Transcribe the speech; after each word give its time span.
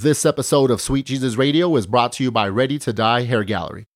This 0.00 0.24
episode 0.24 0.70
of 0.70 0.80
Sweet 0.80 1.06
Jesus 1.06 1.34
Radio 1.34 1.74
is 1.74 1.88
brought 1.88 2.12
to 2.12 2.22
you 2.22 2.30
by 2.30 2.48
Ready 2.48 2.78
to 2.78 2.92
Die 2.92 3.22
Hair 3.22 3.42
Gallery. 3.42 3.86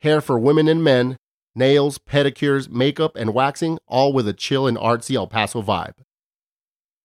Hair 0.00 0.22
for 0.22 0.38
women 0.38 0.68
and 0.68 0.82
men, 0.82 1.18
nails, 1.54 1.98
pedicures, 1.98 2.70
makeup, 2.70 3.14
and 3.14 3.34
waxing, 3.34 3.78
all 3.86 4.14
with 4.14 4.26
a 4.26 4.32
chill 4.32 4.66
and 4.66 4.78
artsy 4.78 5.16
El 5.16 5.26
Paso 5.26 5.60
vibe. 5.60 5.92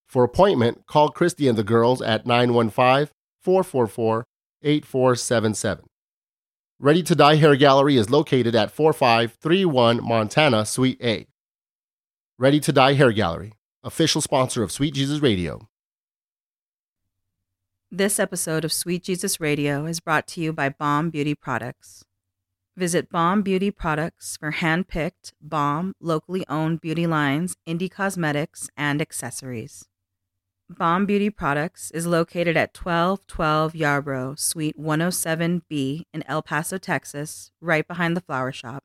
For 0.07 0.23
appointment, 0.23 0.85
call 0.87 1.09
Christy 1.09 1.49
and 1.49 1.57
the 1.57 1.65
girls 1.65 2.01
at 2.01 2.25
915 2.25 3.09
444 3.41 4.23
8477. 4.61 5.85
Ready 6.79 7.03
to 7.03 7.15
Die 7.15 7.35
Hair 7.35 7.57
Gallery 7.57 7.97
is 7.97 8.09
located 8.09 8.55
at 8.55 8.71
4531 8.71 10.01
Montana, 10.01 10.65
Suite 10.65 11.01
A. 11.03 11.27
Ready 12.39 12.61
to 12.61 12.71
Die 12.71 12.93
Hair 12.93 13.11
Gallery, 13.11 13.51
official 13.83 14.21
sponsor 14.21 14.63
of 14.63 14.71
Sweet 14.71 14.93
Jesus 14.93 15.19
Radio. 15.19 15.67
This 17.95 18.19
episode 18.19 18.65
of 18.65 18.73
Sweet 18.73 19.03
Jesus 19.03 19.39
Radio 19.39 19.85
is 19.85 19.99
brought 19.99 20.25
to 20.29 20.41
you 20.41 20.51
by 20.51 20.67
Bomb 20.67 21.11
Beauty 21.11 21.35
Products. 21.35 22.03
Visit 22.75 23.11
Bomb 23.11 23.43
Beauty 23.43 23.69
Products 23.69 24.35
for 24.35 24.49
hand 24.49 24.87
picked, 24.87 25.31
bomb, 25.39 25.93
locally 26.01 26.43
owned 26.49 26.81
beauty 26.81 27.05
lines, 27.05 27.55
indie 27.67 27.91
cosmetics, 27.91 28.67
and 28.75 28.99
accessories. 28.99 29.85
Bomb 30.67 31.05
Beauty 31.05 31.29
Products 31.29 31.91
is 31.91 32.07
located 32.07 32.57
at 32.57 32.75
1212 32.75 33.73
Yarbrough, 33.73 34.39
Suite 34.39 34.75
107B 34.75 36.05
in 36.11 36.23
El 36.25 36.41
Paso, 36.41 36.79
Texas, 36.79 37.51
right 37.61 37.87
behind 37.87 38.17
the 38.17 38.21
flower 38.21 38.51
shop. 38.51 38.83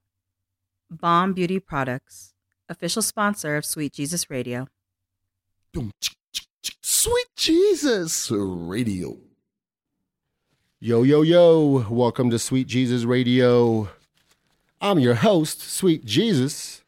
Bomb 0.91 1.33
Beauty 1.33 1.59
Products, 1.59 2.35
official 2.69 3.01
sponsor 3.01 3.57
of 3.57 3.65
Sweet 3.65 3.95
Jesus 3.95 4.29
Radio. 4.29 4.69
Sweet 6.63 7.27
Jesus 7.37 8.31
Radio. 8.31 9.17
Yo, 10.81 11.03
yo, 11.03 11.23
yo, 11.23 11.87
welcome 11.89 12.31
to 12.31 12.39
Sweet 12.39 12.67
Jesus 12.67 13.05
Radio. 13.05 13.89
I'm 14.81 14.99
your 14.99 15.15
host, 15.15 15.61
Sweet 15.61 16.05
Jesus. 16.05 16.83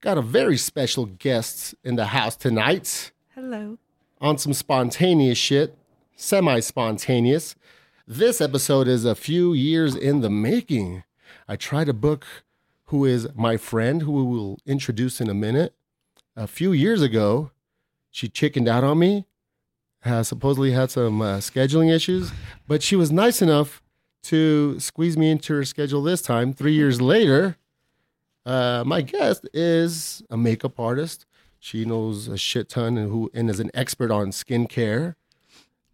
Got 0.00 0.18
a 0.18 0.22
very 0.22 0.56
special 0.56 1.06
guest 1.06 1.74
in 1.84 1.96
the 1.96 2.06
house 2.06 2.36
tonight 2.36 3.12
Hello. 3.34 3.78
on 4.20 4.38
some 4.38 4.52
spontaneous 4.52 5.38
shit, 5.38 5.76
semi 6.16 6.60
spontaneous. 6.60 7.56
This 8.06 8.40
episode 8.40 8.88
is 8.88 9.04
a 9.04 9.14
few 9.14 9.52
years 9.52 9.94
in 9.94 10.20
the 10.20 10.30
making. 10.30 11.02
I 11.48 11.56
tried 11.56 11.86
to 11.86 11.92
book 11.92 12.24
who 12.86 13.04
is 13.04 13.28
my 13.34 13.56
friend, 13.56 14.02
who 14.02 14.12
we 14.12 14.22
will 14.22 14.58
introduce 14.64 15.20
in 15.20 15.28
a 15.28 15.34
minute. 15.34 15.74
A 16.36 16.46
few 16.46 16.72
years 16.72 17.02
ago, 17.02 17.50
she 18.16 18.28
chickened 18.30 18.66
out 18.66 18.82
on 18.82 18.98
me. 18.98 19.26
Uh, 20.02 20.22
supposedly 20.22 20.70
had 20.70 20.90
some 20.90 21.20
uh, 21.20 21.36
scheduling 21.36 21.92
issues, 21.92 22.32
but 22.66 22.82
she 22.82 22.96
was 22.96 23.10
nice 23.12 23.42
enough 23.42 23.82
to 24.22 24.78
squeeze 24.80 25.18
me 25.18 25.30
into 25.30 25.52
her 25.52 25.64
schedule 25.64 26.02
this 26.02 26.22
time. 26.22 26.54
Three 26.54 26.72
years 26.72 27.00
later, 27.00 27.56
uh, 28.46 28.84
my 28.86 29.02
guest 29.02 29.46
is 29.52 30.22
a 30.30 30.36
makeup 30.36 30.80
artist. 30.80 31.26
She 31.58 31.84
knows 31.84 32.28
a 32.28 32.38
shit 32.38 32.68
ton 32.70 32.96
and 32.96 33.10
who 33.10 33.30
and 33.34 33.50
is 33.50 33.60
an 33.60 33.70
expert 33.74 34.10
on 34.10 34.28
skincare, 34.28 35.16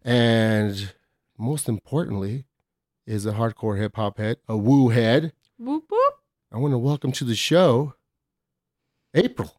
and 0.03 0.93
most 1.37 1.67
importantly, 1.67 2.45
is 3.05 3.25
a 3.25 3.33
hardcore 3.33 3.79
hip 3.79 3.95
hop 3.95 4.17
head, 4.17 4.37
a 4.47 4.55
woo 4.55 4.89
head. 4.89 5.33
Whoop 5.57 5.85
whoop. 5.89 6.13
I 6.51 6.57
want 6.57 6.73
to 6.73 6.77
welcome 6.77 7.11
to 7.13 7.25
the 7.25 7.35
show, 7.35 7.95
April 9.13 9.55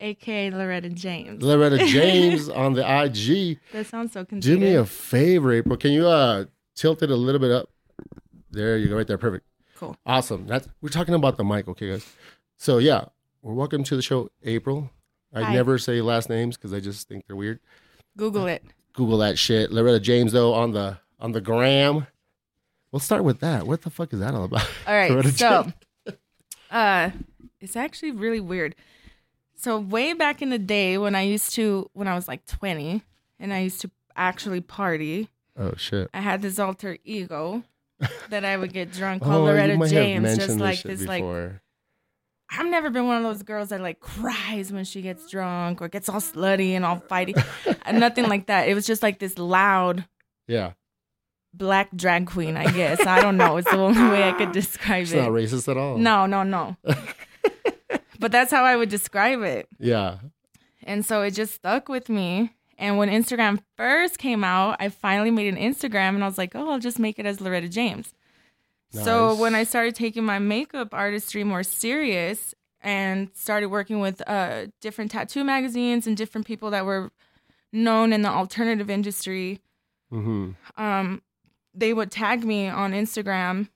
AKA 0.00 0.50
Laretta 0.50 0.92
James. 0.92 1.42
Laretta 1.42 1.86
James 1.86 2.48
on 2.48 2.74
the 2.74 2.82
IG. 2.82 3.58
that 3.72 3.86
sounds 3.86 4.12
so 4.12 4.24
Do 4.24 4.58
me 4.58 4.74
a 4.74 4.84
favor, 4.84 5.52
April. 5.52 5.76
Can 5.76 5.92
you 5.92 6.06
uh 6.06 6.44
tilt 6.74 7.02
it 7.02 7.10
a 7.10 7.16
little 7.16 7.40
bit 7.40 7.50
up? 7.50 7.68
There 8.50 8.76
you 8.78 8.88
go, 8.88 8.96
right 8.96 9.06
there. 9.06 9.18
Perfect. 9.18 9.46
Cool. 9.76 9.96
Awesome. 10.06 10.46
That's 10.46 10.68
we're 10.80 10.88
talking 10.88 11.14
about 11.14 11.36
the 11.36 11.44
mic, 11.44 11.68
okay, 11.68 11.90
guys. 11.90 12.06
So 12.56 12.78
yeah, 12.78 13.06
we're 13.42 13.54
welcome 13.54 13.84
to 13.84 13.96
the 13.96 14.02
show, 14.02 14.30
April. 14.42 14.90
I 15.32 15.42
Hi. 15.42 15.52
never 15.52 15.78
say 15.78 16.00
last 16.00 16.28
names 16.28 16.56
because 16.56 16.72
I 16.72 16.80
just 16.80 17.08
think 17.08 17.26
they're 17.26 17.36
weird. 17.36 17.60
Google 18.16 18.46
it. 18.46 18.62
Google 18.92 19.18
that 19.18 19.38
shit. 19.38 19.70
Laretta 19.70 20.00
James 20.00 20.32
though 20.32 20.54
on 20.54 20.72
the 20.72 20.98
on 21.18 21.32
the 21.32 21.40
gram. 21.40 22.06
We'll 22.92 23.00
start 23.00 23.24
with 23.24 23.40
that. 23.40 23.66
What 23.66 23.82
the 23.82 23.90
fuck 23.90 24.12
is 24.12 24.20
that 24.20 24.34
all 24.34 24.44
about? 24.44 24.68
All 24.86 24.94
right. 24.94 25.10
Laretta 25.12 25.36
so, 25.36 25.62
James. 26.06 26.18
uh, 26.70 27.10
it's 27.60 27.74
actually 27.74 28.12
really 28.12 28.38
weird. 28.40 28.76
So 29.56 29.78
way 29.78 30.12
back 30.12 30.42
in 30.42 30.50
the 30.50 30.58
day 30.58 30.98
when 30.98 31.14
I 31.14 31.22
used 31.22 31.54
to, 31.54 31.88
when 31.94 32.08
I 32.08 32.14
was 32.14 32.28
like 32.28 32.44
20, 32.46 33.02
and 33.38 33.52
I 33.52 33.60
used 33.60 33.80
to 33.82 33.90
actually 34.16 34.60
party, 34.60 35.28
Oh 35.56 35.72
shit. 35.76 36.10
I 36.12 36.20
had 36.20 36.42
this 36.42 36.58
alter 36.58 36.98
ego 37.04 37.62
that 38.30 38.44
I 38.44 38.56
would 38.56 38.72
get 38.72 38.92
drunk 38.92 39.22
Oh, 39.22 39.26
called 39.26 39.46
you 39.48 39.54
Laretta 39.54 39.78
might 39.78 39.90
have 39.92 40.02
James, 40.04 40.22
mentioned 40.22 40.48
just 40.48 40.58
like 40.60 40.78
shit 40.78 40.98
this, 40.98 41.06
like. 41.06 41.22
I've 42.50 42.66
never 42.66 42.90
been 42.90 43.06
one 43.06 43.16
of 43.18 43.22
those 43.22 43.42
girls 43.42 43.70
that 43.70 43.80
like 43.80 44.00
cries 44.00 44.72
when 44.72 44.84
she 44.84 45.00
gets 45.02 45.28
drunk 45.30 45.80
or 45.80 45.88
gets 45.88 46.08
all 46.08 46.20
slutty 46.20 46.72
and 46.72 46.84
all 46.84 46.98
fighty. 47.08 47.34
Nothing 47.92 48.28
like 48.28 48.46
that. 48.46 48.68
It 48.68 48.74
was 48.74 48.86
just 48.86 49.02
like 49.02 49.18
this 49.18 49.38
loud 49.38 50.04
yeah. 50.46 50.72
black 51.52 51.88
drag 51.96 52.26
queen, 52.26 52.56
I 52.56 52.70
guess. 52.70 53.04
I 53.06 53.20
don't 53.20 53.36
know. 53.36 53.56
It's 53.56 53.70
the 53.70 53.78
only 53.78 54.02
way 54.02 54.28
I 54.28 54.32
could 54.32 54.52
describe 54.60 55.04
It's 55.04 55.12
it. 55.12 55.16
not 55.22 55.30
racist 55.30 55.68
at 55.68 55.76
all. 55.76 55.96
No, 55.98 56.26
no, 56.26 56.42
no. 56.42 56.76
But 58.24 58.32
that's 58.32 58.50
how 58.50 58.64
I 58.64 58.74
would 58.74 58.88
describe 58.88 59.42
it. 59.42 59.68
Yeah. 59.78 60.16
And 60.82 61.04
so 61.04 61.20
it 61.20 61.32
just 61.32 61.52
stuck 61.52 61.90
with 61.90 62.08
me. 62.08 62.54
And 62.78 62.96
when 62.96 63.10
Instagram 63.10 63.60
first 63.76 64.16
came 64.18 64.42
out, 64.42 64.76
I 64.80 64.88
finally 64.88 65.30
made 65.30 65.52
an 65.52 65.60
Instagram 65.60 66.14
and 66.14 66.24
I 66.24 66.26
was 66.26 66.38
like, 66.38 66.54
oh, 66.56 66.70
I'll 66.70 66.78
just 66.78 66.98
make 66.98 67.18
it 67.18 67.26
as 67.26 67.38
Laretta 67.38 67.68
James. 67.70 68.14
So 68.92 69.34
when 69.34 69.54
I 69.54 69.64
started 69.64 69.94
taking 69.94 70.24
my 70.24 70.38
makeup 70.38 70.94
artistry 70.94 71.44
more 71.44 71.62
serious 71.64 72.54
and 72.80 73.28
started 73.34 73.68
working 73.68 74.00
with 74.00 74.22
uh, 74.26 74.68
different 74.80 75.10
tattoo 75.10 75.44
magazines 75.44 76.06
and 76.06 76.16
different 76.16 76.46
people 76.46 76.70
that 76.70 76.86
were 76.86 77.10
known 77.72 78.12
in 78.12 78.22
the 78.22 78.30
alternative 78.30 78.88
industry, 78.88 79.60
Mm-hmm. 80.12 80.50
um, 80.82 81.22
they 81.74 81.92
would 81.92 82.10
tag 82.10 82.44
me 82.44 82.68
on 82.68 82.92
Instagram 82.92 83.68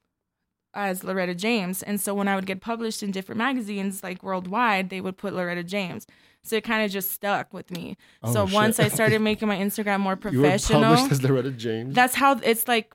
as 0.79 1.03
Laretta 1.03 1.37
James. 1.37 1.83
And 1.83 2.01
so 2.01 2.15
when 2.15 2.29
I 2.29 2.35
would 2.37 2.47
get 2.47 2.61
published 2.61 3.03
in 3.03 3.11
different 3.11 3.39
magazines, 3.39 4.03
like 4.03 4.23
worldwide, 4.23 4.91
they 4.91 5.01
would 5.01 5.17
put 5.17 5.35
Laretta 5.35 5.65
James. 5.67 6.07
So 6.45 6.57
it 6.57 6.65
kind 6.65 6.85
of 6.85 6.91
just 6.91 7.11
stuck 7.11 7.53
with 7.53 7.71
me. 7.71 7.97
Oh, 8.23 8.33
so 8.33 8.47
shit. 8.47 8.55
once 8.55 8.81
I 8.81 8.89
started 8.99 9.21
making 9.21 9.49
my 9.49 9.57
Instagram 9.57 10.01
more 10.01 10.13
You 10.23 10.39
were 10.39 10.43
professional, 10.49 10.83
published 10.95 11.13
as 11.13 11.21
Laretta 11.21 11.57
James. 11.57 11.95
that's 11.95 12.15
how 12.15 12.39
it's 12.43 12.67
like. 12.69 12.95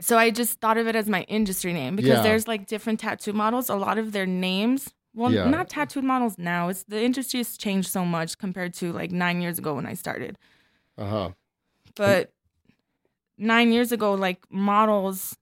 So 0.00 0.18
I 0.18 0.30
just 0.30 0.60
thought 0.60 0.78
of 0.78 0.86
it 0.88 0.96
as 0.96 1.08
my 1.08 1.22
industry 1.22 1.72
name 1.72 1.94
because 1.96 2.18
Yeah. 2.18 2.22
there's 2.22 2.46
like 2.48 2.66
different 2.66 3.00
tattoo 3.00 3.32
models. 3.32 3.68
A 3.68 3.76
lot 3.76 3.98
of 3.98 4.12
their 4.12 4.26
names, 4.26 4.92
well, 5.14 5.32
Yeah. 5.32 5.48
not 5.48 5.68
tattooed 5.70 6.04
models 6.04 6.36
now. 6.38 6.68
It's 6.68 6.82
the 6.84 7.00
industry 7.02 7.38
has 7.38 7.56
changed 7.56 7.88
so 7.88 8.04
much 8.04 8.36
compared 8.38 8.74
to 8.74 8.92
like 8.92 9.10
nine 9.12 9.40
years 9.40 9.58
ago 9.58 9.74
when 9.74 9.86
I 9.86 9.94
started 9.94 10.36
uh 10.98 11.06
huh. 11.08 11.30
but 11.96 12.32
nine 13.38 13.72
years 13.72 13.92
ago, 13.92 14.14
like 14.14 14.40
models 14.50 15.36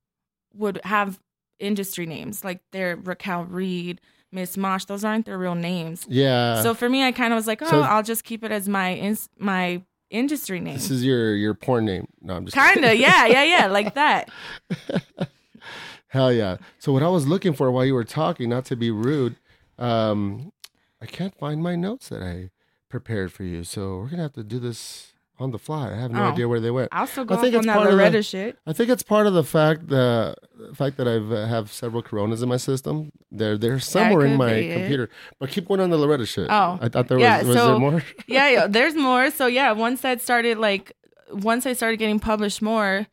would 0.55 0.81
have 0.84 1.19
industry 1.60 2.06
names, 2.06 2.44
like 2.44 2.60
they're 2.72 2.97
Raquel 2.97 3.44
Reed, 3.44 4.00
Miss 4.32 4.56
Mosh. 4.56 4.84
Those 4.87 5.04
aren't 5.04 5.26
their 5.26 5.38
real 5.38 5.54
names. 5.54 6.06
Yeah. 6.09 6.62
so 6.62 6.75
for 6.75 6.88
me, 6.88 7.03
I 7.04 7.12
kind 7.12 7.32
of 7.32 7.37
was 7.37 7.47
like, 7.47 7.62
oh, 7.62 7.66
So- 7.71 7.81
I'll 7.82 8.03
just 8.03 8.25
keep 8.25 8.43
it 8.44 8.50
as 8.53 8.69
my 8.69 8.94
ins- 8.94 9.28
my 9.38 9.82
industry 10.10 10.59
name. 10.59 10.75
this 10.75 10.91
is 10.91 11.04
your 11.04 11.34
your 11.37 11.54
porn 11.54 11.84
name. 11.84 12.06
No, 12.21 12.34
I'm 12.34 12.44
just 12.44 12.56
Kind 12.56 12.84
of, 12.84 12.94
yeah, 12.97 13.26
yeah, 13.26 13.44
yeah, 13.44 13.66
like 13.78 13.94
that. 13.94 14.28
Hell 16.09 16.32
yeah. 16.32 16.56
So 16.81 16.93
what 16.93 17.03
I 17.04 17.09
was 17.09 17.26
looking 17.28 17.53
for 17.53 17.71
while 17.71 17.84
you 17.84 17.94
were 17.94 18.03
talking, 18.04 18.48
not 18.50 18.65
to 18.66 18.77
be 18.77 18.91
rude, 18.91 19.37
um, 19.78 20.53
I 21.00 21.06
can't 21.06 21.37
find 21.38 21.62
my 21.62 21.77
notes 21.77 22.09
that 22.09 22.22
I 22.22 22.50
prepared 22.88 23.32
for 23.32 23.44
you. 23.44 23.62
So 23.62 23.98
we're 23.98 24.09
gonna 24.09 24.22
have 24.22 24.32
to 24.32 24.42
do 24.42 24.59
this 24.59 25.09
on 25.41 25.51
the 25.53 25.59
fly. 25.59 25.91
I 25.93 25.97
have 25.97 26.11
no 26.11 26.23
Oh. 26.23 26.31
idea 26.33 26.47
where 26.49 26.61
they 26.61 26.71
went. 26.71 26.89
I'll 26.93 27.06
still 27.06 27.23
I 27.23 27.27
go 27.27 27.37
think 27.37 27.55
off 27.55 27.61
it's 27.65 27.69
on 27.69 27.83
that 27.84 27.91
of 27.92 27.98
the- 27.98 28.03
Laretta 28.19 28.28
shit. 28.28 28.59
I 28.66 28.72
think 28.72 28.91
it's 28.91 29.03
part 29.03 29.27
of 29.27 29.33
the 29.34 29.42
fact 29.45 29.89
the, 29.89 30.34
the 30.59 30.75
fact 30.75 30.97
that 30.98 31.09
I've 31.09 31.33
uh, 31.33 31.47
have 31.47 31.72
several 31.72 32.03
Coronas 32.03 32.42
in 32.42 32.48
my 32.48 32.59
system. 32.59 33.10
They're 33.33 33.57
they're 33.59 33.81
somewhere 33.81 34.27
in 34.27 34.37
my 34.37 34.53
be 34.54 34.69
it. 34.71 34.75
computer. 34.78 35.09
But 35.39 35.51
keep 35.51 35.66
going 35.66 35.81
on 35.81 35.91
the 35.91 35.97
Laretta 35.98 36.28
shit. 36.28 36.47
Oh. 36.51 36.78
I 36.81 36.89
thought 36.89 37.09
there 37.09 37.19
was 37.19 37.47
was 37.47 37.57
so- 37.57 37.66
there 37.69 37.78
more. 37.78 38.03
yeah, 38.27 38.48
yeah, 38.51 38.66
there's 38.66 38.95
more. 38.95 39.31
So 39.31 39.47
yeah, 39.47 39.72
once 39.72 40.03
that 40.03 40.21
started 40.21 40.59
like 40.59 40.92
once 41.33 41.65
I 41.66 41.72
started 41.72 41.97
getting 41.98 42.21
published 42.21 42.60
more, 42.60 43.07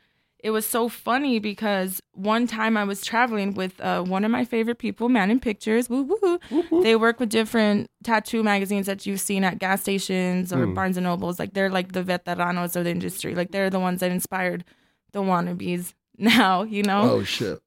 it 0.44 0.52
was 0.52 0.66
so 0.66 0.88
funny 0.88 1.40
because 1.40 2.00
one 2.14 2.46
time 2.48 2.78
I 2.78 2.84
was 2.84 3.04
traveling 3.04 3.54
with 3.56 3.80
uh, 3.82 4.04
one 4.04 4.24
of 4.24 4.30
my 4.32 4.46
favorite 4.46 4.78
people, 4.78 5.10
Mannon 5.10 5.40
Pictures. 5.40 5.90
Woo 5.90 6.04
woo. 6.04 6.40
They 6.84 6.96
work 6.96 7.20
with 7.20 7.30
different 7.30 7.90
tattoo 8.04 8.44
magazines 8.44 8.86
that 8.86 9.06
you've 9.06 9.20
seen 9.20 9.44
at 9.44 9.58
gas 9.60 9.82
stations 9.82 10.54
or 10.54 10.68
Barnes 10.68 10.96
and 10.98 11.06
Nobles. 11.06 11.40
Like 11.40 11.54
they're 11.54 11.70
like 11.72 11.92
the 11.94 12.04
veteranos 12.04 12.76
of 12.76 12.84
the 12.84 12.92
industry. 12.92 13.34
Like 13.36 13.52
they're 13.52 13.70
the 13.72 13.80
ones 13.80 14.00
that 14.02 14.12
inspired 14.12 14.64
the 15.12 15.20
wannabes 15.22 15.94
now, 16.18 16.64
you 16.64 16.84
know? 16.84 17.02
Oh 17.12 17.24
shit. 17.24 17.60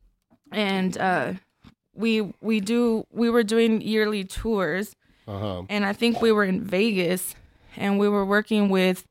And 0.52 0.96
uh 0.98 1.34
we 1.94 2.32
we 2.40 2.60
do 2.60 3.04
we 3.12 3.28
were 3.30 3.42
doing 3.42 3.80
yearly 3.82 4.24
tours 4.24 4.94
Uh 5.26 5.38
huh. 5.38 5.62
and 5.68 5.84
I 5.84 5.92
think 5.92 6.22
we 6.22 6.30
were 6.32 6.44
in 6.44 6.62
Vegas 6.62 7.34
and 7.76 7.98
we 7.98 8.08
were 8.08 8.24
working 8.24 8.68
with 8.68 9.04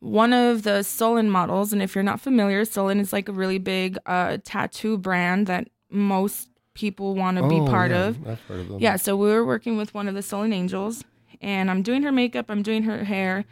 one 0.00 0.32
of 0.32 0.62
the 0.62 0.82
Solon 0.82 1.30
models. 1.30 1.72
And 1.72 1.80
if 1.82 1.94
you're 1.94 2.04
not 2.04 2.20
familiar, 2.20 2.64
Solon 2.64 2.98
is 3.00 3.12
like 3.12 3.28
a 3.28 3.32
really 3.32 3.58
big 3.58 3.98
uh, 4.06 4.38
tattoo 4.44 4.98
brand 4.98 5.46
that 5.46 5.68
most 5.90 6.48
people 6.74 7.14
want 7.14 7.36
to 7.36 7.46
be 7.48 7.56
Oh, 7.60 7.66
part 7.66 7.90
yeah, 7.90 8.06
of. 8.08 8.28
I've 8.28 8.40
heard 8.42 8.60
of 8.60 8.68
them. 8.68 8.78
Yeah, 8.80 8.96
so 8.96 9.16
we 9.16 9.28
were 9.28 9.44
working 9.44 9.76
with 9.76 9.92
one 9.94 10.08
of 10.08 10.14
the 10.14 10.22
Solon 10.22 10.52
Angels, 10.52 11.04
and 11.40 11.70
I'm 11.70 11.82
doing 11.82 12.02
her 12.02 12.12
makeup, 12.12 12.46
I'm 12.48 12.62
doing 12.62 12.84
her 12.84 13.04
hair, 13.04 13.44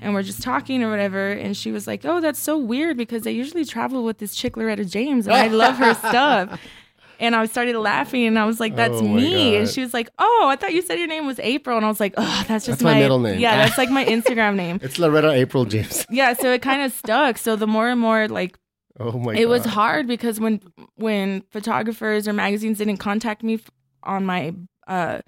and 0.00 0.12
we're 0.14 0.22
just 0.22 0.42
talking 0.42 0.82
or 0.82 0.90
whatever. 0.90 1.30
And 1.30 1.56
she 1.56 1.72
was 1.72 1.86
like, 1.86 2.04
"Oh, 2.04 2.20
that's 2.20 2.38
so 2.38 2.58
weird 2.58 2.96
because 2.96 3.26
I 3.26 3.30
usually 3.30 3.64
travel 3.64 4.04
with 4.04 4.18
this 4.18 4.34
chick 4.34 4.54
Laretta 4.54 4.90
James, 4.90 5.26
and 5.26 5.36
I 5.36 5.48
love 5.48 5.76
her 5.76 5.94
stuff." 6.08 6.60
And 7.20 7.34
I 7.34 7.44
started 7.46 7.76
laughing, 7.76 8.24
and 8.26 8.38
I 8.38 8.44
was 8.46 8.60
like, 8.60 8.76
"That's 8.76 8.94
Oh 8.94 9.02
my 9.02 9.16
me." 9.16 9.56
And 9.56 9.68
she 9.68 9.80
was 9.80 9.92
like, 9.92 10.08
"Oh, 10.18 10.46
I 10.48 10.54
thought 10.56 10.72
you 10.72 10.82
said 10.82 10.98
your 10.98 11.08
name 11.08 11.26
was 11.26 11.40
April," 11.40 11.76
and 11.76 11.84
I 11.84 11.88
was 11.88 11.98
like, 11.98 12.14
"Oh, 12.16 12.44
that's 12.46 12.64
just 12.66 12.78
That's 12.78 12.82
my 12.82 12.98
middle 13.00 13.18
name." 13.18 13.40
Yeah, 13.40 13.56
that's 13.56 13.76
like 13.76 13.90
my 13.90 14.04
Instagram 14.16 14.54
name. 14.54 14.78
It's 14.82 14.98
Laretta 14.98 15.32
April 15.32 15.64
James. 15.64 16.06
Yeah, 16.10 16.32
so 16.34 16.52
it 16.52 16.62
kind 16.62 16.82
of 16.82 16.92
stuck. 16.92 17.38
So 17.38 17.56
the 17.56 17.66
more 17.66 17.88
and 17.88 18.00
more 18.00 18.28
like 18.28 18.56
Oh 19.00 19.12
my 19.18 19.32
god. 19.34 19.40
it 19.40 19.46
was 19.48 19.64
hard 19.64 20.06
because 20.06 20.38
when 20.40 20.60
when 20.94 21.42
photographers 21.50 22.26
or 22.28 22.32
magazines 22.32 22.78
didn't 22.78 22.98
contact 22.98 23.42
me 23.42 23.58
on 24.04 24.24
my 24.24 24.54
uh 24.86 25.20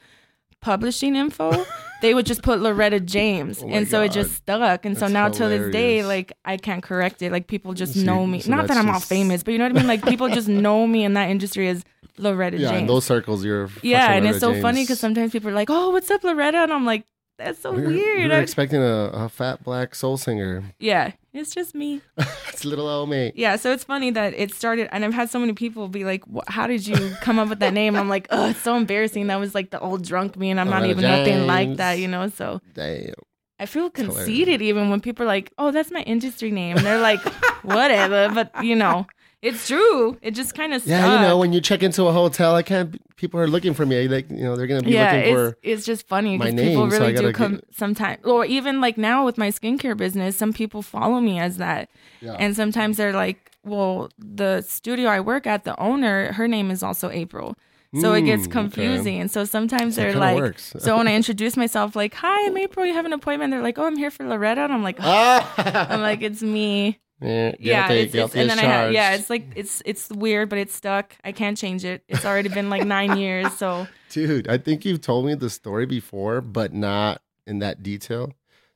publishing 0.61 1.17
info 1.17 1.65
they 2.01 2.15
would 2.15 2.27
just 2.27 2.43
put 2.43 2.61
laretta 2.61 3.05
james. 3.05 3.63
Oh 3.63 3.69
and 3.69 3.87
so 3.89 4.03
it 4.03 4.13
just 4.13 4.35
stuck. 4.35 4.85
And 4.85 4.97
so 4.97 5.01
That's 5.01 5.13
now 5.13 5.29
to 5.29 5.49
this 5.49 5.73
day 5.73 6.05
like 6.05 6.33
i 6.45 6.57
can't 6.57 6.83
correct 6.83 7.23
it. 7.23 7.33
Like 7.33 7.47
people 7.47 7.73
just 7.75 7.95
See, 7.95 8.05
know 8.05 8.27
me. 8.27 8.41
so 8.41 8.51
not 8.51 8.67
that 8.69 8.77
i'm 8.77 8.89
all 8.91 9.01
famous 9.01 9.43
but 9.43 9.53
you 9.53 9.59
know 9.59 9.65
what 9.65 9.73
i 9.73 9.79
mean? 9.79 9.87
Like 9.87 10.05
people 10.05 10.29
just 10.29 10.49
know 10.67 10.87
me 10.87 11.05
in 11.05 11.15
that 11.15 11.31
industry 11.31 11.69
as 11.69 11.85
laretta 12.19 12.53
James. 12.53 12.63
Yeah, 12.63 12.75
in 12.79 12.87
those 12.87 13.05
circles, 13.05 13.45
you're. 13.45 13.69
yeah 13.83 14.07
fucking 14.09 14.17
and 14.19 14.27
it's 14.27 14.41
so 14.41 14.53
Laretta 14.53 14.63
funny 14.63 14.83
because 14.83 15.01
sometimes 15.01 15.33
people 15.33 15.51
are 15.51 15.55
like 15.55 15.71
oh 15.71 15.91
what's 15.91 16.11
up 16.11 16.23
laretta? 16.23 16.65
And 16.65 16.73
i'm 16.73 16.85
like 16.85 17.05
that's 17.39 17.61
so 17.61 17.73
we 17.73 17.83
were, 17.83 17.89
weird. 17.89 18.23
We 18.25 18.29
were 18.29 18.35
I- 18.35 18.41
expecting 18.41 18.83
a, 18.83 19.11
a 19.15 19.29
fat 19.29 19.65
black 19.65 19.95
soul 19.95 20.17
singer. 20.19 20.63
yeah 20.79 21.13
it's 21.33 21.55
just 21.55 21.75
me 21.75 22.01
It's 22.53 22.65
little 22.65 22.89
old 22.89 23.09
me. 23.09 23.33
Yeah, 23.35 23.57
so 23.57 23.73
it's 23.73 23.85
funny 23.85 24.11
that 24.11 24.35
it 24.35 24.53
started, 24.53 24.89
and 24.93 25.03
I've 25.05 25.15
had 25.15 25.31
so 25.31 25.39
many 25.39 25.55
people 25.55 25.89
be 25.89 26.05
like, 26.05 26.25
"Wh- 26.27 26.47
"How 26.49 26.67
did 26.67 26.87
you 26.87 27.15
come 27.23 27.39
up 27.39 27.49
with 27.49 27.61
that 27.61 27.73
name?" 27.73 27.97
I'm 27.97 28.09
like, 28.09 28.27
"Oh, 28.31 28.51
it's 28.51 28.61
so 28.61 28.77
embarrassing. 28.77 29.29
That 29.29 29.41
was 29.41 29.55
like 29.55 29.71
the 29.71 29.81
old 29.81 30.05
drunk 30.05 30.37
me, 30.37 30.51
and 30.51 30.61
I'm 30.61 30.69
not 30.69 30.85
even 30.85 31.03
nothing 31.03 31.47
like 31.47 31.77
that, 31.77 31.99
you 31.99 32.07
know." 32.09 32.29
So 32.29 32.61
Damn. 32.75 33.15
I 33.59 33.67
feel 33.67 33.89
conceited 33.89 34.61
even 34.61 34.91
when 34.91 35.01
people 35.01 35.25
are 35.25 35.29
like, 35.29 35.53
"Oh, 35.57 35.71
that's 35.71 35.91
my 35.91 36.03
industry 36.03 36.51
name," 36.51 36.77
and 36.77 36.85
they're 36.85 37.01
like, 37.01 37.21
"Whatever," 37.63 38.29
but 38.35 38.65
you 38.65 38.77
know, 38.77 39.07
it's 39.43 39.67
true. 39.69 40.19
It 40.23 40.33
just 40.33 40.55
kind 40.55 40.75
of 40.75 40.87
Yeah, 40.87 41.15
you 41.21 41.27
know, 41.29 41.39
when 41.39 41.53
you 41.53 41.61
check 41.61 41.83
into 41.83 42.05
a 42.07 42.13
hotel, 42.13 42.55
I 42.55 42.63
can't. 42.63 43.01
People 43.17 43.41
are 43.41 43.49
looking 43.49 43.75
for 43.75 43.85
me. 43.87 44.07
Like, 44.09 44.31
you 44.31 44.37
know, 44.45 44.57
they're 44.57 44.67
gonna 44.67 44.83
be 44.83 44.91
yeah, 44.93 45.13
looking 45.13 45.33
it's, 45.33 45.35
for. 45.53 45.59
it's 45.63 45.85
just 45.87 46.07
funny 46.09 46.37
my 46.39 46.51
because 46.51 46.61
people 46.61 46.83
name, 46.87 46.91
so 46.91 46.99
really 47.01 47.15
do 47.15 47.33
come 47.33 47.55
get- 47.57 47.65
sometimes, 47.75 48.25
or 48.25 48.45
even 48.45 48.81
like 48.81 48.97
now 48.99 49.25
with 49.25 49.39
my 49.39 49.49
skincare 49.49 49.97
business, 49.97 50.37
some 50.37 50.53
people 50.53 50.83
follow 50.83 51.21
me 51.21 51.39
as 51.39 51.57
that, 51.59 51.89
Yeah. 52.21 52.37
and 52.39 52.55
sometimes 52.57 52.97
they're 52.97 53.13
like, 53.13 53.51
"Well, 53.65 54.11
the 54.19 54.63
studio 54.63 55.09
I 55.09 55.21
work 55.21 55.47
at, 55.47 55.65
the 55.65 55.79
owner, 55.81 56.33
her 56.33 56.47
name 56.49 56.71
is 56.71 56.83
also 56.83 57.11
April." 57.11 57.57
So 58.01 58.13
it 58.13 58.23
gets 58.23 58.43
Mm, 58.43 58.47
okay. 58.47 58.53
confusing. 58.53 59.21
And 59.21 59.29
so 59.29 59.45
sometimes 59.45 59.97
So 59.97 60.03
it 60.03 60.13
they're 60.13 60.21
like, 60.21 60.59
so 60.61 60.97
when 60.97 61.09
I 61.09 61.15
introduce 61.21 61.57
myself, 61.57 61.97
like, 61.97 62.15
"Hi, 62.15 62.47
I'm 62.47 62.57
April. 62.57 62.87
You 62.87 62.95
have 62.95 63.05
an 63.05 63.13
appointment?" 63.13 63.51
They're 63.51 63.63
like, 63.63 63.79
"Oh, 63.81 63.85
I'm 63.87 63.97
here 63.97 64.13
for 64.13 64.23
Laretta," 64.25 64.59
and 64.59 64.73
I'm 64.73 64.85
like, 64.85 64.99
Ah! 65.01 65.89
"I'm 65.91 66.01
like, 66.01 66.23
it's 66.23 66.41
me." 66.41 67.01
Yeah, 67.21 67.55
yeah, 67.59 67.91
it's, 67.91 68.15
it's, 68.15 68.35
and 68.35 68.49
then 68.49 68.59
I 68.59 68.63
have, 68.63 68.93
yeah, 68.93 69.15
it's 69.15 69.29
like 69.29 69.45
it's 69.55 69.83
it's 69.85 70.09
weird, 70.09 70.49
but 70.49 70.59
it's 70.59 70.75
stuck. 70.75 71.15
I 71.23 71.33
can't 71.33 71.57
change 71.57 71.85
it. 71.85 72.03
It's 72.09 72.25
already 72.25 72.49
been 72.49 72.71
like 72.71 72.85
nine 72.87 73.19
years, 73.19 73.53
so 73.55 73.87
Dude, 74.11 74.49
I 74.49 74.59
think 74.59 74.85
you've 74.85 75.01
told 75.01 75.27
me 75.27 75.35
the 75.35 75.51
story 75.51 75.87
before, 75.87 76.41
but 76.41 76.73
not 76.73 77.23
in 77.47 77.61
that 77.61 77.83
detail, 77.83 78.33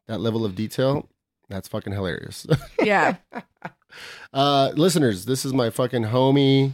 that 0.06 0.20
level 0.20 0.44
of 0.44 0.54
detail. 0.54 1.08
That's 1.48 1.68
fucking 1.68 1.92
hilarious. 1.92 2.46
yeah. 2.82 3.16
uh, 4.32 4.72
listeners, 4.74 5.24
this 5.24 5.44
is 5.44 5.52
my 5.52 5.70
fucking 5.70 6.04
homie. 6.04 6.72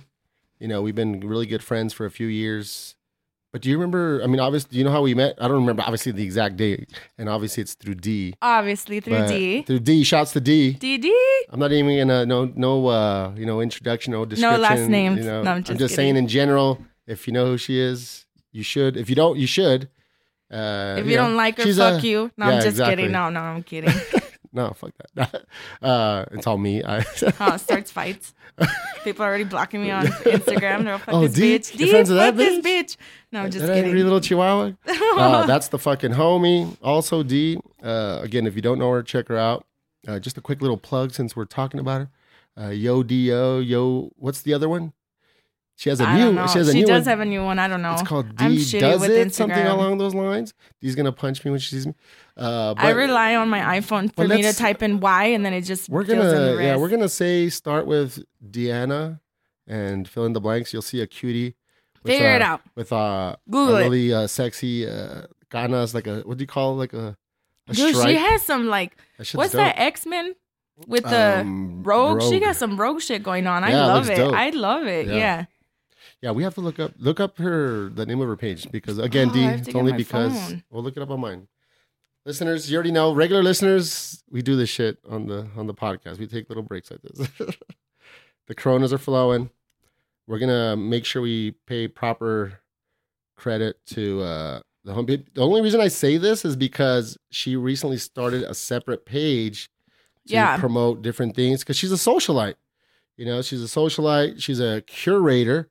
You 0.58 0.68
know, 0.68 0.82
we've 0.82 0.94
been 0.94 1.20
really 1.20 1.46
good 1.46 1.62
friends 1.62 1.92
for 1.92 2.04
a 2.04 2.10
few 2.10 2.26
years. 2.26 2.94
But 3.52 3.62
do 3.62 3.68
you 3.68 3.76
remember? 3.76 4.20
I 4.22 4.28
mean, 4.28 4.38
obviously, 4.38 4.68
do 4.72 4.78
you 4.78 4.84
know 4.84 4.92
how 4.92 5.02
we 5.02 5.12
met? 5.14 5.34
I 5.38 5.48
don't 5.48 5.56
remember, 5.60 5.82
obviously, 5.82 6.12
the 6.12 6.22
exact 6.22 6.56
date. 6.56 6.88
And 7.18 7.28
obviously, 7.28 7.62
it's 7.62 7.74
through 7.74 7.96
D. 7.96 8.34
Obviously 8.40 9.00
through 9.00 9.18
But 9.18 9.28
D. 9.28 9.62
Through 9.62 9.80
D. 9.80 10.04
Shouts 10.04 10.32
to 10.34 10.40
D. 10.40 10.76
DD. 10.80 11.10
I'm 11.50 11.58
not 11.58 11.72
even 11.72 11.98
gonna 11.98 12.24
no 12.26 12.44
no 12.54 12.86
uh 12.86 13.32
you 13.36 13.46
know 13.46 13.60
introduction 13.60 14.12
no 14.12 14.24
description. 14.24 14.60
last 14.62 14.88
names. 14.88 15.18
You 15.18 15.24
know, 15.24 15.42
No, 15.42 15.50
I'm 15.50 15.64
I'm 15.68 15.78
just 15.78 15.94
saying 15.96 16.16
in 16.16 16.28
general. 16.28 16.80
If 17.08 17.26
you 17.26 17.32
know 17.32 17.46
who 17.46 17.58
she 17.58 17.76
is, 17.80 18.24
you 18.52 18.62
should. 18.62 18.96
If 18.96 19.08
you 19.10 19.16
don't, 19.16 19.36
you 19.36 19.48
should. 19.48 19.88
Uh, 20.48 20.96
If 20.98 21.06
you 21.06 21.16
don't 21.16 21.34
like 21.36 21.56
her, 21.58 21.64
she's 21.64 21.78
fuck 21.78 22.02
a- 22.02 22.06
you. 22.06 22.30
No, 22.36 22.46
yeah, 22.46 22.52
I'm 22.52 22.56
just 22.58 22.66
exactly. 22.68 22.96
kidding. 22.96 23.12
No, 23.12 23.30
no, 23.30 23.40
I'm 23.40 23.62
kidding. 23.64 23.92
No, 24.52 24.70
fuck 24.72 24.92
that. 25.14 25.44
uh, 25.82 26.24
it's 26.32 26.46
all 26.46 26.58
me. 26.58 26.82
I, 26.82 27.04
Oh, 27.40 27.56
starts 27.56 27.90
fights. 27.92 28.34
People 29.04 29.24
are 29.24 29.28
already 29.28 29.44
blocking 29.44 29.80
me 29.82 29.90
on 29.90 30.06
Instagram. 30.06 30.84
They're 30.84 30.92
all, 30.94 30.98
fuck 30.98 31.14
Oh, 31.14 31.26
this 31.28 31.34
D? 31.34 31.58
bitch. 31.58 31.76
D, 31.76 31.90
fuck 31.92 32.06
that 32.06 32.36
this 32.36 32.58
bitch? 32.64 32.84
bitch. 32.84 32.96
No, 33.32 33.42
I'm 33.42 33.50
just 33.50 33.64
that 33.66 33.76
angry 33.76 33.90
kidding. 33.92 34.04
little 34.04 34.20
chihuahua. 34.20 34.72
uh, 34.88 35.46
that's 35.46 35.68
the 35.68 35.78
fucking 35.78 36.12
homie. 36.12 36.76
Also, 36.82 37.22
D. 37.22 37.58
Uh, 37.82 38.18
again, 38.22 38.46
if 38.46 38.56
you 38.56 38.62
don't 38.62 38.78
know 38.78 38.90
her, 38.90 39.02
check 39.02 39.28
her 39.28 39.38
out. 39.38 39.66
Uh, 40.08 40.18
just 40.18 40.36
a 40.36 40.40
quick 40.40 40.60
little 40.60 40.76
plug 40.78 41.12
since 41.12 41.36
we're 41.36 41.44
talking 41.44 41.78
about 41.78 42.00
her. 42.02 42.10
Uh, 42.60 42.68
yo, 42.70 43.02
Do, 43.04 43.60
yo. 43.60 44.10
What's 44.16 44.42
the 44.42 44.52
other 44.52 44.68
one? 44.68 44.92
She 45.80 45.88
has 45.88 45.98
a 45.98 46.04
I 46.04 46.18
new. 46.30 46.34
She 46.48 46.58
has 46.58 46.68
a 46.68 46.72
she 46.72 46.80
new 46.80 46.86
does 46.86 47.06
one. 47.06 47.10
have 47.10 47.20
a 47.20 47.24
new 47.24 47.42
one. 47.42 47.58
I 47.58 47.66
don't 47.66 47.80
know. 47.80 47.94
It's 47.94 48.02
called 48.02 48.36
D 48.36 48.44
I'm 48.44 48.52
shitty 48.52 48.80
does 48.80 49.00
with 49.00 49.10
it 49.12 49.34
something 49.34 49.66
along 49.66 49.96
those 49.96 50.14
lines. 50.14 50.52
D's 50.82 50.94
gonna 50.94 51.10
punch 51.10 51.42
me 51.42 51.50
when 51.50 51.58
she 51.60 51.70
sees 51.74 51.86
me. 51.86 51.94
Uh, 52.36 52.74
but 52.74 52.84
I 52.84 52.90
rely 52.90 53.34
on 53.34 53.48
my 53.48 53.60
iPhone 53.80 54.14
for 54.14 54.28
me 54.28 54.42
to 54.42 54.52
type 54.52 54.82
in 54.82 55.00
Y 55.00 55.24
and 55.34 55.42
then 55.44 55.54
it 55.54 55.62
just 55.62 55.88
we're 55.88 56.04
fills 56.04 56.18
in 56.22 56.28
the 56.28 56.50
gonna 56.52 56.62
yeah 56.62 56.76
we're 56.76 56.90
gonna 56.90 57.08
say 57.08 57.48
start 57.48 57.86
with 57.86 58.22
Deanna 58.46 59.20
and 59.66 60.06
fill 60.06 60.26
in 60.26 60.34
the 60.34 60.40
blanks. 60.40 60.72
You'll 60.74 60.82
see 60.82 61.00
a 61.00 61.06
cutie. 61.06 61.54
with, 62.02 62.12
Figure 62.12 62.34
it 62.36 62.42
uh, 62.42 62.44
out. 62.44 62.60
with 62.74 62.92
uh, 62.92 63.36
Google 63.48 63.76
a 63.76 63.80
it. 63.80 63.84
really 63.84 64.12
uh, 64.12 64.26
sexy 64.26 64.86
uh, 64.86 65.22
ganas 65.50 65.94
like 65.94 66.06
a 66.06 66.20
what 66.28 66.36
do 66.36 66.42
you 66.42 66.46
call 66.46 66.74
it? 66.74 66.76
like 66.76 66.92
a, 66.92 67.16
a 67.68 67.72
Dude, 67.72 67.94
stripe. 67.94 68.08
she 68.10 68.16
has 68.16 68.42
some 68.42 68.66
like 68.68 68.98
That 69.16 69.30
what's 69.32 69.52
dope. 69.52 69.60
that 69.60 69.78
X 69.78 70.04
Men 70.04 70.34
with 70.86 71.04
the 71.04 71.38
Um, 71.40 71.82
rogue? 71.84 72.20
She 72.22 72.38
got 72.38 72.56
some 72.56 72.78
rogue 72.78 73.00
shit 73.00 73.22
going 73.22 73.46
on. 73.46 73.64
I 73.64 73.70
Yeah, 73.70 73.84
it 73.84 73.86
love 73.86 74.10
it. 74.10 74.18
I 74.20 74.50
love 74.50 74.86
it. 74.86 75.06
Yeah. 75.06 75.14
Yeah. 75.14 75.44
Yeah, 76.22 76.32
we 76.32 76.42
have 76.42 76.54
to 76.54 76.60
look 76.60 76.78
up 76.78 76.92
look 76.98 77.18
up 77.20 77.38
her 77.38 77.88
the 77.88 78.04
name 78.04 78.20
of 78.20 78.28
her 78.28 78.36
page 78.36 78.70
because 78.70 78.98
again, 78.98 79.30
Oh, 79.30 79.34
D, 79.34 79.40
I 79.40 79.50
have 79.52 79.62
to 79.62 79.66
it's 79.70 79.74
only 79.76 79.92
because 79.92 80.32
phone. 80.38 80.64
we'll 80.70 80.82
look 80.82 80.96
it 80.96 81.02
up 81.02 81.10
on 81.10 81.20
mine. 81.20 81.48
Listeners, 82.26 82.70
you 82.70 82.76
already 82.76 82.92
know. 82.92 83.14
Regular 83.14 83.42
listeners, 83.42 84.22
we 84.30 84.42
do 84.42 84.54
this 84.54 84.68
shit 84.68 84.98
on 85.08 85.26
the 85.26 85.48
on 85.56 85.66
the 85.66 85.74
podcast. 85.74 86.18
We 86.18 86.26
take 86.26 86.48
little 86.50 86.62
breaks 86.62 86.90
like 86.90 87.00
this. 87.02 87.28
the 88.46 88.54
coronas 88.54 88.92
are 88.92 88.98
flowing. 88.98 89.50
We're 90.26 90.38
gonna 90.38 90.76
make 90.76 91.04
sure 91.06 91.22
we 91.22 91.52
pay 91.66 91.88
proper 91.88 92.60
credit 93.36 93.76
to 93.86 94.20
uh, 94.22 94.60
the 94.84 94.92
home. 94.92 95.06
The 95.06 95.24
only 95.38 95.62
reason 95.62 95.80
I 95.80 95.88
say 95.88 96.18
this 96.18 96.44
is 96.44 96.54
because 96.56 97.16
she 97.30 97.56
recently 97.56 97.96
started 97.96 98.42
a 98.42 98.54
separate 98.54 99.06
page 99.06 99.70
to 100.28 100.34
Yeah. 100.34 100.58
promote 100.58 101.00
different 101.00 101.34
things 101.34 101.60
because 101.60 101.76
she's 101.78 101.90
a 101.92 101.96
socialite. 101.96 102.56
You 103.16 103.24
know, 103.24 103.40
she's 103.42 103.62
a 103.62 103.66
socialite. 103.66 104.40
She's 104.42 104.60
a 104.60 104.82
curator, 104.82 105.70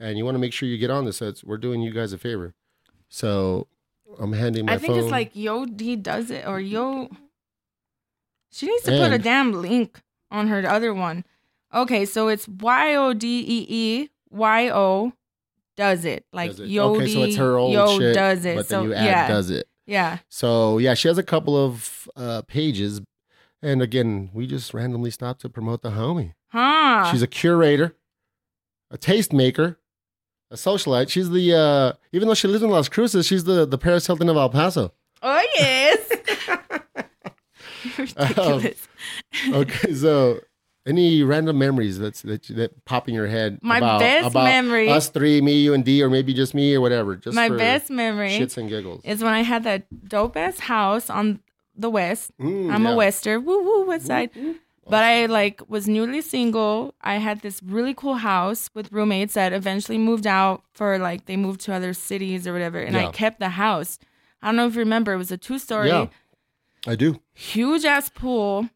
and 0.00 0.18
you 0.18 0.24
want 0.24 0.34
to 0.34 0.38
make 0.38 0.52
sure 0.52 0.68
you 0.68 0.78
get 0.78 0.90
on 0.90 1.04
this. 1.04 1.20
It's, 1.22 1.42
we're 1.44 1.56
doing 1.58 1.80
you 1.82 1.90
guys 1.92 2.12
a 2.12 2.18
favor. 2.18 2.54
So 3.08 3.66
I'm 4.18 4.32
handing 4.32 4.66
my 4.66 4.74
I 4.74 4.78
think 4.78 4.94
phone. 4.94 5.02
it's 5.02 5.10
like 5.10 5.30
Yo 5.34 5.64
D 5.66 5.96
does 5.96 6.30
it 6.30 6.46
or 6.46 6.60
Yo. 6.60 7.08
She 8.50 8.66
needs 8.66 8.84
to 8.84 8.92
put 8.92 9.12
a 9.12 9.18
damn 9.18 9.52
link 9.52 10.00
on 10.30 10.48
her 10.48 10.66
other 10.68 10.94
one. 10.94 11.24
Okay, 11.74 12.04
so 12.04 12.28
it's 12.28 12.48
Y 12.48 12.94
O 12.94 13.12
D 13.12 13.40
E 13.40 13.66
E 13.68 14.08
Y 14.30 14.70
O 14.70 15.12
does 15.76 16.04
it 16.04 16.24
like 16.32 16.50
Does 16.52 16.60
it. 16.60 16.68
Yo 16.68 16.94
okay, 16.94 17.12
so 17.12 17.22
it's 17.24 17.36
her 17.36 17.56
old 17.56 17.72
Yo 17.72 17.98
shit, 17.98 18.14
does 18.14 18.44
it. 18.44 18.56
but 18.56 18.66
so 18.66 18.80
then 18.80 18.88
you 18.88 18.94
add 18.94 19.04
yeah, 19.04 19.28
does 19.28 19.50
it. 19.50 19.68
yeah. 19.86 20.18
So 20.28 20.78
yeah, 20.78 20.94
she 20.94 21.08
has 21.08 21.18
a 21.18 21.22
couple 21.22 21.56
of 21.56 22.08
uh, 22.16 22.42
pages, 22.48 23.02
and 23.62 23.82
again, 23.82 24.30
we 24.32 24.46
just 24.46 24.72
randomly 24.72 25.10
stopped 25.10 25.42
to 25.42 25.48
promote 25.50 25.82
the 25.82 25.90
homie. 25.90 26.32
Huh. 26.48 27.10
She's 27.10 27.20
a 27.22 27.26
curator, 27.26 27.94
a 28.90 28.96
taste 28.96 29.32
maker, 29.34 29.78
a 30.50 30.54
socialite. 30.54 31.08
She's 31.10 31.30
the 31.30 31.54
uh, 31.54 31.92
even 32.12 32.28
though 32.28 32.34
she 32.34 32.48
lives 32.48 32.62
in 32.62 32.70
Las 32.70 32.88
Cruces, 32.88 33.26
she's 33.26 33.44
the 33.44 33.66
the 33.66 33.78
Paris 33.78 34.06
Hilton 34.06 34.28
of 34.28 34.36
El 34.36 34.48
Paso. 34.50 34.92
oh 35.22 35.46
yes. 35.58 36.12
Um, 38.16 38.62
Okay, 39.52 39.94
so 39.94 40.40
any 40.86 41.22
random 41.22 41.58
memories 41.58 41.98
that's 41.98 42.22
that 42.22 42.42
that 42.48 42.84
pop 42.84 43.08
in 43.08 43.14
your 43.14 43.26
head? 43.26 43.58
My 43.62 43.78
about, 43.78 44.00
best 44.00 44.26
about 44.28 44.44
memory- 44.44 44.88
us 44.88 45.08
three, 45.08 45.40
me, 45.40 45.60
you, 45.60 45.72
and 45.74 45.84
D, 45.84 46.02
or 46.02 46.10
maybe 46.10 46.34
just 46.34 46.52
me 46.54 46.74
or 46.74 46.80
whatever. 46.80 47.16
Just 47.16 47.34
My 47.34 47.48
best 47.48 47.90
memory 47.90 48.30
shits 48.30 48.56
and 48.56 48.68
giggles. 48.68 49.02
is 49.04 49.22
when 49.22 49.32
I 49.32 49.42
had 49.42 49.64
that 49.64 49.86
dope 50.08 50.36
ass 50.36 50.58
house 50.60 51.08
on 51.10 51.40
the 51.76 51.90
west. 51.90 52.32
Mm, 52.40 52.72
I'm 52.72 52.84
yeah. 52.84 52.92
a 52.92 52.96
wester. 52.96 53.40
Woo 53.40 53.62
woo 53.62 53.86
west 53.86 54.06
side. 54.06 54.30
But 54.88 55.02
I 55.02 55.26
like 55.26 55.60
was 55.68 55.88
newly 55.88 56.20
single. 56.20 56.94
I 57.00 57.16
had 57.16 57.40
this 57.40 57.60
really 57.62 57.92
cool 57.94 58.14
house 58.14 58.70
with 58.74 58.92
roommates 58.92 59.34
that 59.34 59.52
eventually 59.52 59.98
moved 59.98 60.26
out 60.26 60.62
for 60.74 60.96
like 60.98 61.26
they 61.26 61.36
moved 61.36 61.60
to 61.62 61.74
other 61.74 61.92
cities 61.92 62.46
or 62.46 62.52
whatever. 62.52 62.78
And 62.78 62.94
Yeah. 62.94 63.08
I 63.08 63.10
kept 63.10 63.40
the 63.40 63.48
house. 63.50 63.98
I 64.42 64.46
don't 64.48 64.56
know 64.56 64.66
if 64.68 64.74
you 64.74 64.80
remember, 64.80 65.12
it 65.12 65.16
was 65.18 65.32
a 65.32 65.36
two 65.36 65.58
story, 65.58 65.88
Yeah, 65.88 66.06
I 66.86 66.94
do. 66.94 67.20
huge 67.34 67.84
ass 67.84 68.08
pool. 68.10 68.68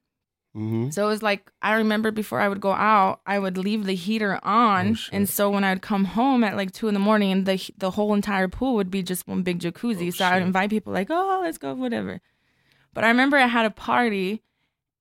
Mm-hmm. 0.57 0.91
So 0.91 1.05
it 1.05 1.09
was 1.09 1.23
like 1.23 1.49
I 1.63 1.75
remember 1.75 2.11
before 2.11 2.41
I 2.41 2.49
would 2.49 2.61
go 2.61 2.73
out, 2.73 3.21
I 3.25 3.39
would 3.39 3.57
leave 3.57 3.85
the 3.85 3.95
heater 3.95 4.41
on, 4.45 4.89
Oh, 4.89 4.95
shit. 4.95 5.15
and 5.15 5.29
so 5.29 5.49
when 5.49 5.63
I'd 5.63 5.81
come 5.81 6.07
home 6.07 6.43
at 6.43 6.57
like 6.57 6.73
two 6.73 6.89
in 6.89 6.95
the 6.95 6.99
morning, 6.99 7.31
and 7.31 7.47
the 7.47 7.71
the 7.79 7.93
whole 7.93 8.15
entire 8.15 8.49
pool 8.49 8.75
would 8.75 8.91
be 8.91 9.05
just 9.05 9.29
one 9.29 9.43
big 9.43 9.61
jacuzzi. 9.61 10.09
Oh, 10.09 10.11
so 10.11 10.25
I'd 10.25 10.39
shit. 10.39 10.43
invite 10.43 10.71
people 10.71 10.93
like, 10.93 11.07
oh, 11.09 11.39
let's 11.45 11.57
go, 11.59 11.73
whatever. 11.75 12.21
But 12.95 13.05
I 13.05 13.09
remember 13.09 13.37
I 13.37 13.47
had 13.47 13.65
a 13.65 13.71
party, 13.71 14.43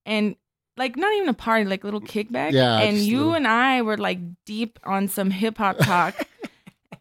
and 0.05 0.35
like 0.79 0.95
not 0.97 1.13
even 1.17 1.29
a 1.29 1.33
party, 1.33 1.65
like 1.65 1.83
little 1.83 2.01
kickback. 2.01 2.53
Yeah, 2.53 2.79
and 2.79 2.97
you 2.97 3.17
little- 3.19 3.33
and 3.35 3.47
I 3.47 3.81
were 3.83 3.97
like 3.97 4.19
deep 4.45 4.79
on 4.83 5.07
some 5.07 5.29
hip 5.29 5.57
hop 5.59 5.77
talk. 5.77 6.15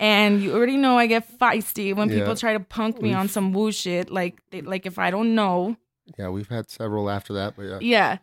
And 0.00 0.40
you 0.42 0.54
already 0.54 0.76
know 0.76 0.96
I 0.96 1.06
get 1.08 1.26
feisty 1.40 1.92
when 1.92 2.08
Yeah. 2.08 2.18
people 2.20 2.36
try 2.36 2.52
to 2.52 2.60
punk 2.60 2.96
me 3.02 3.08
We've- 3.08 3.14
on 3.20 3.28
some 3.28 3.52
woo 3.52 3.72
shit. 3.72 4.10
Like, 4.10 4.38
they, 4.52 4.60
like 4.60 4.86
if 4.86 4.96
I 4.96 5.10
don't 5.10 5.34
know, 5.34 5.76
Yeah, 6.16 6.28
we've 6.28 6.48
had 6.48 6.70
several 6.70 7.10
after 7.10 7.32
that, 7.34 7.54
but 7.56 7.62
yeah. 7.64 7.78
yeah. 7.80 8.18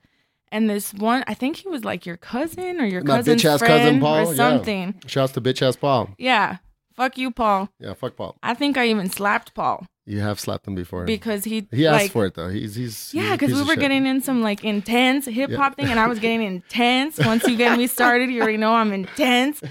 And 0.53 0.69
this 0.69 0.93
one, 0.93 1.25
I 1.27 1.33
think 1.33 1.57
he 1.57 1.67
was 1.67 1.83
like 1.83 2.05
your 2.05 2.15
cousin 2.15 2.79
or 2.79 2.85
your 2.85 3.01
cousin's 3.01 3.41
friend 3.41 3.59
cousin 3.59 3.99
Paul, 3.99 4.27
or 4.29 4.35
something. 4.35 4.95
Shouts 5.05 5.33
to 5.33 5.41
bitch 5.41 5.61
ass 5.61 5.75
Paul. 5.75 6.11
Yeah. 6.17 6.57
Fuck 6.93 7.17
you, 7.17 7.29
Paul. 7.29 7.67
Yeah, 7.77 7.93
fuck 7.93 8.15
Paul. 8.15 8.37
I 8.41 8.53
think 8.53 8.77
I 8.77 8.87
even 8.87 9.09
slapped 9.09 9.53
Paul 9.53 9.85
You 10.07 10.19
have 10.19 10.39
slapped 10.39 10.67
him 10.67 10.75
before. 10.75 11.05
because 11.05 11.43
he 11.45 11.67
he 11.71 11.87
asked 11.87 12.03
like, 12.03 12.11
for 12.11 12.25
it 12.27 12.35
though. 12.35 12.49
He's 12.49 12.75
he's 12.75 13.11
Yeah, 13.13 13.31
because 13.35 13.53
we 13.53 13.61
were 13.61 13.69
shit. 13.73 13.79
getting 13.79 14.05
in 14.05 14.21
some 14.21 14.41
like 14.43 14.63
intense 14.63 15.25
hip 15.25 15.51
hop 15.51 15.73
Yeah. 15.77 15.83
thing, 15.85 15.91
and 15.91 15.99
I 15.99 16.05
was 16.07 16.19
getting 16.19 16.43
intense. 16.43 17.17
Once 17.17 17.47
you 17.47 17.55
get 17.57 17.75
me 17.77 17.87
started, 17.97 18.29
you 18.29 18.39
already 18.41 18.57
know 18.57 18.73
I'm 18.75 18.93
intense. 18.93 19.61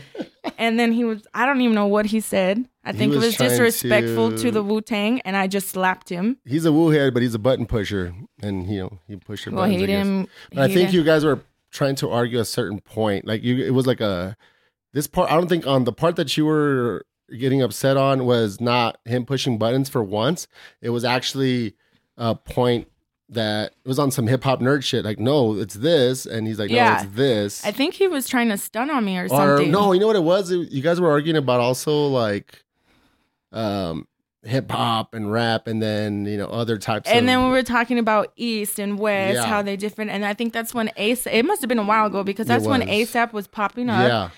And 0.58 0.78
then 0.78 0.92
he 0.92 1.04
was, 1.04 1.26
I 1.34 1.46
don't 1.46 1.60
even 1.60 1.74
know 1.74 1.86
what 1.86 2.06
he 2.06 2.20
said. 2.20 2.68
I 2.84 2.92
He 2.92 2.98
think 2.98 3.12
it 3.12 3.16
was 3.16 3.26
was 3.26 3.36
disrespectful 3.36 4.32
to, 4.32 4.36
to- 4.38 4.50
the 4.50 4.62
Wu 4.62 4.80
Tang, 4.80 5.20
and 5.22 5.36
I 5.36 5.46
just 5.46 5.68
slapped 5.68 6.08
him. 6.10 6.36
He's 6.44 6.64
a 6.66 6.72
Wu 6.72 6.90
head, 6.90 7.14
but 7.14 7.22
he's 7.22 7.34
a 7.34 7.38
button 7.38 7.64
pusher, 7.66 8.12
and 8.42 8.68
you 8.68 8.80
know 8.80 8.98
he 9.06 9.16
pushed 9.16 9.46
your 9.46 9.54
Well, 9.54 9.62
buttons. 9.64 9.78
he 9.78 9.84
I 9.84 9.86
didn't. 9.86 10.28
But 10.52 10.58
I 10.58 10.68
he 10.68 10.74
think 10.74 10.88
didn't- 10.88 10.94
you 10.94 11.04
guys 11.04 11.24
were 11.24 11.40
trying 11.70 11.94
to 11.96 12.10
argue 12.10 12.40
a 12.40 12.44
certain 12.44 12.80
point. 12.80 13.24
Like 13.26 13.42
you, 13.44 13.64
it 13.64 13.70
was 13.72 13.86
like 13.86 14.00
a 14.00 14.36
this 14.92 15.06
part. 15.06 15.30
I 15.30 15.36
don't 15.36 15.48
think 15.48 15.66
on 15.66 15.84
the 15.84 15.92
part 15.92 16.16
that 16.16 16.36
you 16.36 16.44
were 16.44 17.06
getting 17.38 17.62
upset 17.62 17.96
on 17.96 18.26
was 18.26 18.60
not 18.60 18.98
him 19.04 19.24
pushing 19.26 19.58
buttons 19.58 19.88
for 19.88 20.02
once. 20.04 20.46
It 20.80 20.90
was 20.90 21.04
actually 21.04 21.74
a 22.16 22.34
point 22.34 22.88
that 23.30 23.72
it 23.84 23.88
was 23.88 23.98
on 23.98 24.10
some 24.10 24.26
hip 24.26 24.44
hop 24.44 24.60
nerd 24.60 24.84
shit. 24.84 25.04
Like, 25.04 25.18
no, 25.18 25.54
it's 25.56 25.74
this, 25.74 26.26
and 26.26 26.46
he's 26.46 26.58
like, 26.58 26.70
no, 26.70 26.76
Yeah. 26.76 27.02
it's 27.02 27.12
this. 27.14 27.64
I 27.64 27.70
think 27.72 27.94
he 27.94 28.06
was 28.06 28.28
trying 28.28 28.50
to 28.50 28.58
stun 28.58 28.90
on 28.90 29.04
me 29.04 29.18
or 29.18 29.24
or 29.24 29.28
something. 29.28 29.70
no, 29.70 29.92
you 29.92 30.00
know 30.00 30.06
what 30.06 30.16
it 30.16 30.22
was? 30.22 30.50
It- 30.50 30.70
you 30.70 30.82
guys 30.82 31.00
were 31.00 31.10
arguing 31.10 31.36
about 31.38 31.60
also 31.60 32.06
like, 32.08 32.62
um, 33.52 34.06
hip 34.42 34.70
hop 34.70 35.14
and 35.14 35.32
rap, 35.32 35.66
and 35.66 35.82
then 35.82 36.26
you 36.26 36.36
know 36.36 36.46
other 36.48 36.76
types. 36.76 37.08
Of 37.08 37.16
And 37.16 37.24
of, 37.24 37.26
then 37.28 37.44
we 37.44 37.50
were 37.50 37.62
talking 37.62 37.98
about 37.98 38.30
East 38.36 38.78
and 38.78 38.98
West, 38.98 39.36
Yeah. 39.36 39.46
how 39.46 39.62
they 39.62 39.76
different. 39.76 40.10
And 40.10 40.24
I 40.24 40.34
think 40.34 40.52
that's 40.52 40.74
when 40.74 40.88
ASAP, 40.98 41.32
it 41.32 41.44
must 41.46 41.62
have 41.62 41.68
been 41.68 41.78
a 41.78 41.84
while 41.84 42.06
ago 42.06 42.22
because 42.24 42.46
that's 42.46 42.66
when. 42.66 42.82
ASAP 42.82 43.32
was 43.32 43.46
popping 43.46 43.88
up. 43.88 44.06
yeah, 44.06 44.28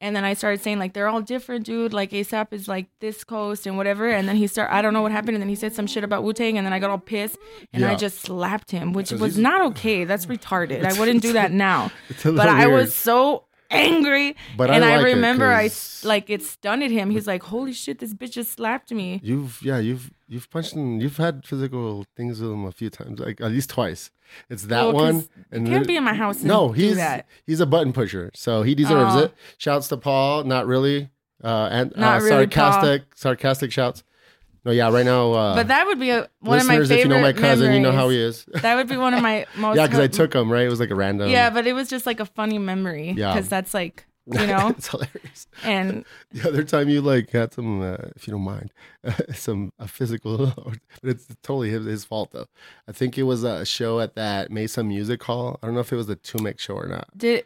And 0.00 0.14
then 0.14 0.24
I 0.24 0.34
started 0.34 0.60
saying, 0.60 0.78
like, 0.78 0.92
they're 0.92 1.08
all 1.08 1.22
different, 1.22 1.64
dude. 1.64 1.92
Like, 1.92 2.10
ASAP 2.10 2.52
is 2.52 2.68
like 2.68 2.88
this 3.00 3.24
coast 3.24 3.66
and 3.66 3.76
whatever. 3.76 4.08
And 4.08 4.28
then 4.28 4.36
he 4.36 4.46
started, 4.46 4.74
I 4.74 4.82
don't 4.82 4.92
know 4.92 5.02
what 5.02 5.12
happened. 5.12 5.36
And 5.36 5.42
then 5.42 5.48
he 5.48 5.54
said 5.54 5.72
some 5.74 5.86
shit 5.86 6.04
about 6.04 6.24
Wu 6.24 6.32
Tang. 6.32 6.58
And 6.58 6.66
then 6.66 6.72
I 6.72 6.78
got 6.78 6.90
all 6.90 6.98
pissed 6.98 7.38
and 7.72 7.84
I 7.84 7.94
just 7.94 8.20
slapped 8.20 8.70
him, 8.70 8.92
which 8.92 9.12
was 9.12 9.38
not 9.38 9.62
okay. 9.68 10.04
That's 10.04 10.26
retarded. 10.26 10.84
I 10.84 10.98
wouldn't 10.98 11.22
do 11.22 11.32
that 11.34 11.52
now. 11.68 11.90
But 12.22 12.48
I 12.48 12.66
was 12.66 12.94
so 12.94 13.44
angry. 13.70 14.36
But 14.56 14.70
and 14.70 14.84
I, 14.84 14.96
like 14.96 15.06
it 15.06 15.14
remember 15.14 15.52
I 15.52 15.70
like, 16.04 16.30
it 16.30 16.42
stunned 16.42 16.82
him. 16.82 17.10
He's 17.10 17.26
like, 17.26 17.42
holy 17.44 17.72
shit, 17.72 17.98
this 17.98 18.14
bitch 18.14 18.32
just 18.32 18.52
slapped 18.52 18.90
me. 18.92 19.20
You've 19.22 19.60
yeah, 19.62 19.78
you've 19.78 20.10
you've 20.28 20.50
punched 20.50 20.74
him. 20.74 21.00
You've 21.00 21.16
had 21.16 21.44
physical 21.46 22.04
things 22.16 22.40
with 22.40 22.50
him 22.50 22.64
a 22.64 22.72
few 22.72 22.90
times, 22.90 23.18
like 23.20 23.40
at 23.40 23.50
least 23.50 23.70
twice. 23.70 24.10
It's 24.48 24.64
that 24.64 24.82
Well, 24.86 24.94
one. 24.94 25.28
And 25.52 25.66
can't 25.66 25.86
be 25.86 25.96
in 25.96 26.04
my 26.04 26.14
house 26.14 26.42
no, 26.42 26.72
he's 26.72 26.96
that. 26.96 27.26
he's 27.46 27.60
a 27.60 27.66
button 27.66 27.92
pusher, 27.92 28.30
so 28.34 28.62
he 28.62 28.74
deserves 28.74 29.14
Oh. 29.14 29.18
it. 29.24 29.34
Shouts 29.58 29.88
to 29.88 29.96
Paul. 29.96 30.44
Not 30.44 30.66
really. 30.66 31.10
Uh, 31.42 31.68
and 31.70 31.92
Not 31.96 32.22
uh, 32.22 32.24
really, 32.24 32.46
Paul. 32.46 32.72
sarcastic, 32.72 33.02
sarcastic 33.16 33.72
shouts. 33.72 34.02
No, 34.64 34.72
yeah, 34.72 34.90
right 34.90 35.04
now. 35.04 35.32
Uh, 35.32 35.54
But 35.56 35.68
that 35.68 35.86
would 35.86 36.00
be 36.00 36.10
a, 36.10 36.28
one 36.40 36.58
of 36.60 36.66
my 36.66 36.78
listeners, 36.78 36.88
favorite 36.88 37.00
if 37.00 37.04
you 37.04 37.08
know 37.10 37.20
my 37.20 37.32
cousin, 37.32 37.72
you 37.74 37.80
know 37.80 37.92
how 37.92 38.08
he 38.08 38.18
is. 38.18 38.44
That 38.62 38.76
would 38.76 38.88
be 38.88 38.96
one 38.96 39.12
of 39.14 39.22
my 39.22 39.46
most. 39.56 39.76
yeah, 39.76 39.86
because 39.86 40.00
I 40.00 40.06
took 40.06 40.34
him. 40.34 40.50
Right, 40.50 40.64
it 40.66 40.70
was 40.70 40.80
like 40.80 40.90
a 40.90 40.94
random. 40.94 41.28
Yeah, 41.28 41.50
but 41.50 41.66
it 41.66 41.74
was 41.74 41.88
just 41.88 42.06
like 42.06 42.20
a 42.20 42.26
funny 42.26 42.58
memory. 42.58 43.12
Yeah. 43.16 43.34
Because 43.34 43.48
that's 43.48 43.74
like, 43.74 44.06
you 44.26 44.46
know, 44.46 44.68
it's 44.70 44.88
hilarious. 44.88 45.46
and 45.64 46.04
The 46.32 46.48
other 46.48 46.64
time 46.64 46.88
you 46.88 47.02
like 47.02 47.28
had 47.30 47.52
some, 47.52 47.82
uh, 47.82 47.96
if 48.16 48.26
you 48.26 48.32
don't 48.32 48.40
mind, 48.40 48.72
some 49.34 49.70
a 49.78 49.86
physical, 49.86 50.46
but 50.56 50.78
it's 51.10 51.26
totally 51.42 51.68
his, 51.70 51.84
his 51.84 52.04
fault 52.06 52.30
though. 52.32 52.46
I 52.88 52.92
think 52.92 53.18
it 53.18 53.24
was 53.24 53.44
a 53.44 53.66
show 53.66 54.00
at 54.00 54.14
that 54.14 54.50
Mesa 54.50 54.82
Music 54.82 55.22
Hall. 55.24 55.58
I 55.62 55.66
don't 55.66 55.74
know 55.74 55.80
if 55.82 55.92
it 55.92 55.96
was 55.96 56.08
a 56.08 56.18
Make 56.40 56.58
show 56.58 56.74
or 56.74 56.86
not. 56.88 57.06
did 57.16 57.44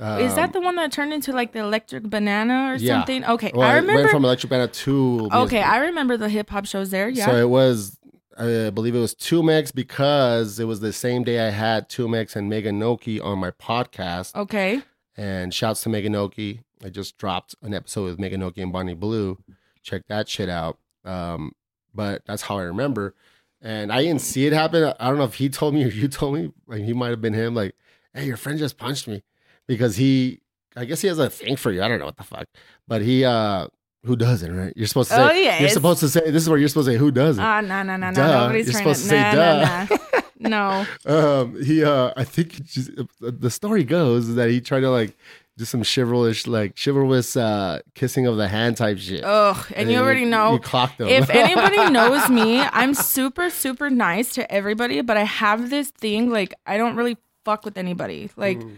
is 0.00 0.34
that 0.34 0.46
Um, 0.46 0.52
the 0.52 0.60
one 0.60 0.76
that 0.76 0.90
turned 0.92 1.12
into 1.12 1.32
like 1.32 1.52
the 1.52 1.58
electric 1.60 2.04
banana 2.04 2.72
or 2.72 2.76
Yeah. 2.76 2.94
something? 2.98 3.24
Okay, 3.24 3.52
well, 3.54 3.68
I 3.68 3.72
it 3.72 3.80
remember. 3.80 4.00
went 4.02 4.10
from 4.10 4.24
Electric 4.24 4.48
Banana 4.50 4.68
to 4.68 5.28
okay, 5.32 5.56
music. 5.56 5.66
I 5.68 5.78
remember 5.78 6.16
the 6.16 6.28
hip 6.28 6.50
hop 6.50 6.64
shows 6.66 6.90
there. 6.90 7.08
Yeah. 7.08 7.26
So 7.26 7.36
it 7.36 7.48
was, 7.48 7.98
I 8.38 8.70
believe 8.70 8.94
it 8.94 9.00
was 9.00 9.14
Two 9.14 9.42
Mix 9.42 9.70
because 9.72 10.58
it 10.58 10.64
was 10.64 10.80
the 10.80 10.92
same 10.92 11.22
day 11.24 11.46
I 11.46 11.50
had 11.50 11.88
Two 11.90 12.08
Mix 12.08 12.34
and 12.34 12.48
Megan 12.48 12.80
Noki 12.80 13.22
on 13.22 13.38
my 13.38 13.50
podcast. 13.50 14.34
okay. 14.34 14.82
And 15.16 15.52
shouts 15.52 15.82
to 15.82 15.90
Megan 15.90 16.14
Noki. 16.14 16.60
I 16.82 16.88
just 16.88 17.18
dropped 17.18 17.54
an 17.62 17.74
episode 17.74 18.04
with 18.04 18.18
Megan 18.18 18.40
Noki 18.40 18.62
and 18.62 18.72
Bonnie 18.72 18.94
Blue. 18.94 19.36
Check 19.82 20.02
that 20.08 20.28
shit 20.30 20.48
out. 20.48 20.78
Um, 21.04 21.52
but 21.94 22.24
that's 22.24 22.42
how 22.42 22.56
I 22.58 22.62
remember. 22.62 23.14
And 23.60 23.92
I 23.92 24.02
didn't 24.02 24.22
see 24.22 24.46
it 24.46 24.54
happen. 24.54 24.94
I 24.98 25.08
don't 25.08 25.18
know 25.18 25.24
if 25.24 25.34
he 25.34 25.50
told 25.50 25.74
me 25.74 25.84
or 25.84 25.88
you 25.88 26.08
told 26.08 26.34
me. 26.36 26.52
Like 26.66 26.84
he 26.84 26.94
might 26.94 27.10
have 27.10 27.20
been 27.20 27.34
him. 27.34 27.54
Like, 27.54 27.74
hey, 28.14 28.24
your 28.24 28.38
friend 28.38 28.58
just 28.58 28.78
punched 28.78 29.06
me 29.08 29.22
because 29.70 29.96
he. 29.96 30.40
I 30.76 30.84
guess 30.84 31.00
he 31.00 31.08
has 31.08 31.18
a 31.18 31.28
thing 31.30 31.56
for 31.56 31.70
you. 31.72 31.82
I 31.82 31.88
don't 31.88 31.98
know 31.98 32.04
what 32.06 32.16
the 32.16 32.24
fuck. 32.24 32.46
But 32.86 33.02
he. 33.02 33.24
uh 33.24 33.66
Who 34.04 34.16
doesn't? 34.16 34.54
Right? 34.56 34.72
You're 34.76 34.86
supposed 34.86 35.10
to 35.10 35.16
say. 35.16 35.22
Oh, 35.22 35.32
yes. 35.32 35.60
You're 35.60 35.70
supposed 35.70 36.00
to 36.00 36.08
say. 36.08 36.22
This 36.30 36.42
is 36.42 36.48
where 36.48 36.58
you're 36.58 36.68
supposed 36.68 36.86
to 36.88 36.92
say. 36.94 36.98
Who 36.98 37.10
doesn't? 37.10 37.42
Ah, 37.42 37.60
no, 37.60 37.82
no, 37.82 37.96
no, 37.96 38.08
no. 38.10 38.14
Duh. 38.14 38.40
Nobody's 38.42 38.66
You're 38.66 38.78
supposed 38.82 39.02
to 39.02 39.08
say 39.08 39.20
nah, 39.20 39.32
duh. 39.32 39.64
nah, 39.64 39.86
nah. 39.90 39.96
No. 40.42 40.86
um 41.14 41.62
he 41.62 41.84
uh 41.84 42.12
i 42.16 42.24
think 42.24 42.64
just, 42.64 42.90
the 43.20 43.50
story 43.50 43.84
goes 43.84 44.34
that 44.36 44.48
he 44.48 44.58
tried 44.62 44.80
to 44.80 44.90
like 44.90 45.12
do 45.58 45.66
some 45.66 45.82
chivalrous 45.84 46.46
like 46.46 46.78
chivalrous 46.82 47.36
uh 47.36 47.80
kissing 47.94 48.26
of 48.26 48.38
the 48.38 48.48
hand 48.48 48.78
type 48.78 48.96
shit 48.96 49.22
Ugh. 49.22 49.66
And 49.76 49.90
you 49.90 49.96
then 49.96 50.02
already 50.04 50.24
know. 50.24 50.54
you 50.54 50.58
clocked 50.58 50.98
him 50.98 51.08
if 51.08 51.28
anybody 51.28 51.90
knows 51.96 52.30
me, 52.30 52.58
I'm 52.60 52.94
super, 52.94 53.50
super 53.50 53.90
nice 53.90 54.32
to 54.38 54.50
everybody, 54.50 55.02
but 55.02 55.18
I 55.18 55.24
have 55.24 55.68
this 55.68 55.90
thing 55.90 56.30
like 56.30 56.54
I 56.64 56.78
don't 56.78 56.96
really 56.96 57.18
fuck 57.44 57.66
with 57.66 57.76
anybody. 57.76 58.30
Like 58.36 58.60
Mm. 58.60 58.76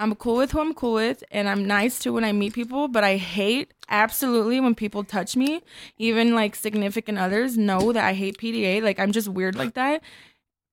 I'm 0.00 0.14
cool 0.14 0.36
with 0.36 0.52
who 0.52 0.60
I'm 0.60 0.74
cool 0.74 0.94
with, 0.94 1.24
and 1.30 1.48
I'm 1.48 1.66
nice 1.66 1.98
to 2.00 2.12
when 2.12 2.24
I 2.24 2.32
meet 2.32 2.52
people, 2.52 2.86
but 2.88 3.02
I 3.02 3.16
hate 3.16 3.74
absolutely 3.88 4.60
when 4.60 4.74
people 4.74 5.02
touch 5.02 5.36
me. 5.36 5.60
Even 5.98 6.34
like 6.34 6.54
significant 6.54 7.18
others 7.18 7.58
know 7.58 7.92
that 7.92 8.04
I 8.04 8.12
hate 8.12 8.38
PDA. 8.38 8.80
Like 8.82 8.98
I'm 9.00 9.10
just 9.12 9.28
weird 9.28 9.56
like 9.56 9.74
that. 9.74 10.02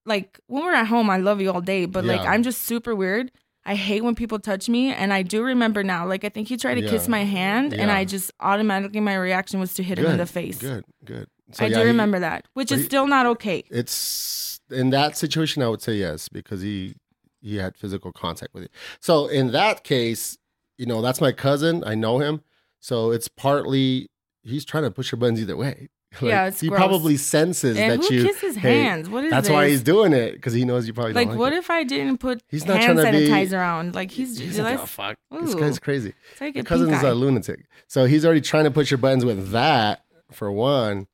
Like 0.05 0.39
when 0.47 0.63
we're 0.63 0.73
at 0.75 0.87
home, 0.87 1.09
I 1.09 1.17
love 1.17 1.41
you 1.41 1.51
all 1.51 1.61
day, 1.61 1.85
but 1.87 2.05
like 2.05 2.21
I'm 2.21 2.43
just 2.43 2.61
super 2.63 2.93
weird. 2.93 3.31
I 3.67 3.73
hate 3.73 4.03
when 4.03 4.13
people 4.13 4.37
touch 4.37 4.69
me, 4.69 4.93
and 4.93 5.11
I 5.11 5.23
do 5.23 5.41
remember 5.43 5.83
now. 5.83 6.05
Like 6.07 6.23
I 6.23 6.29
think 6.29 6.47
he 6.47 6.55
tried 6.57 6.75
to 6.75 6.87
kiss 6.87 7.07
my 7.07 7.23
hand, 7.23 7.73
and 7.73 7.89
I 7.89 8.05
just 8.05 8.31
automatically 8.39 8.99
my 8.99 9.15
reaction 9.15 9.59
was 9.59 9.73
to 9.75 9.83
hit 9.83 9.97
him 9.97 10.05
in 10.05 10.17
the 10.17 10.27
face. 10.27 10.59
good 10.59 10.85
good 11.03 11.27
So, 11.51 11.65
I 11.65 11.69
yeah, 11.69 11.77
do 11.77 11.81
he- 11.81 11.87
remember 11.87 12.19
that, 12.19 12.45
which 12.53 12.71
is 12.71 12.81
he- 12.81 12.85
still 12.85 13.07
not 13.07 13.25
okay. 13.25 13.63
it's 13.71 14.59
in 14.71 14.89
that 14.89 15.15
situation 15.15 15.61
i 15.61 15.67
would 15.67 15.79
say 15.81 15.93
yes 15.93 16.27
because 16.27 16.59
he 16.63 16.95
he 17.45 17.57
had 17.57 17.77
physical 17.77 18.11
contact 18.11 18.53
with 18.53 18.63
you 18.63 18.69
so 18.99 19.27
in 19.27 19.51
that 19.51 19.83
case 19.83 20.37
you 20.77 20.85
know 20.85 21.01
that's 21.01 21.21
my 21.21 21.31
cousin 21.31 21.83
i 21.85 21.93
know 21.95 22.19
him 22.19 22.41
so 22.79 23.11
it's 23.11 23.27
partly 23.27 24.09
he's 24.43 24.65
trying 24.65 24.83
to 24.83 24.91
push 24.91 25.11
your 25.11 25.17
buttons 25.19 25.39
either 25.39 25.55
way 25.57 25.89
Yeah, 26.21 26.47
it's 26.47 26.61
he 26.61 26.69
gross. 26.69 26.77
probably 26.79 27.17
senses 27.17 27.77
And 27.77 28.01
that 28.01 28.07
who 28.07 28.15
you 28.15 28.23
kisses 28.23 28.55
hey, 28.55 28.83
hands? 28.83 29.09
What 29.09 29.25
is 29.25 29.27
it? 29.27 29.31
that's 29.31 29.47
this? 29.47 29.53
why 29.53 29.67
he's 29.67 29.83
doing 29.83 30.13
it 30.13 30.31
because 30.35 30.53
he 30.53 30.63
knows 30.63 30.87
you 30.87 30.93
probably 30.93 31.11
like, 31.11 31.27
don't 31.27 31.33
like 31.35 31.39
what 31.39 31.51
it. 31.51 31.57
if 31.57 31.69
I 31.69 31.83
didn't 31.83 32.19
put 32.19 32.41
He's 32.47 32.65
not 32.65 32.79
hand 32.79 32.97
trying 32.97 33.11
to 33.11 33.19
be- 33.19 33.27
sanitizer 33.27 33.61
on? 33.61 33.91
Like 33.91 34.11
he's, 34.11 34.37
He 34.37 34.45
he's 34.45 34.55
give 34.55 34.65
a 34.65 34.81
oh, 34.81 34.85
fuck. 34.85 35.17
This 35.41 35.55
guy's 35.55 35.77
crazy. 35.77 36.13
it's 36.31 36.39
like 36.39 36.65
cousin's 36.65 37.03
a 37.03 37.13
lunatic. 37.13 37.65
So 37.87 38.05
he's 38.05 38.23
already 38.25 38.39
trying 38.39 38.63
to 38.63 38.71
push 38.71 38.89
your 38.91 38.97
buttons 38.97 39.25
with 39.25 39.51
that 39.51 40.05
for 40.31 40.49
one. 40.53 41.07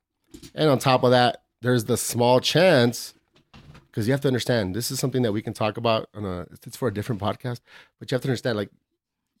And 0.54 0.70
on 0.70 0.78
top 0.78 1.02
of 1.02 1.10
that, 1.10 1.42
there's 1.62 1.86
the 1.86 1.96
small 1.96 2.38
chance 2.38 3.12
because 3.92 4.08
you 4.08 4.12
have 4.12 4.20
to 4.22 4.28
understand 4.28 4.74
this 4.74 4.90
is 4.90 4.98
something 4.98 5.22
that 5.22 5.30
we 5.32 5.42
can 5.42 5.52
talk 5.52 5.76
about 5.76 6.08
on 6.14 6.24
a 6.24 6.46
it's 6.66 6.76
for 6.76 6.88
a 6.88 6.94
different 6.94 7.20
podcast, 7.20 7.60
but 8.00 8.10
you 8.10 8.14
have 8.16 8.22
to 8.22 8.28
understand 8.28 8.56
like 8.56 8.70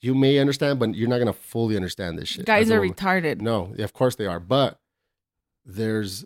you 0.00 0.14
may 0.14 0.38
understand, 0.38 0.78
but 0.78 0.94
you're 0.94 1.08
not 1.08 1.18
gonna 1.18 1.32
fully 1.32 1.74
understand 1.76 2.18
this 2.18 2.28
shit. 2.28 2.44
Guys 2.46 2.70
are 2.70 2.80
woman. 2.80 2.94
retarded. 2.94 3.40
No, 3.40 3.74
of 3.78 3.92
course 3.92 4.14
they 4.16 4.26
are, 4.26 4.38
but 4.40 4.78
there's 5.64 6.24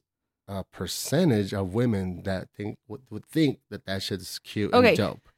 a 0.48 0.64
percentage 0.64 1.52
of 1.52 1.74
women 1.74 2.22
that 2.24 2.48
think 2.56 2.78
would, 2.88 3.02
would 3.10 3.26
think 3.26 3.58
that 3.70 3.84
that 3.86 4.02
shit's 4.02 4.38
cute 4.38 4.72
Okay. 4.72 4.88
and 4.90 4.96
dope. 4.96 5.28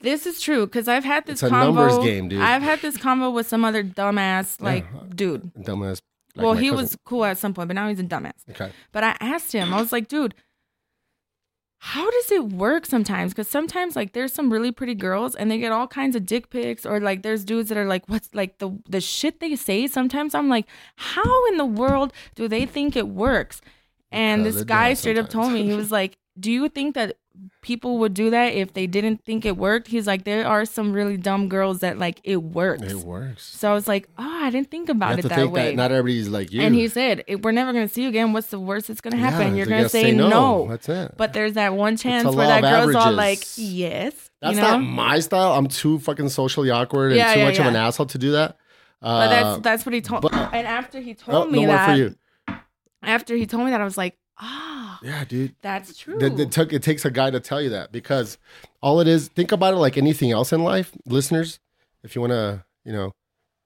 This 0.00 0.26
is 0.26 0.40
true 0.40 0.66
because 0.66 0.88
I've 0.88 1.04
had 1.04 1.26
this 1.26 1.34
It's 1.34 1.42
a 1.44 1.48
combo. 1.48 1.72
numbers 1.86 1.98
game, 2.04 2.28
dude. 2.28 2.40
I've 2.40 2.62
had 2.62 2.80
this 2.80 2.96
combo 2.96 3.30
with 3.30 3.46
some 3.46 3.64
other 3.64 3.84
dumbass 3.84 4.60
like 4.60 4.84
Yeah. 4.92 5.00
dude. 5.14 5.52
Dumbass. 5.54 6.00
like 6.34 6.44
well, 6.44 6.54
he 6.54 6.70
cousin. 6.70 6.76
was 6.84 6.96
cool 7.04 7.24
at 7.24 7.38
some 7.38 7.52
point, 7.54 7.68
but 7.68 7.74
now 7.74 7.88
he's 7.88 8.00
a 8.00 8.04
dumbass. 8.04 8.32
okay. 8.50 8.72
But 8.90 9.04
I 9.04 9.16
asked 9.20 9.52
him, 9.52 9.72
I 9.74 9.80
was 9.80 9.92
like, 9.92 10.08
dude, 10.08 10.34
how 11.84 12.08
does 12.08 12.30
it 12.30 12.44
work 12.44 12.86
sometimes? 12.86 13.32
Because 13.32 13.48
sometimes 13.48 13.96
like 13.96 14.12
there's 14.12 14.32
some 14.32 14.52
really 14.52 14.70
pretty 14.70 14.94
girls 14.94 15.34
and 15.34 15.50
they 15.50 15.58
get 15.58 15.72
all 15.72 15.88
kinds 15.88 16.14
of 16.14 16.24
dick 16.24 16.48
pics, 16.48 16.86
or 16.86 17.00
like 17.00 17.24
there's 17.24 17.44
dudes 17.44 17.70
that 17.70 17.76
are 17.76 17.86
like, 17.86 18.08
what's 18.08 18.32
like 18.32 18.58
the 18.58 18.70
the 18.88 19.00
shit 19.00 19.40
they 19.40 19.56
say. 19.56 19.88
Sometimes 19.88 20.32
I'm 20.32 20.48
like, 20.48 20.66
how 20.94 21.48
in 21.48 21.56
the 21.56 21.64
world 21.64 22.12
do 22.36 22.46
they 22.46 22.66
think 22.66 22.94
it 22.94 23.08
works? 23.08 23.60
And 24.12 24.44
Because 24.44 24.54
this 24.58 24.64
guy 24.64 24.94
straight 24.94 25.18
up 25.18 25.28
told 25.28 25.50
me 25.52 25.64
he 25.64 25.72
was 25.82 25.90
like, 25.90 26.18
do 26.38 26.52
you 26.52 26.68
think 26.68 26.94
that 26.94 27.16
people 27.62 27.98
would 27.98 28.14
do 28.14 28.30
that 28.30 28.54
if 28.54 28.74
they 28.74 28.86
didn't 28.86 29.24
think 29.24 29.44
it 29.44 29.56
worked? 29.56 29.88
He's 29.88 30.06
like, 30.06 30.24
there 30.24 30.46
are 30.46 30.64
some 30.64 30.92
really 30.92 31.16
dumb 31.16 31.48
girls 31.48 31.80
that 31.80 31.98
like 31.98 32.20
it 32.24 32.42
works. 32.42 32.82
It 32.82 32.96
works. 32.98 33.44
So 33.44 33.70
I 33.70 33.74
was 33.74 33.86
like, 33.88 34.08
oh, 34.18 34.44
I 34.44 34.50
didn't 34.50 34.70
think 34.70 34.88
about 34.88 35.18
it 35.18 35.22
that 35.28 35.50
way. 35.50 35.66
that 35.66 35.76
not 35.76 35.92
everybody's 35.92 36.28
like 36.28 36.52
you. 36.52 36.62
And 36.62 36.74
he 36.74 36.88
said, 36.88 37.24
we're 37.42 37.52
never 37.52 37.72
going 37.72 37.86
to 37.86 37.92
see 37.92 38.02
you 38.02 38.08
again. 38.08 38.32
What's 38.32 38.48
the 38.48 38.60
worst 38.60 38.88
that's 38.88 39.00
going 39.00 39.12
to 39.12 39.18
happen? 39.18 39.48
Yeah, 39.48 39.54
You're 39.58 39.66
going 39.66 39.78
to 39.78 39.82
gotta 39.84 39.88
say, 39.88 40.12
no. 40.12 40.66
That's 40.68 40.88
it. 40.88 41.14
But 41.16 41.32
there's 41.32 41.54
that 41.54 41.74
one 41.74 41.96
chance 41.96 42.24
where 42.34 42.46
that 42.46 42.62
girl's 42.62 42.94
all 42.94 43.12
like, 43.12 43.42
yes. 43.56 44.30
That's 44.40 44.56
you 44.56 44.60
know? 44.62 44.78
not 44.78 44.78
my 44.78 45.20
style. 45.20 45.52
I'm 45.52 45.68
too 45.68 45.98
fucking 46.00 46.28
socially 46.28 46.70
awkward 46.70 47.12
and 47.12 47.18
Yeah, 47.18 47.32
too 47.34 47.40
yeah, 47.40 47.46
much 47.46 47.58
of 47.58 47.66
an 47.66 47.76
asshole 47.76 48.06
to 48.06 48.18
do 48.18 48.32
that. 48.32 48.56
Uh, 49.00 49.26
but 49.26 49.28
that's 49.28 49.62
that's 49.62 49.86
what 49.86 49.94
he 49.94 50.00
told 50.00 50.22
but- 50.22 50.32
And 50.32 50.66
after 50.66 51.00
he 51.00 51.12
oh, 51.28 51.32
told 51.32 51.46
no 51.48 51.52
me 51.52 51.66
more 51.66 51.74
that, 51.74 51.90
for 51.90 51.96
you. 51.96 52.14
after 53.02 53.34
he 53.34 53.46
told 53.46 53.64
me 53.64 53.70
that, 53.70 53.80
I 53.80 53.84
was 53.84 53.98
like, 53.98 54.16
ah, 54.38 54.81
Yeah, 55.02 55.24
dude. 55.24 55.54
that's 55.62 55.96
true. 55.98 56.18
It, 56.20 56.38
it 56.38 56.52
took 56.52 56.72
it 56.72 56.82
takes 56.82 57.04
a 57.04 57.10
guy 57.10 57.30
to 57.30 57.40
tell 57.40 57.60
you 57.60 57.70
that 57.70 57.92
because 57.92 58.38
all 58.82 59.00
it 59.00 59.08
is. 59.08 59.28
Think 59.28 59.52
about 59.52 59.74
it 59.74 59.78
like 59.78 59.96
anything 59.98 60.30
else 60.30 60.52
in 60.52 60.62
life, 60.62 60.92
listeners. 61.06 61.58
If 62.02 62.14
you 62.14 62.20
want 62.20 62.32
to, 62.32 62.64
you 62.84 62.92
know, 62.92 63.12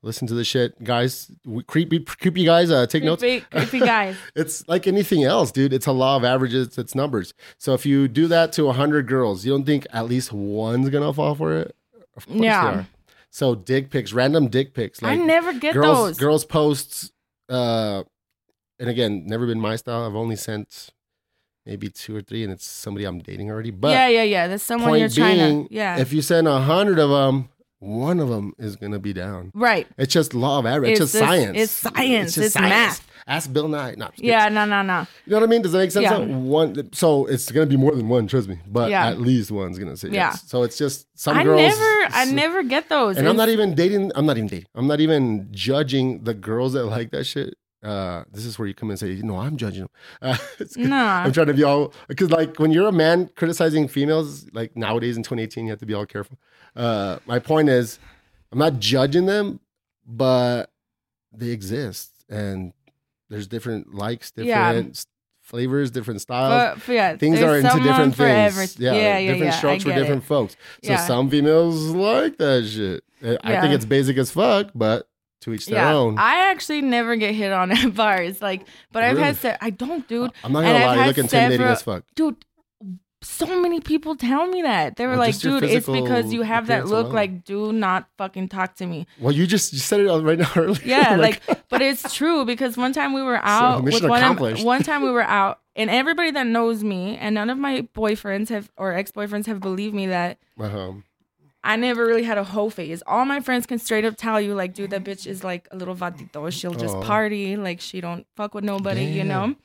listen 0.03 0.27
to 0.29 0.35
the 0.35 0.45
shit, 0.45 0.83
guys, 0.85 1.31
we- 1.45 1.63
creepy, 1.63 2.01
creepy 2.01 2.45
guys. 2.45 2.71
Uh, 2.71 2.87
take 2.87 3.03
notes. 3.05 3.23
creepy, 3.23 3.47
creepy 3.51 3.81
guys. 3.81 4.17
It's 4.37 4.67
like 4.69 4.87
anything 4.87 5.25
else, 5.25 5.51
dude. 5.51 5.73
It's 5.73 5.87
a 5.87 5.93
law 5.93 6.17
of 6.17 6.25
averages. 6.25 6.79
It's 6.79 6.95
numbers. 6.95 7.35
So 7.59 7.75
if 7.75 7.85
you 7.87 8.09
do 8.09 8.29
that 8.29 8.53
to 8.55 8.71
hundred 8.73 9.07
girls, 9.09 9.45
you 9.45 9.53
don't 9.53 9.65
think 9.65 9.87
at 9.93 10.07
least 10.07 10.33
one's 10.33 10.89
gonna 10.91 11.13
fall 11.13 11.35
for 11.35 11.57
it? 11.57 11.75
Of 12.17 12.27
course 12.27 12.41
Yeah. 12.41 12.71
they 12.71 12.77
are. 12.79 12.87
So 13.31 13.55
dick 13.55 13.91
pics, 13.91 14.13
random 14.15 14.49
dick 14.49 14.73
pics. 14.73 15.03
I 15.03 15.17
Like 15.17 15.27
never 15.27 15.53
get 15.53 15.75
girls, 15.75 15.97
those. 16.09 16.19
girls 16.19 16.45
posts. 16.47 17.11
Uh, 17.49 18.05
and 18.79 18.89
again, 18.91 19.25
never 19.27 19.47
been 19.47 19.61
my 19.61 19.77
style. 19.77 20.05
I've 20.05 20.15
only 20.17 20.37
sent 20.37 20.91
maybe 21.67 21.89
two 21.89 22.17
or 22.17 22.23
three, 22.23 22.43
and 22.45 22.53
it's 22.53 22.67
somebody 22.67 23.05
I'm 23.05 23.19
dating 23.19 23.51
already. 23.51 23.71
But 23.73 23.91
yeah, 23.91 24.09
yeah, 24.09 24.23
yeah. 24.23 24.47
There's 24.49 24.63
someone 24.63 24.99
you're 24.99 25.09
trying 25.09 25.37
being, 25.39 25.69
to. 25.69 25.75
Yeah. 25.75 25.99
if 25.99 26.13
you 26.13 26.23
send 26.23 26.47
a 26.49 26.61
hundred 26.61 26.99
of 26.99 27.11
them, 27.11 27.49
one 27.79 28.21
of 28.21 28.29
them 28.29 28.55
is 28.59 28.77
gonna 28.77 28.99
be 28.99 29.13
down. 29.13 29.51
right. 29.55 29.87
It's 29.99 30.13
just 30.13 30.33
law 30.33 30.59
of 30.59 30.67
average. 30.67 30.93
It's, 30.93 31.01
It's 31.03 31.13
just 31.13 31.25
science. 31.25 31.59
it's 31.59 31.73
science. 31.73 32.35
just 32.35 32.47
It's 32.47 32.61
math. 32.61 33.07
Ask 33.29 33.53
Bill 33.53 33.67
Nye. 33.67 33.97
No, 33.97 34.05
I'm 34.07 34.11
just 34.13 34.17
kidding. 34.19 34.31
Yeah. 34.31 34.49
No. 34.49 34.65
No. 34.65 34.83
No. 34.83 35.05
You 35.27 35.33
know 35.33 35.39
what 35.39 35.43
I 35.43 35.47
mean? 35.49 35.61
Does 35.63 35.73
that 35.73 35.79
make 35.79 35.91
sense? 35.91 36.05
Yeah. 36.05 36.17
So 36.17 36.25
One, 36.27 36.93
so 36.93 37.27
it's 37.27 37.51
gonna 37.51 37.67
be 37.67 37.77
more 37.77 37.93
than 37.95 38.09
one. 38.09 38.29
Trust 38.29 38.49
me, 38.49 38.59
but 38.69 38.89
Yeah. 38.91 39.09
at 39.09 39.21
least 39.21 39.51
one's 39.51 39.79
gonna 39.81 39.97
say 39.97 40.09
Yeah. 40.09 40.31
yes. 40.31 40.45
So 40.47 40.63
it's 40.63 40.79
just 40.79 41.07
some 41.19 41.37
I 41.37 41.43
girls. 41.43 41.61
never. 41.61 42.15
I 42.15 42.25
never 42.27 42.63
get 42.63 42.89
those. 42.89 43.17
And 43.19 43.29
I'm 43.29 43.37
not 43.37 43.49
even 43.49 43.75
dating. 43.75 44.13
I'm 44.15 44.27
not 44.27 44.37
even 44.37 44.47
dating. 44.49 44.67
I'm 44.77 44.87
not 44.87 45.01
even 45.01 45.49
judging 45.51 46.23
the 46.23 46.35
girls 46.35 46.73
that 46.75 46.85
like 46.85 47.11
that 47.11 47.25
shit. 47.25 47.55
Uh, 47.87 48.25
this 48.33 48.45
is 48.45 48.59
where 48.59 48.67
you 48.67 48.75
come 48.75 48.91
and 48.91 48.99
say, 48.99 49.15
no, 49.23 49.37
I'm 49.39 49.57
judging 49.57 49.83
them. 49.83 49.91
Uh, 50.23 50.37
Nah. 50.77 51.23
I'm 51.25 51.33
trying 51.33 51.47
to 51.47 51.55
be 51.55 51.63
all 51.63 51.93
because 52.09 52.31
like 52.31 52.59
when 52.59 52.71
you're 52.73 52.89
a 52.89 52.93
man 52.93 53.31
criticizing 53.37 53.87
females, 53.87 54.47
like 54.53 54.77
nowadays 54.77 55.17
in 55.17 55.23
2018, 55.23 55.67
you 55.67 55.71
have 55.71 55.79
to 55.81 55.87
be 55.87 55.95
all 55.95 56.07
careful. 56.07 56.37
Uh, 56.75 57.19
my 57.27 57.39
point 57.39 57.69
is, 57.69 57.99
I'm 58.51 58.59
not 58.59 58.81
judging 58.81 59.27
them, 59.27 59.61
but 60.07 60.71
they 61.33 61.51
exist 61.51 62.11
and 62.29 62.73
there's 63.29 63.47
different 63.47 63.95
likes, 63.95 64.31
different 64.31 64.91
s- 64.97 65.07
flavors, 65.43 65.91
different 65.93 66.21
styles 66.21 66.79
But, 66.87 66.93
yeah, 66.93 67.17
things 67.17 67.41
are 67.41 67.57
into 67.57 67.79
different 67.83 68.15
things. 68.17 68.79
yeah, 68.81 68.93
yeah, 68.95 69.19
yeah, 69.19 69.33
different 69.33 69.53
yeah, 69.53 69.59
strokes 69.59 69.85
for 69.85 69.93
different 69.95 70.25
it. 70.25 70.27
folks. 70.27 70.57
So 70.83 70.93
Yeah. 70.93 71.07
some 71.07 71.31
females 71.31 71.77
like 71.91 72.37
that 72.39 72.67
shit. 72.67 73.05
I 73.45 73.61
think 73.61 73.75
it's 73.75 73.85
basic 73.85 74.17
as 74.19 74.31
fuck, 74.31 74.71
but 74.75 75.09
to 75.43 75.53
each 75.53 75.67
their 75.67 75.77
Yeah, 75.77 75.95
own. 75.95 76.19
I 76.19 76.51
actually 76.51 76.83
never 76.83 77.17
get 77.17 77.35
hit 77.35 77.53
on 77.53 77.71
at 77.77 77.95
bars. 77.95 78.41
Like, 78.43 78.67
but 78.93 79.03
I've 79.05 79.13
Really? 79.17 79.27
had 79.27 79.37
se- 79.37 79.59
I 79.61 79.71
don't, 79.71 80.07
dude. 80.09 80.31
I'm 80.45 80.53
not 80.53 80.63
gonna 80.63 80.75
I've 80.79 80.87
lie, 80.87 80.95
you 81.03 81.07
look 81.09 81.19
intimidating 81.19 81.59
several- 81.59 81.73
as 81.73 81.83
fuck. 81.83 82.05
Dude, 82.15 82.37
so 83.23 83.61
many 83.61 83.81
people 83.81 84.15
tell 84.15 84.47
me 84.47 84.63
that 84.63 84.97
they 84.97 85.05
were 85.05 85.13
Well, 85.13 85.21
like, 85.21 85.39
dude, 85.39 85.65
it's 85.65 85.87
because 85.87 86.33
you 86.33 86.43
have 86.43 86.69
that 86.69 86.87
look. 86.87 87.07
alone. 87.07 87.15
Like, 87.15 87.45
do 87.45 87.73
not 87.73 88.09
fucking 88.19 88.49
talk 88.49 88.77
to 88.77 88.87
me. 88.87 89.07
Well, 89.19 89.33
you 89.33 89.47
just 89.47 89.73
you 89.73 89.79
said 89.81 90.01
it 90.01 90.11
right 90.11 90.39
now 90.39 90.51
earlier. 90.57 90.81
Yeah, 90.85 91.17
like, 91.17 91.43
but 91.69 91.83
it's 91.83 92.15
true 92.15 92.45
because 92.45 92.77
one 92.77 92.93
time 92.93 93.15
we 93.15 93.23
were 93.23 93.37
out 93.43 93.83
with 93.83 93.95
mission 93.95 94.09
one. 94.11 94.23
Of, 94.23 94.63
one 94.65 94.83
time 94.83 95.03
we 95.03 95.11
were 95.11 95.23
out, 95.23 95.61
and 95.75 95.91
everybody 95.91 96.31
that 96.33 96.47
knows 96.47 96.85
me 96.85 97.17
and 97.17 97.35
none 97.35 97.51
of 97.51 97.59
my 97.59 97.89
boyfriends 97.97 98.51
have 98.51 98.71
or 98.77 98.93
ex 98.93 99.11
boyfriends 99.11 99.47
have 99.47 99.61
believed 99.61 99.95
me 99.95 100.07
that 100.07 100.39
uh-huh. 100.61 100.93
I 101.67 101.75
never 101.75 102.07
really 102.07 102.23
had 102.23 102.39
a 102.39 102.45
hoe 102.45 102.71
phase. 102.71 103.03
All 103.07 103.25
my 103.25 103.41
friends 103.41 103.67
can 103.67 103.81
straight 103.81 104.05
up 104.05 104.17
tell 104.17 104.41
you, 104.41 104.55
like, 104.55 104.73
dude, 104.73 104.91
that 104.91 105.03
bitch 105.03 105.27
is 105.27 105.43
like 105.43 105.67
a 105.73 105.77
little 105.77 105.97
vatito. 105.97 106.53
She'll 106.53 106.75
just 106.75 106.95
Aw. 106.95 107.03
party, 107.03 107.57
like 107.57 107.81
she 107.81 108.01
don't 108.01 108.25
fuck 108.37 108.55
with 108.55 108.63
nobody, 108.63 109.05
you 109.05 109.25
know. 109.25 109.57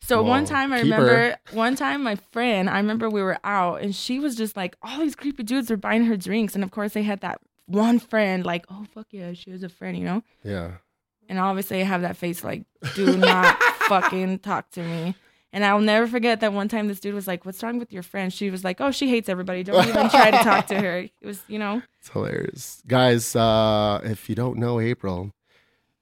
So 0.00 0.22
one 0.22 0.46
time 0.46 0.72
I 0.72 0.82
keep 0.82 0.92
her. 0.92 1.00
remember, 1.02 1.36
one 1.52 1.76
time 1.76 2.02
my 2.02 2.14
friend, 2.14 2.70
I 2.70 2.78
remember 2.78 3.10
we 3.10 3.20
were 3.20 3.38
out 3.44 3.82
and 3.82 3.94
she 3.94 4.18
was 4.18 4.36
just 4.36 4.56
like, 4.56 4.76
all 4.80 5.00
these 5.00 5.14
creepy 5.14 5.42
dudes 5.42 5.68
were 5.68 5.76
buying 5.76 6.04
her 6.06 6.16
drinks, 6.16 6.54
and 6.54 6.64
of 6.64 6.70
course 6.70 6.94
they 6.94 7.02
had 7.02 7.20
that 7.20 7.40
one 7.66 7.98
friend, 7.98 8.46
like, 8.46 8.64
oh 8.70 8.86
fuck 8.94 9.08
yeah, 9.10 9.34
she 9.34 9.50
was 9.50 9.62
a 9.62 9.68
friend, 9.68 9.98
you 9.98 10.04
know. 10.04 10.22
Yeah. 10.42 10.72
And 11.28 11.38
obviously 11.38 11.82
I 11.82 11.84
have 11.84 12.02
that 12.02 12.16
face 12.16 12.42
like, 12.42 12.64
do 12.94 13.16
not 13.18 13.62
fucking 13.80 14.38
talk 14.38 14.70
to 14.70 14.82
me. 14.82 15.14
And 15.52 15.64
I'll 15.64 15.80
never 15.80 16.06
forget 16.06 16.40
that 16.40 16.52
one 16.52 16.68
time 16.68 16.88
this 16.88 17.00
dude 17.00 17.14
was 17.14 17.26
like, 17.26 17.46
What's 17.46 17.62
wrong 17.62 17.78
with 17.78 17.92
your 17.92 18.02
friend? 18.02 18.32
She 18.32 18.50
was 18.50 18.64
like, 18.64 18.80
Oh, 18.80 18.90
she 18.90 19.08
hates 19.08 19.28
everybody. 19.28 19.62
Don't 19.62 19.86
even 19.88 20.10
try 20.10 20.30
to 20.30 20.38
talk 20.38 20.66
to 20.68 20.78
her. 20.80 20.98
It 20.98 21.12
was, 21.22 21.40
you 21.48 21.58
know, 21.58 21.82
It's 22.00 22.10
hilarious. 22.10 22.82
Guys, 22.86 23.34
uh, 23.34 24.00
if 24.04 24.28
you 24.28 24.34
don't 24.34 24.58
know 24.58 24.78
April, 24.80 25.32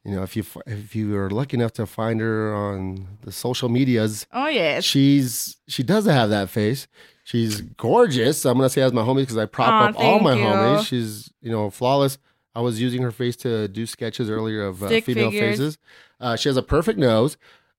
you 0.05 0.15
know, 0.15 0.23
if 0.23 0.37
you 0.37 0.45
if 0.67 0.95
you 0.95 1.17
are 1.17 1.31
lucky 1.31 1.57
enough 1.57 1.73
to 1.75 1.87
find 1.87 2.21
her 2.21 2.55
on 2.55 3.19
the 3.23 3.33
social 3.33 3.69
medias, 3.69 4.27
oh 4.33 4.47
yes. 4.47 4.85
she's 4.85 5.57
she 5.69 5.83
doesn't 5.83 6.13
have 6.13 6.31
that 6.31 6.49
face. 6.51 6.87
She's 7.25 7.61
gorgeous. 7.61 8.45
I'm 8.45 8.57
gonna 8.57 8.69
say 8.69 8.83
as 8.83 8.93
my 8.93 9.03
homies 9.03 9.23
because 9.23 9.37
I 9.37 9.47
prop 9.47 9.69
Aw, 9.69 9.89
up 9.89 9.99
all 9.99 10.21
my 10.21 10.35
you. 10.37 10.45
homies. 10.45 10.87
She's 10.87 11.33
you 11.41 11.51
know 11.51 11.71
flawless. 11.71 12.19
I 12.55 12.61
was 12.61 12.81
using 12.81 13.03
her 13.03 13.11
face 13.11 13.37
to 13.39 13.67
do 13.69 13.85
sketches 13.85 14.31
earlier 14.31 14.65
of 14.65 14.83
uh, 14.83 14.89
female 15.01 15.31
figures. 15.31 15.59
faces. 15.59 15.79
Uh, 16.21 16.37
she 16.37 16.49
has 16.49 16.57
a 16.57 16.63
perfect 16.63 16.99
nose, 16.99 17.37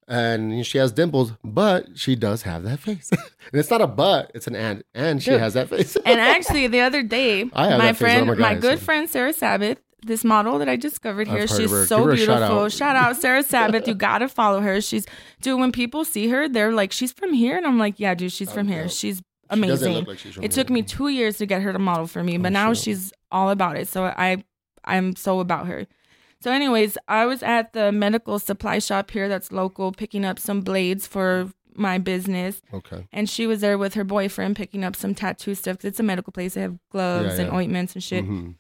and 0.07 0.65
she 0.65 0.77
has 0.77 0.91
dimples, 0.91 1.33
but 1.43 1.97
she 1.97 2.15
does 2.15 2.43
have 2.43 2.63
that 2.63 2.79
face. 2.79 3.09
and 3.11 3.19
it's 3.53 3.69
not 3.69 3.81
a 3.81 3.87
but; 3.87 4.31
it's 4.33 4.47
an 4.47 4.55
and, 4.55 4.83
and 4.93 5.21
she 5.21 5.31
Dude. 5.31 5.39
has 5.39 5.53
that 5.55 5.69
face. 5.69 5.95
And 6.05 6.19
actually, 6.35 6.67
the 6.67 6.81
other 6.81 7.03
day, 7.03 7.43
my 7.45 7.51
I'm 7.53 7.81
oh 7.81 7.93
friend, 7.93 8.37
my 8.37 8.55
good 8.55 8.79
so- 8.79 8.85
friend 8.85 9.09
Sarah 9.09 9.33
Sabbath, 9.33 9.79
this 10.05 10.23
model 10.23 10.59
that 10.59 10.69
I 10.69 10.75
discovered 10.75 11.27
here, 11.27 11.47
she's 11.47 11.69
so 11.87 12.07
a 12.09 12.15
shout 12.15 12.15
beautiful. 12.15 12.59
out. 12.61 12.71
Shout 12.71 12.95
out 12.95 13.17
Sarah 13.21 13.43
Sabbath. 13.43 13.87
You 13.87 13.95
gotta 13.95 14.27
follow 14.29 14.61
her. 14.61 14.79
She's 14.81 15.05
dude. 15.41 15.59
When 15.59 15.71
people 15.71 16.05
see 16.05 16.29
her, 16.29 16.47
they're 16.47 16.71
like, 16.71 16.91
"She's 16.91 17.11
from 17.11 17.33
here," 17.33 17.57
and 17.57 17.65
I'm 17.65 17.77
like, 17.79 17.99
"Yeah, 17.99 18.13
dude, 18.13 18.31
she's 18.31 18.49
oh, 18.49 18.53
from 18.53 18.67
here. 18.67 18.87
She's 18.89 19.17
She 19.17 19.23
amazing." 19.49 19.93
look 19.93 20.07
like 20.07 20.19
she's 20.19 20.37
it 20.37 20.41
here. 20.41 20.49
took 20.49 20.69
me 20.69 20.83
two 20.83 21.09
years 21.09 21.37
to 21.37 21.45
get 21.45 21.61
her 21.63 21.73
to 21.73 21.79
model 21.79 22.07
for 22.07 22.23
me, 22.23 22.37
oh, 22.37 22.41
but 22.41 22.47
Oh, 22.47 22.53
now 22.53 22.73
shit. 22.73 22.83
she's 22.83 23.13
all 23.31 23.49
about 23.49 23.75
it. 23.77 23.87
So 23.87 24.03
I, 24.05 24.43
I'm 24.85 25.15
so 25.15 25.39
about 25.41 25.67
her. 25.67 25.85
So, 26.47 26.53
anyways, 26.53 26.97
I 27.09 27.25
was 27.25 27.43
at 27.43 27.73
the 27.73 27.91
medical 27.91 28.39
supply 28.39 28.79
shop 28.79 29.11
here 29.11 29.27
that's 29.27 29.51
local, 29.51 29.91
picking 29.91 30.23
up 30.23 30.39
some 30.39 30.61
blades 30.61 31.05
for 31.05 31.51
my 31.75 31.97
business. 31.97 32.61
Okay. 32.73 33.05
And 33.11 33.29
she 33.29 33.45
was 33.45 33.59
there 33.59 33.77
with 33.77 33.95
her 33.95 34.05
boyfriend 34.05 34.55
picking 34.55 34.85
up 34.85 34.95
some 34.95 35.13
tattoo 35.13 35.55
stuff 35.55 35.79
'cause 35.79 35.83
it's 35.89 35.99
a 35.99 36.03
medical 36.03 36.31
place. 36.31 36.53
They 36.53 36.61
have 36.61 36.77
gloves 36.89 37.37
Yeah, 37.37 37.47
and 37.47 37.53
ointments 37.53 37.95
and 37.95 38.01
shit. 38.01 38.23
Mhm. 38.23 38.55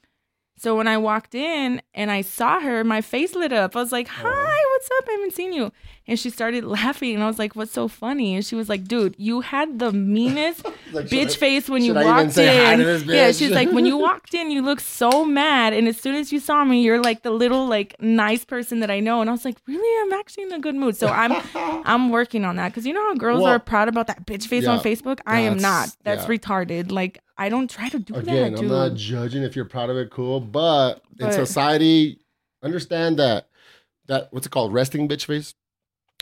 So 0.57 0.75
when 0.75 0.89
I 0.89 0.97
walked 0.97 1.33
in 1.33 1.81
and 1.93 2.11
I 2.11 2.23
saw 2.23 2.59
her, 2.59 2.83
my 2.83 2.99
face 2.99 3.35
lit 3.35 3.53
up. 3.53 3.73
I 3.73 3.79
was 3.79 3.93
like, 3.93 4.09
"Hi, 4.09 4.57
what's 4.77 4.89
up? 4.99 5.05
I 5.09 5.11
haven't 5.13 5.33
seen 5.33 5.53
you." 5.53 5.71
And 6.07 6.17
she 6.19 6.29
started 6.29 6.63
laughing, 6.79 7.15
and 7.15 7.23
I 7.23 7.27
was 7.27 7.39
like, 7.39 7.55
"What's 7.55 7.71
so 7.71 7.87
funny?" 7.87 8.35
And 8.35 8.45
she 8.45 8.55
was 8.55 8.69
like, 8.69 8.85
"Dude, 8.87 9.15
you 9.17 9.41
had 9.41 9.79
the 9.79 9.91
meanest 9.91 10.65
Like, 10.91 11.07
bitch 11.07 11.31
I- 11.35 11.39
face 11.45 11.69
when 11.69 11.81
you 11.83 11.89
should 11.93 11.97
I 11.97 12.01
even 12.03 12.15
walked 12.27 12.37
in." 12.37 13.09
Yeah, 13.09 13.31
she's 13.31 13.51
like, 13.51 13.71
"When 13.71 13.85
you 13.85 13.97
walked 14.09 14.33
in, 14.33 14.51
you 14.51 14.61
looked 14.61 14.83
so 14.83 15.25
mad, 15.25 15.73
and 15.73 15.87
as 15.87 15.97
soon 15.97 16.15
as 16.15 16.31
you 16.31 16.39
saw 16.39 16.63
me, 16.63 16.81
you're 16.81 17.01
like 17.01 17.23
the 17.23 17.31
little 17.31 17.65
like 17.67 17.95
nice 18.01 18.45
person 18.45 18.79
that 18.81 18.91
I 18.91 18.99
know." 18.99 19.21
And 19.21 19.29
I 19.29 19.33
was 19.33 19.45
like, 19.45 19.57
"Really? 19.67 19.91
I'm 20.05 20.19
actually 20.19 20.43
in 20.43 20.53
a 20.53 20.59
good 20.59 20.75
mood." 20.75 20.95
So 20.95 21.07
I'm 21.07 21.33
I'm 21.55 22.09
working 22.11 22.45
on 22.45 22.55
that 22.57 22.69
because 22.69 22.85
you 22.85 22.93
know 22.93 23.03
how 23.07 23.15
girls 23.15 23.41
Well, 23.41 23.53
are 23.53 23.59
proud 23.59 23.87
about 23.89 24.07
that 24.07 24.25
bitch 24.25 24.47
face 24.47 24.67
on 24.67 24.79
Facebook. 24.79 25.19
I 25.25 25.41
am 25.41 25.57
not. 25.57 25.89
that's- 26.03 26.27
yeah. 26.27 26.35
retarded. 26.35 26.91
Like 26.91 27.19
I 27.37 27.49
don't 27.49 27.69
try 27.69 27.89
to 27.89 27.99
do 27.99 28.15
Again, 28.15 28.53
that, 28.53 28.59
I'm 28.61 28.67
not 28.67 28.95
judging 28.95 29.43
if 29.43 29.55
you're 29.55 29.65
proud 29.65 29.89
of 29.89 29.97
it, 29.97 30.09
cool. 30.09 30.39
But, 30.39 31.01
in 31.19 31.31
society, 31.31 32.19
understand 32.63 33.19
that 33.19 33.46
that 34.07 34.27
what's 34.31 34.45
it 34.47 34.49
called, 34.51 34.73
resting 34.73 35.07
bitch 35.07 35.25
face. 35.25 35.53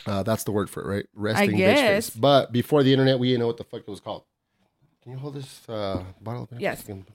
Uh, 0.04 0.22
that's 0.22 0.44
the 0.44 0.52
word 0.52 0.70
for 0.70 0.82
it, 0.82 0.86
right? 0.94 1.06
Resting 1.14 1.52
bitch 1.56 1.74
face. 1.74 2.10
But 2.10 2.52
before 2.52 2.82
the 2.82 2.92
internet, 2.92 3.18
we 3.18 3.28
didn't 3.28 3.40
know 3.40 3.46
what 3.48 3.56
the 3.56 3.64
fuck 3.64 3.80
it 3.80 3.88
was 3.88 4.00
called. 4.00 4.22
Can 5.02 5.12
you 5.12 5.18
hold 5.18 5.34
this 5.34 5.68
uh, 5.68 6.02
bottle? 6.20 6.42
Up 6.44 6.50
here? 6.50 6.58
Yes. 6.60 6.82
Can- 6.84 7.06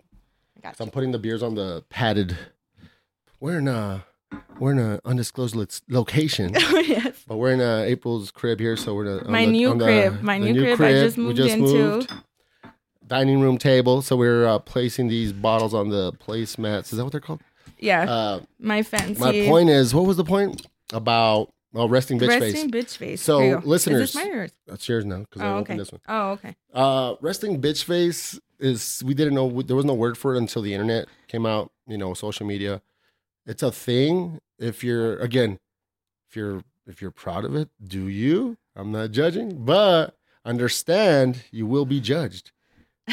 I 0.57 0.60
got. 0.62 0.77
So 0.77 0.84
I'm 0.84 0.91
putting 0.91 1.12
the 1.12 1.19
beers 1.19 1.41
on 1.43 1.55
the 1.55 1.84
padded. 1.89 2.38
We're 3.39 3.60
in 3.60 3.67
a 3.67 4.05
we're 4.60 4.71
in 4.73 4.79
an 4.79 4.99
undisclosed 5.03 5.55
lo- 5.55 5.65
location, 5.89 6.53
yes. 6.55 7.23
but 7.27 7.38
we're 7.38 7.51
in 7.51 7.60
uh, 7.62 7.84
April's 7.86 8.31
crib 8.31 8.60
here. 8.60 8.77
So 8.77 8.93
we're 8.95 9.19
in 9.19 9.25
a, 9.27 9.31
My 9.31 9.45
the- 9.45 9.51
new 9.51 9.69
on 9.71 9.77
the- 9.77 9.86
crib. 9.86 10.21
My 10.21 10.39
the 10.39 10.51
new 10.51 10.75
crib 10.75 10.81
I 10.81 10.91
just 10.93 11.17
moved 11.17 11.39
into. 11.39 12.05
Dining 13.05 13.41
room 13.41 13.57
table. 13.57 14.01
So 14.01 14.15
we're 14.15 14.45
uh, 14.47 14.60
placing 14.60 15.10
these 15.10 15.34
bottles 15.34 15.73
on 15.73 15.89
the 15.89 16.13
placemats. 16.13 16.91
Is 16.93 16.97
that 16.97 17.03
what 17.03 17.12
they're 17.12 17.19
called? 17.19 17.41
Yeah. 17.82 18.04
Uh, 18.10 18.39
my 18.60 18.84
fancy. 18.84 19.20
my 19.20 19.32
point 19.48 19.70
is, 19.70 19.94
what 19.94 20.06
was 20.06 20.15
the 20.17 20.24
point 20.24 20.65
about? 20.94 21.52
Oh, 21.74 21.88
resting 21.88 22.20
bitch 22.20 22.28
resting 22.28 22.70
face. 22.70 22.86
bitch 22.86 22.98
face. 22.98 23.22
So, 23.22 23.39
Here 23.39 23.48
you 23.56 23.62
go. 23.62 23.67
listeners- 23.67 24.02
Is 24.02 24.13
this 24.13 24.15
mine 24.24 24.32
or 24.32 24.36
yours? 24.36 24.52
That's 24.67 24.89
yours 24.89 25.06
now 25.06 25.20
because 25.20 25.41
I 25.41 25.46
Oh, 25.48 25.52
opened 25.58 25.67
okay. 25.70 25.78
this 25.78 25.91
one. 25.91 26.02
Oh, 26.10 26.30
okay. 26.32 26.56
Uh, 26.74 27.15
resting 27.22 27.62
bitch 27.62 27.84
face 27.86 28.38
is 28.60 29.02
we 29.06 29.13
didn't 29.13 29.34
know 29.36 29.62
there 29.62 29.76
was 29.78 29.86
no 29.86 29.94
word 29.94 30.17
for 30.17 30.36
it 30.36 30.38
until 30.38 30.62
the 30.62 30.74
internet 30.74 31.08
came 31.30 31.46
out. 31.46 31.72
You 31.88 31.98
know, 31.98 32.13
social 32.13 32.46
media. 32.46 32.82
It's 33.46 33.63
a 33.63 33.72
thing. 33.72 34.39
If 34.60 34.84
you're 34.84 35.17
again, 35.20 35.60
if 36.30 36.36
you're 36.36 36.62
if 36.88 37.02
you're 37.02 37.10
proud 37.12 37.46
of 37.46 37.56
it, 37.56 37.70
do 37.82 38.08
you? 38.08 38.58
I'm 38.76 38.91
not 38.91 39.12
judging, 39.12 39.63
but 39.63 40.17
understand 40.46 41.44
you 41.52 41.65
will 41.65 41.86
be 41.86 42.02
judged 42.02 42.52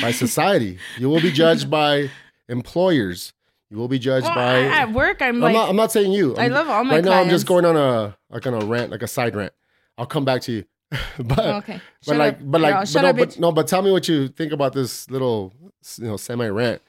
by 0.03 0.11
society. 0.25 0.79
you 0.99 1.09
will 1.09 1.21
be 1.21 1.31
judged 1.33 1.71
by 1.71 2.11
employers. 2.49 3.33
You 3.71 3.77
will 3.77 3.89
be 3.89 3.99
judged 3.99 4.25
Well, 4.27 4.35
by. 4.35 4.55
I- 4.61 4.81
at 4.83 4.93
work, 4.93 5.21
I'm 5.21 5.37
I'm 5.37 5.41
like, 5.41 5.53
not. 5.55 5.69
I'm 5.69 5.77
not 5.77 5.93
saying 5.93 6.13
you. 6.13 6.35
I 6.37 6.43
I'm- 6.45 6.53
love 6.53 6.69
all 6.69 6.85
my 6.85 6.97
right 6.97 7.05
now. 7.05 7.21
I'm 7.21 7.29
just 7.29 7.47
going 7.47 7.65
on 7.65 7.77
a 7.77 8.17
like 8.31 8.47
on 8.47 8.55
a 8.55 8.65
rant, 8.65 8.91
like 8.91 9.03
a 9.03 9.07
side 9.09 9.35
rant. 9.37 9.53
I'll 9.99 10.07
come 10.07 10.25
back 10.25 10.43
to 10.43 10.53
you, 10.53 10.65
but 11.19 11.39
Oh, 11.39 11.57
okay. 11.59 11.81
but 12.07 12.13
Shut 12.13 12.17
like, 12.17 12.35
up, 12.35 12.41
but 12.51 12.61
like, 12.61 12.75
girl. 12.75 12.85
but 12.95 13.03
no, 13.03 13.09
up, 13.09 13.17
but 13.17 13.39
no, 13.41 13.53
but 13.53 13.67
tell 13.69 13.83
me 13.83 13.91
what 13.93 14.09
you 14.09 14.29
think 14.29 14.53
about 14.53 14.73
this 14.73 15.11
little, 15.11 15.53
you 15.99 16.07
know, 16.07 16.17
semi 16.17 16.49
rant. 16.49 16.81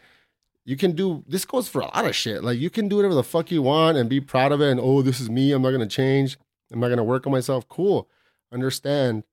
You 0.66 0.78
can 0.78 0.92
do 0.92 1.24
this 1.28 1.46
goes 1.46 1.68
for 1.68 1.82
a 1.82 1.86
lot 1.86 2.06
of 2.06 2.16
shit. 2.16 2.44
Like 2.44 2.60
you 2.60 2.70
can 2.70 2.88
do 2.88 2.98
whatever 2.98 3.16
the 3.16 3.24
fuck 3.24 3.50
you 3.52 3.62
want 3.64 3.98
and 3.98 4.08
be 4.10 4.22
proud 4.22 4.52
of 4.52 4.62
it. 4.62 4.70
And 4.70 4.80
oh, 4.80 5.02
this 5.02 5.20
is 5.20 5.30
me. 5.30 5.52
I'm 5.52 5.62
not 5.64 5.72
gonna 5.72 5.88
change. 5.88 6.38
I'm 6.72 6.80
not 6.80 6.90
gonna 6.90 7.04
work 7.04 7.26
on 7.26 7.32
myself. 7.34 7.68
Cool. 7.68 8.08
Understand. 8.54 9.24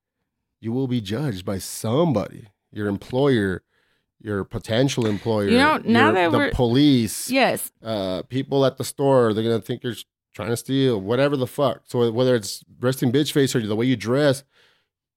You 0.60 0.72
will 0.72 0.88
be 0.88 1.00
judged 1.02 1.44
by 1.44 1.58
somebody. 1.58 2.46
Your 2.72 2.88
employer, 2.88 3.62
your 4.20 4.44
potential 4.44 5.06
employer. 5.06 5.48
You 5.48 5.58
know, 5.58 5.76
now 5.84 6.06
your- 6.06 6.12
that 6.14 6.32
the 6.32 6.38
we're- 6.38 6.50
police, 6.52 7.30
Yes. 7.30 7.70
uh, 7.82 8.22
people 8.22 8.64
at 8.66 8.76
the 8.78 8.84
store, 8.84 9.32
they're 9.34 9.44
gonna 9.44 9.60
think 9.60 9.82
you're 9.84 9.94
trying 10.34 10.50
to 10.50 10.56
steal, 10.56 11.00
whatever 11.00 11.36
the 11.36 11.46
fuck. 11.46 11.82
So 11.86 12.10
whether 12.10 12.34
it's 12.34 12.64
resting 12.80 13.12
bitch 13.12 13.32
face 13.32 13.54
or 13.54 13.66
the 13.66 13.76
way 13.76 13.86
you 13.86 13.96
dress, 13.96 14.42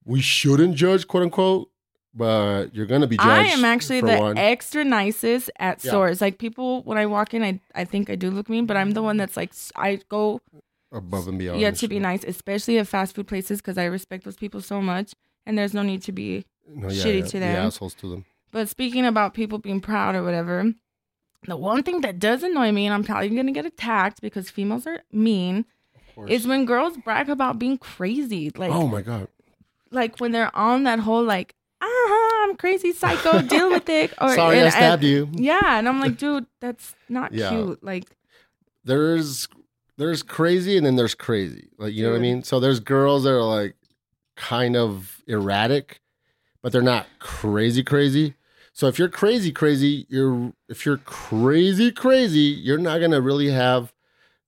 we 0.05 0.21
shouldn't 0.21 0.75
judge, 0.75 1.07
quote 1.07 1.23
unquote, 1.23 1.69
but 2.13 2.73
you're 2.73 2.85
gonna 2.85 3.07
be 3.07 3.17
judged. 3.17 3.27
I 3.29 3.43
am 3.45 3.63
actually 3.65 4.01
the 4.01 4.17
one. 4.17 4.37
extra 4.37 4.83
nicest 4.83 5.49
at 5.59 5.83
Yeah. 5.83 5.91
stores. 5.91 6.21
Like 6.21 6.37
people, 6.37 6.81
when 6.83 6.97
I 6.97 7.05
walk 7.05 7.33
in, 7.33 7.43
I 7.43 7.59
I 7.75 7.85
think 7.85 8.09
I 8.09 8.15
do 8.15 8.29
look 8.31 8.49
mean, 8.49 8.65
but 8.65 8.77
I'm 8.77 8.91
the 8.91 9.01
one 9.03 9.17
that's 9.17 9.37
like 9.37 9.53
I 9.75 9.99
go 10.09 10.41
above 10.91 11.27
and 11.27 11.37
beyond. 11.37 11.61
yeah 11.61 11.71
to 11.71 11.87
be 11.87 11.99
nice, 11.99 12.23
especially 12.23 12.77
at 12.79 12.87
fast 12.87 13.15
food 13.15 13.27
places 13.27 13.61
because 13.61 13.77
I 13.77 13.85
respect 13.85 14.23
those 14.25 14.37
people 14.37 14.61
so 14.61 14.81
much, 14.81 15.13
and 15.45 15.57
there's 15.57 15.73
no 15.73 15.83
need 15.83 16.01
to 16.03 16.11
be. 16.11 16.45
No, 16.67 16.87
shitty 16.87 17.25
to 17.27 17.33
be 17.33 17.39
them. 17.39 17.65
assholes 17.67 17.93
to 17.95 18.09
them. 18.09 18.25
But 18.51 18.69
speaking 18.69 19.05
about 19.05 19.33
people 19.33 19.57
being 19.59 19.79
proud 19.81 20.15
or 20.15 20.23
whatever, 20.23 20.73
the 21.45 21.55
one 21.57 21.83
thing 21.83 22.01
that 22.01 22.19
does 22.19 22.43
annoy 22.43 22.71
me, 22.71 22.85
and 22.85 22.93
I'm 22.93 23.03
probably 23.03 23.29
gonna 23.29 23.51
get 23.51 23.65
attacked 23.65 24.21
because 24.21 24.49
females 24.49 24.87
are 24.87 25.01
mean, 25.11 25.65
is 26.27 26.45
when 26.47 26.65
girls 26.65 26.97
brag 26.97 27.29
about 27.29 27.59
being 27.59 27.77
crazy. 27.77 28.51
Like 28.55 28.71
oh 28.71 28.87
my 28.87 29.01
god! 29.01 29.27
like 29.91 30.19
when 30.19 30.31
they're 30.31 30.55
on 30.55 30.83
that 30.83 30.99
whole 30.99 31.23
like, 31.23 31.53
uh 31.81 31.85
huh, 31.87 32.49
I'm 32.49 32.57
crazy 32.57 32.91
psycho, 32.91 33.41
deal 33.41 33.69
with 33.69 33.87
it. 34.01 34.13
Or 34.19 34.33
Sorry, 34.35 34.57
and- 34.57 34.67
I 34.67 34.69
stabbed 34.69 35.03
and- 35.03 35.11
you. 35.11 35.29
Yeah, 35.33 35.77
and 35.79 35.87
I'm 35.87 35.99
like, 36.01 36.17
dude, 36.17 36.45
that's 36.59 36.95
not 37.07 37.33
Yeah. 37.33 37.49
cute. 37.49 37.83
Like, 37.83 38.05
There's 38.83 39.47
there's 39.97 40.23
crazy 40.23 40.75
and 40.77 40.85
then 40.85 40.95
there's 40.95 41.15
crazy. 41.15 41.69
Like 41.77 41.93
you 41.93 42.03
know 42.03 42.11
what 42.11 42.17
I 42.17 42.21
mean? 42.21 42.43
So 42.43 42.59
there's 42.59 42.79
girls 42.79 43.23
that 43.23 43.31
are 43.31 43.43
like 43.43 43.75
kind 44.35 44.75
of 44.75 45.21
erratic, 45.27 46.01
but 46.61 46.71
they're 46.71 46.81
not 46.81 47.05
crazy 47.19 47.83
crazy. 47.83 48.33
So 48.79 48.87
if 48.87 48.97
you're 48.97 49.09
crazy 49.09 49.51
crazy, 49.51 50.05
you're 50.07 50.53
if 50.69 50.85
you're 50.85 50.99
crazy 50.99 51.91
crazy, 51.91 52.39
you're 52.63 52.77
not 52.77 52.99
gonna 52.99 53.19
really 53.19 53.49
have 53.49 53.93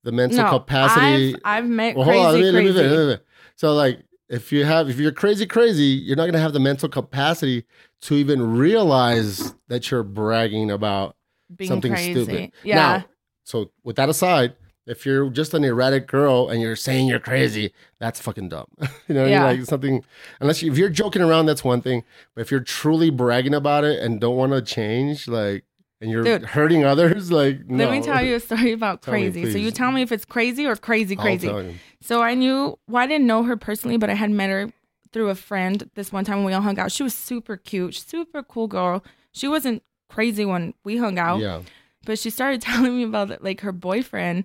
the 0.06 0.13
mental 0.13 0.46
no, 0.46 0.50
capacity. 0.52 1.36
I've, 1.44 1.65
I've 1.65 1.70
met 1.70 1.98
well, 1.98 2.06
crazy, 2.06 2.24
on, 2.24 2.34
let 2.36 2.39
me, 2.39 2.46
let 2.46 2.63
me 2.63 2.72
crazy. 2.72 2.80
let 2.80 2.89
me 2.89 2.96
finish. 2.96 3.20
So 3.58 3.74
like 3.74 4.00
if 4.30 4.54
you 4.54 4.63
have 4.63 4.89
if 4.89 5.00
you're 5.00 5.12
crazy 5.12 5.46
crazy, 5.46 5.84
you're 5.84 6.15
not 6.15 6.28
gonna 6.28 6.39
have 6.39 6.54
the 6.54 6.62
mental 6.62 6.88
capacity 6.88 7.65
to 8.04 8.15
even 8.15 8.56
realize 8.56 9.54
that 9.67 9.91
you're 9.91 10.02
bragging 10.02 10.72
about 10.72 11.17
being 11.54 11.67
something 11.67 11.91
crazy. 11.91 12.24
stupid. 12.24 12.54
Yeah. 12.63 12.76
Now, 12.76 13.06
so 13.44 13.72
with 13.84 13.98
that 13.98 14.08
aside, 14.08 14.56
if 14.88 15.06
you're 15.06 15.30
just 15.30 15.54
an 15.54 15.63
erratic 15.63 16.08
girl 16.08 16.50
and 16.50 16.62
you're 16.62 16.76
saying 16.76 17.08
you're 17.08 17.20
crazy, 17.20 17.74
that's 18.00 18.20
fucking 18.20 18.50
dumb. 18.50 18.65
you 19.08 19.15
know, 19.15 19.26
Yeah. 19.26 19.46
I 19.46 19.52
mean? 19.52 19.60
like 19.62 19.70
something. 19.70 20.04
Unless 20.39 20.63
you, 20.63 20.72
if 20.72 20.78
you're 20.78 20.89
joking 20.89 21.22
around, 21.22 21.46
that's 21.46 21.63
one 21.63 21.82
thing. 21.82 22.04
But 22.36 22.41
if 22.41 22.52
you're 22.52 22.60
truly 22.62 23.10
bragging 23.10 23.54
about 23.54 23.84
it 23.84 24.02
and 24.02 24.20
don't 24.20 24.36
want 24.36 24.54
to 24.54 24.62
change, 24.62 25.28
like, 25.28 25.63
and 26.02 26.10
you're 26.10 26.24
Dude. 26.24 26.44
hurting 26.46 26.84
others, 26.84 27.32
like, 27.41 27.67
no. 27.67 27.86
Let 27.86 27.91
me 27.91 28.02
tell 28.02 28.24
you 28.26 28.36
a 28.36 28.39
story 28.39 28.72
about 28.80 29.04
Tell 29.04 29.13
me, 29.13 29.30
crazy. 29.32 29.52
so 29.52 29.58
you 29.60 29.70
tell 29.72 29.91
me 29.91 30.02
if 30.02 30.12
it's 30.12 30.26
crazy 30.26 30.65
or 30.65 30.76
crazy, 30.76 31.15
crazy. 31.15 31.78
So 32.02 32.24
I 32.24 32.34
knew, 32.34 32.80
well, 32.88 33.04
I 33.04 33.08
didn't 33.08 33.28
know 33.28 33.44
her 33.44 33.56
personally, 33.56 33.98
but 33.98 34.10
I 34.10 34.15
had 34.15 34.32
met 34.32 34.50
her 34.50 34.72
through 35.13 35.30
a 35.30 35.36
friend 35.36 35.88
this 35.94 36.12
one 36.12 36.26
time 36.26 36.38
when 36.38 36.46
we 36.46 36.54
all 36.54 36.62
hung 36.62 36.80
out. 36.80 36.91
She 36.91 37.04
was 37.04 37.13
super 37.13 37.56
cute, 37.56 37.94
super 37.94 38.41
cool 38.41 38.67
girl. 38.67 39.04
She 39.32 39.48
wasn't 39.48 39.84
crazy 40.10 40.44
when 40.44 40.74
we 40.84 40.98
hung 40.98 41.20
out, 41.20 41.39
Yeah. 41.39 41.62
But 42.06 42.18
she 42.20 42.30
started 42.30 42.62
telling 42.62 42.98
me 42.98 43.04
about 43.04 43.44
like 43.44 43.62
her 43.62 43.72
boyfriend. 43.72 44.44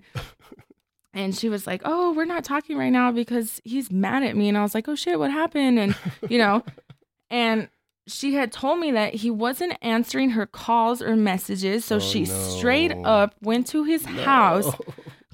And 1.14 1.34
she 1.34 1.48
was 1.48 1.66
like, 1.66 1.80
"Oh, 1.84 2.12
we're 2.12 2.26
not 2.26 2.44
talking 2.44 2.76
right 2.76 2.90
now 2.92 3.10
because 3.10 3.60
he's 3.64 3.90
mad 3.90 4.22
at 4.22 4.36
me." 4.36 4.48
And 4.50 4.58
I 4.58 4.62
was 4.62 4.74
like, 4.74 4.86
"Oh 4.88 4.94
shit, 4.94 5.18
what 5.18 5.30
happened?" 5.30 5.78
And 5.78 5.96
you 6.28 6.36
know, 6.36 6.62
and 7.30 7.68
she 8.06 8.34
had 8.34 8.52
told 8.52 8.78
me 8.80 8.90
that 8.92 9.14
he 9.14 9.30
wasn't 9.30 9.78
answering 9.80 10.30
her 10.30 10.44
calls 10.46 11.00
or 11.00 11.16
messages, 11.16 11.84
so 11.86 11.96
Oh, 11.96 12.00
she 12.00 12.24
no. 12.24 12.26
straight 12.58 12.92
up 13.04 13.34
went 13.40 13.66
to 13.68 13.84
his 13.84 14.04
house, 14.04 14.70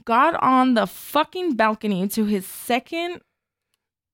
got 0.05 0.41
on 0.41 0.75
the 0.75 0.87
fucking 0.87 1.55
balcony 1.57 2.07
to 2.09 2.25
his 2.27 2.47
second 2.47 3.21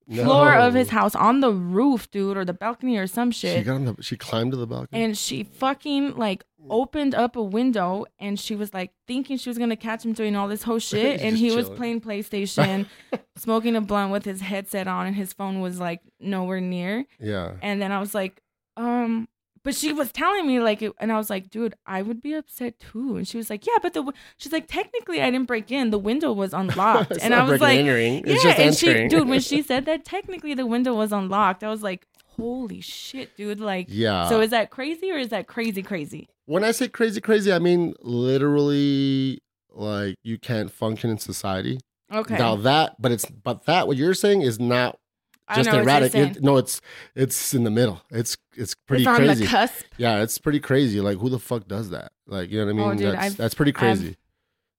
No. 0.06 0.24
floor 0.24 0.54
of 0.54 0.72
his 0.72 0.88
house 0.88 1.14
on 1.14 1.40
the 1.40 1.52
roof, 1.52 2.10
dude, 2.10 2.38
or 2.38 2.46
the 2.46 2.54
balcony 2.54 2.96
or 2.96 3.06
some 3.06 3.30
She 3.30 3.46
shit. 3.46 3.66
got 3.66 3.74
on 3.74 3.84
the. 3.84 3.96
She 4.02 4.16
climbed 4.16 4.52
to 4.52 4.56
the 4.56 4.66
balcony. 4.66 5.04
and 5.04 5.18
she 5.18 5.44
fucking 5.44 6.16
like 6.16 6.44
opened 6.68 7.14
up 7.14 7.36
a 7.36 7.42
window 7.42 8.04
and 8.18 8.38
she 8.38 8.54
was 8.56 8.74
like 8.74 8.90
thinking 9.06 9.36
she 9.38 9.48
was 9.48 9.58
gonna 9.58 9.76
catch 9.76 10.04
him 10.04 10.12
doing 10.12 10.34
all 10.36 10.48
this 10.48 10.62
whole 10.64 10.78
shit. 10.90 11.20
and 11.20 11.36
he 11.36 11.50
was 11.54 11.68
playing 11.70 12.00
PlayStation, 12.00 12.86
smoking 13.36 13.76
a 13.76 13.80
blunt 13.80 14.10
with 14.12 14.24
his 14.24 14.40
headset 14.40 14.88
on, 14.88 15.06
and 15.06 15.16
his 15.16 15.32
phone 15.32 15.60
was 15.60 15.78
like 15.78 16.00
nowhere 16.20 16.60
near. 16.60 17.04
yeah. 17.20 17.52
And 17.62 17.80
then 17.80 17.92
I 17.92 18.00
was 18.00 18.14
like, 18.14 18.42
um, 18.76 19.28
but 19.64 19.74
she 19.74 19.92
was 19.92 20.12
telling 20.12 20.46
me 20.46 20.60
like, 20.60 20.82
it, 20.82 20.92
and 20.98 21.12
I 21.12 21.16
was 21.18 21.28
like, 21.30 21.50
dude, 21.50 21.74
I 21.84 22.00
would 22.02 22.22
be 22.22 22.32
upset 22.34 22.78
too. 22.78 23.16
And 23.16 23.26
she 23.26 23.36
was 23.36 23.50
like, 23.50 23.66
yeah, 23.66 23.76
but 23.82 23.92
the, 23.92 24.10
she's 24.38 24.52
like, 24.52 24.66
technically, 24.68 25.20
I 25.20 25.30
didn't 25.30 25.46
break 25.46 25.70
in. 25.70 25.90
The 25.90 25.98
window 25.98 26.32
was 26.32 26.52
unlocked. 26.54 27.18
And 27.22 27.34
I 27.34 27.42
was 27.44 27.60
like, 27.60 27.78
and 27.78 27.88
entering. 27.88 28.14
yeah, 28.26 28.32
It's 28.34 28.42
just 28.44 28.58
and 28.58 28.74
she, 28.74 29.08
dude, 29.08 29.28
when 29.28 29.40
she 29.40 29.62
said 29.62 29.84
that, 29.86 30.04
technically 30.04 30.54
the 30.54 30.64
window 30.66 30.94
was 30.94 31.12
unlocked. 31.12 31.62
I 31.64 31.68
was 31.68 31.82
like, 31.82 32.06
holy 32.38 32.80
shit, 32.80 33.36
dude. 33.36 33.60
Like, 33.60 33.86
Yeah. 33.90 34.28
so 34.28 34.40
is 34.40 34.50
that 34.50 34.70
crazy 34.70 35.10
or 35.10 35.18
is 35.18 35.28
that 35.30 35.46
crazy 35.46 35.82
crazy? 35.82 36.28
when 36.46 36.64
I 36.64 36.70
say 36.70 36.88
crazy, 36.88 37.20
crazy, 37.20 37.52
I 37.52 37.58
mean 37.58 37.94
literally 38.52 39.40
like 39.70 40.16
you 40.22 40.38
can't 40.38 40.70
function 40.70 41.10
in 41.10 41.18
society. 41.18 41.78
Okay, 42.12 42.38
Now 42.38 42.56
that, 42.56 43.00
but 43.00 43.12
it's 43.12 43.26
but 43.26 43.66
that 43.66 43.86
what 43.86 43.96
you're 43.98 44.14
saying 44.14 44.40
is 44.42 44.58
not 44.58 44.98
I 45.46 45.56
just 45.56 45.66
know 45.66 45.72
what 45.72 45.84
you're 45.84 45.84
erratic. 45.84 46.14
It- 46.14 46.42
no, 46.42 46.56
it's 46.56 46.80
it's 47.14 47.52
in 47.54 47.64
the 47.64 47.70
middle. 47.70 48.00
It's 48.10 48.36
it's 48.56 48.74
pretty 48.74 49.02
it's 49.04 49.08
on 49.08 49.16
crazy. 49.16 49.44
the 49.44 49.50
cusp. 49.50 49.84
yeah, 49.98 50.22
it's 50.22 50.38
pretty 50.38 50.60
crazy. 50.60 51.00
Like 51.00 51.18
who 51.18 51.28
the 51.28 51.38
fuck 51.38 51.68
does 51.68 51.90
that? 51.90 52.12
Like 52.26 52.50
you 52.50 52.58
know 52.60 52.66
what 52.66 52.70
I 52.70 52.74
mean? 52.74 52.88
Oh, 52.88 52.94
dude, 53.12 53.14
that's 53.18 53.34
that's 53.34 53.54
pretty 53.54 53.70
I've- 53.74 53.78
crazy. 53.78 54.16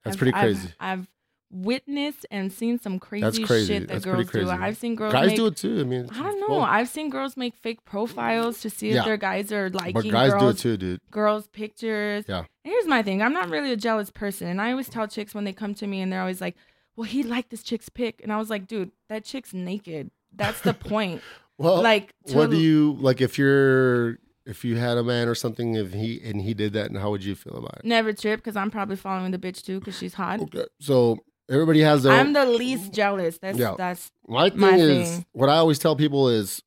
that's 0.03 0.15
I've- 0.15 0.17
pretty 0.17 0.33
I've- 0.33 0.53
crazy. 0.55 0.73
I've, 0.79 1.07
witnessed 1.51 2.25
and 2.29 2.51
seen 2.51 2.77
some 2.79 2.99
crazy, 2.99 3.43
crazy. 3.43 3.73
shit 3.73 3.87
that 3.87 3.93
That's 3.95 4.05
girls 4.05 4.29
do. 4.29 4.49
I've 4.49 4.77
seen 4.77 4.95
girls 4.95 5.13
Guys 5.13 5.27
make, 5.27 5.35
do 5.37 5.47
it 5.47 5.57
too. 5.57 5.79
I 5.79 5.83
mean, 5.83 6.07
I 6.11 6.21
don't 6.23 6.39
know. 6.39 6.47
well, 6.49 6.61
I've 6.61 6.89
seen 6.89 7.09
girls 7.09 7.35
make 7.35 7.55
fake 7.55 7.83
profiles 7.85 8.61
to 8.61 8.69
see 8.69 8.91
Yeah. 8.91 8.99
if 8.99 9.05
their 9.05 9.17
guys 9.17 9.51
are 9.51 9.69
liking 9.69 9.93
but 9.93 10.05
guys 10.09 10.31
girls, 10.31 10.41
do 10.43 10.49
it 10.49 10.57
too, 10.57 10.77
dude. 10.77 11.01
girls' 11.11 11.47
pictures. 11.47 12.25
Yeah. 12.27 12.39
And 12.39 12.47
here's 12.73 12.85
my 12.87 13.01
thing: 13.01 13.21
I'm 13.21 13.33
not 13.33 13.49
really 13.49 13.71
a 13.71 13.77
jealous 13.77 14.09
person, 14.11 14.47
and 14.47 14.61
I 14.61 14.71
always 14.71 14.89
tell 14.89 15.07
chicks 15.07 15.33
when 15.33 15.43
they 15.43 15.53
come 15.53 15.73
to 15.75 15.87
me 15.87 16.01
and 16.01 16.11
they're 16.11 16.21
always 16.21 16.41
like, 16.41 16.55
"Well, 16.95 17.05
he 17.05 17.23
liked 17.23 17.49
this 17.49 17.63
chick's 17.63 17.89
pic," 17.89 18.19
and 18.23 18.31
I 18.31 18.37
was 18.37 18.49
like, 18.49 18.67
"Dude, 18.67 18.91
that 19.07 19.25
chick's 19.25 19.53
naked. 19.53 20.11
That's 20.35 20.61
the 20.61 20.73
point." 20.73 21.21
Well, 21.61 21.81
like, 21.83 22.13
to, 22.27 22.37
what 22.37 22.51
do 22.51 22.55
you 22.55 22.95
like 23.01 23.19
if 23.19 23.37
you're 23.37 24.17
if 24.45 24.63
you 24.63 24.77
had 24.77 24.97
a 24.97 25.03
man 25.03 25.27
or 25.27 25.35
something 25.35 25.75
if 25.75 25.91
he 25.91 26.21
and 26.23 26.39
he 26.41 26.53
did 26.53 26.71
that 26.71 26.85
and 26.89 26.97
how 26.97 27.09
would 27.11 27.21
you 27.21 27.35
feel 27.35 27.57
about 27.57 27.79
it? 27.79 27.85
never 27.85 28.13
trip 28.13 28.39
because 28.39 28.55
I'm 28.55 28.71
probably 28.71 28.95
following 28.95 29.31
the 29.31 29.37
bitch 29.37 29.65
too 29.65 29.79
because 29.79 29.97
she's 29.97 30.13
hot. 30.13 30.39
Okay, 30.39 30.63
so 30.79 31.17
everybody 31.49 31.81
has 31.81 32.03
their. 32.03 32.13
I'm 32.13 32.33
the 32.33 32.45
least 32.45 32.93
jealous. 32.93 33.37
That's 33.39 33.57
Yeah. 33.57 33.75
that's 33.77 34.11
my 34.27 34.49
thing 34.49 34.59
my 34.59 34.75
is 34.75 35.09
thing. 35.09 35.25
what 35.33 35.49
I 35.49 35.55
always 35.55 35.79
tell 35.79 35.95
people 35.95 36.29
is 36.29 36.61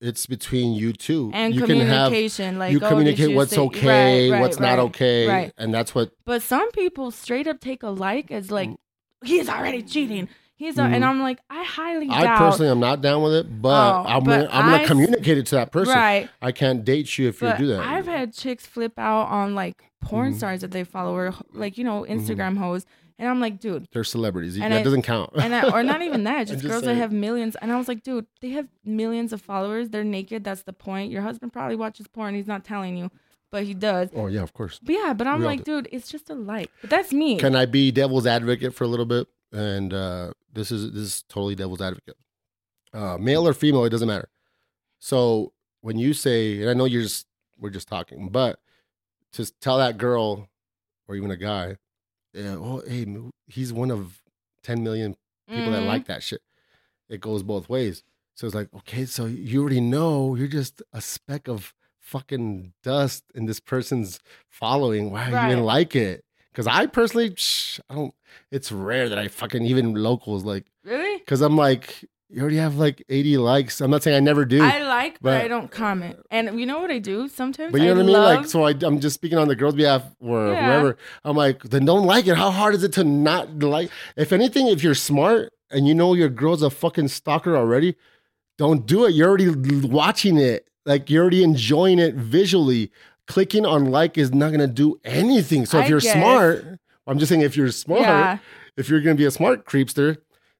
it's 0.00 0.26
between 0.26 0.74
you 0.74 0.92
two. 0.92 1.30
and 1.32 1.54
you 1.54 1.62
can 1.64 1.78
have 1.80 2.06
communication. 2.08 2.58
like 2.58 2.72
you 2.72 2.80
oh, 2.82 2.88
communicate 2.88 3.30
you 3.30 3.36
what's 3.36 3.52
say- 3.52 3.60
okay, 3.60 4.28
right, 4.30 4.32
right, 4.34 4.40
what's 4.42 4.60
not 4.60 4.78
okay, 4.78 5.26
right. 5.26 5.52
and 5.56 5.72
that's 5.72 5.94
what 5.94 6.10
But 6.24 6.42
some 6.42 6.70
people 6.72 7.10
straight 7.10 7.46
up 7.46 7.60
take 7.60 7.82
a 7.82 7.88
like 7.88 8.30
as 8.30 8.50
like, 8.50 8.70
he's 9.24 9.48
already 9.48 9.82
cheating. 9.82 10.28
He's 10.58 10.78
a, 10.78 10.82
and 10.82 11.04
I'm 11.04 11.20
like, 11.20 11.38
I 11.50 11.64
highly 11.64 12.06
Mm-hmm. 12.06 12.14
I 12.14 12.22
doubt. 12.24 12.38
personally 12.38 12.70
am 12.70 12.80
not 12.80 13.02
down 13.02 13.22
with 13.22 13.34
it, 13.34 13.60
but 13.60 13.68
Oh, 13.92 14.04
I'm 14.08 14.24
but 14.24 14.30
gonna, 14.46 14.48
I'm 14.50 14.70
gonna 14.70 14.82
I- 14.84 14.86
communicate 14.86 15.36
it 15.38 15.46
to 15.46 15.54
that 15.56 15.70
person. 15.72 15.94
Right. 15.94 16.30
I 16.40 16.52
can't 16.52 16.82
date 16.84 17.18
you 17.18 17.28
if 17.28 17.40
But 17.40 17.58
you 17.58 17.66
do 17.66 17.72
that. 17.72 17.80
I've 17.84 18.06
had 18.06 18.32
chicks 18.32 18.64
flip 18.66 18.98
out 18.98 19.28
on 19.28 19.54
like 19.54 19.82
porn 20.00 20.32
Mhm. 20.32 20.36
stars 20.36 20.60
that 20.62 20.70
they 20.70 20.84
follow 20.84 21.14
or 21.14 21.34
like 21.52 21.76
you 21.78 21.84
know 21.84 22.06
Instagram 22.08 22.56
hoes, 22.58 22.86
and 23.18 23.28
I'm 23.28 23.40
like, 23.40 23.60
dude, 23.60 23.88
They're 23.92 24.04
celebrities. 24.04 24.56
And 24.56 24.72
that 24.72 24.80
I- 24.80 24.82
doesn't 24.82 25.02
count. 25.02 25.30
and 25.36 25.54
I, 25.54 25.70
or 25.70 25.82
not 25.82 26.02
even 26.02 26.24
that, 26.24 26.46
just 26.46 26.60
just 26.60 26.64
girls 26.70 26.82
that 26.84 26.94
have 26.96 27.12
millions. 27.12 27.56
And 27.56 27.72
I 27.72 27.76
was 27.76 27.88
like, 27.88 28.02
dude, 28.02 28.26
they 28.40 28.50
have 28.50 28.68
millions 28.84 29.32
of 29.32 29.40
followers. 29.40 29.88
They're 29.90 30.04
naked. 30.04 30.44
That's 30.44 30.62
the 30.62 30.72
point. 30.72 31.10
Your 31.12 31.22
husband 31.22 31.52
probably 31.52 31.76
watches 31.76 32.06
porn. 32.08 32.34
He's 32.34 32.46
not 32.46 32.64
telling 32.64 32.96
you, 32.96 33.10
but 33.50 33.64
he 33.64 33.74
does. 33.74 34.10
oh 34.14 34.26
yeah, 34.26 34.42
of 34.42 34.52
course. 34.52 34.78
But 34.82 34.94
yeah, 34.94 35.12
but 35.14 35.26
I'm 35.26 35.40
We 35.40 35.46
like, 35.46 35.64
dude, 35.64 35.88
it's 35.92 36.10
just 36.10 36.28
a 36.30 36.34
like. 36.34 36.70
But 36.80 36.90
that's 36.90 37.12
me. 37.12 37.36
Can 37.38 37.54
I 37.56 37.66
be 37.66 37.90
devil's 37.90 38.26
advocate 38.26 38.74
for 38.74 38.84
a 38.84 38.88
little 38.88 39.06
bit? 39.06 39.26
And 39.52 39.94
uh, 39.94 40.32
this 40.52 40.70
is 40.70 40.92
this 40.92 41.02
is 41.02 41.24
totally 41.28 41.54
devil's 41.54 41.80
advocate. 41.80 42.16
Uh, 42.92 43.16
male 43.18 43.46
or 43.46 43.52
female, 43.54 43.84
it 43.84 43.90
doesn't 43.90 44.08
matter. 44.08 44.28
So 44.98 45.52
when 45.80 45.98
you 45.98 46.12
say, 46.14 46.60
and 46.60 46.70
I 46.70 46.74
know 46.74 46.84
you're 46.84 47.02
just 47.02 47.26
we're 47.58 47.70
just 47.70 47.88
talking, 47.88 48.28
but 48.28 48.58
to 49.32 49.50
tell 49.60 49.78
that 49.78 49.98
girl 49.98 50.48
or 51.08 51.14
even 51.16 51.30
a 51.30 51.36
guy, 51.36 51.76
yeah, 52.36 52.54
oh 52.56 52.82
hey, 52.86 53.06
he's 53.46 53.72
one 53.72 53.90
of 53.90 54.20
ten 54.62 54.82
million 54.84 55.16
people 55.52 55.72
that 55.72 55.82
Mhm. 55.82 55.86
like 55.86 56.06
that 56.06 56.22
shit. 56.22 56.42
It 57.08 57.20
goes 57.20 57.42
both 57.42 57.68
ways. 57.68 58.02
So 58.34 58.46
it's 58.46 58.54
like, 58.54 58.68
okay, 58.74 59.06
so 59.06 59.24
you 59.26 59.60
already 59.60 59.80
know 59.80 60.34
you're 60.34 60.46
just 60.48 60.82
a 60.92 61.00
speck 61.00 61.48
of 61.48 61.72
fucking 62.00 62.72
dust 62.82 63.24
in 63.34 63.46
this 63.46 63.60
person's 63.60 64.20
following. 64.48 65.10
Why 65.10 65.30
you 65.30 65.36
even 65.36 65.58
Right. 65.60 65.64
like 65.64 65.96
it? 65.96 66.24
Because 66.52 66.66
I 66.66 66.86
personally, 66.86 67.30
psh, 67.30 67.80
I 67.88 67.94
don't. 67.94 68.14
It's 68.50 68.70
rare 68.72 69.08
that 69.08 69.18
I 69.18 69.28
fucking 69.28 69.64
even 69.64 69.94
locals 69.94 70.44
like. 70.44 70.66
Really? 70.84 71.18
Because 71.18 71.40
I'm 71.42 71.56
like, 71.56 72.04
you 72.28 72.40
already 72.40 72.56
have 72.56 72.76
like 72.76 73.02
80 73.08 73.38
likes. 73.38 73.80
I'm 73.80 73.90
not 73.90 74.02
saying 74.02 74.16
I 74.16 74.20
never 74.20 74.44
do, 74.44 74.62
I 74.62 74.82
like, 74.82 75.14
but, 75.20 75.38
but- 75.38 75.44
I 75.44 75.48
don't 75.48 75.70
comment. 75.70 76.18
And 76.30 76.58
you 76.58 76.66
know 76.66 76.80
what 76.80 76.90
I 76.90 76.98
do 76.98 77.28
sometimes? 77.28 77.72
but 77.72 77.80
you 77.80 77.86
know 77.86 77.92
I 77.92 77.96
what 77.96 78.02
I 78.02 78.06
mean. 78.06 78.12
love, 78.12 78.36
like, 78.40 78.46
so 78.46 78.64
I, 78.64 78.74
I'm 78.82 79.00
just 79.00 79.14
speaking 79.14 79.38
on 79.38 79.48
the 79.48 79.56
girl's 79.56 79.74
behalf 79.74 80.02
or 80.20 80.48
Yeah. 80.52 80.66
whoever. 80.66 80.96
I'm 81.24 81.36
like, 81.36 81.62
then 81.62 81.84
don't 81.84 82.04
like 82.06 82.26
it. 82.26 82.36
How 82.36 82.50
hard 82.50 82.74
is 82.74 82.82
it 82.82 82.92
to 82.94 83.04
not 83.04 83.60
like? 83.60 83.90
If 84.16 84.32
anything, 84.32 84.66
if 84.68 84.82
you're 84.82 84.94
smart 84.94 85.52
and 85.70 85.86
you 85.86 85.94
know 85.94 86.14
your 86.14 86.28
girl's 86.28 86.62
a 86.62 86.70
fucking 86.70 87.08
stalker 87.08 87.56
already, 87.56 87.94
don't 88.58 88.86
do 88.86 89.04
it. 89.04 89.14
You're 89.14 89.28
already 89.28 89.50
watching 89.86 90.38
it. 90.38 90.66
Like 90.84 91.10
you're 91.10 91.22
already 91.22 91.42
enjoying 91.42 91.98
it 91.98 92.14
visually. 92.14 92.90
Clicking 93.28 93.66
on 93.66 93.86
like 93.86 94.16
is 94.16 94.32
not 94.32 94.50
gonna 94.52 94.66
do 94.68 95.00
anything. 95.04 95.66
So 95.66 95.78
if 95.78 95.86
I 95.86 95.88
you're 95.88 96.00
guess. 96.00 96.12
smart, 96.12 96.64
I'm 97.08 97.18
just 97.18 97.28
saying 97.28 97.40
if 97.42 97.56
you're 97.56 97.70
smart, 97.72 98.02
yeah, 98.02 98.38
if 98.76 98.88
you're 98.88 99.00
gonna 99.00 99.16
be 99.16 99.24
a 99.24 99.30
smart 99.32 99.64
creepster, 99.66 100.18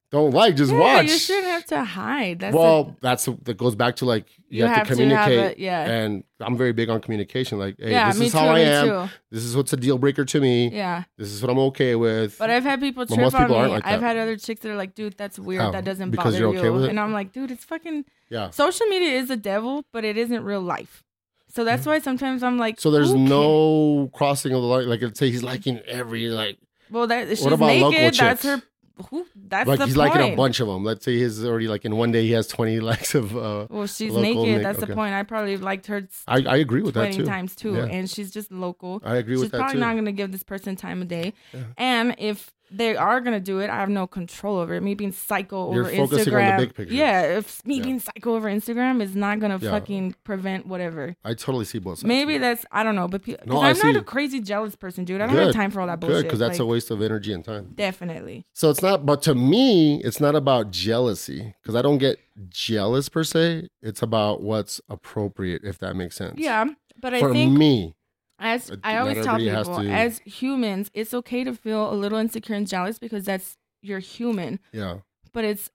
don't 0.09 0.31
like, 0.31 0.55
just 0.55 0.71
yeah, 0.71 0.79
watch. 0.79 1.05
You 1.07 1.17
shouldn't 1.17 1.47
have 1.47 1.65
to 1.65 1.83
hide. 1.83 2.39
That's 2.39 2.55
well, 2.55 2.95
that's 3.01 3.25
that 3.43 3.57
goes 3.57 3.75
back 3.75 3.97
to 3.97 4.05
like 4.05 4.25
you, 4.47 4.59
You 4.59 4.65
have, 4.65 4.87
have 4.87 4.87
to 4.87 4.95
to 4.95 5.09
have 5.09 5.25
communicate. 5.25 5.59
yeah. 5.59 5.85
And 5.85 6.23
I'm 6.39 6.55
very 6.57 6.71
big 6.71 6.89
on 6.89 7.01
communication. 7.01 7.59
Like, 7.59 7.75
hey, 7.77 7.91
yeah, 7.91 8.11
this 8.13 8.21
is 8.21 8.31
too. 8.31 8.37
how 8.37 8.47
I 8.47 8.59
am. 8.59 8.87
too. 8.87 9.13
This 9.31 9.43
is 9.43 9.55
what's 9.55 9.73
a 9.73 9.77
deal 9.77 9.97
breaker 9.97 10.23
to 10.23 10.39
me. 10.39 10.69
Yeah. 10.69 11.03
This 11.17 11.29
is 11.31 11.41
what 11.41 11.49
I'm 11.51 11.59
okay 11.59 11.95
with. 11.95 12.37
But 12.37 12.49
I've 12.49 12.63
had 12.63 12.79
people 12.79 13.05
trip 13.05 13.19
most 13.19 13.33
on 13.33 13.41
people 13.41 13.55
me. 13.55 13.61
aren't 13.61 13.73
like 13.73 13.85
I've 13.85 14.01
had 14.01 14.15
other 14.17 14.37
chicks 14.37 14.61
that 14.61 14.71
are 14.71 14.75
like, 14.77 14.95
dude, 14.95 15.17
that's 15.17 15.37
weird. 15.37 15.61
How? 15.61 15.71
That 15.71 15.83
doesn't 15.83 16.11
Because 16.11 16.33
bother 16.35 16.37
you're 16.39 16.49
okay 16.55 16.67
you. 16.67 16.73
with 16.73 16.83
it? 16.85 16.89
And 16.89 16.99
I'm 16.99 17.11
like, 17.11 17.33
dude, 17.33 17.51
it's 17.51 17.65
fucking 17.65 18.05
yeah. 18.29 18.49
social 18.51 18.87
media 18.87 19.09
is 19.19 19.27
the 19.27 19.35
devil, 19.37 19.83
but 19.91 20.05
it 20.05 20.15
isn't 20.17 20.43
real 20.43 20.61
life. 20.61 21.03
So 21.49 21.63
that's 21.63 21.85
why 21.85 21.99
sometimes 21.99 22.43
I'm 22.43 22.57
like, 22.57 22.79
So 22.79 22.91
there's 22.91 23.11
cares? 23.11 23.29
no 23.29 24.09
crossing 24.13 24.53
of 24.53 24.61
the 24.61 24.67
line. 24.67 24.87
Like, 24.87 25.01
let's 25.01 25.19
say 25.19 25.29
he's 25.31 25.43
liking 25.43 25.79
every 25.87 26.27
like, 26.29 26.57
Well, 26.91 27.07
that 27.07 27.29
she's 27.29 27.45
about 27.45 27.59
local 27.59 27.91
naked. 27.91 28.15
That's 28.15 28.43
her. 28.43 28.61
Who? 29.09 29.25
That's 29.35 29.67
like 29.67 29.79
the 29.79 29.85
he's 29.85 29.95
point. 29.95 30.13
liking 30.15 30.33
a 30.33 30.35
bunch 30.35 30.59
of 30.59 30.67
them. 30.67 30.83
Let's 30.83 31.05
say 31.05 31.17
he's 31.17 31.43
already 31.45 31.67
like 31.67 31.85
in 31.85 31.95
one 31.95 32.11
day 32.11 32.23
he 32.25 32.31
has 32.31 32.47
20 32.47 32.79
likes 32.91 33.15
of. 33.15 33.35
uh 33.37 33.67
Well, 33.69 33.87
she's 33.87 34.13
naked. 34.13 34.43
Nick- 34.43 34.63
That's 34.63 34.77
okay. 34.79 34.87
the 34.87 34.93
point. 34.95 35.13
I 35.13 35.23
probably 35.23 35.57
liked 35.57 35.87
her 35.87 36.07
I, 36.27 36.43
I 36.47 36.55
agree 36.57 36.81
with 36.81 36.95
that 36.95 37.01
twenty 37.11 37.17
too. 37.17 37.25
times 37.25 37.55
too, 37.55 37.75
Yeah. 37.75 37.85
and 37.85 38.09
she's 38.09 38.31
just 38.31 38.51
local. 38.51 39.01
I 39.05 39.17
agree 39.17 39.35
She's 39.35 39.43
with 39.43 39.51
that 39.51 39.57
She's 39.57 39.61
probably 39.63 39.79
not 39.81 39.95
gonna 39.95 40.11
give 40.11 40.31
this 40.31 40.43
person 40.43 40.75
time 40.75 41.01
of 41.01 41.07
day. 41.07 41.33
Yeah. 41.53 41.61
And 41.77 42.15
if 42.17 42.51
they 42.71 42.95
are 42.95 43.21
gonna 43.21 43.39
do 43.39 43.59
it, 43.59 43.69
I 43.69 43.75
have 43.77 43.89
no 43.89 44.07
control 44.07 44.57
over 44.57 44.73
it. 44.73 44.81
Me 44.83 44.93
being 44.95 45.11
psycho 45.11 45.73
You're 45.73 45.83
over 45.87 45.95
focusing 45.95 46.33
on 46.35 46.57
the 46.59 46.67
Instagram. 46.67 46.87
Yeah, 46.91 47.21
if 47.37 47.65
me 47.65 47.77
Yeah. 47.77 47.83
being 47.83 47.99
psycho 47.99 48.35
over 48.35 48.47
Instagram 48.49 49.01
is 49.01 49.15
not 49.15 49.39
gonna 49.39 49.57
Yeah. 49.61 49.71
fucking 49.71 50.15
prevent 50.23 50.65
whatever. 50.67 51.15
I 51.23 51.33
totally 51.33 51.65
see 51.65 51.79
both 51.79 51.99
sides. 51.99 52.07
Maybe 52.07 52.37
that's 52.37 52.65
I 52.71 52.83
don't 52.83 52.95
know, 52.95 53.07
but 53.07 53.23
pe- 53.23 53.35
No, 53.45 53.61
I'm 53.61 53.77
not 53.77 53.95
a 53.95 54.01
crazy 54.01 54.41
jealous 54.41 54.75
person, 54.75 55.05
dude. 55.05 55.21
I 55.21 55.27
don't 55.27 55.35
Good. 55.35 55.45
have 55.47 55.53
time 55.55 55.71
for 55.71 55.81
all 55.81 55.87
that 55.87 55.99
bullshit. 55.99 56.23
because 56.23 56.39
that's 56.39 56.59
a 56.59 56.65
waste 56.65 56.91
of 56.91 57.01
energy 57.01 57.31
and 57.33 57.43
time. 57.43 57.71
definitely. 57.75 58.45
So 58.53 58.69
it's 58.69 58.81
not, 58.81 59.05
but 59.05 59.21
to 59.23 59.35
me, 59.35 60.01
it's 60.03 60.19
not 60.19 60.35
about 60.35 60.71
jealousy 60.71 61.53
because 61.61 61.75
I 61.75 61.81
don't 61.81 61.97
get 61.97 62.19
jealous 62.49 63.09
per 63.09 63.23
se. 63.23 63.67
It's 63.81 64.01
about 64.01 64.41
what's 64.41 64.81
appropriate, 64.89 65.61
if 65.63 65.77
that 65.79 65.95
makes 65.95 66.15
sense. 66.15 66.35
Yeah, 66.37 66.65
but 67.01 67.13
I 67.13 67.19
For 67.19 67.31
think 67.31 67.57
me, 67.57 67.95
as 68.39 68.71
I 68.83 68.97
always 68.97 69.23
tell 69.25 69.37
people, 69.37 69.63
to- 69.83 69.89
as 69.89 70.19
humans, 70.19 70.91
it's 70.93 71.13
okay 71.13 71.43
to 71.43 71.53
feel 71.53 71.91
a 71.91 71.95
little 71.95 72.17
insecure 72.19 72.55
and 72.55 72.67
jealous 72.67 72.99
because 72.99 73.25
that's 73.25 73.57
you're 73.81 73.99
human. 73.99 74.59
yeah, 74.71 74.97
But 75.33 75.45
it's 75.45 75.69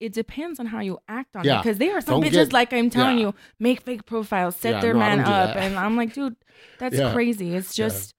it 0.00 0.12
depends 0.12 0.58
on 0.58 0.66
how 0.66 0.80
you 0.80 0.98
act 1.06 1.36
on 1.36 1.44
Yeah. 1.44 1.58
it 1.58 1.62
because 1.62 1.78
there 1.78 1.96
are 1.96 2.00
some 2.00 2.20
Don't 2.20 2.28
bitches 2.30 2.46
get- 2.46 2.52
like 2.52 2.72
I'm 2.72 2.90
telling 2.90 3.18
yeah. 3.18 3.26
you 3.26 3.34
make 3.60 3.82
fake 3.82 4.04
profiles, 4.04 4.56
set 4.56 4.74
Yeah, 4.74 4.80
their 4.80 4.94
no, 4.94 4.98
man 4.98 5.20
up, 5.20 5.54
and 5.56 5.76
I'm 5.78 5.96
like, 5.96 6.12
dude, 6.12 6.34
that's 6.78 6.98
crazy. 7.12 7.54
It's 7.54 7.74
just 7.74 8.14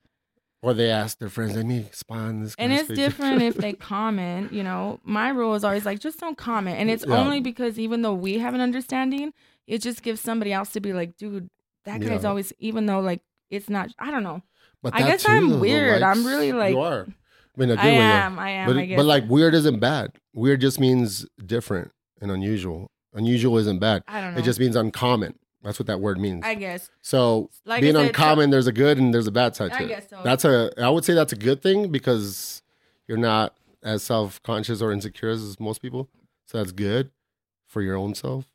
or 0.61 0.73
they 0.73 0.89
ask 0.89 1.17
their 1.19 1.27
friends, 1.27 1.57
"Let 1.57 1.65
me 1.65 1.87
spawn 1.91 2.41
this." 2.41 2.55
and 2.57 2.71
it's 2.71 2.87
different 3.03 3.41
if 3.41 3.55
they 3.55 3.73
comment. 3.73 4.53
You 4.53 4.63
know, 4.63 5.01
my 5.03 5.27
rule 5.27 5.55
is 5.55 5.65
always 5.65 5.85
like 5.85 5.99
just 5.99 6.19
don't 6.21 6.37
comment, 6.37 6.79
and 6.79 6.89
it's 6.89 7.03
only 7.03 7.41
because 7.41 7.77
even 7.77 8.01
though 8.01 8.13
we 8.13 8.37
have 8.39 8.53
an 8.53 8.61
understanding, 8.61 9.33
it 9.67 9.79
just 9.81 10.01
gives 10.03 10.21
somebody 10.21 10.53
else 10.53 10.71
to 10.71 10.79
be 10.79 10.93
like, 10.93 11.17
dude, 11.17 11.49
that 11.83 11.99
guy's 11.99 12.23
always 12.23 12.53
even 12.59 12.85
though 12.85 13.01
like 13.01 13.19
it's 13.53 13.69
not. 13.69 13.89
I 13.99 14.11
don't 14.11 14.23
know. 14.23 14.41
But 14.81 14.95
I 14.95 14.99
guess 15.03 15.27
I'm 15.27 15.59
weird. 15.59 16.01
I'm 16.03 16.25
really, 16.25 16.51
like- 16.51 16.71
you 16.73 16.81
are. 16.81 17.07
I 17.55 17.59
mean, 17.59 17.69
a 17.69 17.75
good 17.75 17.85
I 17.85 17.87
way, 17.87 17.97
am. 17.99 18.39
I 18.39 18.49
am. 18.49 18.67
But, 18.67 18.77
I 18.77 18.85
guess. 18.85 18.97
but 18.97 19.05
like 19.05 19.29
weird 19.29 19.53
isn't 19.53 19.79
bad. 19.79 20.13
Weird 20.33 20.59
just 20.59 20.79
means 20.79 21.25
different 21.45 21.91
and 22.19 22.31
unusual. 22.31 22.89
Unusual 23.13 23.57
isn't 23.59 23.77
bad. 23.79 24.03
I 24.07 24.21
don't 24.21 24.33
know. 24.33 24.39
It 24.39 24.43
just 24.43 24.59
means 24.59 24.75
uncommon. 24.75 25.37
That's 25.61 25.77
what 25.79 25.85
that 25.87 26.01
word 26.01 26.19
means. 26.19 26.43
I 26.43 26.55
guess. 26.55 26.89
so 27.01 27.49
Like 27.65 27.81
being 27.81 27.93
said, 27.93 28.07
uncommon, 28.07 28.49
there's 28.49 28.67
a 28.67 28.71
good 28.73 28.97
and 28.97 29.13
there's 29.13 29.27
a 29.27 29.31
bad 29.31 29.55
side 29.55 29.71
to 29.71 29.79
I 29.79 29.83
it. 29.83 29.87
guess 29.87 30.09
so. 30.09 30.19
That's 30.23 30.43
a. 30.45 30.71
I 30.77 30.89
would 30.89 31.05
say 31.05 31.13
that's 31.13 31.31
a 31.31 31.37
good 31.37 31.61
thing 31.61 31.89
because 31.91 32.63
you're 33.07 33.17
not 33.19 33.55
as 33.83 34.01
self 34.03 34.41
conscious 34.43 34.81
or 34.81 34.91
insecure 34.91 35.29
as 35.29 35.59
most 35.59 35.81
people. 35.81 36.09
So 36.47 36.57
that's 36.57 36.71
good 36.71 37.11
for 37.67 37.81
your 37.83 37.95
own 37.95 38.15
self. 38.15 38.45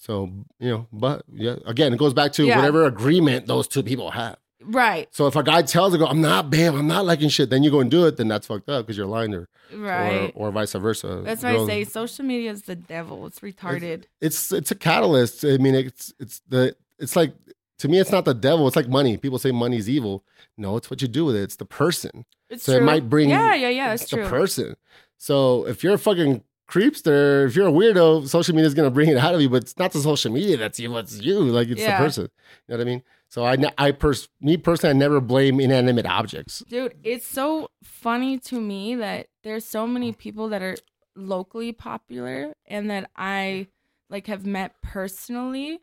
So 0.00 0.30
you 0.58 0.70
know, 0.70 0.86
but 0.92 1.22
yeah, 1.32 1.56
again, 1.66 1.92
it 1.92 1.98
goes 1.98 2.14
back 2.14 2.32
to 2.32 2.44
Yeah. 2.44 2.56
whatever 2.56 2.86
agreement 2.86 3.46
those 3.46 3.68
two 3.68 3.82
people 3.82 4.10
have. 4.12 4.36
Right. 4.62 5.08
So 5.10 5.26
if 5.26 5.36
a 5.36 5.42
guy 5.42 5.60
tells 5.62 5.92
a 5.94 5.98
girl, 5.98 6.08
"I'm 6.08 6.20
not, 6.22 6.48
babe, 6.50 6.74
I'm 6.74 6.86
not 6.86 7.04
liking 7.06 7.28
shit," 7.28 7.48
then 7.50 7.62
you 7.62 7.70
go 7.70 7.80
and 7.80 7.90
do 7.90 8.06
it, 8.06 8.16
then 8.16 8.26
that's 8.28 8.46
fucked 8.46 8.68
up 8.70 8.86
because 8.86 8.96
you're 8.96 9.06
lying 9.06 9.30
to 9.32 9.40
her, 9.40 9.48
Right. 9.76 10.32
or 10.34 10.48
or 10.48 10.50
vice 10.52 10.72
versa. 10.72 11.20
That's 11.24 11.42
why 11.42 11.54
I 11.56 11.66
say 11.66 11.84
social 11.84 12.24
media 12.24 12.50
is 12.50 12.62
the 12.62 12.76
devil. 12.76 13.26
It's 13.26 13.40
retarded. 13.40 14.04
it's 14.22 14.50
it's 14.52 14.70
a 14.70 14.74
catalyst. 14.74 15.44
I 15.44 15.58
mean, 15.58 15.74
it's 15.74 16.12
it's 16.18 16.40
the 16.48 16.74
it's 16.98 17.14
like 17.14 17.34
to 17.78 17.88
me, 17.88 17.98
it's 17.98 18.10
not 18.12 18.24
the 18.24 18.34
devil. 18.34 18.66
It's 18.66 18.76
like 18.76 18.88
money. 18.88 19.16
People 19.18 19.38
say 19.38 19.50
money's 19.52 19.88
evil. 19.88 20.24
No, 20.58 20.76
it's 20.76 20.90
what 20.90 21.00
you 21.02 21.08
do 21.08 21.24
with 21.26 21.36
it. 21.36 21.42
It's 21.42 21.56
the 21.56 21.64
person. 21.66 22.24
It's 22.50 22.64
So 22.64 22.72
it 22.72 22.82
might 22.82 23.08
bring 23.08 23.30
Yeah, 23.30 23.54
yeah, 23.54 23.68
yeah. 23.68 23.92
It's 23.94 24.02
it's 24.02 24.10
true. 24.12 24.24
the 24.24 24.28
person. 24.30 24.76
So 25.16 25.66
if 25.66 25.82
you're 25.82 25.94
a 25.94 25.98
fucking 25.98 26.42
creepster, 26.70 27.46
if 27.46 27.56
you're 27.56 27.68
a 27.68 27.72
weirdo, 27.72 28.26
social 28.28 28.54
media 28.54 28.66
is 28.66 28.74
gonna 28.74 28.90
bring 28.90 29.08
it 29.10 29.16
out 29.18 29.34
of 29.34 29.40
you. 29.40 29.48
But 29.48 29.62
it's 29.64 29.76
not 29.78 29.92
the 29.92 30.00
social 30.00 30.32
media 30.32 30.56
that's 30.56 30.78
you. 30.78 30.96
It's 30.98 31.20
you. 31.20 31.40
Like 31.40 31.68
it's 31.68 31.80
Yeah. 31.80 31.98
the 31.98 32.04
person. 32.04 32.22
You 32.68 32.72
know 32.74 32.78
what 32.78 32.80
I 32.86 32.90
mean? 32.90 33.02
So 33.28 33.44
I 33.44 33.56
I 33.78 33.92
pers- 33.92 34.28
me 34.40 34.56
personally, 34.56 34.90
I 34.94 34.98
never 34.98 35.20
blame 35.20 35.60
inanimate 35.60 36.06
objects. 36.06 36.64
Dude, 36.68 36.94
it's 37.04 37.26
so 37.26 37.68
funny 37.84 38.38
to 38.38 38.60
me 38.60 38.94
that 38.96 39.28
there's 39.44 39.64
so 39.64 39.86
many 39.86 40.12
people 40.12 40.48
that 40.48 40.62
are 40.62 40.76
locally 41.16 41.72
popular 41.72 42.52
and 42.66 42.90
that 42.90 43.10
I 43.16 43.68
like 44.08 44.26
have 44.26 44.44
met 44.46 44.74
personally 44.82 45.78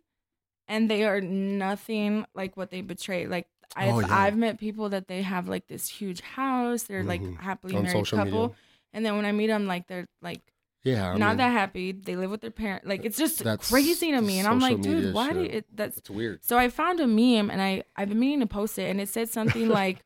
and 0.68 0.90
they 0.90 1.06
are 1.06 1.22
nothing 1.22 2.26
like 2.36 2.58
what 2.58 2.70
they 2.72 2.82
betray. 2.82 3.28
Like 3.28 3.48
I've 3.76 3.94
Oh, 3.94 4.00
yeah. 4.00 4.08
I've 4.10 4.38
met 4.38 4.60
people 4.60 4.90
that 4.90 5.08
they 5.08 5.22
have 5.22 5.48
like 5.48 5.68
this 5.68 5.88
huge 5.88 6.22
house, 6.22 6.84
they're 6.84 7.04
like 7.04 7.22
Mhm. 7.22 7.38
happily 7.40 7.76
On 7.76 7.84
married 7.84 8.08
couple. 8.08 8.26
media. 8.26 8.56
And 8.94 9.06
then 9.06 9.16
when 9.16 9.26
I 9.26 9.32
meet 9.32 9.48
them, 9.48 9.68
like 9.68 9.88
they're 9.88 10.08
like 10.22 10.42
Yeah, 10.88 11.12
I 11.12 11.18
not 11.18 11.30
mean, 11.30 11.38
that 11.38 11.52
happy. 11.52 11.92
They 11.92 12.16
live 12.16 12.32
with 12.32 12.42
their 12.42 12.52
parents. 12.52 12.88
Like 12.88 13.04
it's 13.04 13.18
just 13.18 13.44
crazy 13.70 14.12
to 14.12 14.22
me. 14.22 14.40
And 14.40 14.48
I'm 14.48 14.60
like, 14.60 14.82
dude, 14.82 15.14
why 15.14 15.34
do 15.34 15.42
it? 15.42 15.66
That's 15.76 15.98
it's 15.98 16.10
weird. 16.10 16.44
so 16.44 16.58
I 16.58 16.70
found 16.70 17.00
a 17.00 17.08
meme 17.08 17.50
and 17.50 17.62
I 17.62 17.84
I've 17.96 18.10
been 18.10 18.20
meaning 18.20 18.40
to 18.42 18.48
post 18.48 18.80
it 18.80 18.90
and 18.90 19.02
it 19.02 19.10
said 19.10 19.30
something 19.30 19.68
like 19.82 20.04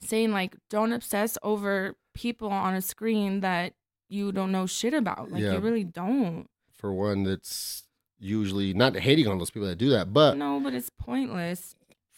saying 0.00 0.32
like 0.32 0.56
don't 0.68 0.92
obsess 0.92 1.38
over 1.42 1.96
people 2.14 2.48
on 2.50 2.74
a 2.74 2.82
screen 2.82 3.40
that 3.40 3.74
you 4.08 4.32
don't 4.32 4.52
know 4.52 4.66
shit 4.66 4.94
about. 4.94 5.30
Like 5.32 5.42
Yeah. 5.42 5.54
you 5.54 5.58
really 5.60 5.84
don't. 5.84 6.48
For 6.72 6.92
one, 6.92 7.24
that's 7.24 7.84
usually 8.20 8.72
not 8.74 8.96
hating 8.96 9.26
on 9.26 9.38
those 9.38 9.50
people 9.50 9.68
that 9.68 9.76
do 9.78 9.90
that, 9.90 10.12
but 10.12 10.36
no, 10.36 10.60
but 10.60 10.74
it's 10.74 10.90
pointless. 10.90 11.76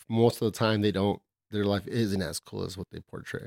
most 0.09 0.41
of 0.43 0.53
the 0.53 0.59
time 0.59 0.81
they 0.81 0.93
don't 0.93 1.21
their 1.51 1.65
life 1.65 1.87
isn't 1.87 2.23
as 2.23 2.39
cool 2.41 2.65
as 2.65 2.77
what 2.79 2.87
they 2.91 3.01
portray 3.01 3.47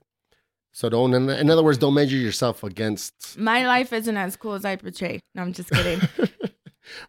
So 0.74 0.90
don't. 0.90 1.14
In, 1.14 1.50
other 1.50 1.64
words, 1.64 1.78
don't 1.78 1.94
measure 1.94 2.18
yourself 2.18 2.64
against. 2.64 3.38
My 3.38 3.66
life 3.66 3.94
isn't 3.94 4.18
as 4.18 4.36
cool 4.36 4.54
as 4.54 4.66
I 4.66 4.76
portray. 4.76 5.20
No, 5.36 5.44
I'm 5.44 5.54
just 5.54 5.70
kidding. 5.70 6.02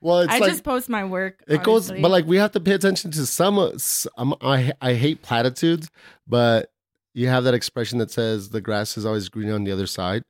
Well, 0.00 0.20
it's 0.20 0.32
I 0.32 0.38
like 0.38 0.50
just 0.50 0.62
post 0.62 0.88
my 0.88 1.04
work. 1.04 1.42
it 1.48 1.64
goes, 1.64 1.90
but 1.90 2.08
like 2.10 2.26
we 2.26 2.36
have 2.36 2.52
to 2.52 2.60
pay 2.60 2.72
attention 2.72 3.10
to 3.10 3.26
some. 3.26 3.72
some 3.76 4.12
um, 4.32 4.34
I 4.40 4.72
I 4.80 4.94
hate 4.94 5.20
platitudes, 5.20 5.88
but 6.28 6.70
you 7.12 7.26
have 7.28 7.42
that 7.44 7.54
expression 7.54 7.98
that 7.98 8.10
says 8.10 8.50
the 8.50 8.60
grass 8.60 8.96
is 8.96 9.04
always 9.04 9.28
greener 9.28 9.54
on 9.54 9.64
the 9.64 9.72
other 9.72 9.86
side. 9.86 10.22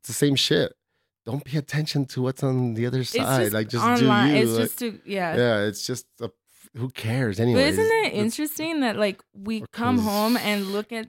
It's 0.00 0.08
the 0.08 0.12
same 0.14 0.34
shit. 0.34 0.74
Don't 1.26 1.44
pay 1.44 1.58
attention 1.58 2.06
to 2.06 2.22
what's 2.22 2.42
on 2.42 2.74
the 2.74 2.86
other 2.86 3.04
side. 3.04 3.44
just 3.44 3.52
like 3.52 3.68
just 3.68 3.84
online. 3.84 4.32
do 4.32 4.36
you. 4.36 4.42
It's 4.42 4.52
like- 4.52 4.60
just 4.62 4.78
to 4.80 5.00
yeah. 5.04 5.36
yeah, 5.36 5.60
it's 5.62 5.86
just 5.86 6.06
a, 6.20 6.30
who 6.76 6.88
cares 6.90 7.40
anyway. 7.40 7.62
But 7.62 7.68
isn't 7.70 7.90
it 8.06 8.12
interesting 8.14 8.80
that 8.80 8.96
like 8.96 9.20
we 9.34 9.64
come 9.72 9.98
home 9.98 10.36
and 10.36 10.66
look 10.72 10.92
at 10.92 11.08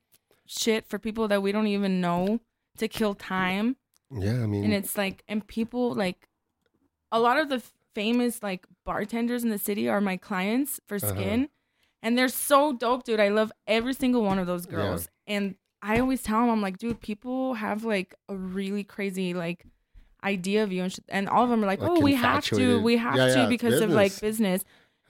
shit 0.51 0.87
for 0.87 0.99
people 0.99 1.27
that 1.29 1.41
we 1.41 1.51
don't 1.51 1.67
even 1.67 2.01
know 2.01 2.39
to 2.77 2.87
kill 2.87 3.13
time, 3.15 3.77
Yeah, 4.11 4.43
I 4.43 4.45
mean, 4.47 4.65
and 4.65 4.73
it's 4.73 4.97
like 4.97 5.23
and 5.27 5.45
people 5.47 5.93
like 5.93 6.27
a 7.11 7.19
lot 7.19 7.37
of 7.39 7.49
the 7.49 7.61
famous 7.95 8.41
like 8.43 8.65
bartenders 8.85 9.43
in 9.43 9.49
the 9.49 9.57
city 9.57 9.87
are 9.89 10.01
my 10.01 10.17
clients 10.17 10.79
for 10.87 10.95
Uh-huh. 10.95 11.07
skin, 11.13 11.49
and 12.01 12.17
they're 12.17 12.27
so 12.29 12.73
dope, 12.73 13.03
dude. 13.03 13.19
I 13.19 13.29
love 13.29 13.51
every 13.67 13.93
single 13.93 14.23
one 14.23 14.39
of 14.39 14.47
those 14.47 14.65
Yeah. 14.65 14.71
girls, 14.71 15.07
and 15.27 15.55
I 15.81 15.99
always 15.99 16.21
tell 16.23 16.41
them, 16.41 16.49
I'm 16.49 16.61
like, 16.61 16.77
dude, 16.77 17.01
people 17.01 17.55
have 17.55 17.83
like 17.83 18.13
a 18.29 18.35
really 18.35 18.83
crazy 18.83 19.33
like 19.33 19.65
idea 20.23 20.63
of 20.63 20.71
you, 20.71 20.83
and, 20.83 20.91
sh- 20.93 20.99
and 21.09 21.27
all 21.27 21.43
of 21.43 21.49
them 21.49 21.63
are 21.63 21.67
like, 21.67 21.79
Like 21.81 21.89
oh, 21.91 21.99
we 22.01 22.13
have 22.15 22.45
to, 22.45 22.79
we 22.81 22.97
have 22.97 23.15
Yeah, 23.15 23.33
to 23.33 23.39
yeah, 23.41 23.45
because 23.47 23.81
of 23.81 23.89
like 23.89 24.19
business. 24.21 24.63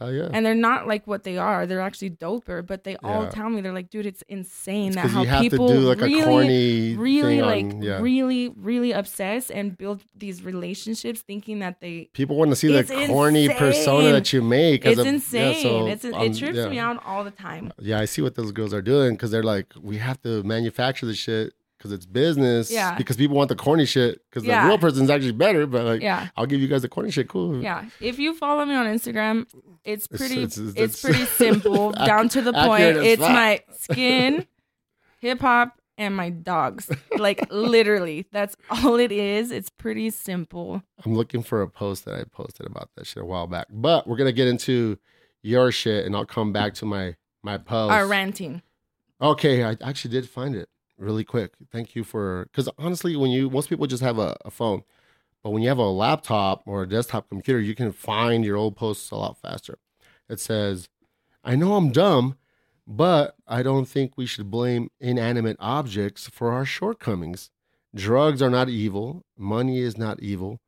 Yeah. 0.10 0.30
and 0.34 0.46
they're 0.46 0.56
not 0.56 0.88
like 0.88 1.06
what 1.08 1.24
they 1.24 1.38
are. 1.38 1.66
They're 1.66 1.82
actually 1.82 2.12
doper, 2.12 2.66
but 2.66 2.84
they 2.84 2.96
all 2.98 3.24
Yeah. 3.24 3.30
tell 3.30 3.50
me 3.50 3.62
they're 3.62 3.74
like, 3.74 3.90
dude, 3.90 4.06
it's 4.06 4.24
insane 4.28 4.94
that 4.94 5.10
how 5.10 5.22
you 5.22 5.28
have 5.28 5.44
to 5.44 5.50
people 5.50 5.68
do 5.68 5.80
like 5.80 6.00
really, 6.00 6.22
a 6.22 6.26
corny 6.26 6.96
really 6.96 7.38
thing 7.38 7.42
like 7.42 7.66
on, 7.66 7.82
yeah. 7.82 8.00
really, 8.02 8.50
really 8.50 8.92
obsess 8.92 9.50
and 9.50 9.78
build 9.78 10.02
these 10.16 10.44
relationships, 10.44 11.22
thinking 11.22 11.60
that 11.60 11.80
they. 11.82 12.10
People 12.14 12.36
want 12.36 12.52
to 12.52 12.56
see 12.56 12.72
the 12.72 12.84
corny 13.08 13.50
persona 13.50 14.12
that 14.12 14.32
you 14.34 14.42
make. 14.42 14.86
It's 14.86 15.00
a- 15.00 15.04
yeah, 15.04 15.10
insane. 15.10 15.62
so, 15.64 15.86
it's 15.88 16.06
um, 16.06 16.14
it 16.16 16.38
trips 16.38 16.58
yeah. 16.58 16.70
me 16.70 16.80
out 16.80 17.02
all 17.06 17.24
the 17.24 17.32
time. 17.32 17.72
Yeah, 17.80 18.00
I 18.00 18.06
see 18.06 18.22
what 18.22 18.36
those 18.36 18.52
girls 18.52 18.74
are 18.74 18.82
doing 18.82 19.14
because 19.14 19.32
they're 19.32 19.44
like, 19.44 19.74
we 19.82 19.98
have 19.98 20.22
to 20.22 20.44
manufacture 20.44 21.06
the 21.06 21.14
shit 21.16 21.54
because 21.82 21.92
it's 21.92 22.06
business. 22.06 22.72
Yeah. 22.72 22.96
Because 22.96 23.18
people 23.18 23.36
want 23.36 23.50
the 23.50 23.56
corny 23.56 23.86
shit 23.86 24.22
because 24.30 24.44
Yeah. 24.46 24.64
the 24.64 24.68
real 24.70 24.78
person's 24.78 25.10
actually 25.10 25.32
better. 25.32 25.66
But 25.66 25.86
like, 25.86 26.02
Yeah. 26.02 26.28
I'll 26.38 26.46
give 26.46 26.62
you 26.62 26.68
guys 26.68 26.84
the 26.84 26.90
corny 26.90 27.10
shit. 27.10 27.28
Cool. 27.28 27.62
Yeah, 27.62 27.86
if 28.00 28.20
you 28.20 28.36
follow 28.36 28.64
me 28.66 28.76
on 28.76 28.86
Instagram, 28.86 29.48
it's 29.84 30.06
It's- 30.06 30.08
pretty. 30.18 30.44
it's- 30.44 30.58
It's, 30.58 30.78
it's- 30.78 31.02
pretty 31.04 31.26
simple, 31.26 31.92
down 31.92 32.30
to 32.30 32.42
the 32.42 32.54
point. 32.54 32.98
It's 32.98 33.20
my 33.22 33.62
skin, 33.78 34.46
hip 35.20 35.40
hop, 35.40 35.80
and 35.98 36.16
my 36.16 36.30
dogs. 36.30 36.90
Like 37.18 37.52
literally, 37.52 38.26
that's 38.32 38.56
all 38.70 38.96
it 39.00 39.12
is. 39.12 39.52
It's 39.52 39.70
pretty 39.70 40.10
simple. 40.12 40.84
I'm 41.06 41.16
looking 41.16 41.42
for 41.44 41.62
a 41.64 41.68
post 41.68 42.06
that 42.06 42.14
I 42.16 42.24
posted 42.26 42.66
about 42.68 42.90
that 42.96 43.08
shit 43.08 43.24
a 43.24 43.26
while 43.26 43.48
back. 43.48 43.68
But 43.72 44.08
we're 44.08 44.18
gonna 44.18 44.32
get 44.32 44.48
into 44.48 44.98
your 45.44 45.72
shit, 45.72 46.06
and 46.06 46.16
I'll 46.16 46.26
come 46.26 46.52
back 46.54 46.74
to 46.76 46.86
my 46.86 47.16
my 47.44 47.58
post. 47.58 47.92
Our 47.92 48.06
ranting. 48.08 48.62
Okay, 49.20 49.64
I 49.64 49.78
actually 49.84 50.12
did 50.12 50.28
find 50.30 50.56
it 50.56 50.68
really 51.02 51.24
quick. 51.24 51.54
Thank 51.72 51.96
you 51.96 52.04
for 52.04 52.46
because 52.52 52.70
honestly, 52.78 53.16
when 53.16 53.32
you 53.32 53.50
most 53.50 53.70
people 53.70 53.88
just 53.88 54.04
have 54.04 54.18
a, 54.20 54.38
a 54.46 54.52
phone, 54.52 54.84
but 55.44 55.50
when 55.52 55.62
you 55.64 55.70
have 55.70 55.78
a 55.78 55.90
laptop 55.90 56.64
or 56.66 56.84
a 56.84 56.88
desktop 56.90 57.30
computer, 57.30 57.60
you 57.60 57.76
can 57.76 57.92
find 57.92 58.46
your 58.46 58.58
old 58.58 58.76
posts 58.76 59.12
a 59.12 59.16
lot 59.16 59.38
faster. 59.38 59.78
It 60.30 60.40
says, 60.40 60.90
"I 61.44 61.56
know 61.56 61.76
I'm 61.76 61.92
dumb, 61.92 62.36
but 62.88 63.36
I 63.48 63.64
don't 63.64 63.86
think 63.86 64.14
we 64.18 64.26
should 64.26 64.50
blame 64.52 64.90
inanimate 65.00 65.58
objects 65.60 66.28
for 66.30 66.52
our 66.52 66.66
shortcomings. 66.66 67.50
Drugs 67.94 68.42
are 68.42 68.50
not 68.50 68.70
evil. 68.70 69.24
Money 69.38 69.80
is 69.80 69.98
not 69.98 70.20
evil." 70.22 70.60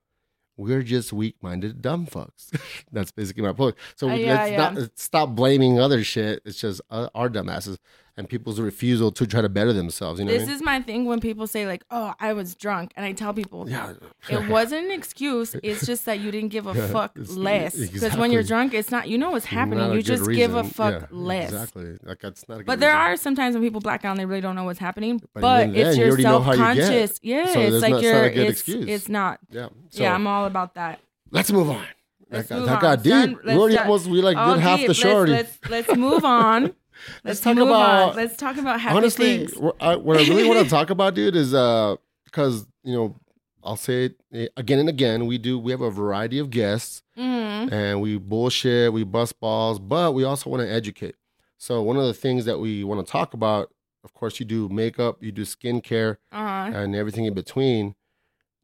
We're 0.55 0.83
just 0.83 1.11
weak-minded 1.11 1.81
dumb 1.81 2.05
fucks. 2.05 2.51
That's 2.91 3.11
basically 3.11 3.41
my 3.41 3.53
point. 3.53 3.75
So 3.95 4.07
Uh, 4.07 4.13
yeah, 4.13 4.33
let's 4.35 4.51
yeah. 4.51 4.69
not 4.69 4.99
stop 4.99 5.29
blaming 5.29 5.79
other 5.79 6.03
shit. 6.03 6.43
It's 6.45 6.61
just 6.61 6.79
uh, 6.91 7.09
our 7.15 7.27
dumbasses 7.27 7.79
and 8.15 8.29
people's 8.29 8.59
refusal 8.59 9.11
to 9.11 9.25
try 9.25 9.41
to 9.41 9.49
better 9.49 9.73
themselves. 9.73 10.19
You 10.19 10.25
know, 10.25 10.31
This 10.31 10.43
I 10.43 10.45
mean? 10.45 10.55
is 10.55 10.61
my 10.61 10.81
thing 10.81 11.05
when 11.05 11.19
people 11.19 11.47
say 11.47 11.65
like, 11.65 11.83
"Oh, 11.89 12.13
I 12.19 12.33
was 12.33 12.53
drunk," 12.53 12.91
and 12.95 13.03
I 13.05 13.11
tell 13.11 13.33
people, 13.33 13.67
yeah, 13.67 13.93
it 14.29 14.47
wasn't 14.55 14.85
an 14.85 14.91
excuse. 14.91 15.55
It's 15.63 15.85
just 15.85 16.05
that 16.05 16.19
you 16.19 16.29
didn't 16.29 16.49
give 16.49 16.67
a 16.67 16.73
Yeah, 16.77 16.87
fuck 16.87 17.13
less. 17.17 17.75
Because 17.75 18.15
when 18.15 18.31
you're 18.31 18.43
drunk, 18.43 18.73
it's 18.75 18.91
not 18.91 19.07
you 19.09 19.17
know 19.17 19.31
what's 19.31 19.45
happening. 19.45 19.93
You 19.93 20.01
just 20.03 20.29
give 20.29 20.53
a 20.53 20.63
fuck 20.63 21.01
Yeah, 21.01 21.07
less. 21.11 21.51
Exactly. 21.51 21.97
Like 22.03 22.19
that's 22.21 22.47
not. 22.47 22.65
But 22.65 22.79
there 22.79 22.91
reason. 22.91 23.01
are 23.13 23.17
sometimes 23.17 23.55
when 23.55 23.63
people 23.63 23.81
black 23.81 24.05
out 24.05 24.11
and 24.11 24.19
they 24.19 24.25
really 24.25 24.41
don't 24.41 24.55
know 24.55 24.65
what's 24.65 24.79
happening. 24.79 25.19
But 25.33 25.41
But, 25.41 25.69
it's 25.69 25.75
then, 25.75 25.95
you 25.95 26.01
your 26.01 26.07
already 26.09 26.23
know 26.23 26.39
how 26.41 26.53
self 26.53 26.75
you 26.75 26.81
get. 26.81 26.87
conscious. 26.89 27.19
Yeah, 27.23 27.53
So 27.53 27.59
it's 27.61 27.81
like 27.81 27.91
not- 27.93 28.03
it's 28.03 28.07
a 28.07 28.29
good 28.29 28.37
it's, 28.47 28.59
excuse. 28.59 28.85
it's 28.89 29.09
not. 29.09 29.39
Yeah. 29.49 29.69
So 29.89 30.03
yeah, 30.03 30.13
I'm 30.13 30.27
all 30.27 30.45
about 30.45 30.75
that. 30.75 30.99
let's 31.31 31.51
move 31.51 31.69
on. 31.69 31.83
Let's 32.29 32.47
that 32.49 32.55
got, 32.55 32.59
move 32.61 32.69
that 32.69 32.81
got 32.81 33.03
deep. 33.03 33.11
son. 33.13 33.39
we 33.45 33.51
already 33.53 33.77
almost 33.77 34.07
we 34.07 34.21
like 34.21 34.37
did 34.37 34.59
half 34.61 34.79
deep. 34.79 34.87
the 34.87 34.93
show 34.93 35.13
already. 35.15 35.31
Let's, 35.33 35.57
let's 35.69 35.87
let's 35.89 35.99
move 35.99 36.23
on. 36.25 36.73
Let's, 37.23 37.39
talk 37.39 37.57
about- 37.57 38.09
on. 38.11 38.15
Let's 38.15 38.37
talk 38.37 38.57
about 38.57 38.79
happy 38.79 38.95
Honestly, 38.97 39.45
what 39.57 39.75
I, 39.81 39.95
what 39.95 40.17
I 40.17 40.21
really 40.21 40.47
want 40.47 40.63
to 40.63 40.69
talk 40.69 40.89
about, 40.89 41.13
dude, 41.15 41.35
is 41.35 41.53
uh, 41.53 41.95
because 42.25 42.65
you 42.83 42.93
know, 42.93 43.19
I'll 43.63 43.75
say 43.77 44.05
it 44.05 44.15
eh, 44.33 44.47
again 44.57 44.79
and 44.79 44.89
again. 44.89 45.25
We 45.27 45.37
do. 45.37 45.57
We 45.59 45.71
have 45.71 45.81
a 45.81 45.89
variety 45.91 46.39
of 46.39 46.49
guests. 46.49 47.01
Mhm. 47.17 47.71
and 47.71 48.01
we 48.01 48.17
bullshit, 48.17 48.91
we 48.91 49.03
bust 49.03 49.39
balls, 49.39 49.79
but 49.79 50.13
we 50.13 50.23
also 50.23 50.49
want 50.49 50.61
to 50.63 50.69
educate. 50.71 51.15
So 51.59 51.81
one 51.81 51.95
of 51.95 52.03
the 52.05 52.13
things 52.13 52.43
that 52.45 52.59
we 52.59 52.83
want 52.83 53.05
to 53.05 53.09
talk 53.09 53.33
about, 53.35 53.71
of 54.03 54.13
course, 54.13 54.39
you 54.39 54.45
do 54.45 54.67
makeup, 54.67 55.21
you 55.23 55.31
do 55.31 55.43
skincare, 55.43 56.17
Uh-huh. 56.31 56.71
and 56.77 56.95
everything 56.95 57.25
in 57.25 57.33
between. 57.35 57.95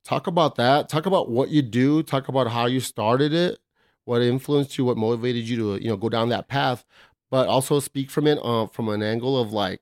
Talk 0.04 0.26
about 0.28 0.56
that. 0.56 0.89
Talk 0.89 1.06
about 1.06 1.30
what 1.30 1.50
you 1.50 1.62
do. 1.62 2.02
Talk 2.04 2.28
about 2.28 2.48
how 2.48 2.65
you 2.65 2.80
started 2.80 3.32
it, 3.34 3.60
what 4.06 4.22
influenced 4.24 4.78
you, 4.78 4.86
what 4.86 4.98
motivated 4.98 5.48
you 5.48 5.56
to 5.58 5.84
you 5.84 5.89
know 5.89 5.96
go 5.98 6.10
down 6.10 6.30
that 6.30 6.48
path. 6.48 6.84
But 7.32 7.48
also 7.48 7.80
speak 7.80 8.10
from 8.10 8.26
it 8.28 8.39
uh, 8.44 8.65
from 8.68 8.89
an 8.89 9.04
angle 9.04 9.38
of 9.39 9.54
like 9.54 9.82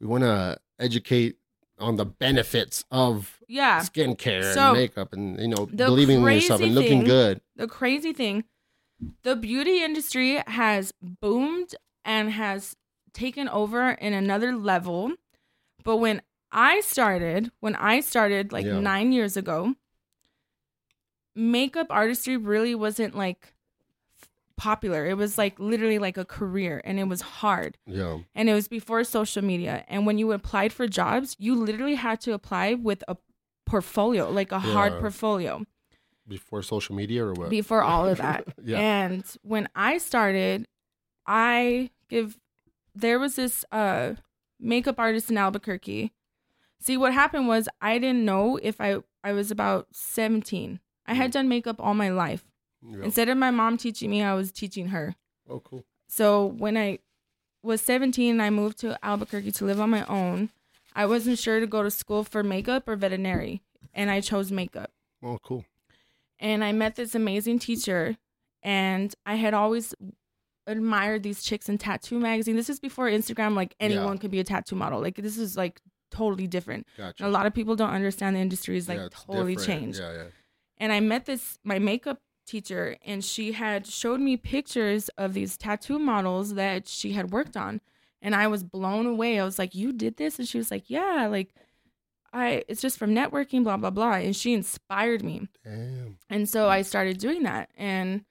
we 0.00 0.06
want 0.06 0.24
to 0.24 0.58
educate 0.78 1.36
on 1.78 1.96
the 1.96 2.04
benefits 2.04 2.84
of 2.90 3.40
Yeah. 3.48 3.80
skincare 3.80 4.52
So, 4.52 4.68
and 4.70 4.72
makeup, 4.78 5.12
and 5.12 5.40
you 5.40 5.48
know 5.48 5.66
believing 5.66 6.18
in 6.22 6.28
yourself 6.34 6.60
and 6.60 6.74
looking 6.74 7.00
thing- 7.00 7.08
good. 7.08 7.40
the 7.56 7.66
crazy 7.66 8.12
thing, 8.12 8.44
the 9.22 9.34
beauty 9.36 9.82
industry 9.82 10.42
has 10.46 10.92
boomed 11.00 11.74
and 12.04 12.30
has 12.32 12.76
taken 13.14 13.48
over 13.48 13.90
in 13.92 14.12
another 14.12 14.54
level. 14.54 15.12
But 15.84 15.96
when 15.96 16.20
I 16.50 16.80
started, 16.80 17.50
when 17.60 17.74
I 17.76 18.00
started 18.00 18.52
like 18.52 18.66
Yeah. 18.66 18.80
nine 18.80 19.12
years 19.12 19.36
ago, 19.36 19.74
makeup 21.34 21.86
artistry 21.90 22.36
really 22.36 22.74
wasn't 22.74 23.14
like 23.14 23.51
popular. 24.62 25.04
It 25.06 25.16
was 25.16 25.36
like 25.36 25.58
literally 25.58 25.98
like 25.98 26.16
a 26.16 26.24
career 26.24 26.80
and 26.84 27.00
it 27.00 27.08
was 27.08 27.20
hard. 27.20 27.78
Yeah. 27.84 28.18
And 28.32 28.48
it 28.48 28.54
was 28.54 28.68
before 28.68 29.02
social 29.02 29.42
media. 29.42 29.84
And 29.88 30.06
when 30.06 30.18
you 30.18 30.30
applied 30.30 30.72
for 30.72 30.86
jobs, 30.86 31.34
you 31.40 31.56
literally 31.56 31.96
had 31.96 32.20
to 32.20 32.32
apply 32.32 32.74
with 32.74 33.02
a 33.08 33.16
portfolio, 33.66 34.30
like 34.30 34.52
a 34.52 34.60
hard 34.60 35.00
portfolio 35.00 35.64
before 36.28 36.62
social 36.62 36.94
media 36.94 37.24
or 37.24 37.32
what? 37.32 37.50
before 37.50 37.82
all 37.82 38.06
of 38.08 38.18
that. 38.18 38.44
Yeah. 38.64 38.78
And 38.78 39.24
when 39.42 39.68
I 39.74 39.98
started, 39.98 40.66
I 41.26 41.90
give 42.08 42.38
there 42.94 43.18
was 43.18 43.34
this 43.34 43.64
uh 43.72 44.14
makeup 44.60 44.98
artist 44.98 45.28
in 45.28 45.38
Albuquerque. 45.38 46.12
See 46.80 46.96
what 46.96 47.12
happened 47.12 47.48
was 47.48 47.68
I 47.80 47.98
didn't 47.98 48.24
know 48.24 48.60
if 48.62 48.80
I 48.80 48.98
I 49.24 49.32
was 49.32 49.50
about 49.50 49.88
17. 49.92 50.78
I 51.06 51.14
had 51.14 51.32
done 51.32 51.48
makeup 51.48 51.76
all 51.80 51.94
my 51.94 52.10
life. 52.10 52.44
Yeah. 52.86 53.02
Instead 53.04 53.28
of 53.28 53.36
my 53.38 53.50
mom 53.50 53.76
teaching 53.76 54.10
me, 54.10 54.22
I 54.22 54.34
was 54.34 54.50
teaching 54.52 54.88
her. 54.88 55.14
Oh, 55.48 55.60
cool. 55.60 55.84
So 56.08 56.46
when 56.46 56.76
I 56.76 56.98
was 57.62 57.80
17 57.80 58.30
and 58.32 58.42
I 58.42 58.50
moved 58.50 58.78
to 58.78 58.98
Albuquerque 59.04 59.52
to 59.52 59.64
live 59.64 59.80
on 59.80 59.90
my 59.90 60.04
own, 60.06 60.50
I 60.94 61.06
wasn't 61.06 61.38
sure 61.38 61.60
to 61.60 61.66
go 61.66 61.82
to 61.82 61.90
school 61.90 62.24
for 62.24 62.42
makeup 62.42 62.86
or 62.88 62.96
veterinary, 62.96 63.62
and 63.94 64.10
I 64.10 64.20
chose 64.20 64.50
makeup 64.52 64.90
Oh, 65.22 65.38
cool. 65.42 65.64
and 66.38 66.62
I 66.64 66.72
met 66.72 66.96
this 66.96 67.14
amazing 67.14 67.58
teacher. 67.60 68.16
And 68.64 69.12
I 69.26 69.34
had 69.36 69.54
always 69.54 69.92
admired 70.66 71.22
these 71.24 71.42
chicks 71.42 71.68
in 71.68 71.78
tattoo 71.78 72.20
magazine. 72.20 72.54
This 72.56 72.70
is 72.70 72.78
before 72.78 73.06
Instagram, 73.08 73.56
like 73.56 73.74
anyone 73.80 74.12
Yeah. 74.14 74.18
could 74.20 74.30
be 74.30 74.38
a 74.40 74.44
tattoo 74.44 74.76
model. 74.76 75.00
Like 75.00 75.16
this 75.16 75.36
is 75.36 75.56
like 75.56 75.80
totally 76.10 76.46
different. 76.46 76.86
Gotcha. 76.96 77.24
And 77.24 77.28
a 77.28 77.36
lot 77.36 77.46
of 77.46 77.54
people 77.54 77.74
don't 77.74 77.90
understand 77.90 78.36
the 78.36 78.40
industry 78.40 78.76
is 78.76 78.88
like 78.88 78.98
Yeah, 78.98 79.08
totally 79.10 79.56
different. 79.56 79.80
changed. 79.82 79.98
Yeah, 80.00 80.12
yeah. 80.12 80.24
And 80.78 80.92
I 80.92 81.00
met 81.00 81.26
this 81.26 81.58
my 81.64 81.78
makeup 81.80 82.20
teacher, 82.52 82.96
and 83.04 83.24
she 83.24 83.52
had 83.52 83.86
showed 83.86 84.20
me 84.20 84.36
pictures 84.36 85.08
of 85.18 85.34
these 85.34 85.56
tattoo 85.56 85.98
models 85.98 86.54
that 86.54 86.86
she 86.86 87.12
had 87.12 87.32
worked 87.32 87.56
on, 87.56 87.80
and 88.20 88.34
I 88.34 88.46
was 88.46 88.62
blown 88.62 89.06
away. 89.06 89.40
I 89.40 89.44
was 89.44 89.58
like, 89.58 89.74
"You 89.74 89.92
did 89.92 90.16
this?" 90.16 90.38
And 90.38 90.46
she 90.46 90.58
was 90.58 90.70
like, 90.70 90.88
"Yeah, 90.88 91.26
like." 91.30 91.54
I 92.34 92.64
it's 92.66 92.80
just 92.80 92.98
from 92.98 93.14
networking, 93.14 93.62
blah 93.62 93.76
blah 93.76 93.90
blah, 93.90 94.14
and 94.14 94.34
she 94.34 94.54
inspired 94.54 95.22
me. 95.22 95.48
Damn. 95.62 96.16
And 96.30 96.48
so 96.48 96.68
I 96.70 96.80
started 96.80 97.18
doing 97.18 97.42
that. 97.42 97.68
And 97.76 98.24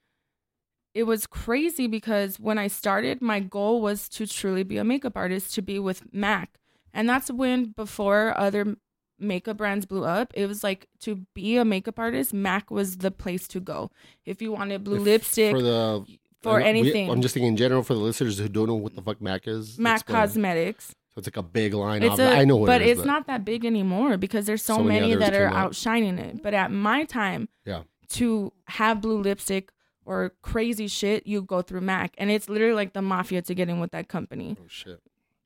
it 0.92 1.04
was 1.04 1.26
crazy 1.26 1.86
because 1.86 2.40
when 2.40 2.58
I 2.58 2.66
started, 2.66 3.22
my 3.22 3.38
goal 3.38 3.80
was 3.80 4.08
to 4.10 4.26
truly 4.26 4.64
be 4.64 4.76
a 4.76 4.84
makeup 4.84 5.16
artist, 5.16 5.54
to 5.54 5.62
be 5.62 5.78
with 5.78 6.12
MAC. 6.12 6.58
And 6.92 7.08
that's 7.08 7.30
when 7.30 7.66
before 7.76 8.36
other 8.36 8.76
makeup 9.22 9.56
brands 9.56 9.86
blew 9.86 10.04
up, 10.04 10.32
it 10.34 10.46
was 10.46 10.62
like 10.64 10.88
to 11.00 11.16
be 11.34 11.56
a 11.56 11.64
makeup 11.64 11.98
artist, 11.98 12.34
MAC 12.34 12.70
was 12.70 12.98
the 12.98 13.10
place 13.10 13.46
to 13.48 13.60
go. 13.60 13.90
If 14.26 14.42
you 14.42 14.52
wanted 14.52 14.84
blue 14.84 14.96
If- 14.96 15.02
lipstick 15.02 15.54
for 15.54 15.62
the 15.62 16.04
for 16.42 16.60
I- 16.60 16.62
we- 16.64 16.68
anything. 16.68 17.10
I'm 17.10 17.22
just 17.22 17.34
thinking 17.34 17.48
in 17.52 17.56
general 17.56 17.82
for 17.82 17.94
the 17.94 18.00
listeners 18.00 18.38
who 18.38 18.48
don't 18.48 18.66
know 18.66 18.74
what 18.74 18.94
the 18.96 19.02
fuck 19.02 19.20
Mac 19.22 19.46
is. 19.46 19.78
MAC 19.78 20.00
explain. 20.00 20.16
Cosmetics. 20.20 20.86
So 21.14 21.18
it's 21.18 21.26
like 21.26 21.36
a 21.36 21.42
big 21.42 21.74
line. 21.74 22.02
It's 22.02 22.14
of, 22.14 22.20
a, 22.20 22.36
I 22.36 22.44
know 22.44 22.56
what 22.56 22.66
but 22.66 22.80
it 22.80 22.88
is, 22.88 22.98
it's 22.98 23.06
not 23.06 23.26
that 23.26 23.44
big 23.44 23.64
anymore 23.66 24.16
because 24.16 24.46
there's 24.46 24.62
so, 24.64 24.76
So 24.78 24.82
many 24.82 25.14
that 25.14 25.34
are 25.34 25.48
came 25.48 25.56
out. 25.56 25.66
outshining 25.66 26.18
it. 26.18 26.42
But 26.42 26.54
at 26.54 26.70
my 26.72 27.04
time, 27.04 27.48
Yeah. 27.66 27.82
to 28.10 28.52
have 28.66 29.00
blue 29.02 29.20
lipstick 29.20 29.70
or 30.06 30.32
crazy 30.42 30.88
shit, 30.88 31.26
you 31.26 31.42
go 31.42 31.60
through 31.62 31.82
MAC, 31.82 32.14
and 32.18 32.30
it's 32.30 32.48
literally 32.48 32.74
like 32.74 32.92
the 32.94 33.02
mafia 33.02 33.42
to 33.42 33.54
get 33.54 33.68
in 33.68 33.78
with 33.78 33.90
that 33.92 34.08
company. 34.08 34.56
Oh 34.58 34.64
shit. 34.68 35.00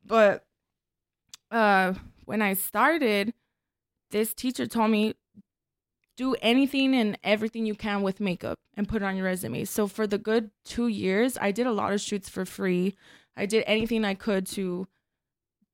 But 0.04 0.46
uh, 1.50 1.94
when 2.24 2.42
I 2.42 2.54
started, 2.54 3.34
this 4.10 4.34
teacher 4.34 4.66
told 4.66 4.90
me 4.90 5.14
do 6.16 6.34
anything 6.40 6.94
and 6.94 7.18
everything 7.22 7.66
you 7.66 7.74
can 7.74 8.02
with 8.02 8.20
makeup 8.20 8.58
and 8.76 8.88
put 8.88 9.02
it 9.02 9.04
on 9.04 9.16
your 9.16 9.26
resume. 9.26 9.64
So 9.64 9.86
for 9.86 10.06
the 10.06 10.16
good 10.18 10.50
two 10.64 10.88
years, 10.88 11.36
I 11.40 11.50
did 11.52 11.66
a 11.66 11.72
lot 11.72 11.92
of 11.92 12.00
shoots 12.00 12.28
for 12.28 12.44
free. 12.46 12.94
I 13.36 13.44
did 13.46 13.64
anything 13.66 14.04
I 14.04 14.14
could 14.14 14.46
to 14.48 14.86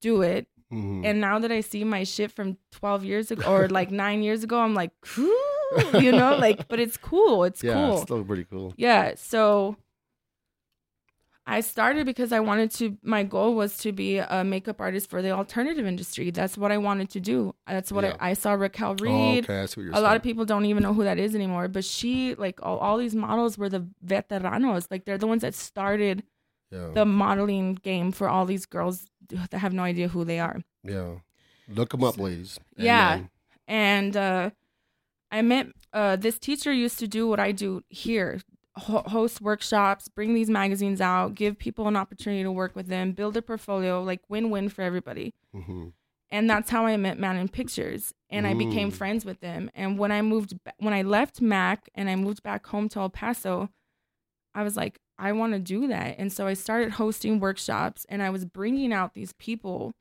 do 0.01 0.21
it. 0.21 0.47
Mhm. 0.71 1.05
And 1.05 1.21
now 1.21 1.39
that 1.39 1.51
I 1.51 1.61
see 1.61 1.83
my 1.85 2.03
shit 2.03 2.31
from 2.31 2.57
12 2.71 3.05
years 3.05 3.31
ago 3.31 3.49
or 3.49 3.69
like 3.79 3.89
nine 3.91 4.21
years 4.21 4.43
ago, 4.43 4.59
I'm 4.59 4.73
like, 4.73 4.91
you 5.17 6.11
know, 6.11 6.35
like, 6.37 6.67
but 6.67 6.79
it's 6.79 6.97
cool. 6.97 7.45
It's 7.45 7.63
yeah, 7.63 7.73
cool. 7.75 7.93
it's 7.93 8.01
still 8.03 8.23
pretty 8.23 8.43
cool. 8.43 8.73
Yeah. 8.75 9.13
So 9.15 9.77
I 11.45 11.59
started 11.59 12.05
because 12.05 12.31
I 12.31 12.39
wanted 12.39 12.71
to, 12.75 12.97
my 13.03 13.23
goal 13.23 13.53
was 13.55 13.77
to 13.79 13.91
be 13.91 14.17
a 14.17 14.43
makeup 14.45 14.79
artist 14.79 15.09
for 15.09 15.21
the 15.21 15.31
alternative 15.31 15.85
industry. 15.85 16.31
That's 16.31 16.57
what 16.57 16.71
I 16.71 16.77
wanted 16.77 17.09
to 17.11 17.19
do. 17.19 17.53
That's 17.67 17.91
what 17.91 18.05
Yeah. 18.05 18.15
I, 18.19 18.29
I 18.29 18.33
saw 18.33 18.53
Raquel 18.53 18.91
Oh, 19.01 19.03
Reed. 19.03 19.43
okay, 19.43 19.59
what 19.61 19.75
you're 19.77 19.89
A 19.89 19.99
lot 19.99 20.09
saying. 20.11 20.15
of 20.17 20.23
people 20.23 20.45
don't 20.45 20.65
even 20.65 20.83
know 20.83 20.93
who 20.93 21.03
that 21.03 21.19
is 21.19 21.35
anymore. 21.35 21.67
But 21.67 21.83
she, 21.83 22.35
like, 22.35 22.61
all, 22.63 22.77
all 22.77 22.97
these 22.97 23.13
models 23.13 23.57
were 23.57 23.67
the 23.67 23.85
veteranos. 24.05 24.87
Like, 24.89 25.03
they're 25.03 25.17
the 25.17 25.27
ones 25.27 25.41
that 25.41 25.53
started 25.53 26.23
yeah. 26.71 26.91
the 26.93 27.03
modeling 27.05 27.75
game 27.75 28.13
for 28.13 28.29
all 28.29 28.45
these 28.45 28.65
girls 28.65 29.05
that 29.29 29.53
have 29.59 29.73
no 29.73 29.83
idea 29.83 30.07
who 30.07 30.23
they 30.23 30.39
are. 30.39 30.61
yeah. 30.83 31.15
Look 31.69 31.91
them 31.91 32.03
up, 32.03 32.17
ladies. 32.17 32.59
And 32.77 32.85
Yeah. 32.85 33.09
men. 33.15 33.29
and 33.67 34.17
uh, 34.17 34.49
I 35.31 35.41
met 35.41 35.67
uh, 35.93 36.15
this 36.17 36.37
teacher 36.39 36.71
used 36.73 36.99
to 36.99 37.07
do 37.07 37.27
what 37.27 37.39
I 37.39 37.51
do 37.53 37.83
here: 37.89 38.41
ho- 38.75 39.03
host 39.05 39.41
workshops, 39.41 40.07
bring 40.07 40.33
these 40.33 40.49
magazines 40.49 40.99
out, 41.01 41.35
give 41.35 41.57
people 41.57 41.87
an 41.87 41.95
opportunity 41.95 42.43
to 42.43 42.51
work 42.51 42.75
with 42.75 42.87
them, 42.87 43.11
build 43.11 43.37
a 43.37 43.41
portfolio, 43.41 44.01
like 44.03 44.21
win-win 44.29 44.69
for 44.69 44.81
everybody. 44.81 45.33
Mhm. 45.55 45.93
And 46.31 46.49
that's 46.49 46.71
how 46.71 46.85
I 46.87 46.97
met 46.97 47.19
Mannon 47.19 47.47
Pictures, 47.47 48.13
and 48.29 48.47
I 48.47 48.55
became 48.55 48.89
Mm. 48.89 48.93
friends 48.93 49.23
with 49.23 49.39
them. 49.39 49.69
And 49.75 49.99
when 49.99 50.11
I 50.11 50.23
moved, 50.23 50.57
when 50.79 50.93
I 50.93 51.03
left 51.03 51.41
Mac 51.41 51.89
and 51.93 52.09
I 52.09 52.15
moved 52.15 52.41
back 52.41 52.65
home 52.65 52.89
to 52.89 52.99
El 53.01 53.11
Paso, 53.11 53.69
I 54.55 54.63
was 54.63 54.75
like, 54.75 54.99
I 55.19 55.31
want 55.31 55.53
to 55.53 55.59
do 55.59 55.85
that. 55.87 56.15
And 56.17 56.33
so 56.33 56.47
I 56.47 56.55
started 56.55 56.93
hosting 56.93 57.39
workshops, 57.39 58.03
and 58.09 58.23
I 58.23 58.31
was 58.31 58.45
bringing 58.45 58.91
out 58.91 59.13
these 59.13 59.33
people. 59.33 59.93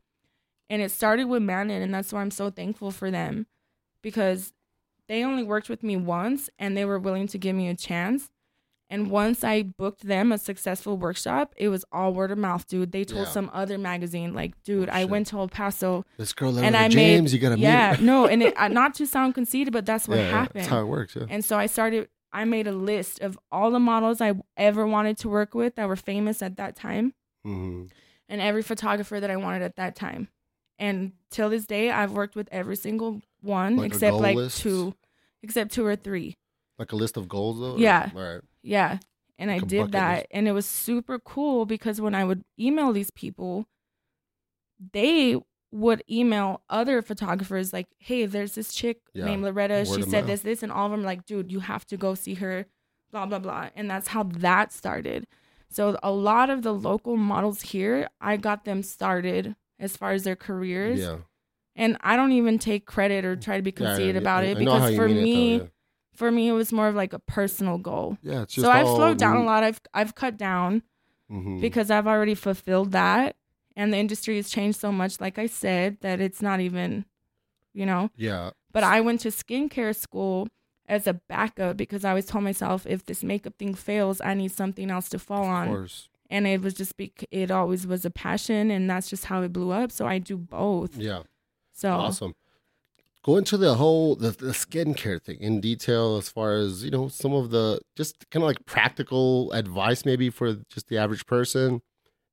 And 0.70 0.80
it 0.80 0.90
started 0.90 1.26
with 1.26 1.42
Mannon, 1.42 1.82
and 1.82 1.92
that's 1.92 2.14
why 2.14 2.22
I'm 2.22 2.30
so 2.30 2.48
thankful 2.48 2.90
for 2.90 3.10
them, 3.10 3.46
because 4.00 4.54
they 5.06 5.22
only 5.22 5.42
worked 5.42 5.68
with 5.68 5.82
me 5.82 5.96
once, 5.98 6.48
and 6.58 6.74
they 6.74 6.86
were 6.86 6.98
willing 6.98 7.26
to 7.26 7.36
give 7.36 7.54
me 7.54 7.68
a 7.68 7.74
chance. 7.74 8.30
And 8.92 9.10
once 9.10 9.42
I 9.42 9.62
booked 9.62 10.02
them 10.06 10.32
a 10.32 10.38
successful 10.38 10.98
workshop, 10.98 11.54
it 11.56 11.68
was 11.68 11.82
all 11.92 12.12
word 12.12 12.30
of 12.30 12.36
mouth, 12.36 12.66
dude. 12.66 12.92
They 12.92 13.04
told 13.04 13.26
Yeah. 13.26 13.32
some 13.32 13.48
other 13.54 13.78
magazine, 13.78 14.34
like, 14.34 14.52
dude, 14.64 14.90
I 14.90 15.06
went 15.06 15.28
to 15.28 15.38
El 15.38 15.48
Paso 15.48 16.04
This 16.18 16.34
girl, 16.34 16.58
and 16.58 16.76
I 16.76 16.88
James, 16.88 17.32
made 17.32 17.32
you 17.32 17.38
gotta 17.38 17.56
meet. 17.56 17.62
yeah 17.62 17.96
no 18.00 18.26
and 18.26 18.42
it, 18.42 18.54
not 18.70 18.94
to 18.96 19.06
sound 19.06 19.34
conceited 19.34 19.72
but 19.72 19.86
that's 19.86 20.06
what 20.06 20.18
yeah, 20.18 20.30
happened 20.30 20.64
That's 20.64 20.68
how 20.68 20.80
it 20.82 20.88
works. 20.88 21.16
Yeah. 21.16 21.24
and 21.30 21.42
so 21.42 21.56
I 21.56 21.66
started 21.66 22.08
I 22.34 22.44
made 22.44 22.66
a 22.66 22.72
list 22.72 23.20
of 23.20 23.38
all 23.50 23.70
the 23.70 23.80
models 23.80 24.20
I 24.20 24.34
ever 24.58 24.86
wanted 24.86 25.16
to 25.18 25.28
work 25.28 25.54
with 25.54 25.74
that 25.76 25.88
were 25.88 25.96
famous 25.96 26.42
at 26.42 26.56
that 26.58 26.76
time 26.76 27.14
hmm 27.44 27.84
and 28.28 28.40
every 28.40 28.62
photographer 28.62 29.20
that 29.20 29.30
I 29.30 29.36
wanted 29.36 29.62
at 29.62 29.76
that 29.76 29.96
time 29.96 30.28
and 30.78 31.12
till 31.30 31.48
this 31.48 31.66
day 31.66 31.90
I've 31.90 32.12
worked 32.12 32.36
with 32.36 32.48
every 32.52 32.76
single 32.76 33.22
one 33.40 33.76
Like 33.76 33.92
except 33.92 34.16
like 34.16 34.36
list? 34.36 34.60
two 34.60 34.94
except 35.42 35.72
two 35.72 35.84
or 35.86 35.96
three 35.96 36.36
Like 36.78 36.92
a 36.92 36.96
list 36.96 37.16
of 37.16 37.26
goals, 37.28 37.58
though. 37.60 37.72
or- 37.74 37.78
Yeah. 37.78 38.10
All 38.14 38.20
right. 38.22 38.40
Yeah 38.62 38.98
and 39.38 39.50
I 39.50 39.54
Like 39.54 39.62
a 39.64 39.66
did 39.66 39.92
that 39.92 40.14
list. 40.16 40.26
and 40.30 40.46
it 40.48 40.52
was 40.52 40.66
super 40.66 41.18
cool 41.18 41.66
because 41.66 42.00
when 42.00 42.14
I 42.14 42.24
would 42.24 42.44
email 42.58 42.92
these 42.92 43.10
people 43.10 43.66
they 44.92 45.36
would 45.70 46.02
email 46.10 46.62
other 46.68 47.00
photographers 47.00 47.72
like, 47.72 47.86
"Hey, 47.98 48.26
there's 48.26 48.54
this 48.54 48.74
chick 48.74 49.00
Yeah. 49.14 49.24
named 49.24 49.44
Laretta. 49.44 49.88
Word 49.88 49.96
she 49.96 50.02
said 50.02 50.22
mouth. 50.22 50.26
this, 50.26 50.40
this," 50.42 50.62
and 50.62 50.70
all 50.70 50.86
of 50.86 50.92
them 50.92 51.02
like, 51.02 51.24
"Dude, 51.24 51.50
you 51.50 51.60
have 51.60 51.86
to 51.86 51.96
go 51.96 52.14
see 52.14 52.34
her." 52.34 52.66
Blah 53.10 53.26
blah 53.26 53.38
blah, 53.38 53.70
and 53.76 53.90
that's 53.90 54.08
how 54.08 54.22
that 54.24 54.72
started. 54.72 55.26
So 55.70 55.98
a 56.02 56.10
lot 56.10 56.50
of 56.50 56.62
the 56.62 56.72
local 56.74 57.16
models 57.16 57.62
here, 57.62 58.08
I 58.20 58.36
got 58.36 58.64
them 58.64 58.82
started 58.82 59.56
as 59.78 59.96
far 59.96 60.12
as 60.12 60.24
their 60.24 60.36
careers, 60.36 61.00
Yeah. 61.00 61.18
and 61.74 61.96
I 62.02 62.16
don't 62.16 62.32
even 62.32 62.58
take 62.58 62.84
credit 62.84 63.24
or 63.24 63.36
mm. 63.36 63.42
try 63.42 63.56
to 63.56 63.62
be 63.62 63.72
conceited 63.72 64.14
yeah, 64.16 64.20
about 64.20 64.44
I- 64.44 64.48
it 64.48 64.56
I 64.56 64.60
because 64.60 64.94
for 64.96 65.08
mean 65.08 65.16
it, 65.16 65.58
though, 65.58 65.64
me. 65.64 65.70
For 66.14 66.30
me, 66.30 66.48
it 66.48 66.52
was 66.52 66.72
more 66.72 66.88
of 66.88 66.94
like 66.94 67.12
a 67.12 67.18
personal 67.18 67.78
goal. 67.78 68.18
Yeah, 68.22 68.42
it's 68.42 68.54
just 68.54 68.64
So 68.64 68.70
I've 68.70 68.86
slowed 68.86 69.18
down 69.18 69.36
a 69.36 69.44
lot. 69.44 69.62
I've 69.64 69.80
I've 69.94 70.14
cut 70.14 70.36
down 70.36 70.82
Mhm. 71.30 71.60
because 71.60 71.90
I've 71.90 72.06
already 72.06 72.34
fulfilled 72.34 72.92
that. 72.92 73.36
And 73.74 73.92
the 73.92 73.96
industry 73.96 74.36
has 74.36 74.50
changed 74.50 74.78
so 74.78 74.92
much, 74.92 75.20
like 75.20 75.38
I 75.38 75.46
said, 75.46 75.96
that 76.02 76.20
it's 76.20 76.42
not 76.42 76.60
even, 76.60 77.06
you 77.72 77.86
know. 77.86 78.10
yeah, 78.16 78.50
But 78.70 78.84
I 78.84 79.00
went 79.00 79.20
to 79.20 79.28
skincare 79.28 79.96
school 79.96 80.48
as 80.86 81.06
a 81.06 81.14
backup 81.14 81.78
because 81.78 82.04
I 82.04 82.10
always 82.10 82.26
told 82.26 82.44
myself 82.44 82.86
if 82.86 83.06
this 83.06 83.24
makeup 83.24 83.54
thing 83.58 83.72
fails, 83.74 84.20
I 84.20 84.34
need 84.34 84.52
something 84.52 84.90
else 84.90 85.08
to 85.10 85.18
fall 85.18 85.44
on. 85.44 85.68
of 85.68 85.68
on. 85.70 85.76
course. 85.76 86.08
And 86.28 86.46
it 86.46 86.60
was 86.60 86.74
just, 86.74 86.96
bec- 86.98 87.24
it 87.30 87.50
always 87.50 87.86
was 87.86 88.04
a 88.04 88.10
passion. 88.10 88.70
And 88.70 88.90
that's 88.90 89.08
just 89.08 89.24
how 89.26 89.40
it 89.42 89.52
blew 89.54 89.70
up. 89.70 89.90
So 89.90 90.06
I 90.06 90.18
do 90.18 90.36
both. 90.36 90.96
Yeah, 90.98 91.22
So 91.72 91.90
awesome. 91.92 92.34
Go 93.24 93.36
into 93.36 93.56
the 93.56 93.74
whole 93.74 94.16
the, 94.16 94.30
the 94.30 94.50
skincare 94.50 95.22
thing 95.22 95.38
in 95.40 95.60
detail, 95.60 96.16
as 96.16 96.28
far 96.28 96.54
as 96.54 96.82
you 96.82 96.90
know, 96.90 97.08
some 97.08 97.32
of 97.32 97.50
the 97.50 97.80
just 97.96 98.28
kind 98.30 98.42
of 98.42 98.48
like 98.48 98.64
practical 98.66 99.52
advice, 99.52 100.04
maybe 100.04 100.28
for 100.28 100.54
just 100.68 100.88
the 100.88 100.98
average 100.98 101.26
person, 101.26 101.82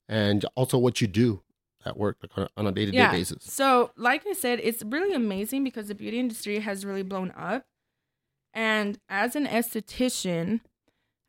and 0.08 0.44
also 0.56 0.78
what 0.78 1.00
you 1.00 1.06
do 1.06 1.42
at 1.84 1.96
work 1.96 2.18
like, 2.22 2.36
on 2.36 2.44
a- 2.44 2.68
on 2.68 2.74
day 2.74 2.86
to 2.86 2.92
day 2.92 2.98
yeah. 2.98 3.12
basis. 3.12 3.44
So, 3.44 3.92
like 3.96 4.26
I 4.26 4.32
said, 4.32 4.60
it's 4.62 4.82
really 4.82 5.14
amazing 5.14 5.64
because 5.64 5.88
the 5.88 5.94
beauty 5.94 6.18
industry 6.18 6.58
has 6.58 6.84
really 6.84 7.04
blown 7.04 7.32
up. 7.36 7.64
And 8.52 8.98
as 9.08 9.36
an 9.36 9.46
esthetician, 9.46 10.60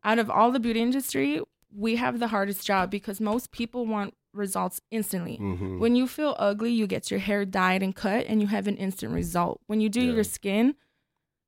out 0.04 0.18
of 0.18 0.30
all 0.30 0.52
the 0.52 0.60
beauty 0.60 0.82
industry, 0.82 1.40
we 1.74 1.98
have 1.98 2.20
the 2.20 2.30
hardest 2.30 2.66
job 2.66 2.90
because 2.90 3.22
most 3.22 3.52
people 3.52 3.86
want 3.86 4.16
results 4.34 4.82
instantly. 4.92 5.38
hmm 5.38 5.80
When 5.80 5.96
you 5.96 6.08
feel 6.08 6.36
ugly, 6.40 6.72
you 6.72 6.88
get 6.88 7.12
your 7.12 7.20
hair 7.20 7.46
dyed 7.46 7.84
and 7.84 7.96
cut 7.96 8.26
and 8.28 8.42
you 8.42 8.48
have 8.48 8.68
an 8.68 8.78
instant 8.78 9.14
result. 9.14 9.62
When 9.68 9.82
you 9.82 9.90
do 9.90 10.02
Yeah. 10.02 10.14
your 10.14 10.24
skin, 10.24 10.76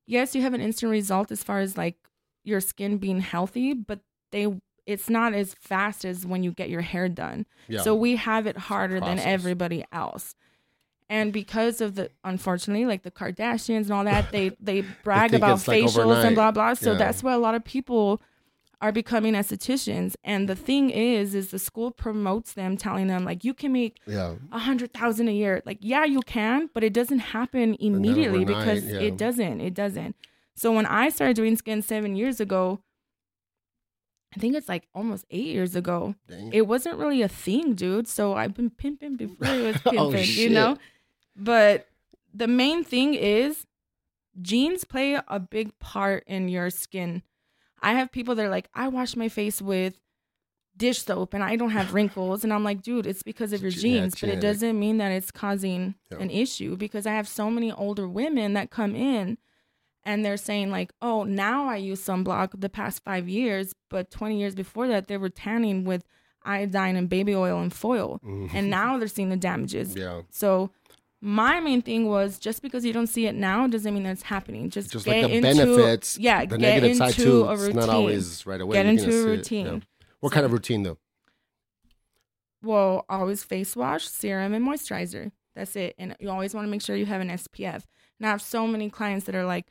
yes, 0.05 0.35
you 0.35 0.41
have 0.41 0.53
an 0.53 0.61
instant 0.61 0.89
result 0.91 1.31
as 1.31 1.43
far 1.43 1.59
as 1.59 1.77
like 1.77 1.95
your 2.43 2.59
skin 2.59 2.97
being 2.97 3.21
healthy, 3.21 3.73
but 3.73 3.99
they 4.31 4.47
it's 4.85 5.09
not 5.09 5.33
as 5.33 5.53
fast 5.53 6.03
as 6.03 6.25
when 6.25 6.43
you 6.43 6.51
get 6.51 6.69
your 6.69 6.81
hair 6.81 7.07
done. 7.07 7.45
Yeah. 7.69 7.79
So 7.81 7.95
we 7.95 8.17
have 8.17 8.45
it 8.47 8.57
harder 8.57 8.99
than 8.99 9.17
everybody 9.17 9.85
else. 9.93 10.35
And 11.09 11.31
because 11.31 11.79
of 11.79 11.95
the 11.95 12.09
unfortunately, 12.25 12.85
like 12.85 13.03
the 13.03 13.11
Kardashians 13.11 13.83
and 13.83 13.91
all 13.91 14.03
that, 14.03 14.31
they 14.31 14.49
they 14.59 14.81
brag 15.03 15.33
about 15.33 15.59
it's, 15.59 15.67
like, 15.69 15.83
facials 15.83 16.23
and 16.25 16.35
blah 16.35 16.51
blah. 16.51 16.73
So 16.73 16.91
Yeah. 16.91 16.97
that's 16.97 17.23
why 17.23 17.33
a 17.33 17.37
lot 17.39 17.55
of 17.55 17.63
people 17.63 18.21
are 18.83 18.91
becoming 18.91 19.33
estheticians. 19.33 20.13
And 20.25 20.49
the 20.49 20.57
thing 20.57 20.89
is, 20.89 21.33
is 21.33 21.51
the 21.51 21.57
school 21.57 21.89
promotes 21.89 22.51
them, 22.51 22.75
telling 22.75 23.07
them 23.07 23.23
like 23.23 23.45
you 23.45 23.53
can 23.53 23.71
make 23.71 24.01
yeah, 24.05 24.33
a 24.51 24.59
hundred 24.59 24.93
thousand 24.93 25.29
a 25.29 25.31
year. 25.31 25.63
Like, 25.65 25.77
yeah, 25.79 26.03
you 26.03 26.19
can, 26.19 26.69
but 26.73 26.83
it 26.83 26.91
doesn't 26.91 27.19
happen 27.19 27.77
immediately 27.79 28.43
because 28.43 28.83
yeah. 28.83 28.99
it 28.99 29.15
doesn't. 29.15 29.61
It 29.61 29.73
doesn't. 29.73 30.17
So 30.55 30.73
when 30.73 30.85
I 30.85 31.07
started 31.07 31.37
doing 31.37 31.55
skin 31.55 31.81
seven 31.81 32.17
years 32.17 32.41
ago, 32.41 32.81
I 34.35 34.39
think 34.41 34.53
it's 34.53 34.67
like 34.67 34.89
almost 34.93 35.25
eight 35.31 35.47
years 35.47 35.77
ago. 35.77 36.15
Dang. 36.27 36.51
It 36.51 36.67
wasn't 36.67 36.97
really 36.97 37.21
a 37.21 37.29
thing, 37.29 37.75
dude. 37.75 38.09
So 38.09 38.33
I've 38.33 38.53
been 38.53 38.69
pimping 38.69 39.15
before 39.15 39.47
it 39.47 39.63
was 39.63 39.77
pimping, 39.83 39.99
Oh, 39.99 40.11
you 40.13 40.49
know? 40.49 40.77
But 41.37 41.87
the 42.33 42.47
main 42.47 42.83
thing 42.83 43.13
is 43.13 43.65
genes 44.41 44.83
play 44.83 45.17
a 45.25 45.39
big 45.39 45.79
part 45.79 46.25
in 46.27 46.49
your 46.49 46.69
skin. 46.69 47.23
I 47.83 47.93
have 47.93 48.11
people 48.11 48.33
that 48.35 48.45
are 48.45 48.49
like, 48.49 48.69
I 48.73 48.87
wash 48.87 49.15
my 49.15 49.29
face 49.29 49.61
with 49.61 49.99
dish 50.75 51.03
soap 51.03 51.33
and 51.35 51.43
I 51.43 51.55
don't 51.55 51.69
have 51.71 51.93
wrinkles. 51.97 52.43
And 52.43 52.51
I'm 52.53 52.63
like, 52.63 52.81
dude, 52.81 53.05
it's 53.05 53.21
because 53.23 53.53
of 53.53 53.61
your 53.61 53.69
genes, 53.71 54.15
but 54.19 54.29
it 54.29 54.39
doesn't 54.39 54.79
mean 54.79 54.97
that 54.97 55.11
it's 55.11 55.29
causing 55.31 55.95
Yeah. 56.11 56.17
an 56.19 56.31
issue 56.31 56.75
because 56.77 57.05
I 57.05 57.13
have 57.13 57.27
so 57.27 57.51
many 57.51 57.71
older 57.71 58.07
women 58.07 58.53
that 58.53 58.71
come 58.71 58.95
in 58.95 59.37
and 60.05 60.25
they're 60.25 60.35
saying, 60.37 60.71
like, 60.71 60.91
oh, 61.01 61.23
now 61.23 61.67
I 61.69 61.75
use 61.77 62.01
sunblock 62.03 62.59
the 62.59 62.69
past 62.69 63.03
five 63.03 63.29
years, 63.29 63.73
but 63.89 64.09
20 64.11 64.37
years 64.39 64.55
before 64.55 64.87
that, 64.87 65.07
they 65.07 65.17
were 65.17 65.29
tanning 65.29 65.85
with 65.85 66.03
iodine 66.45 66.95
and 66.97 67.07
baby 67.07 67.33
oil 67.35 67.59
and 67.61 67.71
foil. 67.71 68.19
Mhm. 68.25 68.49
And 68.53 68.69
now 68.79 68.97
they're 68.97 69.07
seeing 69.07 69.29
the 69.29 69.37
damages. 69.37 69.95
yeah, 69.95 70.21
So 70.31 70.71
my 71.25 71.61
main 71.61 71.81
thing 71.81 72.09
was 72.09 72.37
just 72.37 72.61
because 72.61 72.83
you 72.83 72.91
don't 72.91 73.07
see 73.07 73.27
it 73.27 73.33
now 73.33 73.65
doesn't 73.65 73.93
mean 73.93 74.03
that 74.03 74.11
it's 74.11 74.23
happening. 74.23 74.69
Just, 74.69 74.91
just 74.91 75.05
get 75.05 75.21
like 75.21 75.31
the 75.31 75.37
into, 75.37 75.63
benefits. 75.63 76.17
Yeah, 76.19 76.41
the 76.41 76.57
get 76.57 76.59
negative 76.59 76.91
into 76.91 76.97
side 76.97 77.13
too. 77.13 77.45
a 77.45 77.53
It's 77.53 77.73
not 77.73 77.87
always 77.87 78.45
right 78.45 78.59
away. 78.59 78.75
Get 78.75 78.85
You're 78.85 79.05
into 79.05 79.09
a 79.09 79.21
it, 79.21 79.37
routine. 79.37 79.65
yeah. 79.65 79.79
What 80.19 80.31
So- 80.31 80.33
kind 80.33 80.45
of 80.45 80.51
routine 80.51 80.83
though? 80.83 80.97
Well, 82.61 83.05
always 83.07 83.41
face 83.41 83.73
wash, 83.73 84.05
serum, 84.07 84.53
and 84.53 84.67
moisturizer. 84.67 85.31
That's 85.55 85.77
it. 85.77 85.95
And 85.97 86.15
you 86.19 86.29
always 86.29 86.53
want 86.53 86.67
to 86.67 86.71
make 86.71 86.81
sure 86.81 86.97
you 86.97 87.05
have 87.05 87.21
an 87.21 87.29
SPF. 87.29 87.85
And 88.19 88.27
I 88.27 88.29
have 88.29 88.41
so 88.41 88.67
many 88.67 88.89
clients 88.89 89.25
that 89.25 89.35
are 89.35 89.45
like, 89.45 89.67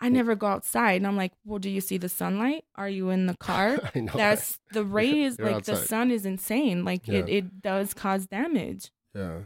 I 0.00 0.08
mm. 0.08 0.12
never 0.12 0.34
go 0.34 0.48
outside. 0.48 0.96
And 0.96 1.06
I'm 1.06 1.16
like, 1.16 1.32
well, 1.46 1.58
do 1.58 1.70
you 1.70 1.80
see 1.80 1.96
the 1.96 2.08
sunlight? 2.10 2.64
Are 2.74 2.88
you 2.88 3.08
in 3.08 3.24
the 3.24 3.36
car? 3.38 3.78
I 3.94 4.00
know. 4.00 4.12
That's 4.14 4.58
the 4.72 4.84
rays, 5.00 5.38
like 5.38 5.64
the 5.64 5.76
sun 5.76 6.10
is 6.10 6.26
insane. 6.26 6.84
Like 6.84 7.08
it, 7.08 7.26
it 7.28 7.62
does 7.62 7.94
cause 7.94 8.26
damage. 8.26 8.90
Yeah. 9.14 9.40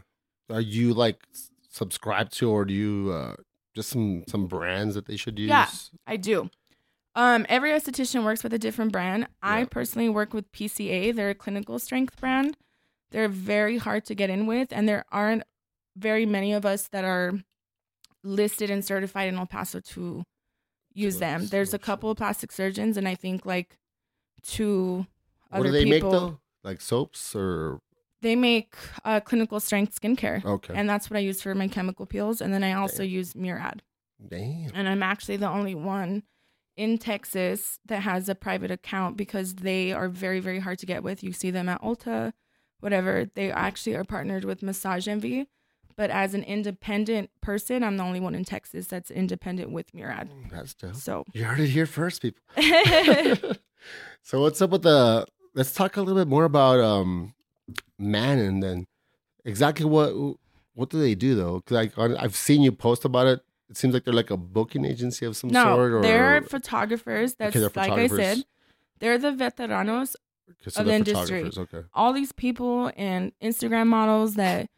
Are 0.49 0.61
you 0.61 0.93
like 0.93 1.21
subscribed 1.69 2.33
to, 2.37 2.49
or 2.49 2.65
do 2.65 2.73
you 2.73 3.11
uh, 3.11 3.35
just 3.73 3.89
some 3.89 4.23
some 4.27 4.47
brands 4.47 4.95
that 4.95 5.05
they 5.05 5.17
should 5.17 5.37
use? 5.39 5.49
Yeah. 5.49 5.67
I 6.07 6.17
do. 6.17 6.49
Um, 7.15 7.45
every 7.47 7.71
esthetician 7.71 8.25
works 8.25 8.43
with 8.43 8.53
a 8.53 8.59
different 8.59 8.91
brand. 8.91 9.27
I 9.41 9.63
personally 9.65 10.09
work 10.09 10.33
with 10.33 10.51
PCA. 10.51 11.15
They're 11.15 11.29
a 11.29 11.35
clinical 11.35 11.79
strength 11.79 12.19
brand. 12.19 12.57
They're 13.11 13.29
very 13.29 13.77
hard 13.77 14.05
to 14.05 14.15
get 14.15 14.29
in 14.29 14.47
with, 14.47 14.73
and 14.73 14.87
there 14.89 15.05
aren't 15.11 15.43
very 15.95 16.25
many 16.25 16.51
of 16.51 16.65
us 16.65 16.89
that 16.89 17.05
are 17.05 17.33
listed 18.23 18.69
and 18.69 18.83
certified 18.83 19.29
in 19.29 19.37
El 19.37 19.45
Paso 19.45 19.79
to 19.79 20.23
use 20.93 21.19
them. 21.19 21.47
There's 21.47 21.73
a 21.73 21.79
couple 21.79 22.11
of 22.11 22.17
plastic 22.17 22.51
surgeons, 22.51 22.97
and 22.97 23.07
I 23.07 23.15
think 23.15 23.45
like 23.45 23.77
two 24.43 25.05
What 25.49 25.59
other 25.59 25.67
do 25.67 25.71
they 25.71 25.83
people. 25.85 26.11
make 26.11 26.19
though? 26.19 26.39
Like 26.63 26.81
soaps 26.81 27.33
or 27.35 27.79
They 28.25 28.35
make 28.35 28.73
uh, 29.03 29.19
clinical 29.19 29.59
strength 29.59 30.01
skincare, 30.01 30.43
okay? 30.43 30.73
and 30.75 30.89
that's 30.89 31.11
what 31.11 31.17
I 31.17 31.19
use 31.19 31.43
for 31.43 31.53
my 31.53 31.67
chemical 31.67 32.07
peels. 32.07 32.41
And 32.41 32.51
then 32.51 32.63
I 32.63 32.73
also 32.73 33.03
use 33.03 33.35
Murad. 33.35 33.83
Damn. 34.27 34.71
and 34.73 34.89
I'm 34.89 35.03
actually 35.03 35.37
the 35.37 35.47
only 35.47 35.75
one 35.75 36.23
in 36.75 36.97
Texas 36.97 37.77
that 37.85 38.01
has 38.01 38.27
a 38.27 38.33
private 38.33 38.71
account 38.71 39.15
because 39.15 39.53
they 39.53 39.91
are 39.91 40.09
very, 40.09 40.39
very 40.39 40.57
hard 40.57 40.79
to 40.79 40.87
get 40.87 41.03
with. 41.03 41.21
You 41.21 41.33
see 41.33 41.51
them 41.51 41.69
at 41.69 41.79
Ulta, 41.83 42.33
whatever. 42.79 43.29
They 43.31 43.51
actually 43.51 43.95
are 43.95 44.03
partnered 44.03 44.43
with 44.43 44.63
Massage 44.63 45.07
Envy. 45.07 45.45
But 45.95 46.09
as 46.09 46.33
an 46.33 46.41
independent 46.41 47.29
person, 47.43 47.83
I'm 47.83 47.97
the 47.97 48.03
only 48.03 48.19
one 48.19 48.33
in 48.33 48.43
Texas 48.43 48.87
that's 48.87 49.11
independent 49.11 49.69
with 49.69 49.93
Murad. 49.93 50.31
That's 50.49 50.73
dope. 50.73 50.95
So 50.95 51.25
You 51.33 51.43
heard 51.43 51.59
it 51.59 51.67
here 51.67 51.85
first, 51.85 52.23
people. 52.23 52.41
so 54.23 54.41
what's 54.41 54.63
up 54.63 54.71
with 54.71 54.81
the? 54.81 55.27
Let's 55.53 55.73
talk 55.73 55.95
a 55.97 56.01
little 56.01 56.19
bit 56.19 56.27
more 56.27 56.45
about 56.45 56.79
um, 56.79 57.34
man, 57.97 58.39
and 58.39 58.61
then 58.61 58.87
exactly 59.43 59.85
what 59.85 60.37
what 60.73 60.89
do 60.89 60.99
they 60.99 61.15
do 61.15 61.35
though? 61.35 61.57
Because 61.65 61.95
like 61.97 61.97
I've 61.97 62.35
seen 62.35 62.61
you 62.61 62.71
post 62.71 63.05
about 63.05 63.27
it. 63.27 63.41
It 63.69 63.77
seems 63.77 63.93
like 63.93 64.03
they're 64.03 64.13
like 64.13 64.29
a 64.29 64.37
booking 64.37 64.85
agency 64.85 65.25
of 65.25 65.35
some 65.35 65.49
no, 65.49 65.63
sort. 65.63 65.91
Or 65.93 66.01
they're 66.01 66.41
photographers. 66.43 67.35
That's 67.35 67.55
Okay, 67.55 67.67
they're 67.73 67.89
like 67.89 67.99
I 67.99 68.07
said, 68.07 68.45
they're 68.99 69.17
the 69.17 69.31
veteranos 69.31 70.15
Okay, 70.49 70.69
so 70.69 70.81
of 70.81 70.87
the 70.87 70.93
industry. 70.93 71.51
Okay. 71.57 71.83
all 71.93 72.13
these 72.13 72.31
people 72.31 72.91
and 72.95 73.31
Instagram 73.41 73.87
models 73.87 74.35
that 74.35 74.69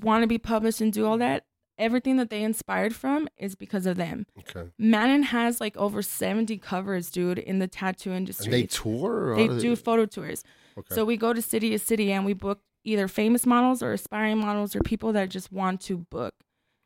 want 0.00 0.22
to 0.22 0.26
be 0.26 0.38
published 0.38 0.80
and 0.80 0.92
do 0.92 1.06
all 1.06 1.18
that, 1.18 1.44
everything 1.78 2.16
that 2.16 2.30
they 2.30 2.42
inspired 2.42 2.94
from 2.94 3.28
is 3.36 3.54
because 3.54 3.86
of 3.86 3.96
them. 3.96 4.26
Okay. 4.38 4.70
Mannon 4.78 5.24
has 5.24 5.60
like 5.60 5.76
over 5.76 6.02
70 6.02 6.58
covers, 6.58 7.10
dude, 7.10 7.38
in 7.38 7.60
the 7.60 7.68
tattoo 7.68 8.12
industry. 8.12 8.46
And 8.46 8.54
they 8.54 8.66
tour. 8.66 9.32
Or 9.32 9.36
They 9.36 9.46
how 9.46 9.58
do 9.58 9.76
photo 9.76 10.06
tours. 10.06 10.42
Okay. 10.78 10.94
So 10.94 11.04
we 11.04 11.16
go 11.16 11.32
to 11.32 11.42
city 11.42 11.70
to 11.70 11.78
city 11.78 12.12
and 12.12 12.24
we 12.24 12.32
book 12.32 12.60
either 12.84 13.08
famous 13.08 13.46
models 13.46 13.82
or 13.82 13.92
aspiring 13.92 14.38
models 14.38 14.74
or 14.74 14.80
people 14.80 15.12
that 15.12 15.28
just 15.28 15.52
want 15.52 15.80
to 15.82 15.98
book. 15.98 16.34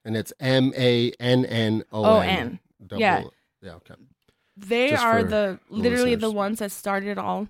and 0.04 0.16
it's 0.16 0.32
M 0.40 0.72
A 0.76 1.10
N 1.20 1.44
N 1.46 1.82
O 1.92 2.20
N. 2.20 2.58
Yeah. 2.94 3.24
Yeah. 3.62 3.74
Okay. 3.74 3.94
They 4.56 4.90
Just 4.90 5.04
are 5.04 5.22
the 5.22 5.58
literally 5.68 6.14
the 6.14 6.30
ones 6.30 6.60
that 6.60 6.72
started 6.72 7.08
it 7.10 7.18
all. 7.18 7.48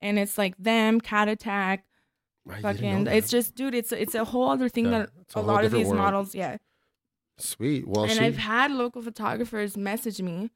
And 0.00 0.18
it's 0.18 0.38
like 0.38 0.56
them, 0.58 1.00
Cat 1.00 1.28
Attack, 1.28 1.84
I 2.48 2.60
fucking. 2.62 3.06
It's 3.06 3.28
just, 3.30 3.54
dude, 3.54 3.74
it's 3.74 3.92
it's 3.92 4.14
a 4.14 4.24
whole 4.24 4.48
other 4.48 4.68
thing 4.68 4.86
Yeah, 4.86 5.00
that 5.00 5.10
a 5.34 5.40
a, 5.40 5.42
lot 5.42 5.64
of 5.64 5.72
these 5.72 5.86
world. 5.86 5.98
models, 5.98 6.34
yeah. 6.34 6.56
sweet. 7.38 7.86
Well, 7.86 8.04
and 8.04 8.12
she, 8.12 8.20
I've 8.20 8.38
had 8.38 8.70
local 8.70 9.02
photographers 9.02 9.76
message 9.76 10.22
me 10.22 10.50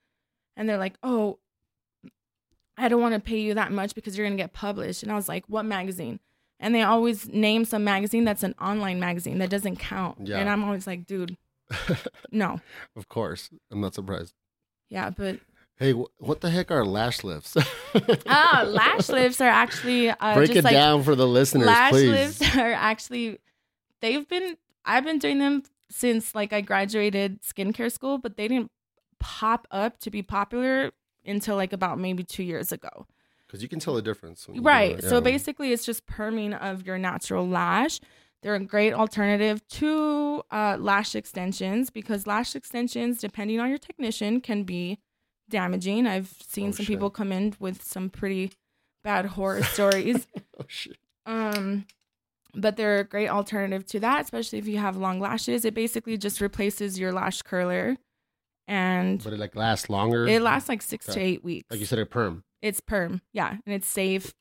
and 0.57 0.69
they're 0.69 0.79
like, 0.79 0.95
oh, 1.03 1.39
I 2.77 2.89
don't 2.89 3.01
want 3.01 3.15
to 3.15 3.21
pay 3.21 3.39
you 3.39 3.55
that 3.55 3.73
much 3.73 3.95
because 3.95 4.17
you're 4.17 4.27
going 4.27 4.37
to 4.37 4.43
get 4.43 4.53
published. 4.53 5.03
And 5.03 5.13
I 5.13 5.15
was 5.15 5.29
like, 5.29 5.45
what 5.49 5.65
magazine? 5.65 6.21
And 6.61 6.75
they 6.75 6.83
always 6.83 7.29
name 7.29 7.65
some 7.65 7.85
magazine 7.85 8.25
that's 8.25 8.43
an 8.43 8.55
online 8.61 8.99
magazine 8.99 9.39
that 9.39 9.51
doesn't 9.51 9.77
count. 9.77 10.19
Yeah. 10.27 10.39
And 10.39 10.49
I'm 10.49 10.65
always 10.65 10.87
like, 10.87 11.07
dude, 11.07 11.37
no. 12.33 12.61
of 12.97 13.09
course, 13.09 13.51
I'm 13.71 13.81
not 13.81 13.95
surprised. 13.95 14.35
Yeah, 14.89 15.11
but 15.11 15.41
Hey, 15.77 15.93
wh- 15.93 16.23
what 16.23 16.41
the 16.41 16.51
heck 16.51 16.71
are 16.71 16.85
lash 16.85 17.25
lifts? 17.25 17.57
ah, 18.27 18.65
lash 18.67 19.09
lifts 19.09 19.41
are 19.41 19.49
actually 19.49 20.09
uh, 20.11 20.35
Break 20.35 20.49
just 20.49 20.59
it 20.61 20.65
like 20.65 20.73
down 20.73 21.03
for 21.03 21.17
the 21.17 21.27
listeners, 21.27 21.67
lash 21.67 21.93
please. 21.93 22.11
lifts 22.41 22.57
are 22.57 22.73
actually 22.73 23.39
they've 24.01 24.27
been 24.29 24.57
I've 24.85 25.05
been 25.05 25.19
doing 25.19 25.39
them 25.39 25.65
since 25.91 26.35
like 26.35 26.53
I 26.53 26.61
graduated 26.61 27.43
skincare 27.43 27.91
school, 27.91 28.19
but 28.19 28.37
they 28.37 28.47
didn't 28.47 28.71
pop 29.19 29.67
up 29.71 29.99
to 30.01 30.11
be 30.11 30.23
popular 30.23 30.93
until 31.27 31.57
like 31.57 31.73
about 31.73 31.99
maybe 31.99 32.23
two 32.23 32.43
years 32.43 32.73
ago. 32.73 33.07
Because 33.47 33.63
you 33.63 33.69
can 33.69 33.79
tell 33.79 33.95
the 33.95 34.03
difference. 34.03 34.47
when 34.49 34.57
you 34.57 34.63
do 34.63 34.67
Right. 34.67 34.99
it, 34.99 35.05
So 35.05 35.15
yeah. 35.17 35.21
basically, 35.21 35.73
it's 35.73 35.85
just 35.87 36.07
perming 36.07 36.59
of 36.61 36.87
your 36.87 36.99
natural 36.99 37.47
lash. 37.49 38.01
They're 38.43 38.55
a 38.55 38.61
great 38.61 38.93
alternative 38.93 39.67
to 39.69 40.43
uh, 40.51 40.77
lash 40.79 41.15
extensions 41.15 41.89
because 41.91 42.27
lash 42.27 42.55
extensions, 42.55 43.19
depending 43.21 43.59
on 43.61 43.69
your 43.71 43.79
technician, 43.79 44.41
can 44.41 44.65
be 44.65 44.99
damaging. 45.49 46.07
I've 46.07 46.35
seen 46.47 46.69
Oh, 46.69 46.73
some 46.73 46.85
shit. 46.85 46.95
people 46.95 47.11
come 47.11 47.33
in 47.33 47.55
with 47.59 47.83
some 47.83 48.11
pretty 48.11 48.53
bad 49.03 49.27
horror 49.27 49.63
stories. 49.63 50.27
Oh 50.59 50.65
shit. 50.69 50.97
Um, 51.27 51.87
but 52.55 52.77
they're 52.77 52.99
a 53.01 53.05
great 53.05 53.29
alternative 53.29 53.85
to 53.87 54.01
that, 54.01 54.21
especially 54.23 54.59
if 54.61 54.67
you 54.69 54.79
have 54.79 54.97
long 54.97 55.19
lashes. 55.21 55.65
It 55.65 55.75
basically 55.75 56.17
just 56.17 56.41
replaces 56.41 56.99
your 56.99 57.13
lash 57.13 57.43
curler, 57.43 57.97
and 58.69 59.23
But 59.23 59.33
it 59.35 59.39
like 59.39 59.55
lasts 59.57 59.89
longer. 59.91 60.27
it 60.27 60.43
lasts 60.43 60.69
like 60.69 60.83
six 60.83 61.07
to 61.07 61.21
eight 61.21 61.45
weeks. 61.45 61.71
like 61.71 61.81
you 61.81 61.87
said, 61.87 61.99
a 61.99 62.07
perm. 62.07 62.45
it's 62.63 62.81
perm, 62.81 63.21
yeah, 63.33 63.51
and 63.67 63.75
it's 63.75 63.87
safe. 63.87 64.35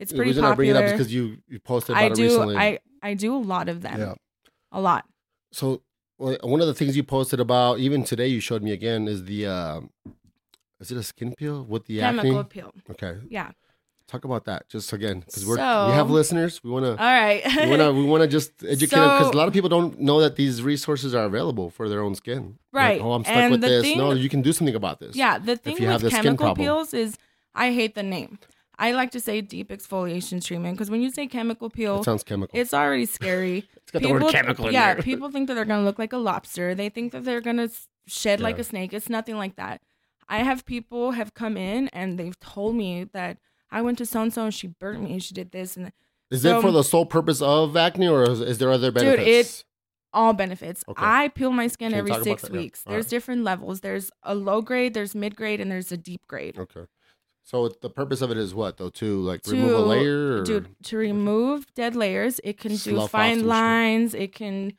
It's 0.00 0.12
pretty 0.12 0.24
the 0.32 0.40
reason 0.40 0.44
I 0.44 0.54
bring 0.54 0.70
it 0.70 0.76
up 0.76 0.82
popular. 0.84 0.94
is 0.94 0.98
because 1.00 1.12
you 1.14 1.38
you 1.48 1.58
posted 1.58 1.94
about 1.96 2.02
I 2.02 2.06
it 2.06 2.14
do. 2.14 2.22
recently. 2.24 2.56
I 2.56 2.78
I 3.02 3.14
do 3.14 3.34
a 3.34 3.38
lot 3.38 3.68
of 3.68 3.82
them. 3.82 3.98
yeah. 4.00 4.14
A 4.72 4.80
lot. 4.80 5.04
So 5.52 5.82
well, 6.18 6.36
one 6.42 6.60
of 6.60 6.66
the 6.66 6.74
things 6.74 6.96
you 6.96 7.02
posted 7.02 7.40
about, 7.40 7.78
even 7.78 8.04
today, 8.04 8.26
you 8.28 8.40
showed 8.40 8.62
me 8.62 8.72
again, 8.72 9.06
is 9.08 9.24
the 9.24 9.46
uh, 9.46 9.80
is 10.80 10.90
it 10.92 10.96
a 10.98 11.02
skin 11.02 11.34
peel 11.36 11.64
with 11.64 11.86
the 11.86 11.98
Chemical 12.00 12.38
acne? 12.40 12.48
peel. 12.48 12.72
Okay, 12.90 13.18
Yeah. 13.28 13.50
Talk 14.08 14.24
about 14.24 14.44
that 14.46 14.68
just 14.68 14.92
again 14.92 15.20
because 15.20 15.44
we're 15.46 15.56
So- 15.56 15.86
we 15.88 15.92
have 15.92 16.10
listeners. 16.10 16.60
We 16.64 16.70
want 16.70 16.84
to 16.86 16.90
All 16.92 16.96
right. 17.22 17.42
we 17.56 17.68
want 17.70 17.82
to 17.82 17.92
we 17.92 18.04
want 18.04 18.22
to 18.22 18.28
just 18.28 18.50
educate 18.76 18.96
them 18.96 19.18
because 19.18 19.32
a 19.32 19.36
lot 19.36 19.46
of 19.48 19.54
people 19.54 19.68
don't 19.68 20.00
know 20.00 20.20
that 20.20 20.34
these 20.36 20.62
resources 20.62 21.14
are 21.14 21.24
available 21.24 21.70
for 21.70 21.88
their 21.88 22.02
own 22.02 22.14
skin. 22.14 22.58
Like, 22.72 22.82
Right. 22.82 23.00
oh, 23.00 23.12
I'm 23.12 23.22
stuck 23.24 23.36
And 23.36 23.52
with 23.52 23.60
this. 23.60 23.82
thing- 23.84 23.98
no, 23.98 24.12
you 24.12 24.28
can 24.28 24.42
do 24.42 24.52
something 24.52 24.74
about 24.74 24.98
this. 25.00 25.14
yeah. 25.14 25.38
The 25.38 25.56
thing 25.56 25.76
you 25.78 25.86
have 25.88 26.02
with 26.02 26.12
chemical 26.12 26.54
peels 26.54 26.92
is 26.94 27.16
I 27.54 27.72
hate 27.72 27.94
the 27.94 28.02
name. 28.02 28.38
I 28.80 28.92
like 28.92 29.10
to 29.10 29.20
say 29.20 29.40
deep 29.40 29.70
exfoliation 29.70 30.42
treatment 30.44 30.76
because 30.76 30.88
when 30.88 31.02
you 31.02 31.10
say 31.10 31.26
chemical 31.26 31.68
peel, 31.68 31.98
It 32.00 32.04
sounds 32.04 32.22
chemical. 32.22 32.56
it's 32.58 32.72
already 32.72 33.06
scary. 33.06 33.58
it's 33.82 33.90
got 33.90 34.02
the 34.02 34.10
word 34.12 34.22
chemical 34.30 34.68
in 34.68 34.72
yeah, 34.72 34.94
people 35.10 35.30
think 35.32 35.48
that 35.48 35.54
they're 35.54 35.64
gonna 35.64 35.84
look 35.84 35.98
like 35.98 36.12
a 36.12 36.16
lobster. 36.18 36.74
They 36.76 36.88
think 36.88 37.10
that 37.12 37.24
they're 37.24 37.40
gonna 37.40 37.68
shed 38.06 38.38
like 38.40 38.58
a 38.60 38.64
snake. 38.64 38.92
It's 38.94 39.08
nothing 39.08 39.36
like 39.36 39.56
that. 39.56 39.80
I 40.28 40.38
have 40.44 40.64
people 40.64 41.12
have 41.12 41.34
come 41.34 41.56
in 41.56 41.88
and 41.88 42.18
they've 42.18 42.38
told 42.38 42.76
me 42.76 43.04
that 43.14 43.38
I 43.70 43.82
went 43.82 43.98
to 43.98 44.06
so 44.06 44.22
and 44.22 44.32
so 44.32 44.44
and 44.44 44.54
she 44.54 44.68
burnt 44.68 45.02
me. 45.02 45.12
and 45.12 45.22
She 45.22 45.34
did 45.34 45.50
this 45.52 45.76
and 45.76 45.92
Is 46.30 46.42
so- 46.42 46.58
it 46.58 46.62
for 46.62 46.70
the 46.70 46.82
sole 46.84 47.06
purpose 47.06 47.40
of 47.42 47.76
acne, 47.76 48.08
or 48.08 48.22
is, 48.28 48.40
is 48.40 48.58
there 48.58 48.70
other 48.70 48.90
benefits? 48.90 49.18
Dude, 49.24 49.28
it- 49.28 49.64
all 50.14 50.32
benefits. 50.32 50.82
Okay. 50.88 51.04
I 51.04 51.28
peel 51.28 51.50
my 51.50 51.66
skin 51.66 51.90
Can 51.90 51.98
every 51.98 52.14
six 52.24 52.40
that? 52.42 52.50
Yeah. 52.52 52.58
weeks. 52.58 52.82
All 52.86 52.92
There's 52.92 53.04
right. 53.04 53.10
different 53.10 53.44
levels. 53.44 53.80
There's 53.82 54.10
a 54.22 54.34
low 54.34 54.62
grade, 54.62 54.94
there's 54.94 55.14
mid 55.14 55.36
grade, 55.36 55.60
and 55.60 55.70
there's 55.70 55.92
a 55.92 55.98
deep 55.98 56.22
grade. 56.26 56.58
Okay. 56.58 56.86
So 57.44 57.68
the 57.82 57.90
purpose 57.90 58.22
of 58.22 58.30
it 58.30 58.38
is 58.38 58.54
what 58.54 58.78
though? 58.78 58.88
To 58.88 59.20
like 59.20 59.46
remove 59.46 59.78
a 59.78 59.82
layer, 59.82 60.38
or 60.38 60.42
Dude, 60.44 60.68
to 60.84 60.96
remove 60.96 61.66
dead 61.74 61.94
layers, 61.94 62.40
it 62.42 62.58
can 62.58 62.72
do 62.72 62.76
Slough 62.78 63.04
off 63.04 63.10
fine 63.10 63.46
lines. 63.46 64.14
It 64.14 64.34
can 64.34 64.72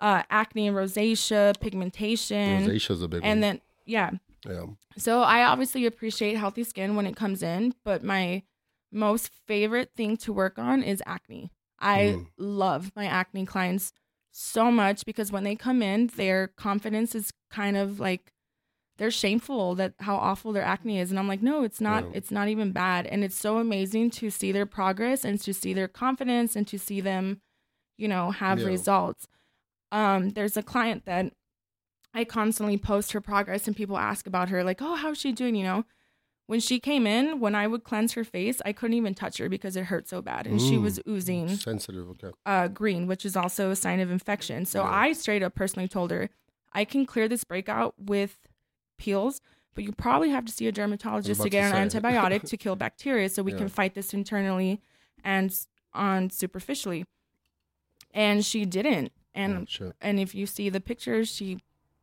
uh, 0.00 0.22
acne 0.30 0.68
and 0.68 0.76
rosacea, 0.76 1.58
pigmentation, 1.60 2.66
rosacea's 2.66 3.02
a 3.02 3.08
big 3.08 3.20
and 3.24 3.30
one. 3.38 3.40
then 3.40 3.60
yeah. 3.86 4.10
Yeah. 4.46 4.66
So 4.96 5.22
I 5.22 5.44
obviously 5.44 5.84
appreciate 5.86 6.36
healthy 6.36 6.64
skin 6.64 6.96
when 6.96 7.06
it 7.06 7.16
comes 7.16 7.42
in, 7.42 7.74
but 7.84 8.02
my 8.02 8.42
most 8.92 9.30
favorite 9.46 9.90
thing 9.94 10.16
to 10.18 10.32
work 10.32 10.58
on 10.58 10.82
is 10.82 11.02
acne. 11.06 11.50
I 11.78 11.98
Mm. 12.16 12.26
love 12.38 12.92
my 12.96 13.04
acne 13.06 13.44
clients 13.44 13.92
so 14.32 14.70
much 14.70 15.04
because 15.04 15.30
when 15.32 15.44
they 15.44 15.54
come 15.56 15.82
in, 15.82 16.06
their 16.08 16.48
confidence 16.48 17.14
is 17.14 17.30
kind 17.50 17.76
of 17.76 18.00
like 18.00 18.32
they're 18.98 19.10
shameful 19.10 19.74
that 19.74 19.92
how 20.00 20.16
awful 20.16 20.52
their 20.52 20.62
acne 20.62 20.98
is 20.98 21.10
and 21.10 21.18
i'm 21.18 21.28
like 21.28 21.42
no 21.42 21.62
it's 21.64 21.82
not 21.82 22.04
Yeah. 22.04 22.10
it's 22.14 22.30
not 22.30 22.48
even 22.48 22.72
bad 22.72 23.06
and 23.06 23.22
it's 23.22 23.36
so 23.36 23.58
amazing 23.58 24.08
to 24.12 24.30
see 24.30 24.52
their 24.52 24.64
progress 24.64 25.22
and 25.22 25.38
to 25.42 25.52
see 25.52 25.74
their 25.74 25.86
confidence 25.86 26.56
and 26.56 26.66
to 26.68 26.78
see 26.78 27.02
them 27.02 27.42
you 27.98 28.08
know 28.08 28.30
have 28.30 28.60
Yeah. 28.60 28.66
results 28.68 29.26
um 29.92 30.30
there's 30.30 30.56
a 30.56 30.62
client 30.62 31.04
that 31.04 31.32
i 32.16 32.24
constantly 32.24 32.76
post 32.76 33.12
her 33.12 33.20
progress 33.20 33.66
and 33.68 33.76
people 33.76 33.96
ask 33.98 34.26
about 34.26 34.48
her 34.48 34.64
like 34.64 34.80
oh 34.82 34.94
how's 34.96 35.18
she 35.18 35.30
doing 35.32 35.54
you 35.54 35.62
know 35.64 35.84
when 36.48 36.60
she 36.60 36.78
came 36.80 37.06
in 37.06 37.38
when 37.40 37.54
i 37.54 37.66
would 37.66 37.84
cleanse 37.84 38.12
her 38.14 38.24
face 38.24 38.60
i 38.64 38.72
couldn't 38.72 38.96
even 38.96 39.14
touch 39.14 39.38
her 39.38 39.48
because 39.48 39.76
it 39.76 39.84
hurt 39.84 40.08
so 40.08 40.20
bad 40.22 40.46
and 40.46 40.60
she 40.60 40.76
Mm. 40.76 40.82
was 40.82 41.00
oozing 41.08 41.48
Sensitive. 41.48 42.08
Okay. 42.10 42.30
uh, 42.46 42.68
green, 42.68 43.06
which 43.06 43.24
is 43.24 43.36
also 43.36 43.70
a 43.70 43.76
sign 43.76 44.00
of 44.00 44.10
infection. 44.10 44.64
So 44.64 44.82
Yeah. 44.82 44.90
I 45.06 45.12
straight 45.12 45.42
up 45.42 45.54
personally 45.54 45.88
told 45.88 46.10
her, 46.10 46.30
I 46.72 46.84
can 46.84 47.04
clear 47.06 47.28
this 47.28 47.42
breakout 47.44 47.94
with 47.98 48.36
peels, 48.98 49.40
but 49.74 49.82
you 49.84 49.92
probably 49.92 50.30
have 50.30 50.44
to 50.46 50.52
see 50.52 50.66
a 50.68 50.72
dermatologist 50.72 51.42
to 51.42 51.50
get 51.50 51.70
to 51.70 51.76
an 51.76 51.88
antibiotic 51.88 52.42
to 52.50 52.56
kill 52.56 52.76
bacteria 52.76 53.28
so 53.28 53.42
we 53.42 53.52
Yeah. 53.52 53.58
can 53.58 53.68
fight 53.68 53.94
this 53.94 54.14
internally 54.14 54.80
and 55.24 55.52
on 55.92 56.30
superficially. 56.30 57.04
And 58.14 58.44
she 58.44 58.64
didn't. 58.64 59.12
And 59.34 59.68
Oh, 59.80 59.92
and 60.00 60.18
if 60.20 60.34
you 60.34 60.46
see 60.46 60.68
the 60.70 60.80
pictures, 60.80 61.28
she, 61.28 61.58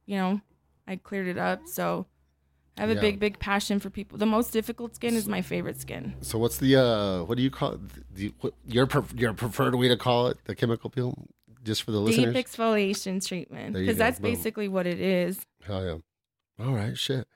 you 0.05 0.17
know, 0.17 0.41
I 0.87 0.95
cleared 0.97 1.27
it 1.27 1.37
up. 1.37 1.67
So 1.67 2.05
I 2.77 2.81
have 2.81 2.89
a 2.89 2.95
Yeah. 2.95 3.01
big, 3.01 3.19
big 3.19 3.39
passion 3.39 3.79
for 3.79 3.89
people. 3.89 4.17
The 4.17 4.25
most 4.25 4.51
difficult 4.51 4.95
skin 4.95 5.15
is 5.15 5.27
my 5.27 5.41
favorite 5.41 5.79
skin. 5.79 6.15
So 6.21 6.37
what's 6.39 6.57
the 6.57 6.75
uh 6.75 7.23
what 7.23 7.37
do 7.37 7.43
you 7.43 7.51
call 7.51 7.73
it? 7.73 7.79
The, 8.15 8.33
what, 8.41 8.53
your 8.67 8.87
pref- 8.87 9.13
your 9.15 9.33
preferred 9.33 9.75
way 9.75 9.87
to 9.87 9.97
call 9.97 10.27
it? 10.27 10.37
The 10.45 10.55
chemical 10.55 10.89
peel, 10.89 11.13
just 11.63 11.83
for 11.83 11.91
the 11.91 11.99
listeners. 11.99 12.33
Deep 12.33 12.45
exfoliation 12.45 13.25
treatment. 13.25 13.73
Because 13.73 13.97
that's 13.97 14.19
Boom. 14.19 14.31
basically 14.31 14.67
what 14.67 14.87
it 14.87 14.99
is. 14.99 15.45
Hell 15.65 15.85
yeah. 15.85 16.65
All 16.65 16.73
right, 16.73 16.97
shit. 16.97 17.27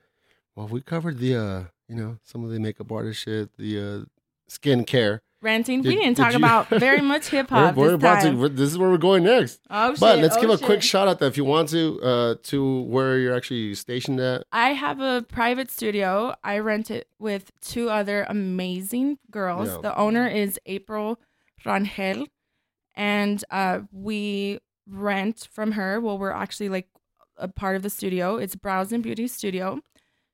Well, 0.55 0.68
we 0.68 0.82
covered 0.82 1.20
the 1.20 1.36
uh, 1.36 1.63
you 1.88 1.95
know, 1.95 2.18
some 2.24 2.43
of 2.43 2.49
the 2.49 2.59
makeup 2.59 2.91
artist 2.91 3.22
shit, 3.22 3.55
the 3.57 3.80
uh 3.80 4.05
skin 4.47 4.84
care. 4.86 5.22
Ranting. 5.41 5.81
we 5.81 5.89
Did- 5.91 6.01
didn't 6.01 6.15
did 6.17 6.23
talk 6.23 6.31
you- 6.33 6.38
about 6.38 6.67
very 6.69 7.01
much 7.01 7.27
hip 7.29 7.51
We're, 7.51 7.57
hop 7.57 7.75
we're 7.75 7.85
this 7.88 7.95
about 7.95 8.21
time. 8.23 8.33
to 8.35 8.39
we're- 8.41 8.53
this 8.53 8.69
is 8.71 8.77
where 8.77 8.89
we're 8.89 8.97
going 8.97 9.23
next. 9.23 9.59
oh 9.69 9.91
shit! 9.91 9.99
But 9.99 10.19
let's 10.19 10.38
oh, 10.38 10.41
give 10.41 10.49
a 10.49 10.57
quick 10.57 10.81
shout 10.81 11.07
out 11.07 11.19
though 11.19 11.27
if 11.27 11.38
you 11.38 11.45
want 11.45 11.69
to 11.69 12.01
uh 12.01 12.35
to 12.43 12.81
where 12.83 13.17
you're 13.19 13.35
actually 13.35 13.73
stationed 13.75 14.19
at. 14.19 14.43
I 14.51 14.69
have 14.73 14.99
a 14.99 15.25
private 15.27 15.69
studio. 15.71 16.35
I 16.43 16.59
rent 16.59 16.89
it 16.91 17.07
with 17.19 17.51
two 17.61 17.89
other 17.89 18.25
amazing 18.29 19.19
girls. 19.31 19.69
Yeah. 19.69 19.77
The 19.81 19.97
owner 19.97 20.27
is 20.27 20.59
April 20.65 21.19
Rangel, 21.65 22.27
and 22.95 23.43
uh, 23.51 23.81
we 23.91 24.59
rent 24.88 25.47
from 25.51 25.73
her. 25.73 25.99
Well, 25.99 26.17
we're 26.17 26.31
actually 26.31 26.69
like 26.69 26.88
a 27.38 27.47
part 27.47 27.75
of 27.75 27.83
the 27.83 27.89
studio. 27.89 28.38
It's 28.38 28.55
Brows 28.55 28.91
and 28.91 29.03
Beauty 29.03 29.27
Studio. 29.27 29.81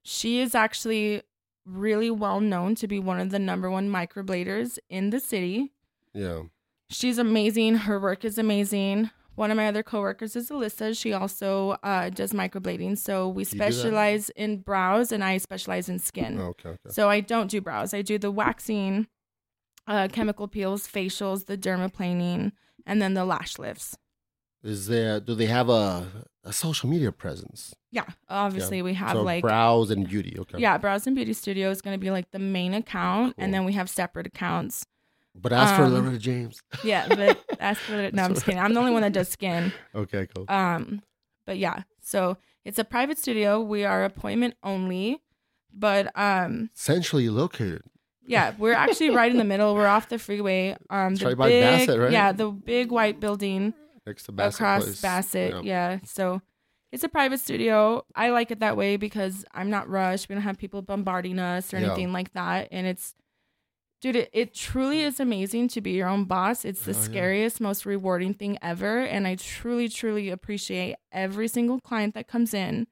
She 0.04 0.40
is 0.40 0.54
actually 0.56 1.22
really 1.66 2.12
well 2.12 2.40
known 2.40 2.76
to 2.76 2.88
be 2.88 3.00
one 3.00 3.20
of 3.20 3.30
the 3.30 3.40
number 3.40 3.70
one 3.70 3.90
microbladers 3.90 4.78
in 4.90 5.10
the 5.10 5.20
city. 5.20 5.74
Yeah. 6.14 6.44
She's 6.90 7.18
amazing. 7.18 7.76
Her 7.76 8.00
work 8.00 8.24
is 8.26 8.38
amazing. 8.38 9.10
One 9.36 9.50
of 9.50 9.58
my 9.58 9.68
other 9.68 9.82
coworkers 9.82 10.36
is 10.36 10.50
Alyssa. 10.52 10.96
She 10.96 11.12
also 11.12 11.78
uh, 11.82 12.10
does 12.10 12.34
microblading. 12.34 13.00
So 13.00 13.28
we 13.28 13.42
You 13.42 13.46
specialize 13.46 14.30
in 14.32 14.60
brows, 14.60 15.12
and 15.12 15.24
I 15.24 15.38
specialize 15.38 15.90
in 15.90 15.98
skin. 15.98 16.40
Oh, 16.40 16.50
okay, 16.50 16.70
okay. 16.70 16.90
So 16.90 17.10
I 17.10 17.20
don't 17.20 17.50
do 17.50 17.60
brows. 17.60 17.96
I 17.96 18.04
do 18.04 18.20
the 18.20 18.30
waxing, 18.30 19.08
uh, 19.88 20.08
chemical 20.12 20.48
peels, 20.48 20.88
facials, 20.88 21.48
the 21.48 21.58
dermaplaning, 21.58 22.52
and 22.86 23.02
then 23.02 23.16
the 23.16 23.26
lash 23.26 23.58
lifts. 23.58 23.98
Is 24.64 24.88
there 24.88 25.20
do 25.20 25.36
they 25.36 25.48
have 25.48 25.70
a 25.70 26.08
a 26.46 26.54
social 26.54 26.90
media 26.90 27.12
presence? 27.12 27.74
Yeah, 27.92 28.06
obviously 28.30 28.82
we 28.82 28.94
have 28.96 29.12
so 29.12 29.22
like 29.22 29.42
brows 29.42 29.92
and 29.92 30.08
beauty, 30.08 30.36
okay. 30.40 30.58
yeah, 30.60 30.78
brows 30.78 31.06
and 31.06 31.16
beauty 31.16 31.34
studio 31.34 31.70
is 31.70 31.82
going 31.82 31.94
to 31.94 32.00
be 32.00 32.12
like 32.12 32.32
the 32.32 32.40
main 32.40 32.74
account, 32.74 33.36
Cool. 33.36 33.44
and 33.44 33.54
then 33.54 33.66
we 33.66 33.74
have 33.74 33.90
separate 33.90 34.26
accounts. 34.28 34.86
But 35.36 35.52
ask 35.52 35.76
for 35.76 35.84
Um, 35.84 35.92
Laretta 35.94 36.20
James. 36.20 36.62
Yeah, 36.84 37.08
but 37.08 37.44
that's 37.60 37.80
for 37.80 37.96
it. 37.96 38.14
no, 38.16 38.24
I'm 38.24 38.34
just 38.34 38.46
kidding. 38.46 38.60
I'm 38.60 38.74
the 38.74 38.80
only 38.80 38.92
one 38.92 39.02
that 39.02 39.14
does 39.14 39.30
skin. 39.30 39.74
Okay, 39.96 40.28
cool. 40.36 40.46
Um, 40.48 41.02
but 41.46 41.58
yeah, 41.58 41.84
so 42.02 42.38
it's 42.66 42.80
a 42.80 42.84
private 42.84 43.18
studio. 43.18 43.60
We 43.60 43.84
are 43.84 44.04
appointment 44.06 44.56
only, 44.64 45.22
but 45.74 46.12
um, 46.18 46.70
Centrally 46.74 47.30
located. 47.30 47.82
yeah, 48.26 48.54
we're 48.58 48.74
actually 48.74 49.10
right 49.10 49.32
in 49.32 49.38
the 49.38 49.44
middle. 49.44 49.76
We're 49.76 49.88
off 49.88 50.08
the 50.10 50.20
freeway. 50.20 50.78
Um, 50.90 51.16
the 51.16 51.36
right 51.36 51.50
big, 51.50 51.64
Bassett, 51.64 52.00
right? 52.00 52.12
Yeah, 52.12 52.32
the 52.32 52.50
big 52.52 52.92
white 52.92 53.20
building 53.20 53.74
Next 54.06 54.24
to 54.24 54.32
Bassett 54.32 54.60
across 54.60 54.84
Place. 54.84 55.02
Bassett. 55.02 55.52
Yeah. 55.64 55.92
Yeah. 55.94 56.00
so 56.06 56.42
it's 56.92 57.04
a 57.04 57.10
private 57.10 57.40
studio. 57.40 58.06
I 58.16 58.30
like 58.30 58.52
it 58.52 58.60
that 58.60 58.78
way 58.78 58.98
because 58.98 59.46
I'm 59.54 59.70
not 59.70 59.90
rushed. 59.90 60.30
We 60.30 60.36
don't 60.36 60.44
have 60.44 60.58
people 60.58 60.82
bombarding 60.82 61.40
us 61.40 61.74
or 61.74 61.80
Yeah. 61.80 61.88
anything 61.88 62.12
like 62.14 62.34
that, 62.34 62.68
and 62.72 62.86
it's. 62.88 63.16
Dude, 64.02 64.18
it, 64.18 64.30
it 64.34 64.54
truly 64.54 65.00
is 65.00 65.22
amazing 65.22 65.70
to 65.70 65.80
be 65.80 65.92
your 65.92 66.10
own 66.10 66.26
boss. 66.26 66.66
It's 66.66 66.84
the 66.84 66.92
Oh, 66.92 66.96
yeah. 66.96 67.02
scariest, 67.04 67.62
most 67.62 67.86
rewarding 67.86 68.34
thing 68.34 68.58
ever. 68.62 69.00
And 69.00 69.26
I 69.26 69.36
truly, 69.36 69.88
truly 69.88 70.30
appreciate 70.30 70.98
every 71.14 71.48
single 71.48 71.80
client 71.80 72.14
that 72.16 72.28
comes 72.28 72.54
in. 72.54 72.88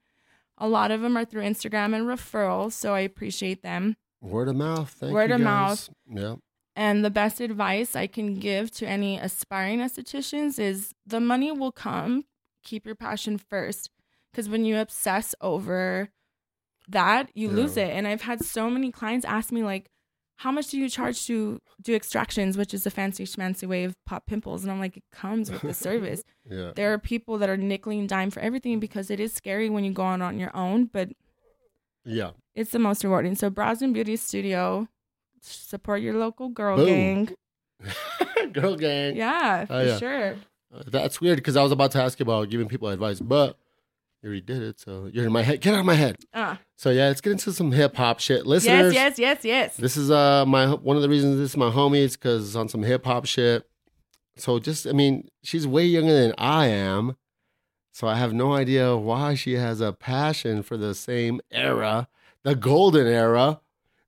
A 0.56 0.66
lot 0.66 0.90
of 0.90 1.02
them 1.02 1.14
are 1.18 1.26
through 1.26 1.42
Instagram 1.42 1.94
and 1.94 2.06
referrals, 2.06 2.72
so 2.72 2.94
I 2.94 3.00
appreciate 3.00 3.62
them. 3.62 3.96
Word 4.22 4.48
of 4.48 4.56
mouth. 4.56 4.88
Thank 4.88 5.12
Word 5.12 5.30
of 5.32 5.42
mouth. 5.42 5.90
Yeah. 6.08 6.36
And 6.74 7.04
the 7.04 7.10
best 7.10 7.40
advice 7.40 7.94
I 7.94 8.06
can 8.06 8.34
give 8.34 8.70
to 8.72 8.86
any 8.86 9.18
aspiring 9.18 9.80
estheticians 9.80 10.58
is 10.58 10.94
the 11.06 11.20
money 11.20 11.52
will 11.52 11.72
come. 11.72 12.24
Keep 12.64 12.86
your 12.86 12.94
passion 12.94 13.36
first. 13.38 13.90
Because 14.32 14.48
when 14.48 14.64
you 14.64 14.78
obsess 14.78 15.34
over 15.42 16.08
that, 16.88 17.30
you 17.34 17.48
lose 17.50 17.76
it. 17.76 17.90
And 17.90 18.06
I've 18.08 18.22
had 18.22 18.42
so 18.44 18.70
many 18.70 18.90
clients 18.90 19.26
ask 19.26 19.52
me, 19.52 19.62
like, 19.62 19.90
how 20.36 20.50
much 20.50 20.68
do 20.68 20.78
you 20.78 20.88
charge 20.88 21.26
to 21.26 21.60
do 21.82 21.94
extractions, 21.94 22.56
which 22.56 22.72
is 22.72 22.86
a 22.86 22.90
fancy 22.90 23.24
schmancy 23.24 23.68
way 23.68 23.84
of 23.84 23.94
pop 24.06 24.26
pimples? 24.26 24.62
And 24.62 24.72
I'm 24.72 24.80
like, 24.80 24.96
it 24.96 25.04
comes 25.12 25.50
with 25.50 25.60
the 25.62 25.74
service. 25.74 26.22
Yeah. 26.50 26.72
there 26.74 26.92
are 26.92 26.98
people 26.98 27.38
that 27.38 27.48
are 27.48 27.56
nickel 27.56 27.92
and 27.92 28.08
dime 28.08 28.30
for 28.30 28.40
everything 28.40 28.80
because 28.80 29.10
it 29.10 29.20
is 29.20 29.32
scary 29.32 29.70
when 29.70 29.84
you 29.84 29.92
go 29.92 30.02
on 30.02 30.20
on 30.22 30.40
your 30.40 30.54
own, 30.56 30.86
but 30.86 31.10
Yeah. 32.04 32.30
it's 32.56 32.72
the 32.72 32.80
most 32.80 33.04
rewarding. 33.04 33.36
So, 33.36 33.48
Brows 33.50 33.80
and 33.82 33.94
Beauty 33.94 34.16
Studio, 34.16 34.88
support 35.42 36.00
your 36.02 36.14
local 36.14 36.48
girl 36.48 36.76
Boom. 36.76 36.86
gang. 36.86 37.28
Girl 38.52 38.76
gang. 38.76 39.16
Yeah, 39.16 39.64
for 39.64 39.72
Oh, 39.74 39.82
yeah. 39.82 39.98
sure. 39.98 40.36
Uh, 40.74 40.82
That's 40.86 41.20
weird 41.20 41.36
because 41.36 41.56
I 41.56 41.62
was 41.62 41.72
about 41.72 41.90
to 41.92 42.02
ask 42.02 42.18
you 42.18 42.24
about 42.24 42.48
giving 42.50 42.68
people 42.68 42.88
advice, 42.88 43.18
but 43.20 43.56
you 44.22 44.28
already 44.28 44.40
did 44.40 44.62
it. 44.62 44.78
So 44.80 45.08
you're 45.12 45.24
in 45.26 45.32
my 45.32 45.42
head. 45.42 45.60
Get 45.60 45.74
out 45.74 45.80
of 45.80 45.86
my 45.86 45.94
head. 45.94 46.16
Uh, 46.32 46.56
So 46.76 46.90
yeah, 46.90 47.06
let's 47.08 47.20
get 47.20 47.32
into 47.32 47.52
some 47.52 47.72
hip 47.72 47.96
hop 47.96 48.20
shit. 48.20 48.46
Listen. 48.46 48.70
Yes, 48.72 48.94
yes, 48.94 49.18
yes, 49.18 49.44
yes. 49.44 49.76
This 49.76 49.96
is 49.96 50.10
uh 50.10 50.44
my 50.46 50.74
one 50.74 50.96
of 50.96 51.02
the 51.02 51.08
reasons 51.08 51.38
this 51.38 51.50
is 51.50 51.56
my 51.56 51.70
homies 51.70 52.12
because 52.12 52.54
on 52.56 52.68
some 52.68 52.82
hip 52.82 53.04
hop 53.04 53.24
shit. 53.26 53.68
So 54.36 54.58
just 54.58 54.86
I 54.86 54.92
mean 54.92 55.28
she's 55.42 55.66
way 55.66 55.84
younger 55.86 56.12
than 56.14 56.34
I 56.38 56.66
am, 56.66 57.16
so 57.92 58.06
I 58.06 58.14
have 58.16 58.32
no 58.32 58.52
idea 58.54 58.96
why 58.96 59.34
she 59.34 59.54
has 59.54 59.80
a 59.80 59.92
passion 59.92 60.62
for 60.62 60.76
the 60.76 60.94
same 60.94 61.40
era, 61.50 62.08
the 62.44 62.54
golden 62.54 63.06
era, 63.06 63.60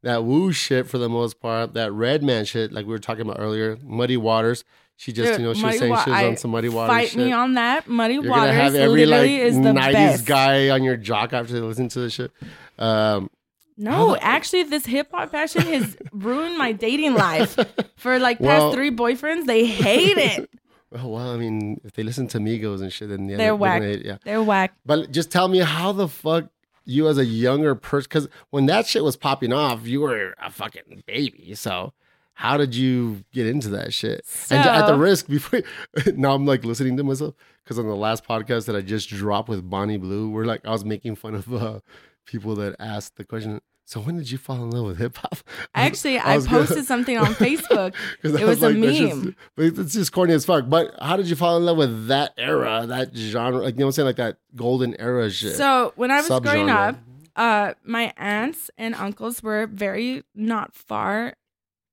that 0.04 0.24
Wu 0.24 0.52
shit 0.52 0.86
for 0.86 0.98
the 0.98 1.08
most 1.08 1.40
part, 1.40 1.74
that 1.74 1.92
Redman 1.92 2.44
shit 2.44 2.72
like 2.72 2.86
we 2.86 2.92
were 2.92 2.98
talking 2.98 3.22
about 3.22 3.38
earlier, 3.40 3.76
Muddy 3.82 4.16
Waters. 4.16 4.64
She 4.96 5.12
just 5.12 5.32
Dude, 5.32 5.40
you 5.40 5.46
know 5.46 5.54
she 5.54 5.64
was 5.64 5.78
saying 5.78 5.90
Wa- 5.90 6.04
she 6.04 6.10
was 6.10 6.22
on 6.22 6.36
some 6.36 6.52
Muddy 6.52 6.68
Waters 6.68 6.94
Fight 6.94 7.08
shit. 7.08 7.18
me 7.18 7.32
on 7.32 7.54
that. 7.54 7.88
Muddy 7.88 8.14
You're 8.14 8.30
Waters 8.30 8.54
have 8.54 8.74
every 8.76 9.06
like 9.06 9.28
is 9.28 9.56
the 9.56 9.72
90s 9.72 9.92
best. 9.92 10.26
guy 10.26 10.70
on 10.70 10.84
your 10.84 10.96
jock 10.96 11.32
after 11.32 11.52
they 11.52 11.60
listen 11.60 11.88
to 11.88 11.98
this 12.00 12.12
shit. 12.12 12.30
Um, 12.78 13.28
No, 13.76 14.12
the- 14.12 14.22
actually, 14.24 14.62
this 14.62 14.86
hip 14.86 15.08
hop 15.12 15.32
passion 15.32 15.62
has 15.62 15.96
ruined 16.12 16.56
my 16.56 16.70
dating 16.70 17.14
life. 17.14 17.58
For 17.96 18.20
like 18.20 18.38
past 18.38 18.46
Well- 18.46 18.72
three 18.72 18.92
boyfriends, 18.92 19.46
they 19.46 19.64
hate 19.66 20.16
it. 20.16 20.48
oh, 20.96 21.08
well, 21.08 21.30
I 21.32 21.38
mean, 21.38 21.80
if 21.82 21.94
they 21.94 22.04
listen 22.04 22.28
to 22.28 22.38
Migos 22.38 22.80
and 22.80 22.92
shit, 22.92 23.08
then 23.08 23.28
yeah, 23.28 23.36
They're 23.36 23.56
whack. 23.56 23.80
gonna 23.82 23.94
yeah. 23.96 24.18
They're 24.24 24.42
whack. 24.44 24.74
But 24.86 25.10
just 25.10 25.32
tell 25.32 25.48
me 25.48 25.58
how 25.58 25.90
the 25.90 26.06
fuck 26.06 26.44
you 26.84 27.08
as 27.08 27.18
a 27.18 27.24
younger 27.24 27.74
person, 27.74 28.06
because 28.08 28.28
when 28.50 28.66
that 28.66 28.86
shit 28.86 29.04
was 29.04 29.16
popping 29.16 29.52
off, 29.52 29.86
you 29.86 30.00
were 30.00 30.34
a 30.42 30.50
fucking 30.50 31.04
baby. 31.06 31.54
So 31.54 31.92
how 32.34 32.56
did 32.56 32.74
you 32.74 33.24
get 33.32 33.46
into 33.46 33.68
that 33.70 33.94
shit? 33.94 34.26
and 34.50 34.66
at 34.66 34.86
the 34.86 34.96
risk, 34.96 35.28
before 35.28 35.62
now 36.14 36.34
I'm 36.34 36.46
like 36.46 36.64
listening 36.64 36.96
to 36.96 37.04
myself 37.04 37.34
because 37.62 37.78
on 37.78 37.86
the 37.86 37.96
last 37.96 38.26
podcast 38.26 38.66
that 38.66 38.76
I 38.76 38.80
just 38.80 39.08
dropped 39.08 39.48
with 39.48 39.68
Bonnie 39.68 39.98
Blue, 39.98 40.28
we're 40.28 40.44
like 40.44 40.64
I 40.64 40.70
was 40.70 40.84
making 40.84 41.16
fun 41.16 41.34
of 41.34 41.52
uh, 41.52 41.80
people 42.26 42.54
that 42.56 42.76
asked 42.78 43.16
the 43.16 43.24
question. 43.24 43.60
So 43.86 44.00
when 44.00 44.16
did 44.16 44.30
you 44.30 44.38
fall 44.38 44.56
in 44.62 44.70
love 44.70 44.86
with 44.86 44.98
hip 44.98 45.16
hop? 45.18 45.36
Actually, 45.74 46.18
I, 46.18 46.36
was 46.36 46.46
gonna- 46.46 46.64
posted 46.66 46.86
something 46.86 47.18
on 47.18 47.26
Facebook. 47.34 47.94
It 48.22 48.32
was 48.32 48.62
a 48.62 48.72
that's 48.72 48.98
just- 48.98 49.16
meme. 49.16 49.36
but 49.56 49.64
it's 49.66 49.92
just 49.92 50.10
corny 50.12 50.32
as 50.32 50.44
fuck. 50.46 50.68
But 50.68 50.94
how 51.00 51.16
did 51.16 51.28
you 51.28 51.36
fall 51.36 51.56
in 51.58 51.66
love 51.66 51.76
with 51.76 52.06
that 52.08 52.32
era, 52.38 52.86
that 52.88 53.14
genre? 53.14 53.60
Like 53.62 53.74
you 53.74 53.80
know 53.80 53.86
what 53.86 53.88
I'm 53.88 53.92
saying, 53.92 54.06
like 54.06 54.16
that 54.16 54.38
golden 54.56 54.98
era 54.98 55.30
shit. 55.30 55.56
So 55.56 55.92
when 55.96 56.10
I 56.10 56.16
was 56.22 56.40
growing 56.40 56.70
up, 56.70 56.96
uh, 57.36 57.74
my 57.84 58.12
aunts 58.16 58.70
and 58.78 58.94
uncles 58.94 59.42
were 59.42 59.66
very 59.66 60.24
not 60.34 60.74
far 60.74 61.34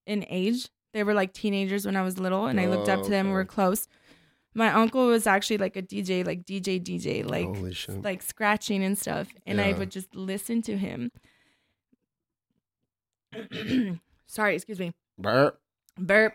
in 0.08 0.26
age. 0.30 0.70
They 0.94 1.04
were 1.04 1.14
like 1.14 1.34
teenagers 1.34 1.86
when 1.86 1.96
I 1.98 2.04
was 2.04 2.18
little, 2.20 2.46
and 2.48 2.60
I 2.60 2.68
looked 2.68 2.88
up 2.90 3.04
to 3.04 3.10
them. 3.10 3.28
and 3.28 3.30
We 3.30 3.34
were 3.34 3.46
close. 3.46 3.88
my 4.54 4.68
uncle 4.74 5.08
was 5.08 5.26
actually 5.28 5.58
like 5.58 5.76
a 5.76 5.82
DJ, 5.82 6.26
like 6.26 6.46
DJ 6.46 6.82
DJ, 6.82 7.26
like 7.26 7.48
like 8.04 8.22
scratching 8.22 8.82
and 8.84 8.98
stuff, 8.98 9.28
and 9.46 9.60
I 9.60 9.74
would 9.74 9.92
just 9.92 10.16
listen 10.16 10.62
to 10.64 10.78
him. 10.78 11.12
Sorry, 14.28 14.56
excuse 14.56 14.80
me, 14.80 14.94
Burp. 15.18 15.60
burp. 15.98 16.34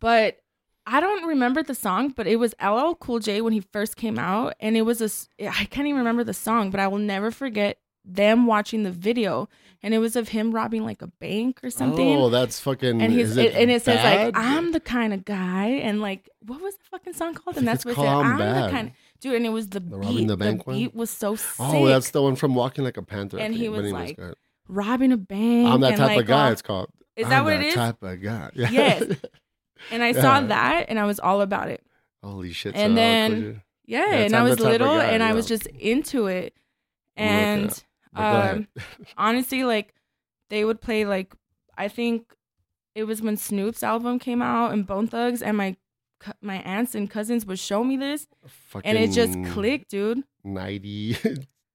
But 0.00 0.38
I 0.86 1.00
don't 1.00 1.26
remember 1.26 1.62
the 1.62 1.74
song, 1.74 2.08
but 2.16 2.26
it 2.26 2.36
was 2.36 2.54
LL 2.62 2.94
Cool 2.94 3.18
J 3.20 3.40
when 3.40 3.52
he 3.52 3.60
first 3.60 3.96
came 3.96 4.18
out, 4.18 4.54
and 4.60 4.76
it 4.76 4.82
was 4.82 5.00
a. 5.00 5.48
I 5.48 5.64
can't 5.66 5.86
even 5.86 5.98
remember 5.98 6.24
the 6.24 6.34
song, 6.34 6.70
but 6.70 6.80
I 6.80 6.88
will 6.88 6.98
never 6.98 7.30
forget 7.30 7.78
them 8.04 8.46
watching 8.46 8.82
the 8.82 8.90
video, 8.90 9.48
and 9.82 9.92
it 9.92 9.98
was 9.98 10.16
of 10.16 10.28
him 10.30 10.52
robbing 10.52 10.84
like 10.84 11.02
a 11.02 11.06
bank 11.06 11.60
or 11.62 11.70
something. 11.70 12.16
Oh, 12.16 12.30
that's 12.30 12.58
fucking. 12.58 13.00
and 13.02 13.12
he's 13.12 13.36
it, 13.36 13.54
and 13.54 13.70
it 13.70 13.82
says 13.82 13.96
bad? 13.96 14.34
like 14.34 14.36
I'm 14.44 14.72
the 14.72 14.80
kind 14.80 15.12
of 15.12 15.24
guy, 15.24 15.66
and 15.66 16.00
like 16.00 16.28
what 16.46 16.60
was 16.62 16.74
the 16.76 16.84
fucking 16.90 17.12
song 17.12 17.34
called? 17.34 17.58
And 17.58 17.68
that's 17.68 17.84
what 17.84 17.92
it 17.92 17.96
said. 17.96 18.06
I'm 18.06 18.38
Bad. 18.38 18.64
the 18.68 18.70
kind, 18.72 18.88
Of, 18.88 18.94
dude. 19.20 19.34
And 19.34 19.44
it 19.46 19.50
was 19.50 19.68
the, 19.68 19.80
The 19.80 19.98
beat. 19.98 20.06
robbing 20.06 20.26
the 20.28 20.36
The, 20.36 20.64
beat 20.66 20.94
was 20.94 21.10
so 21.10 21.36
sick. 21.36 21.54
Oh, 21.58 21.86
that's 21.86 22.10
the 22.10 22.22
one 22.22 22.36
from 22.36 22.54
Walking 22.54 22.82
Like 22.84 22.96
a 22.96 23.02
Panther. 23.02 23.38
And 23.38 23.54
he 23.54 23.68
was 23.68 23.92
like. 23.92 24.18
Robbing 24.70 25.12
a 25.12 25.16
bank. 25.16 25.68
I'm 25.68 25.80
that 25.80 25.96
type 25.96 26.08
like, 26.08 26.20
of 26.20 26.26
guy. 26.26 26.46
all- 26.46 26.52
it's 26.52 26.62
called. 26.62 26.90
Is 27.16 27.24
I'm 27.24 27.30
that 27.30 27.44
what 27.44 27.52
it 27.54 27.62
is? 27.64 27.74
Type 27.74 28.02
of 28.02 28.22
guy. 28.22 28.50
Yes. 28.54 29.04
And 29.90 30.02
I 30.02 30.12
saw 30.12 30.40
Yeah. 30.40 30.46
that, 30.48 30.86
and 30.88 30.98
I 30.98 31.04
was 31.04 31.18
all 31.18 31.40
about 31.40 31.68
it. 31.68 31.82
Holy 32.22 32.52
shit! 32.52 32.74
And 32.76 32.92
so 32.92 32.94
then-. 32.96 33.62
Yeah, 33.86 34.06
Yeah, 34.10 34.14
and 34.18 34.36
I 34.36 34.42
was 34.42 34.60
little, 34.60 34.96
guy, 34.98 35.06
and 35.06 35.22
I 35.22 35.32
was 35.32 35.46
just 35.46 35.66
into 35.66 36.26
it. 36.26 36.54
And 37.16 37.70
at- 37.70 37.84
but 38.12 38.20
go 38.32 38.38
ahead. 38.38 38.56
um, 38.56 38.68
honestly, 39.16 39.64
like 39.64 39.94
they 40.50 40.64
would 40.64 40.80
play 40.80 41.04
like 41.06 41.34
I 41.78 41.88
think 41.88 42.34
it 42.94 43.04
was 43.04 43.22
when 43.22 43.36
Snoop's 43.36 43.82
album 43.82 44.18
came 44.18 44.42
out 44.42 44.72
and 44.72 44.86
Bone 44.86 45.06
Thugs, 45.06 45.40
and 45.42 45.56
my 45.56 45.76
my 46.42 46.56
aunts 46.62 46.94
and 46.94 47.08
cousins 47.10 47.46
would 47.46 47.58
show 47.58 47.82
me 47.82 47.96
this, 47.96 48.26
and 48.84 48.98
it 48.98 49.12
just 49.12 49.42
clicked, 49.52 49.90
dude. 49.90 50.24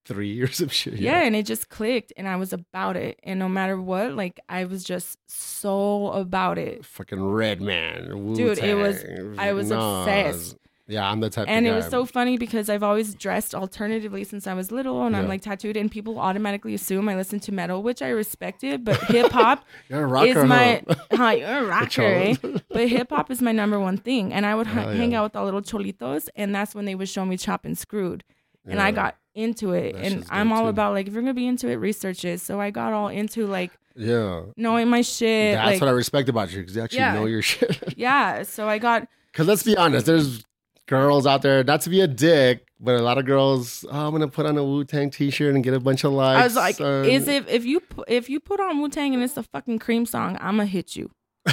93 0.08 0.40
or 0.42 0.46
some 0.48 0.68
shit. 0.68 0.94
Yeah. 0.94 1.20
and 1.22 1.34
it 1.36 1.46
just 1.46 1.68
clicked, 1.68 2.12
and 2.16 2.28
I 2.28 2.36
was 2.36 2.52
about 2.52 2.96
it. 2.96 3.18
And 3.22 3.38
no 3.38 3.48
matter 3.48 3.80
what, 3.80 4.14
like 4.14 4.40
I 4.48 4.64
was 4.64 4.84
just 4.84 5.18
so 5.26 6.08
about 6.08 6.58
it. 6.58 6.84
Fucking 6.84 7.22
Redman. 7.22 8.34
Dude, 8.34 8.58
it 8.58 8.74
was- 8.74 9.04
I 9.38 9.52
was 9.52 9.70
obsessed. 9.70 10.56
Yeah, 10.88 11.10
I'm 11.10 11.18
the 11.18 11.28
type 11.30 11.46
And 11.48 11.66
it 11.66 11.72
was 11.72 11.88
so 11.88 12.04
funny 12.04 12.38
because 12.38 12.70
I've 12.70 12.84
always 12.84 13.16
dressed 13.16 13.56
alternatively 13.56 14.22
since 14.22 14.46
I 14.46 14.54
was 14.54 14.70
little, 14.70 15.02
and 15.04 15.16
I'm 15.16 15.26
like 15.26 15.40
tattooed, 15.42 15.76
and 15.76 15.90
people 15.90 16.20
automatically 16.20 16.74
assume 16.74 17.08
I 17.08 17.16
listen 17.16 17.40
to 17.40 17.50
metal, 17.52 17.82
which 17.82 18.02
I 18.02 18.10
respected, 18.10 18.84
but 18.84 18.96
hip 19.06 19.32
hop 19.32 19.64
You're 19.88 20.04
a 20.04 20.06
rocker, 20.06 20.42
is 20.42 20.44
my 20.48 20.82
huh? 21.10 21.30
you're 21.36 21.58
a 21.58 21.66
rocker, 21.66 22.02
eh? 22.02 22.34
But 22.70 22.86
hip 22.88 23.10
hop 23.10 23.32
is 23.32 23.42
my 23.42 23.50
number 23.50 23.80
one 23.80 23.96
thing. 23.96 24.32
And 24.32 24.46
I 24.46 24.54
would 24.54 24.68
h- 24.68 24.74
hang 24.74 25.12
out 25.12 25.24
with 25.24 25.34
all 25.34 25.44
little 25.44 25.60
cholitos, 25.60 26.28
and 26.36 26.54
that's 26.54 26.72
when 26.72 26.84
they 26.84 26.94
would 26.94 27.08
show 27.08 27.26
me 27.26 27.36
Chop 27.36 27.64
and 27.64 27.76
Screwed, 27.76 28.22
and 28.64 28.80
I 28.80 28.92
got 28.92 29.16
into 29.36 29.72
it. 29.72 29.94
That 29.94 30.02
and 30.04 30.24
I'm 30.30 30.52
all 30.52 30.62
too. 30.64 30.68
about 30.68 30.94
like 30.94 31.06
if 31.06 31.12
you're 31.12 31.22
gonna 31.22 31.34
be 31.34 31.46
into 31.46 31.68
it, 31.68 31.76
research 31.76 32.24
it. 32.24 32.40
So 32.40 32.60
I 32.60 32.70
got 32.70 32.92
all 32.92 33.08
into 33.08 33.46
like 33.46 33.70
Yeah. 33.94 34.42
knowing 34.56 34.88
my 34.88 35.02
shit. 35.02 35.54
That's 35.54 35.72
like, 35.72 35.80
what 35.80 35.88
I 35.88 35.92
respect 35.92 36.28
about 36.28 36.50
you 36.52 36.60
because 36.60 36.74
you 36.76 36.82
actually 36.82 36.98
Yeah. 37.00 37.14
know 37.14 37.26
your 37.26 37.42
shit. 37.50 37.94
yeah. 37.96 38.42
So 38.42 38.68
I 38.68 38.78
got 38.78 39.06
Because 39.32 39.46
let's 39.46 39.62
be 39.62 39.76
honest, 39.76 40.06
there's 40.06 40.42
girls 40.86 41.26
out 41.26 41.42
there, 41.42 41.62
not 41.64 41.80
to 41.82 41.90
be 41.90 42.00
a 42.00 42.06
dick, 42.06 42.64
but 42.80 42.94
a 42.94 43.02
lot 43.02 43.18
of 43.18 43.24
girls, 43.26 43.84
oh, 43.90 44.08
I'm 44.08 44.18
to 44.20 44.28
put 44.28 44.46
on 44.46 44.56
a 44.56 44.64
Wu 44.64 44.84
Tang 44.84 45.10
t 45.10 45.30
shirt 45.30 45.54
and 45.54 45.62
get 45.64 45.74
a 45.74 45.80
bunch 45.80 46.04
of 46.04 46.12
likes. 46.12 46.40
I 46.40 46.44
was 46.44 46.56
like, 46.56 46.80
uh, 46.80 47.02
is 47.06 47.26
if 47.28 47.48
if 47.48 47.64
you 47.64 47.82
if 48.08 48.28
you 48.30 48.38
put 48.40 48.60
on 48.60 48.80
Wu 48.80 48.88
Tang 48.88 49.12
and 49.14 49.22
it's 49.22 49.36
a 49.36 49.42
fucking 49.42 49.78
cream 49.80 50.06
song, 50.06 50.36
I'ma 50.40 50.64
hit 50.64 50.94
you. 50.96 51.10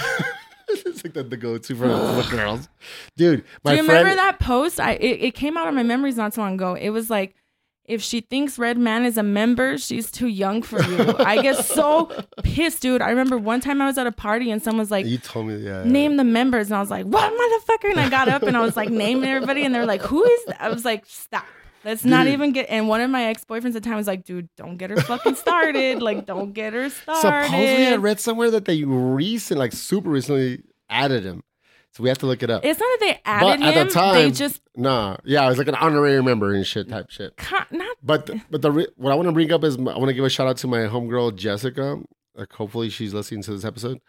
it's 0.67 1.03
like 1.03 1.13
the, 1.13 1.23
the 1.23 1.37
go 1.37 1.57
to 1.57 1.75
for, 1.75 1.87
for 2.23 2.29
girls. 2.35 2.67
Dude, 3.17 3.43
my 3.63 3.71
Do 3.71 3.77
you 3.77 3.83
friend. 3.83 3.99
remember 4.05 4.15
that 4.21 4.39
post? 4.39 4.79
I 4.79 4.93
it, 4.93 5.21
it 5.23 5.31
came 5.35 5.57
out 5.57 5.67
of 5.67 5.73
my 5.73 5.83
memories 5.83 6.17
not 6.17 6.33
so 6.33 6.41
long 6.41 6.55
ago. 6.55 6.75
It 6.75 6.89
was 6.89 7.09
like, 7.09 7.35
if 7.85 8.01
she 8.01 8.21
thinks 8.21 8.57
Redman 8.57 9.03
is 9.05 9.17
a 9.17 9.23
member, 9.23 9.77
she's 9.77 10.09
too 10.09 10.27
young 10.27 10.61
for 10.61 10.81
you. 10.81 11.15
I 11.17 11.41
get 11.41 11.65
so 11.65 12.05
pissed, 12.43 12.81
dude. 12.81 13.01
I 13.01 13.09
remember 13.09 13.37
one 13.37 13.59
time 13.59 13.81
I 13.81 13.85
was 13.87 13.97
at 13.97 14.07
a 14.07 14.11
party 14.11 14.51
and 14.51 14.61
someone 14.63 14.79
was 14.79 14.91
like, 14.91 15.05
You 15.05 15.17
told 15.17 15.47
me, 15.47 15.57
yeah. 15.57 15.83
name 15.83 16.15
the 16.17 16.23
members, 16.23 16.67
and 16.67 16.77
I 16.77 16.79
was 16.79 16.89
like, 16.89 17.05
what 17.05 17.31
motherfucker? 17.31 17.91
And 17.91 17.99
I 17.99 18.09
got 18.09 18.29
up 18.29 18.43
and 18.43 18.55
I 18.55 18.61
was 18.61 18.77
like, 18.77 18.89
naming 18.89 19.29
everybody, 19.29 19.65
and 19.65 19.75
they're 19.75 19.85
like, 19.85 20.01
who 20.01 20.23
is 20.23 20.45
that? 20.45 20.61
I 20.61 20.69
was 20.69 20.85
like, 20.85 21.05
stop. 21.07 21.45
Let's 21.85 22.05
not 22.05 22.27
even 22.27 22.53
get. 22.53 22.67
And 22.69 22.87
one 22.87 23.01
of 23.01 23.09
my 23.09 23.25
ex 23.25 23.43
boyfriends 23.43 23.67
at 23.67 23.73
the 23.73 23.81
time 23.81 23.97
was 23.97 24.07
like, 24.07 24.23
dude, 24.23 24.47
don't 24.55 24.77
get 24.77 24.89
her 24.89 24.95
fucking 25.01 25.35
started. 25.35 26.01
Like, 26.01 26.25
don't 26.25 26.53
get 26.53 26.71
her 26.71 26.89
started. 26.89 27.47
Supposedly, 27.47 27.87
I 27.87 27.95
read 27.97 28.21
somewhere 28.21 28.49
that 28.51 28.63
they 28.63 28.85
recent, 28.85 29.59
like 29.59 29.73
super 29.73 30.09
recently, 30.09 30.63
added 30.89 31.25
him. 31.25 31.43
So 31.95 32.01
we 32.03 32.09
have 32.09 32.17
to 32.19 32.25
look 32.25 32.41
it 32.41 32.49
up. 32.49 32.65
It's 32.65 32.79
not 32.79 32.87
that 32.87 32.99
they 33.01 33.19
but 33.23 33.29
added 33.59 33.63
at 33.65 33.73
him. 33.75 33.87
the 33.87 33.93
time, 33.93 34.15
they 34.15 34.31
just 34.31 34.61
nah, 34.75 35.17
yeah, 35.23 35.45
it 35.45 35.49
was 35.49 35.57
like 35.59 35.67
an 35.67 35.75
honorary 35.75 36.23
member 36.23 36.51
and 36.53 36.65
shit 36.65 36.89
type 36.89 37.09
shit. 37.11 37.33
not. 37.71 37.97
But 38.01 38.29
but 38.49 38.61
the 38.63 38.71
re- 38.71 38.87
what 38.97 39.11
I 39.11 39.15
want 39.15 39.27
to 39.27 39.31
bring 39.31 39.51
up 39.51 39.63
is 39.63 39.77
I 39.77 39.81
want 39.81 40.07
to 40.07 40.13
give 40.13 40.25
a 40.25 40.29
shout 40.29 40.47
out 40.47 40.57
to 40.57 40.67
my 40.67 40.79
homegirl 40.79 41.35
Jessica. 41.35 41.99
Like 42.35 42.51
hopefully 42.51 42.89
she's 42.89 43.13
listening 43.13 43.43
to 43.43 43.51
this 43.51 43.63
episode. 43.63 44.01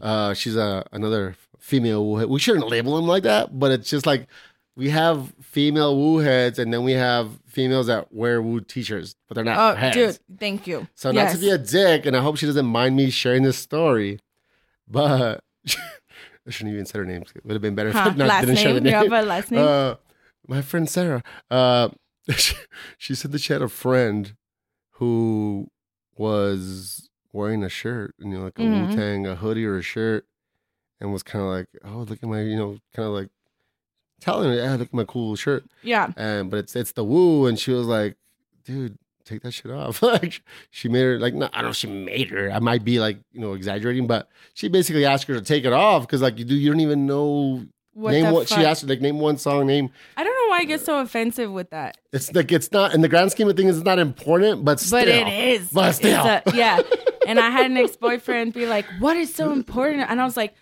Uh, 0.00 0.34
she's 0.34 0.54
a 0.56 0.86
another 0.92 1.34
female 1.58 2.06
Wu 2.06 2.16
head. 2.18 2.28
We 2.28 2.38
shouldn't 2.38 2.68
label 2.68 2.94
them 2.96 3.06
like 3.06 3.24
that, 3.24 3.58
but 3.58 3.72
it's 3.72 3.90
just 3.90 4.06
like 4.06 4.28
we 4.76 4.90
have 4.90 5.34
female 5.42 5.98
Wu 5.98 6.18
heads, 6.18 6.58
and 6.60 6.72
then 6.72 6.84
we 6.84 6.92
have 6.92 7.28
females 7.46 7.88
that 7.88 8.12
wear 8.14 8.40
Wu 8.40 8.60
t-shirts, 8.60 9.16
but 9.28 9.34
they're 9.34 9.44
not 9.44 9.58
Oh, 9.58 9.76
heads. 9.76 9.96
dude, 9.96 10.18
thank 10.38 10.66
you. 10.68 10.86
So 10.94 11.10
not 11.10 11.32
to 11.32 11.38
be 11.38 11.50
a 11.50 11.58
dick, 11.58 12.06
and 12.06 12.16
I 12.16 12.20
hope 12.20 12.36
she 12.38 12.46
doesn't 12.46 12.64
mind 12.66 12.96
me 12.96 13.10
sharing 13.10 13.42
this 13.42 13.58
story, 13.58 14.20
but 14.88 15.42
I 16.46 16.50
shouldn't 16.50 16.74
even 16.74 16.86
say 16.86 16.98
her 16.98 17.04
name. 17.04 17.22
It 17.34 17.44
would 17.44 17.52
have 17.54 17.62
been 17.62 17.74
better 17.74 17.90
if 17.90 17.96
I 17.96 18.00
Huh, 18.10 18.14
not, 18.16 18.28
last 18.28 18.46
didn't 18.46 18.58
share 18.58 18.74
the 18.74 18.80
name. 18.80 18.92
You 19.02 19.10
have 19.10 19.24
a 19.24 19.26
last 19.26 19.50
name. 19.50 19.60
Uh, 19.66 19.94
my 20.48 20.60
friend 20.62 20.88
Sarah. 20.88 21.22
Uh, 21.50 21.90
she, 22.36 22.54
she 22.98 23.14
said 23.14 23.32
that 23.32 23.40
she 23.40 23.52
had 23.52 23.62
a 23.62 23.68
friend 23.68 24.34
who 24.92 25.68
was 26.16 27.08
wearing 27.32 27.62
a 27.64 27.68
shirt, 27.68 28.14
you 28.18 28.28
know, 28.28 28.40
like 28.44 28.58
a 28.58 28.62
Mhm. 28.62 28.88
Wu 28.90 28.96
Tang, 28.96 29.26
a 29.26 29.36
hoodie 29.36 29.64
or 29.64 29.76
a 29.78 29.82
shirt, 29.82 30.26
and 31.00 31.12
was 31.12 31.22
kind 31.22 31.44
of 31.44 31.50
like, 31.50 31.68
"Oh, 31.84 32.02
look 32.08 32.22
at 32.22 32.28
my," 32.28 32.42
you 32.42 32.56
know, 32.56 32.78
kind 32.94 33.06
of 33.08 33.14
like 33.14 33.28
telling 34.20 34.50
her, 34.50 34.56
"Yeah, 34.56 34.72
look 34.76 34.88
at 34.88 34.94
my 34.94 35.04
cool 35.04 35.34
shirt." 35.36 35.64
yeah. 35.82 36.12
And 36.16 36.50
but 36.50 36.58
it's 36.58 36.76
it's 36.76 36.92
the 36.92 37.04
Wu, 37.04 37.46
and 37.46 37.58
she 37.58 37.72
was 37.72 37.86
like, 37.86 38.16
"Dude." 38.64 38.98
Take 39.24 39.42
that 39.42 39.52
shit 39.52 39.70
off. 39.70 40.02
like 40.02 40.42
she 40.70 40.88
made 40.88 41.02
her 41.02 41.18
like 41.18 41.34
no, 41.34 41.46
I 41.52 41.58
don't 41.58 41.64
know. 41.64 41.70
if 41.70 41.76
She 41.76 41.86
made 41.86 42.30
her. 42.30 42.50
I 42.50 42.58
might 42.58 42.84
be 42.84 43.00
like 43.00 43.18
you 43.32 43.40
know 43.40 43.52
exaggerating, 43.54 44.06
but 44.06 44.28
she 44.54 44.68
basically 44.68 45.04
asked 45.04 45.26
her 45.28 45.34
to 45.34 45.40
take 45.42 45.64
it 45.64 45.72
off 45.72 46.06
because 46.06 46.22
like 46.22 46.38
you 46.38 46.44
do. 46.44 46.54
You 46.54 46.70
don't 46.70 46.80
even 46.80 47.06
know 47.06 47.64
What 47.94 48.12
name 48.12 48.32
what 48.32 48.48
fuck? 48.48 48.58
she 48.58 48.64
asked 48.64 48.82
her 48.82 48.88
like 48.88 49.00
name 49.00 49.18
one 49.18 49.36
song 49.38 49.66
name 49.66 49.90
I 50.16 50.24
don't 50.24 50.32
know 50.34 50.50
why 50.50 50.58
I 50.60 50.64
get 50.64 50.80
so 50.80 50.98
offensive 51.00 51.50
with 51.52 51.70
that, 51.70 51.98
it's 52.12 52.32
like 52.34 52.50
it's 52.52 52.72
not 52.72 52.94
in 52.94 53.00
the 53.02 53.08
grand 53.08 53.30
scheme 53.32 53.48
of 53.48 53.56
things 53.56 53.76
it's 53.76 53.84
not 53.84 53.98
important 53.98 54.64
but 54.64 54.80
still 54.80 55.00
but 55.00 55.08
it 55.08 55.28
is. 55.28 55.68
But 55.70 55.92
still. 55.92 56.24
a- 56.24 56.42
yeah. 56.54 56.80
And 57.24 57.38
I 57.38 57.50
had 57.50 57.70
an 57.70 57.76
ex 57.76 57.94
boyfriend 57.94 58.52
be 58.52 58.66
like, 58.66 58.84
"What 58.98 59.16
is 59.16 59.32
so 59.32 59.52
important?" 59.52 60.10
And 60.10 60.20
I 60.20 60.24
was 60.24 60.36
like. 60.36 60.54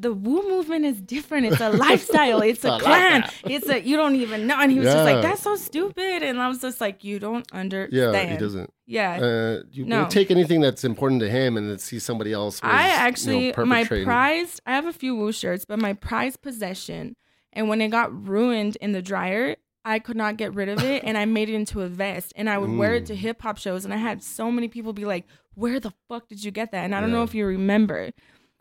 The 0.00 0.12
Wu 0.12 0.48
movement 0.48 0.84
is 0.84 1.00
different. 1.00 1.46
It's 1.46 1.60
a 1.60 1.70
lifestyle. 1.86 2.40
It's 2.42 2.64
a 2.64 2.70
like 2.72 2.82
clan. 2.82 3.20
that. 3.22 3.34
It's 3.44 3.68
a 3.68 3.80
you 3.80 3.96
don't 3.96 4.16
even 4.16 4.46
know. 4.46 4.56
And 4.58 4.70
he 4.72 4.78
was 4.78 4.88
just 4.88 5.04
like, 5.04 5.22
"That's 5.22 5.42
so 5.42 5.56
stupid." 5.56 6.22
And 6.22 6.40
I 6.40 6.48
was 6.48 6.60
just 6.60 6.80
like, 6.80 7.04
"You 7.04 7.18
don't 7.18 7.50
understand." 7.52 7.92
yeah 8.14 8.24
he 8.24 8.36
doesn't 8.36 8.72
Yeah. 8.86 9.20
uh 9.20 9.62
you 9.70 9.84
No. 9.84 10.06
take 10.08 10.30
anything 10.30 10.60
that's 10.60 10.84
important 10.84 11.20
to 11.20 11.28
him 11.30 11.56
and 11.56 11.68
then 11.70 11.78
see 11.78 11.98
somebody 11.98 12.32
else 12.32 12.62
was, 12.62 12.70
I 12.72 12.82
you 12.82 12.88
know, 12.88 12.94
actually 12.96 13.54
my 13.66 13.84
prized 13.84 14.60
I 14.66 14.72
have 14.74 14.86
a 14.86 14.92
few 14.92 15.14
Wu 15.16 15.32
shirts, 15.32 15.64
but 15.64 15.78
my 15.78 15.92
prized 15.92 16.42
possession 16.42 17.16
and 17.52 17.68
when 17.68 17.80
it 17.80 17.88
got 17.88 18.08
ruined 18.28 18.76
in 18.80 18.92
the 18.92 19.02
dryer, 19.02 19.56
I 19.84 19.98
could 19.98 20.16
not 20.16 20.36
get 20.36 20.54
rid 20.54 20.68
of 20.68 20.82
it 20.82 21.02
and 21.04 21.18
I 21.18 21.24
made 21.26 21.48
it 21.50 21.54
into 21.54 21.80
a 21.82 21.88
vest 21.88 22.32
and 22.36 22.48
I 22.48 22.56
would 22.58 22.70
wear 22.70 22.94
it 22.94 23.06
to 23.06 23.14
Mm. 23.14 23.16
hip 23.16 23.42
hop 23.42 23.58
shows 23.58 23.84
and 23.84 23.92
I 23.92 23.98
had 23.98 24.22
so 24.22 24.50
many 24.50 24.68
people 24.68 24.92
be 24.92 25.04
like, 25.04 25.24
"Where 25.54 25.80
the 25.80 25.92
fuck 26.08 26.28
did 26.28 26.42
you 26.44 26.50
get 26.50 26.70
that?" 26.72 26.84
And 26.84 26.94
I 26.94 27.00
don't 27.00 27.10
know 27.12 27.24
if 27.24 27.34
you 27.34 27.44
remember. 27.46 28.10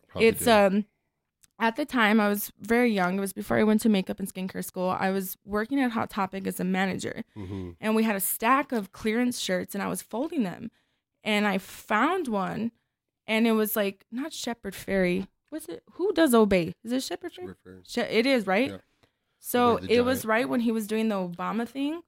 Probably 0.09 0.27
it's 0.27 0.39
did. 0.45 0.49
um 0.49 0.85
at 1.61 1.75
the 1.77 1.85
time 1.85 2.19
I 2.19 2.27
was 2.27 2.51
very 2.59 2.91
young. 2.91 3.17
It 3.17 3.21
was 3.21 3.31
before 3.33 3.57
I 3.57 3.63
went 3.63 3.79
to 3.81 3.89
makeup 3.89 4.19
and 4.19 4.27
skincare 4.27 4.65
school. 4.65 4.89
I 4.89 5.11
was 5.11 5.37
working 5.45 5.79
at 5.79 5.91
Hot 5.91 6.09
Topic 6.09 6.45
as 6.47 6.59
a 6.59 6.63
manager 6.65 7.23
Mhm. 7.37 7.75
and 7.79 7.95
we 7.95 8.03
had 8.03 8.15
a 8.17 8.19
stack 8.19 8.71
of 8.73 8.91
clearance 8.91 9.39
shirts 9.39 9.73
and 9.75 9.81
I 9.83 9.87
was 9.87 10.01
folding 10.01 10.43
them 10.43 10.71
and 11.23 11.45
I 11.47 11.57
found 11.59 12.27
one 12.27 12.71
and 13.27 13.45
it 13.47 13.51
was 13.53 13.75
like 13.75 14.05
not 14.11 14.33
Shepard 14.33 14.73
Fairey. 14.73 15.27
What's 15.49 15.67
it? 15.69 15.83
Who 15.93 16.11
does 16.13 16.33
obey? 16.33 16.73
Is 16.83 16.91
it 16.91 17.03
Shepard? 17.03 17.33
Reference. 17.37 17.91
She- 17.91 18.01
it 18.01 18.25
is, 18.25 18.47
right? 18.47 18.71
Yeah. 18.71 18.77
So 19.39 19.77
it 19.77 20.01
was 20.01 20.25
right 20.25 20.47
when 20.49 20.61
he 20.61 20.71
was 20.71 20.87
doing 20.87 21.09
the 21.09 21.15
Obama 21.15 21.67
thing, 21.67 22.01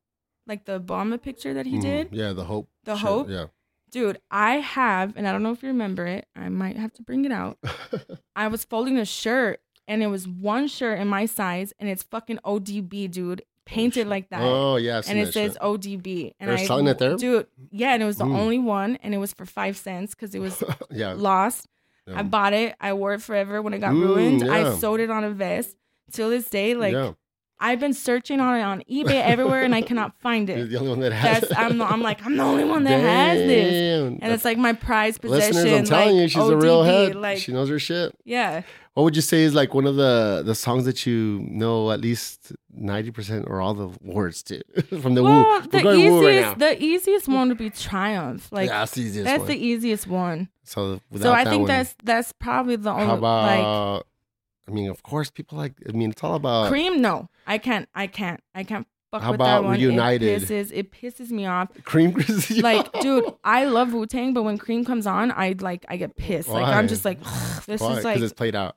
like 0.48 0.66
the 0.66 0.80
Obama 0.80 1.22
picture 1.22 1.54
that 1.54 1.66
he 1.66 1.78
Mhm. 1.78 1.82
did. 1.82 2.10
yeah 2.14 2.34
the 2.34 2.46
hope 2.46 2.70
The 2.86 2.96
shit, 2.96 3.06
hope? 3.08 3.30
yeah 3.30 3.48
Dude, 3.94 4.20
I 4.32 4.56
have, 4.56 5.16
and 5.16 5.28
I 5.28 5.32
don't 5.32 5.44
know 5.44 5.52
if 5.52 5.62
you 5.64 5.70
remember 5.70 6.06
it. 6.08 6.28
I 6.36 6.50
might 6.50 6.76
have 6.78 6.92
to 6.94 7.02
bring 7.04 7.26
it 7.26 7.32
out. 7.32 7.58
I 8.36 8.48
was 8.50 8.66
folding 8.66 8.98
a 8.98 9.06
shirt 9.06 9.62
and 9.88 10.02
it 10.04 10.08
was 10.08 10.28
one 10.28 10.68
shirt 10.68 11.00
in 11.00 11.08
my 11.08 11.26
size 11.28 11.74
and 11.80 11.88
it's 11.88 12.04
fucking 12.04 12.40
ODB, 12.44 13.10
dude. 13.12 13.44
Painted 13.66 14.08
like 14.08 14.30
that. 14.30 14.42
oh 14.42 14.76
yeah 14.76 15.02
and 15.08 15.18
it 15.18 15.32
says 15.32 15.54
shit. 15.54 15.62
ODB. 15.62 16.34
And 16.40 16.50
They're 16.50 16.58
I 16.58 16.66
selling 16.66 16.88
it 16.88 16.98
there? 16.98 17.16
dude. 17.16 17.48
Yeah, 17.72 17.94
and 17.94 18.04
it 18.04 18.06
was 18.06 18.18
the 18.18 18.26
Mm. 18.26 18.36
only 18.36 18.60
one, 18.60 18.98
and 19.04 19.14
it 19.14 19.20
was 19.20 19.32
for 19.32 19.46
five 19.46 19.78
cents 19.78 20.14
because 20.14 20.36
it 20.36 20.40
was 20.40 20.62
yeah, 20.92 21.14
lost. 21.14 21.68
yeah. 22.06 22.20
I 22.20 22.24
bought 22.24 22.52
it. 22.54 22.76
I 22.82 22.92
wore 22.94 23.14
it 23.14 23.22
forever. 23.22 23.62
When 23.62 23.74
it 23.74 23.80
got 23.80 23.94
Mm, 23.94 24.02
ruined, 24.02 24.42
yeah. 24.42 24.52
I 24.74 24.76
sewed 24.80 25.00
it 25.00 25.10
on 25.12 25.24
a 25.24 25.30
vest. 25.30 25.78
Till 26.12 26.30
this 26.30 26.50
day, 26.50 26.74
like. 26.76 26.92
I've 27.66 27.80
been 27.80 27.94
searching 27.94 28.40
on 28.42 28.60
it 28.60 28.62
on 28.62 28.84
eBay 28.92 29.24
everywhere, 29.24 29.64
and 29.64 29.74
I 29.74 29.82
cannot 29.82 30.20
find 30.22 30.50
You're 30.50 30.58
it. 30.60 30.70
the 30.70 30.78
only 30.78 30.90
one 30.90 31.00
that 31.00 31.14
has 31.14 31.40
That's 31.42 31.52
it. 31.54 31.58
I'm 31.58 31.82
I'm 31.82 32.02
like 32.02 32.24
I'm 32.26 32.36
the 32.36 32.44
only 32.44 32.66
one 32.66 32.84
that 32.84 33.00
has 33.00 33.38
this, 33.40 33.72
Damn. 33.72 34.20
and 34.22 34.34
it's 34.34 34.44
like 34.44 34.58
my 34.58 34.74
prized 34.74 35.22
possession. 35.22 35.56
Listeners, 35.56 35.80
I'm 35.80 35.86
telling 35.86 36.16
like, 36.16 36.22
you, 36.24 36.28
she's 36.28 36.50
a 36.50 36.58
real 36.58 36.84
head. 36.84 37.16
Like 37.16 37.38
she 37.38 37.54
knows 37.54 37.70
her 37.70 37.80
shit. 37.80 38.14
yeah, 38.26 38.64
What 38.96 39.04
would 39.04 39.16
you 39.16 39.22
say 39.22 39.44
is 39.44 39.54
like 39.56 39.74
one 39.74 39.88
of 39.88 39.96
the 39.96 40.44
the 40.46 40.56
songs 40.56 40.84
that 40.86 41.06
you 41.06 41.40
know 41.50 41.90
at 41.92 42.02
least 42.02 42.52
ninety 42.70 43.12
percent 43.12 43.46
or 43.48 43.62
all 43.62 43.74
the 43.74 43.90
words 44.02 44.44
to 44.44 44.62
from 45.02 45.14
the 45.16 45.24
well, 45.24 45.62
woo? 45.62 45.68
The 45.68 45.82
going 45.82 46.12
woo 46.12 46.26
right 46.26 46.36
easiest 46.36 46.60
the 46.60 46.84
easiest 46.84 47.28
one 47.30 47.48
would 47.50 47.58
be 47.58 47.70
Triumph. 47.70 48.52
Like 48.52 48.68
yeah, 48.70 48.80
that's 48.80 48.92
the 48.96 49.02
easiest 49.04 49.26
that's 49.26 49.40
one. 49.40 49.48
the 49.48 49.58
easiest 49.58 50.06
one. 50.08 50.50
so 50.66 51.00
So 51.18 51.32
I 51.32 51.46
think 51.46 51.62
one, 51.62 51.68
that's 51.70 51.96
that's 52.04 52.34
probably 52.34 52.76
the 52.76 52.92
only 52.92 53.06
how 53.06 53.16
like 53.18 53.60
about? 53.60 54.08
I 54.68 54.72
mean, 54.72 54.90
of 54.90 55.04
course, 55.04 55.30
people 55.30 55.58
like. 55.58 55.74
I 55.88 55.92
mean, 55.92 56.12
it's 56.12 56.24
all 56.24 56.36
about. 56.36 56.70
cream. 56.70 57.02
No, 57.02 57.30
I 57.48 57.58
can't. 57.58 57.88
I 57.94 58.08
can't. 58.08 58.42
I 58.56 58.64
can't 58.64 58.88
fuck 59.12 59.22
How 59.22 59.32
with 59.32 59.36
about 59.42 59.62
that 59.62 59.64
one. 59.66 59.78
Reunited? 59.78 60.28
It 60.28 60.42
pisses. 60.50 60.72
It 60.74 60.92
pisses 60.92 61.32
me 61.32 61.46
off. 61.46 61.70
Cream 61.84 62.14
Crazy. 62.14 62.62
Like, 62.62 62.92
dude, 63.02 63.26
I 63.44 63.66
love 63.66 63.94
Wu 63.94 64.06
Tang, 64.06 64.34
but 64.34 64.44
when 64.44 64.58
Cream 64.58 64.86
comes 64.86 65.06
on, 65.06 65.32
I 65.32 65.56
like 65.60 65.86
I 65.90 65.98
get 65.98 66.16
pissed. 66.16 66.48
Like 66.50 66.64
Why? 66.64 66.74
I'm 66.74 66.88
just 66.88 67.04
like, 67.06 67.20
this 67.66 67.82
Why? 67.82 67.98
is 67.98 68.04
like 68.06 68.20
it's 68.20 68.34
played 68.34 68.56
out. 68.56 68.76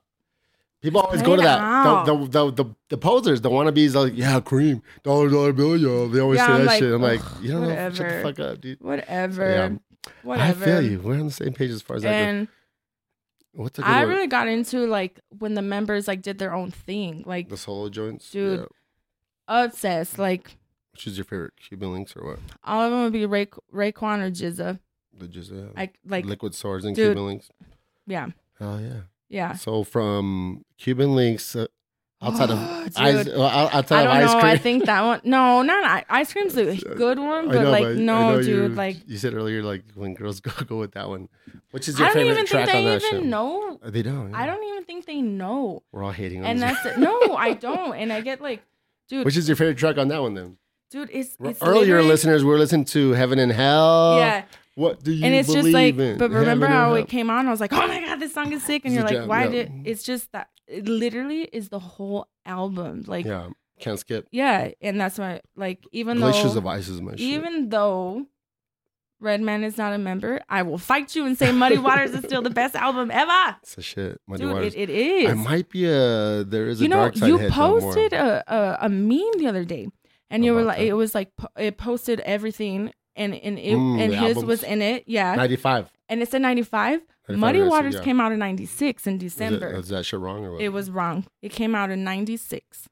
People 0.81 1.01
always 1.01 1.23
go 1.23 1.35
to 1.35 1.41
that. 1.41 2.05
The, 2.05 2.13
the, 2.15 2.27
the, 2.51 2.63
the, 2.63 2.75
the 2.89 2.97
posers, 2.97 3.41
the 3.41 3.49
wannabes, 3.49 3.95
like, 3.95 4.13
yeah, 4.15 4.39
cream, 4.39 4.83
dollar, 5.01 5.27
dollar 5.27 5.51
bill, 5.51 5.75
yo. 5.75 6.07
They 6.07 6.19
always 6.19 6.37
Yeah, 6.37 6.45
say 6.47 6.53
I'm 6.53 6.59
that 6.59 6.65
like, 6.67 6.79
shit. 6.79 6.93
I'm 6.93 7.01
like, 7.01 7.21
you 7.41 7.51
don't 7.51 7.61
know. 7.63 7.69
Shut 7.69 7.95
the 7.95 8.03
whatever. 8.03 8.21
fuck 8.21 8.39
up, 8.39 8.61
dude. 8.61 8.81
whatever, 8.81 9.49
Yeah. 9.51 10.11
whatever. 10.21 10.63
I 10.63 10.65
feel 10.67 10.81
you. 10.83 10.99
We're 10.99 11.15
on 11.15 11.25
the 11.25 11.31
same 11.31 11.53
page 11.53 11.71
as 11.71 11.81
far 11.81 11.97
as 11.97 12.03
that 12.03 12.13
And 12.13 12.45
goes. 12.47 12.53
What's 13.53 13.79
a 13.79 13.81
good 13.81 13.87
I 13.89 14.05
one? 14.05 14.13
really 14.13 14.27
got 14.27 14.47
into 14.47 14.85
like 14.87 15.19
when 15.39 15.53
the 15.55 15.61
members 15.61 16.07
like 16.07 16.21
did 16.21 16.37
their 16.37 16.53
own 16.53 16.71
thing, 16.71 17.23
like 17.25 17.49
the 17.49 17.57
solo 17.57 17.89
joints? 17.89 18.29
Dude. 18.31 18.59
Yeah. 18.59 18.65
obsessed. 19.47 20.19
Like 20.19 20.55
Which 20.93 21.07
is 21.07 21.17
your 21.17 21.25
favorite? 21.25 21.53
Cuban 21.57 21.89
Linx 21.89 22.15
or 22.15 22.25
what? 22.25 22.39
all 22.63 22.81
of 22.85 22.91
them 22.91 23.03
would 23.03 23.13
be 23.13 23.25
Ray 23.25 23.47
Raekwon 23.73 24.19
or 24.19 24.31
GZA. 24.31 24.79
The 25.17 25.25
yeah. 25.27 25.81
I 25.83 25.89
like 26.05 26.25
Liquid 26.25 26.53
Swords 26.53 26.85
and 26.85 26.95
Dude. 26.95 27.15
Cuban 27.15 27.37
Linx. 27.39 27.49
yeah, 28.05 28.27
Oh, 28.61 28.77
yeah. 28.77 29.01
yeah. 29.29 29.53
So 29.53 29.83
from 29.83 30.63
Cuban 30.77 31.09
Linx, 31.09 31.59
uh, 31.59 31.67
outside 32.21 32.49
of 32.55 32.59
Dude. 32.85 32.97
ice, 32.97 33.27
outside 33.27 33.95
I 33.97 34.01
of 34.01 34.07
don't 34.07 34.07
ice 34.07 34.33
know. 34.33 34.39
cream. 34.39 34.51
I 34.51 34.57
think 34.57 34.85
that 34.85 35.01
one. 35.03 35.21
No, 35.23 35.61
not 35.61 35.83
i- 35.85 36.05
ice 36.09 36.31
cream's 36.33 36.57
a 36.57 36.75
good 36.95 37.19
one, 37.19 37.47
but 37.47 37.61
know, 37.63 37.71
like 37.71 37.83
but 37.83 37.97
no, 37.97 38.37
dude. 38.41 38.47
you, 38.47 38.67
like 38.69 38.97
you 39.07 39.17
said 39.17 39.33
earlier, 39.33 39.61
like 39.63 39.83
when 39.95 40.13
girls 40.13 40.39
go 40.47 40.51
go 40.65 40.77
with 40.79 40.93
that 40.93 41.07
one. 41.09 41.29
Which 41.71 41.87
is 41.87 41.99
your 41.99 42.07
I 42.07 42.13
don't 42.13 42.17
favorite 42.23 42.33
even 42.33 42.45
track 42.47 42.65
think 42.69 42.77
on 42.77 42.83
they 42.85 42.89
that 42.97 43.03
even 43.05 43.21
show? 43.23 43.27
know. 43.27 43.79
Uh, 43.83 43.89
They 43.89 44.01
don't. 44.03 44.33
I 44.33 44.45
don't 44.45 44.63
even 44.63 44.83
think 44.85 45.05
they 45.05 45.21
know. 45.21 45.83
We're 45.91 46.03
all 46.03 46.11
hating 46.11 46.39
on 46.39 46.45
And 46.45 46.61
this. 46.61 46.77
that's 46.83 46.85
it. 46.97 46.99
No, 46.99 47.35
I 47.35 47.53
don't. 47.53 47.93
And 47.95 48.11
I 48.13 48.21
get 48.21 48.41
like, 48.41 48.61
dude, 49.09 49.25
Which 49.25 49.37
is 49.37 49.47
your 49.49 49.55
favorite 49.57 49.77
track 49.77 49.97
on 49.97 50.07
that 50.07 50.21
one 50.21 50.33
then? 50.33 50.57
dude, 50.89 51.09
it's, 51.11 51.35
it's 51.41 51.61
Earlier, 51.61 51.81
literally- 51.97 52.07
listeners 52.07 52.43
were 52.45 52.57
listening 52.57 52.85
to 52.85 53.11
Heaven 53.11 53.37
and 53.39 53.51
Hell. 53.51 54.17
Yeah, 54.19 54.43
What 54.75 55.03
do 55.03 55.11
you 55.11 55.25
and 55.25 55.35
it's 55.35 55.49
believe 55.49 55.63
just 55.65 55.73
like, 55.73 55.97
in? 55.97 56.17
but 56.17 56.31
remember 56.31 56.65
Heaven 56.67 56.81
how 56.81 56.93
it 56.93 57.09
came 57.09 57.29
on? 57.29 57.45
I 57.45 57.51
was 57.51 57.59
like, 57.59 57.73
oh 57.73 57.85
my 57.87 57.99
god, 57.99 58.19
this 58.21 58.33
song 58.33 58.53
is 58.53 58.63
sick, 58.63 58.85
and 58.85 58.93
It's 58.93 58.99
you're 59.01 59.03
like, 59.03 59.19
jam, 59.19 59.27
why 59.27 59.43
yeah. 59.43 59.49
did? 59.51 59.71
It's 59.83 60.01
just 60.03 60.31
that 60.31 60.47
it 60.67 60.87
literally 60.87 61.43
is 61.43 61.69
the 61.69 61.79
whole 61.79 62.27
album, 62.45 63.03
like, 63.07 63.25
yeah, 63.25 63.49
can't 63.79 63.99
skip. 63.99 64.27
Yeah, 64.31 64.71
and 64.81 64.99
that's 64.99 65.17
why, 65.17 65.41
like, 65.55 65.85
even 65.91 66.17
Glaciers 66.17 66.53
though, 66.53 66.59
of 66.59 66.67
Ice 66.67 66.87
is 66.87 67.01
my 67.01 67.11
shit. 67.11 67.21
even 67.21 67.69
though. 67.69 68.25
Redman 69.19 69.63
is 69.63 69.79
not 69.79 69.93
a 69.93 69.97
member. 69.97 70.41
I 70.47 70.61
will 70.61 70.77
fight 70.77 71.15
you 71.15 71.25
and 71.25 71.35
say 71.35 71.51
Muddy 71.51 71.77
Waters 71.79 72.11
is 72.11 72.23
still 72.23 72.43
the 72.43 72.51
best 72.51 72.75
album 72.75 73.09
ever. 73.09 73.55
It's 73.63 73.75
a 73.75 73.81
shit. 73.81 74.21
Muddy 74.27 74.43
Dude, 74.43 74.53
Waters. 74.53 74.75
it, 74.75 74.77
it 74.77 74.89
is. 74.91 75.31
I 75.31 75.33
might 75.33 75.69
be 75.69 75.85
a. 75.85 76.43
There 76.43 76.67
is 76.67 76.81
a 76.81 76.83
you 76.83 76.89
know, 76.89 76.97
dark 76.97 77.17
side 77.17 77.27
you 77.27 77.37
head 77.37 77.51
though, 77.51 77.79
more. 77.79 77.79
posted 77.79 78.13
a, 78.13 78.43
a 78.47 78.85
a 78.85 78.89
meme 78.89 79.39
the 79.39 79.47
other 79.47 79.65
day, 79.65 79.87
and 80.29 80.45
you 80.45 80.53
were 80.53 80.61
like, 80.61 80.77
that? 80.77 80.85
it 80.85 80.93
was 80.93 81.15
like 81.15 81.31
it 81.57 81.79
posted 81.79 82.19
everything, 82.19 82.93
and 83.17 83.33
and 83.35 83.59
it 83.59 83.75
Mm, 83.75 83.99
and 84.01 84.13
his 84.13 84.21
albums. 84.37 84.45
was 84.45 84.63
in 84.63 84.81
it, 84.81 85.03
yeah, 85.07 85.35
ninety-five. 85.35 85.91
and 86.09 86.21
it 86.21 86.29
said 86.29 86.41
ninety 86.41 86.63
five. 86.63 87.01
Muddy 87.29 87.61
Waters 87.61 87.95
yeah. 87.95 88.03
came 88.03 88.21
out 88.21 88.31
in 88.31 88.39
ninety 88.39 88.65
six 88.65 89.05
in 89.05 89.17
December. 89.17 89.75
is 89.75 89.89
that 89.89 90.05
shit 90.05 90.19
wrong 90.19 90.45
or 90.45 90.53
what? 90.53 90.61
It 90.61 90.69
was 90.69 90.89
wrong. 90.89 91.25
It 91.41 91.49
came 91.51 91.75
out 91.75 91.89
in 91.91 92.03
ninety 92.03 92.37
six. 92.37 92.87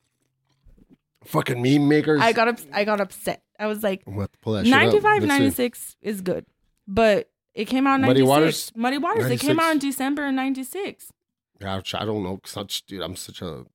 fucking 1.23 1.61
meme 1.61 1.87
makers. 1.87 2.21
I 2.21 2.33
got 2.33 2.47
up, 2.47 2.59
I 2.73 2.83
got 2.83 2.99
upset. 3.01 3.43
I 3.59 3.67
was 3.67 3.83
like, 3.83 4.03
I'm 4.05 4.13
gonna 4.13 4.23
have 4.23 4.31
to 4.33 4.39
pull 4.39 4.53
that 4.53 4.65
95, 4.65 5.03
Let's 5.23 5.23
see. 5.23 5.27
96 5.39 5.95
is 6.01 6.21
good, 6.21 6.45
but 6.87 7.29
it 7.53 7.65
came 7.65 7.87
out 7.87 7.95
in 7.95 8.01
Muddy 8.01 8.19
96. 8.25 8.27
Waters? 8.27 8.71
Muddy 8.75 8.97
Waters. 8.97 9.31
It 9.31 9.39
came 9.39 9.59
out 9.59 9.71
in 9.71 9.79
December 9.79 10.25
in 10.25 10.35
ninety 10.35 10.63
six. 10.63 11.11
Yeah, 11.61 11.75
I 11.75 12.01
I 12.01 12.05
don't 12.05 12.23
know. 12.23 12.41
Such 12.43 12.85
dude, 12.85 13.01
I'm 13.01 13.15
such 13.15 13.41
a. 13.41 13.65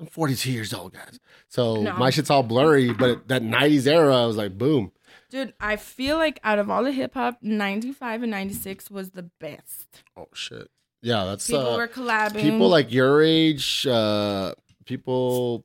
I'm 0.00 0.06
42 0.06 0.50
years 0.50 0.74
old, 0.74 0.92
guys. 0.92 1.20
So 1.48 1.80
No. 1.80 1.92
my 1.96 2.10
shit's 2.10 2.28
all 2.28 2.42
blurry. 2.42 2.92
But 2.92 3.28
that 3.28 3.42
90s 3.42 3.86
era, 3.86 4.24
I 4.24 4.26
was 4.26 4.36
like, 4.36 4.58
boom. 4.58 4.90
Dude, 5.34 5.52
I 5.58 5.74
feel 5.74 6.16
like 6.16 6.38
out 6.44 6.60
of 6.60 6.70
all 6.70 6.84
the 6.84 6.92
hip 6.92 7.14
hop, 7.14 7.38
95 7.42 8.22
and 8.22 8.30
96 8.30 8.88
was 8.88 9.10
the 9.10 9.24
best. 9.40 10.04
Oh 10.16 10.28
shit. 10.32 10.70
Yeah, 11.02 11.24
that's 11.24 11.48
People 11.48 11.70
uh, 11.70 11.76
were 11.76 11.88
collabing. 11.88 12.40
people 12.40 12.68
like 12.68 12.92
your 12.92 13.20
age. 13.20 13.84
Uh, 13.84 14.54
people 14.86 15.64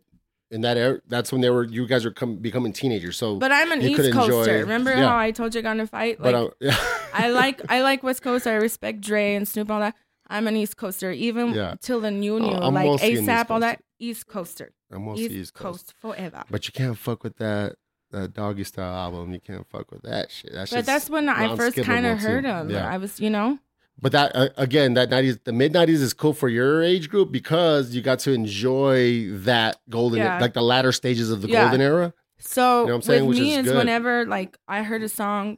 in 0.50 0.62
that 0.62 0.76
era. 0.76 1.00
That's 1.08 1.32
when 1.32 1.42
they 1.42 1.52
were. 1.52 1.64
You 1.66 1.86
guys 1.86 2.04
were 2.04 2.10
come, 2.12 2.38
becoming 2.38 2.74
teenagers. 2.74 3.16
So, 3.16 3.36
But 3.36 3.52
I'm 3.52 3.72
an 3.72 3.82
East 3.84 4.12
Coaster. 4.12 4.40
enjoy- 4.42 4.60
Remember 4.62 4.90
yeah. 4.90 5.08
how 5.08 5.18
I 5.18 5.30
told 5.30 5.54
you 5.54 5.60
I 5.60 5.62
got 5.62 5.72
in 5.74 5.82
a 5.82 5.88
fight? 5.88 6.20
Like 6.20 6.34
but 6.34 6.36
uh, 6.36 6.50
yeah. 6.60 6.76
I 7.14 7.30
like 7.30 7.62
I 7.72 7.82
like 7.84 8.02
West 8.02 8.24
Coast. 8.24 8.48
I 8.48 8.56
respect 8.56 9.02
Dre 9.02 9.36
and 9.36 9.48
Snoop 9.48 9.68
and 9.68 9.72
all 9.76 9.80
that. 9.82 9.96
I'm 10.32 10.48
an 10.48 10.56
East 10.56 10.78
Coaster, 10.78 11.12
even 11.12 11.54
Yeah. 11.54 11.76
till 11.80 12.02
the 12.02 12.12
new 12.12 12.40
new, 12.40 12.48
Oh, 12.48 12.70
like 12.70 12.86
mostly 12.88 13.12
an 13.12 13.18
East 13.20 13.30
ASAP, 13.30 13.50
all 13.52 13.60
that. 13.62 13.82
East 14.00 14.28
Coaster, 14.28 14.72
I'm 14.92 15.04
mostly 15.06 15.26
East, 15.26 15.34
East 15.34 15.54
Coast. 15.54 15.88
Coast. 15.88 15.94
forever. 16.00 16.44
But 16.50 16.68
you 16.68 16.72
can't 16.74 16.98
fuck 16.98 17.24
with 17.24 17.38
that 17.38 17.76
that 18.12 18.34
doggy 18.34 18.64
style 18.64 18.94
album. 18.96 19.34
You 19.34 19.40
can't 19.40 19.68
fuck 19.70 19.92
with 19.92 20.02
that 20.04 20.32
shit. 20.32 20.52
That 20.54 20.70
But 20.72 20.86
that's 20.86 21.10
when 21.10 21.30
I 21.30 21.56
first 21.56 21.78
kind 21.78 22.06
of 22.06 22.20
too. 22.20 22.26
heard 22.28 22.46
him. 22.46 22.70
Yeah. 22.70 22.88
I 22.90 22.98
was, 22.98 23.20
you 23.20 23.30
know, 23.30 23.60
But 24.02 24.12
that 24.14 24.36
uh, 24.36 24.50
again, 24.58 24.94
that 24.96 25.10
nineties, 25.10 25.38
the 25.44 25.52
mid 25.54 25.74
nineties 25.74 26.02
is 26.02 26.14
cool 26.14 26.34
for 26.34 26.48
your 26.50 26.82
age 26.82 27.10
group 27.10 27.32
because 27.32 27.94
you 27.94 28.02
got 28.02 28.20
to 28.20 28.32
enjoy 28.34 29.30
that 29.32 29.78
golden, 29.90 30.20
Yeah. 30.20 30.40
like 30.40 30.54
the 30.54 30.62
latter 30.62 30.92
stages 30.92 31.30
of 31.32 31.42
the 31.42 31.50
Yeah. 31.50 31.64
golden 31.66 31.82
era. 31.82 32.14
So 32.40 32.82
You 32.82 32.88
know 32.88 32.94
what 32.94 32.96
I'm 32.96 33.02
saying? 33.04 33.26
with 33.26 33.38
Which 33.38 33.44
me 33.44 33.54
is 33.56 33.66
is 33.66 33.72
good. 33.74 33.78
whenever 33.78 34.26
like 34.26 34.58
I 34.68 34.84
heard 34.84 35.04
a 35.04 35.10
song 35.10 35.58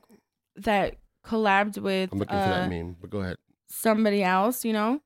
that 0.56 0.96
collabed 1.26 1.78
with 1.78 2.12
I'm 2.12 2.18
looking 2.20 2.36
uh, 2.36 2.44
for 2.44 2.50
that 2.50 2.70
meme, 2.70 2.96
but 3.00 3.10
go 3.12 3.20
ahead. 3.20 3.38
somebody 3.70 4.24
else, 4.24 4.66
you 4.66 4.74
know, 4.74 5.02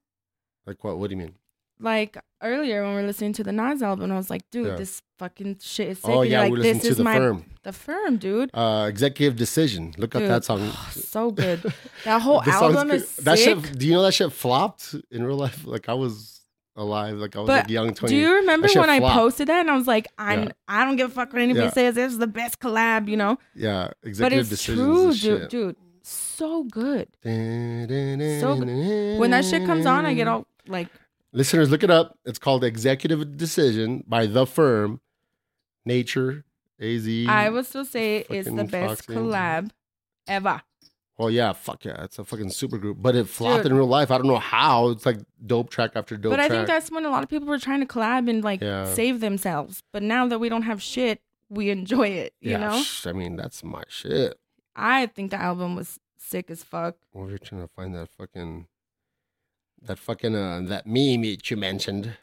Like 0.65 0.83
what? 0.83 0.97
What 0.97 1.09
do 1.09 1.15
you 1.15 1.21
mean? 1.21 1.35
Like 1.79 2.17
earlier 2.41 2.83
when 2.83 2.95
we 2.95 3.01
were 3.01 3.07
listening 3.07 3.33
to 3.33 3.43
the 3.43 3.51
Nas 3.51 3.81
album, 3.83 4.11
I 4.11 4.15
was 4.17 4.29
like, 4.29 4.49
dude, 4.51 4.67
Yeah. 4.67 4.75
this 4.75 5.01
fucking 5.19 5.57
shit 5.61 5.89
is 5.89 5.99
sick. 5.99 6.09
Oh 6.09 6.21
And 6.21 6.29
yeah, 6.31 6.41
you're 6.43 6.51
we're 6.51 6.57
listening 6.57 6.73
this 6.75 6.83
to 6.83 6.89
is 6.89 6.97
the 6.97 7.03
my 7.03 7.17
firm. 7.17 7.45
the 7.63 7.73
firm, 7.73 8.17
dude. 8.17 8.49
Uh, 8.53 8.85
executive 8.89 9.35
decision. 9.37 9.93
Look 9.97 10.15
up 10.15 10.21
that 10.23 10.43
song. 10.45 10.71
so 10.91 11.31
good. 11.31 11.61
That 12.05 12.21
whole 12.21 12.41
album 12.43 12.91
is 12.91 13.15
that 13.17 13.37
sick. 13.39 13.65
shit. 13.65 13.79
Do 13.79 13.87
you 13.87 13.93
know 13.93 14.03
that 14.03 14.13
shit 14.13 14.31
flopped 14.31 14.95
in 15.11 15.23
real 15.23 15.37
life? 15.37 15.65
Like 15.75 15.89
I 15.89 15.93
was 15.93 16.41
alive. 16.77 17.15
Like 17.17 17.35
I 17.35 17.39
was 17.39 17.47
But 17.47 17.63
like 17.63 17.69
young 17.69 17.93
twenty. 17.93 18.15
Do 18.15 18.19
you 18.21 18.33
remember 18.35 18.67
that 18.67 18.79
when 18.79 18.89
I 18.89 18.99
posted 18.99 19.47
that 19.47 19.61
and 19.61 19.71
I 19.71 19.75
was 19.77 19.87
like, 19.87 20.07
I'm 20.17 20.43
Yeah. 20.43 20.51
I 20.67 20.85
don't 20.85 20.95
give 20.97 21.09
a 21.11 21.13
fuck 21.13 21.33
what 21.33 21.41
anybody 21.41 21.65
Yeah. 21.65 21.71
says. 21.71 21.95
This 21.95 22.11
is 22.13 22.19
the 22.19 22.27
best 22.27 22.59
collab, 22.59 23.07
you 23.09 23.17
know. 23.17 23.37
yeah, 23.55 23.87
But 24.01 24.07
executive 24.09 24.39
it's 24.41 24.49
decisions. 24.49 24.79
true, 24.79 25.09
is 25.09 25.21
dude, 25.21 25.49
dude. 25.49 25.75
So 26.03 26.63
good. 26.65 27.07
So 27.23 27.29
good. 28.59 29.19
When 29.19 29.31
that 29.31 29.45
shit 29.45 29.65
comes 29.65 29.85
on, 29.85 30.05
I 30.05 30.13
get 30.13 30.27
all 30.27 30.45
like, 30.67 30.89
Listeners, 31.35 31.69
look 31.69 31.83
it 31.83 31.91
up. 31.91 32.17
It's 32.25 32.39
called 32.39 32.63
Executive 32.63 33.35
Decision 33.35 34.03
by 34.07 34.25
The 34.25 34.45
Firm, 34.45 35.01
Nature, 35.85 36.45
AZ. 36.81 37.07
I 37.27 37.49
would 37.49 37.65
still 37.65 37.83
say 37.85 38.25
it's 38.29 38.49
the 38.49 38.63
best 38.63 39.03
Foxy. 39.05 39.13
collab 39.19 39.71
ever. 40.27 40.61
Well, 41.17 41.29
yeah, 41.29 41.51
fuck 41.53 41.83
yeah, 41.85 42.03
it's 42.03 42.19
a 42.19 42.23
fucking 42.25 42.49
super 42.51 42.77
group. 42.77 42.97
But 43.01 43.15
it 43.15 43.27
flopped 43.27 43.63
Dude. 43.63 43.71
in 43.73 43.77
real 43.77 43.87
life. 43.87 44.11
I 44.11 44.17
don't 44.17 44.27
know 44.27 44.37
how. 44.39 44.89
It's 44.89 45.05
like 45.05 45.17
dope 45.45 45.69
track 45.69 45.91
after 45.95 46.15
dope 46.17 46.31
but 46.31 46.39
I 46.39 46.47
track. 46.47 46.57
think 46.57 46.67
that's 46.67 46.89
when 46.89 47.05
a 47.05 47.09
lot 47.09 47.23
of 47.23 47.29
people 47.29 47.47
were 47.47 47.59
trying 47.59 47.81
to 47.81 47.85
collab 47.85 48.29
and 48.29 48.43
like 48.43 48.61
Yeah. 48.61 48.85
save 48.93 49.19
themselves. 49.19 49.83
But 49.93 50.03
now 50.03 50.27
that 50.27 50.39
we 50.39 50.47
don't 50.49 50.63
have 50.63 50.81
shit, 50.81 51.21
we 51.49 51.69
enjoy 51.69 52.07
it. 52.09 52.33
You 52.41 52.51
yeah, 52.51 52.57
know, 52.59 52.83
I 53.05 53.11
mean, 53.13 53.35
that's 53.35 53.63
my 53.63 53.83
shit. 53.87 54.37
I 54.75 55.05
think 55.07 55.31
the 55.31 55.41
album 55.41 55.75
was 55.75 55.99
sick 56.17 56.49
as 56.49 56.63
fuck. 56.63 56.95
Well, 57.13 57.25
we're 57.27 57.37
trying 57.37 57.61
to 57.61 57.67
find 57.69 57.93
that 57.95 58.09
fucking, 58.09 58.67
that 59.87 59.99
fucking, 59.99 60.35
uh, 60.35 60.61
that 60.65 60.85
meme 60.85 61.21
that 61.23 61.49
you 61.49 61.57
mentioned. 61.57 62.17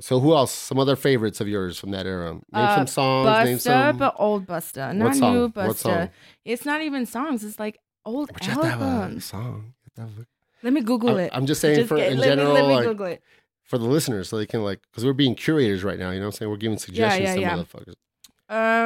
So 0.00 0.20
who 0.20 0.32
else? 0.34 0.52
Some 0.52 0.78
other 0.78 0.94
favorites 0.94 1.40
of 1.40 1.48
yours 1.48 1.78
from 1.78 1.90
that 1.90 2.06
era? 2.06 2.32
Name 2.34 2.42
Uh, 2.52 2.76
some 2.76 2.86
songs. 2.86 3.44
name 3.46 3.58
some. 3.58 3.98
but 3.98 4.14
old 4.16 4.46
Busta, 4.46 4.94
not 4.94 5.16
song? 5.16 5.34
new 5.34 5.42
What 5.48 5.54
Busta. 5.76 6.10
It's 6.44 6.64
not 6.64 6.82
even 6.82 7.04
songs. 7.04 7.42
It's 7.42 7.58
like 7.58 7.78
old 8.04 8.30
But 8.32 8.44
you 8.46 8.52
have 8.52 8.60
to 8.62 8.68
have 8.68 8.80
a 8.80 8.84
albums. 8.84 9.24
song. 9.24 9.74
You 9.80 9.84
have 9.84 9.94
to 9.94 10.00
have 10.14 10.24
a- 10.24 10.26
Let 10.62 10.72
me 10.72 10.80
Google 10.82 11.10
I'm, 11.10 11.18
it. 11.18 11.30
I'm 11.34 11.46
just 11.46 11.60
saying 11.60 11.76
Just 11.76 11.88
for 11.88 11.96
get- 11.96 12.12
in 12.12 12.18
let 12.18 12.26
general, 12.28 12.54
me, 12.54 12.60
let 12.60 12.68
me 12.68 12.74
like, 12.74 12.84
Google 12.84 13.06
it. 13.06 13.22
for 13.64 13.76
the 13.78 13.86
listeners, 13.86 14.28
so 14.28 14.36
they 14.38 14.46
can 14.46 14.62
like, 14.62 14.80
because 14.90 15.04
we're 15.04 15.12
being 15.14 15.34
curators 15.34 15.82
right 15.82 15.98
now. 15.98 16.10
You 16.10 16.20
know 16.20 16.26
what 16.26 16.34
I'm 16.34 16.38
saying? 16.38 16.50
We're 16.52 16.56
giving 16.58 16.78
suggestions 16.78 17.24
yeah, 17.28 17.34
to 17.34 17.40
yeah. 17.40 17.56
motherfuckers. 17.56 17.94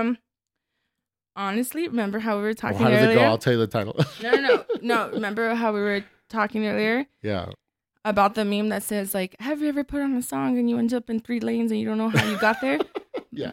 Um, 0.00 0.16
honestly, 1.36 1.88
remember 1.88 2.20
how 2.20 2.36
we 2.36 2.42
were 2.42 2.48
Well, 2.48 2.54
talking 2.54 2.78
how 2.78 2.88
does 2.90 3.00
earlier? 3.00 3.12
it 3.12 3.14
go? 3.16 3.22
I'll 3.24 3.38
tell 3.38 3.52
you 3.52 3.58
the 3.58 3.66
title. 3.66 3.96
no, 4.22 4.30
no, 4.32 4.40
no, 4.40 4.64
no. 4.80 5.10
Remember 5.12 5.54
how 5.54 5.72
we 5.72 5.80
were 5.80 6.04
talking 6.32 6.66
earlier? 6.66 7.06
yeah. 7.22 7.46
about 8.04 8.34
the 8.34 8.44
meme 8.44 8.68
that 8.70 8.82
says 8.82 9.14
like, 9.14 9.36
"Have 9.40 9.62
you 9.62 9.68
ever 9.68 9.84
put 9.84 10.00
on 10.02 10.14
a 10.16 10.22
song 10.22 10.58
and 10.58 10.68
you 10.68 10.76
end 10.78 10.92
up 10.92 11.08
in 11.08 11.20
three 11.20 11.38
lanes 11.40 11.70
and 11.70 11.78
you 11.78 11.86
don't 11.86 11.98
know 11.98 12.08
how 12.08 12.24
you 12.26 12.38
got 12.38 12.60
there?" 12.60 12.78
Yeah. 13.30 13.52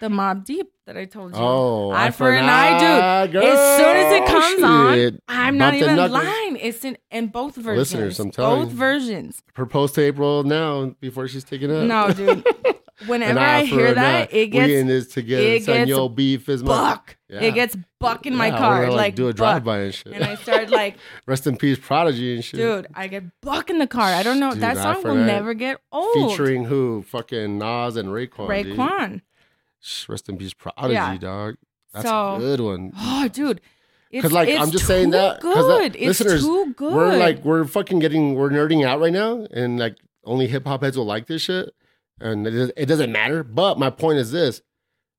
The 0.00 0.08
Mobb 0.08 0.44
Deep 0.44 0.68
that 0.86 0.96
I 0.96 1.04
told 1.04 1.34
you. 1.34 1.38
Oh, 1.40 1.90
Eye 1.90 2.10
for 2.10 2.32
an 2.32 2.46
eye, 2.46 3.26
dude. 3.26 3.36
As 3.44 3.78
soon 3.78 3.96
as 3.96 4.12
it 4.14 4.26
comes 4.26 4.62
on, 4.62 5.18
I'm 5.28 5.58
not 5.58 5.74
even 5.74 5.96
lying. 6.10 6.56
It's 6.56 6.84
in, 6.84 6.96
in 7.10 7.26
both 7.28 7.54
versions. 7.54 7.92
Listeners, 7.92 8.18
I'm 8.18 8.30
telling 8.30 8.62
both 8.62 8.72
you. 8.72 8.78
versions. 8.78 9.42
Propose 9.52 9.92
to 9.92 10.00
April 10.00 10.42
now 10.42 10.96
before 11.00 11.28
she's 11.28 11.44
taken 11.44 11.70
up. 11.70 11.84
No, 11.86 12.12
dude. 12.14 12.44
Whenever 13.06 13.38
I 13.38 13.64
hear 13.64 13.94
that, 13.94 14.32
it 14.32 14.52
we 14.52 14.76
in 14.78 14.86
gets 14.86 15.06
this 15.06 15.14
together. 15.14 15.42
it 15.42 15.64
son, 15.64 15.74
gets 15.76 15.88
yo, 15.88 16.08
beef 16.08 16.48
is 16.48 16.62
my 16.62 16.68
buck. 16.68 17.16
Yeah. 17.28 17.40
It 17.42 17.54
gets 17.54 17.76
buck 17.98 18.26
in 18.26 18.34
my 18.36 18.48
Yeah, 18.48 18.56
I 18.56 18.58
car, 18.58 18.80
wanna, 18.82 18.92
like, 18.92 19.14
do 19.14 19.28
a 19.28 19.32
drive 19.32 19.64
by 19.64 19.78
and 19.80 19.94
shit. 19.94 20.12
And 20.12 20.24
I 20.24 20.34
start 20.34 20.68
like, 20.70 20.96
Rest 21.26 21.46
in 21.46 21.56
peace, 21.56 21.78
Prodigy 21.78 22.34
and 22.34 22.44
shit. 22.44 22.58
dude, 22.58 22.86
I 22.94 23.06
get 23.08 23.24
buck 23.40 23.70
in 23.70 23.78
the 23.78 23.86
car. 23.86 24.12
I 24.12 24.22
don't 24.22 24.38
know. 24.40 24.52
Dude, 24.52 24.60
that 24.62 24.76
song 24.76 25.02
will 25.02 25.14
never 25.14 25.54
get 25.54 25.78
old. 25.92 26.30
featuring 26.30 26.64
who? 26.64 27.02
Fucking 27.08 27.56
Nas 27.58 27.96
and 27.96 28.08
Raekwon. 28.10 28.62
dude. 28.64 28.76
Raekwon. 28.76 29.20
Shh, 29.80 30.08
Rest 30.08 30.28
in 30.28 30.36
peace, 30.36 30.52
Prodigy, 30.54 30.92
Yeah. 30.94 31.16
dog. 31.16 31.54
That's 31.94 32.06
So- 32.06 32.34
a 32.36 32.38
good 32.38 32.60
one. 32.60 32.92
Oh, 32.98 33.28
dude. 33.28 33.60
It's, 34.10 34.22
Because 34.22 34.32
like 34.32 34.48
I'm 34.48 34.72
just 34.72 34.86
saying 34.88 35.10
that 35.10 35.36
because 35.40 35.66
good. 35.66 35.94
it's 35.94 36.18
listeners, 36.20 36.42
too 36.42 36.74
good. 36.76 36.92
we're 36.92 37.16
like 37.16 37.44
we're 37.44 37.64
fucking 37.64 38.00
getting 38.00 38.34
we're 38.34 38.50
nerding 38.50 38.84
out 38.84 38.98
right 38.98 39.12
now, 39.12 39.46
and 39.52 39.78
like 39.78 39.98
only 40.24 40.48
hip 40.48 40.66
hop 40.66 40.82
heads 40.82 40.96
will 40.98 41.04
like 41.06 41.28
this 41.28 41.42
shit, 41.42 41.72
and 42.20 42.46
it, 42.46 42.72
it 42.76 42.86
doesn't 42.86 43.12
matter. 43.12 43.42
But 43.42 43.78
my 43.78 43.90
point 43.90 44.18
is 44.18 44.30
this: 44.30 44.62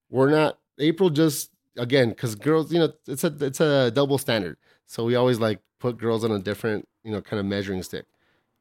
we're 0.09 0.29
not 0.29 0.59
April 0.79 1.09
just 1.09 1.51
again 1.77 2.09
because 2.09 2.35
girls, 2.35 2.71
you 2.71 2.79
know, 2.79 2.93
it's 3.07 3.23
a 3.23 3.35
it's 3.41 3.59
a 3.59 3.91
double 3.91 4.17
standard. 4.17 4.57
So 4.85 5.03
we 5.05 5.15
always 5.15 5.39
like 5.39 5.59
put 5.79 5.97
girls 5.97 6.23
on 6.23 6.31
a 6.31 6.39
different 6.39 6.87
you 7.03 7.11
know 7.11 7.21
kind 7.21 7.39
of 7.39 7.45
measuring 7.45 7.83
stick. 7.83 8.05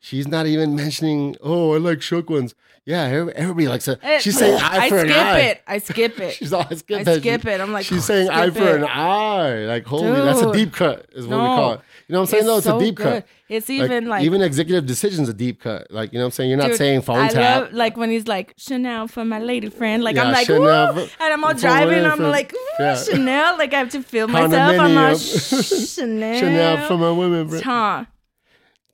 She's 0.00 0.26
not 0.26 0.46
even 0.46 0.74
mentioning, 0.82 1.36
oh, 1.42 1.74
I 1.74 1.78
like 1.78 2.02
shook 2.02 2.30
ones. 2.30 2.54
Yeah, 2.86 3.02
everybody 3.36 3.68
likes 3.68 3.86
it. 3.86 3.98
It- 4.02 4.06
eh, 4.06 4.18
She's 4.20 4.38
saying 4.38 4.58
eye 4.58 4.86
I 4.86 4.88
for 4.88 4.98
skip 5.00 5.10
an 5.10 5.12
eye. 5.16 5.30
I 5.30 5.38
skip 5.38 5.50
it. 5.50 5.62
I 5.66 5.78
skip 5.78 6.20
it. 6.28 6.34
She's 6.34 6.52
all 6.54 6.66
I 6.68 6.74
skip 6.74 7.00
I 7.00 7.04
that. 7.04 7.20
skip 7.20 7.44
it. 7.44 7.60
I'm 7.60 7.72
like, 7.72 7.84
She's 7.84 7.98
oh, 7.98 8.00
saying 8.00 8.26
skip 8.28 8.36
eye 8.36 8.50
for 8.50 8.76
an 8.76 8.84
eye. 8.84 9.54
Like, 9.66 9.84
holy, 9.84 10.10
that's 10.10 10.40
a 10.40 10.52
deep 10.52 10.72
cut, 10.72 11.06
is 11.12 11.26
what 11.26 11.36
we 11.38 11.44
call 11.46 11.72
it. 11.74 11.80
You 12.08 12.14
know 12.14 12.20
what 12.20 12.22
I'm 12.22 12.26
saying? 12.30 12.40
It's 12.40 12.46
no, 12.48 12.56
it's 12.56 12.66
so 12.66 12.76
a 12.78 12.80
deep 12.80 12.94
good. 12.94 13.04
cut. 13.22 13.26
It's 13.50 13.68
even 13.68 14.06
like, 14.08 14.24
even 14.24 14.40
executive 14.42 14.86
decisions 14.86 15.28
a 15.28 15.34
deep 15.34 15.60
cut. 15.60 15.90
Like, 15.90 16.12
you 16.12 16.18
know 16.18 16.24
what 16.24 16.28
I'm 16.28 16.32
saying? 16.32 16.50
You're 16.50 16.58
not 16.58 16.68
dude, 16.68 16.76
saying 16.78 17.02
phone 17.02 17.18
I 17.18 17.28
tap. 17.28 17.62
love 17.64 17.72
like 17.74 17.96
when 17.96 18.10
he's 18.10 18.26
like 18.26 18.54
Chanel 18.56 19.06
for 19.08 19.24
my 19.24 19.40
lady 19.40 19.68
friend. 19.68 20.02
Like 20.02 20.16
Yeah, 20.16 20.22
I'm 20.24 20.32
like, 20.32 20.46
Chanel 20.46 20.98
and 20.98 21.10
I'm 21.20 21.44
all 21.44 21.52
driving. 21.54 22.04
I'm 22.04 22.16
friend. 22.16 22.30
like, 22.32 22.54
Yeah. 22.78 22.96
Chanel. 22.96 23.58
Like 23.58 23.74
I 23.74 23.78
have 23.80 23.90
to 23.90 24.02
feel 24.02 24.26
myself. 24.28 24.80
I'm 24.80 24.96
all 24.96 25.16
Chanel. 25.18 26.40
Chanel 26.40 26.88
for 26.88 26.96
my 26.96 27.10
women. 27.10 27.48
bro. 27.48 27.60
Huh. 27.60 28.04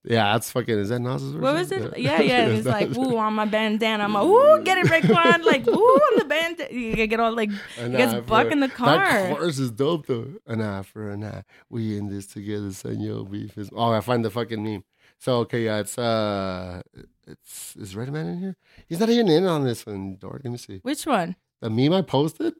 Yeah, 0.08 0.32
that's 0.32 0.50
fucking, 0.52 0.78
is 0.78 0.90
that 0.90 1.00
Nas's 1.00 1.32
version? 1.32 1.40
What 1.42 1.54
was 1.54 1.72
it? 1.72 1.98
Yeah, 1.98 2.20
yeah. 2.20 2.44
And 2.46 2.54
he's 2.54 2.64
like, 2.78 2.96
"Ooh, 2.96 3.16
on 3.18 3.34
my 3.34 3.44
bandana." 3.44 4.04
I'm 4.04 4.12
like, 4.12 4.24
"Ooh, 4.32 4.62
get 4.62 4.78
it, 4.78 4.86
Raekwon!" 4.86 5.44
Like, 5.44 5.66
"Ooh, 5.66 5.72
on 5.72 6.18
the 6.18 6.24
bandana." 6.24 6.72
You 6.72 7.06
get 7.08 7.18
all 7.18 7.34
like, 7.34 7.50
An 7.78 7.92
gets 7.92 8.12
eye 8.14 8.20
buck 8.20 8.46
for- 8.46 8.52
in 8.52 8.60
the 8.60 8.68
car. 8.68 8.98
That 8.98 9.36
chorus 9.36 9.58
is 9.58 9.70
dope 9.72 10.06
though. 10.06 10.28
An 10.46 10.60
eye 10.62 10.82
for 10.82 11.10
an 11.10 11.24
eye. 11.24 11.42
We 11.68 11.98
in 11.98 12.08
this 12.08 12.26
together, 12.26 12.72
senor 12.72 13.24
beef 13.24 13.58
is. 13.58 13.68
Oh, 13.74 13.90
I 13.92 14.00
find 14.00 14.24
the 14.24 14.30
fucking 14.30 14.62
meme. 14.62 14.84
So 15.18 15.38
okay, 15.38 15.64
yeah, 15.64 15.78
it's 15.78 15.98
uh, 15.98 16.82
it's 17.26 17.74
is 17.76 17.96
Redman 17.96 18.26
in 18.28 18.38
here? 18.38 18.56
He's 18.88 19.00
not 19.00 19.08
even 19.08 19.28
in 19.28 19.44
on 19.46 19.64
this 19.64 19.84
one, 19.86 20.16
Dork. 20.20 20.42
Let 20.44 20.50
me 20.52 20.58
see. 20.58 20.78
Which 20.82 21.04
one? 21.06 21.34
The 21.60 21.70
meme 21.70 21.94
I 21.94 22.02
posted, 22.02 22.54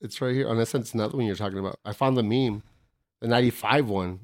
it's 0.00 0.20
right 0.20 0.34
here. 0.34 0.48
Unless 0.48 0.74
it's 0.74 0.94
another 0.94 1.16
one 1.16 1.26
you're 1.26 1.36
talking 1.36 1.58
about. 1.58 1.78
I 1.84 1.92
found 1.92 2.16
the 2.16 2.22
meme, 2.22 2.62
the 3.20 3.28
'95 3.28 3.88
one. 3.88 4.20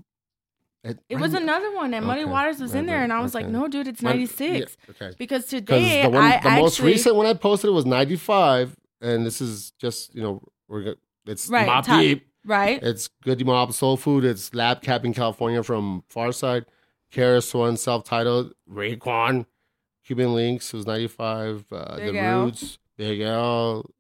It 1.09 1.17
was 1.17 1.35
another 1.35 1.75
one, 1.75 1.95
and 1.95 2.07
Muddy 2.07 2.23
Okay, 2.23 2.31
Waters 2.31 2.61
was 2.61 2.75
in 2.75 2.87
there, 2.87 3.03
and 3.03 3.13
I 3.13 3.21
was 3.21 3.35
like, 3.35 3.47
"No, 3.47 3.69
dude, 3.69 3.89
it's 3.89 4.03
96." 4.03 4.77
Yeah, 4.89 4.91
okay. 5.07 5.17
Because 5.19 5.47
today 5.47 6.03
the 6.03 6.11
one, 6.11 6.23
I 6.23 6.41
the 6.41 6.51
most 6.63 6.81
recent 6.81 7.17
one 7.17 7.27
I 7.27 7.35
posted 7.35 7.71
was 7.71 7.85
'95, 7.87 8.77
and 9.01 9.27
this 9.27 9.41
is 9.41 9.73
just 9.79 10.15
you 10.15 10.23
know 10.23 10.43
we're 10.69 10.83
go- 10.83 10.95
it's 11.27 11.49
Right, 11.49 11.67
Mop 11.67 11.85
top- 11.87 12.01
Deep. 12.01 12.27
right. 12.45 12.81
It's 12.83 13.09
Goodie 13.23 13.45
Mob 13.45 13.73
Soul 13.73 13.97
Food. 13.97 14.25
It's 14.25 14.51
Labcabincalifornia 14.51 15.65
from 15.65 16.05
Pharcyde. 16.13 16.65
Karis 17.13 17.55
One 17.55 17.77
self 17.77 18.05
titled 18.05 18.53
Raekwon. 18.71 19.47
Cuban 20.05 20.29
Linx 20.29 20.73
was 20.73 20.87
95. 20.87 21.65
Uh, 21.73 21.97
the 21.97 22.17
L. 22.19 22.45
Roots. 22.45 22.79
Big 22.97 23.21
L. 23.21 23.91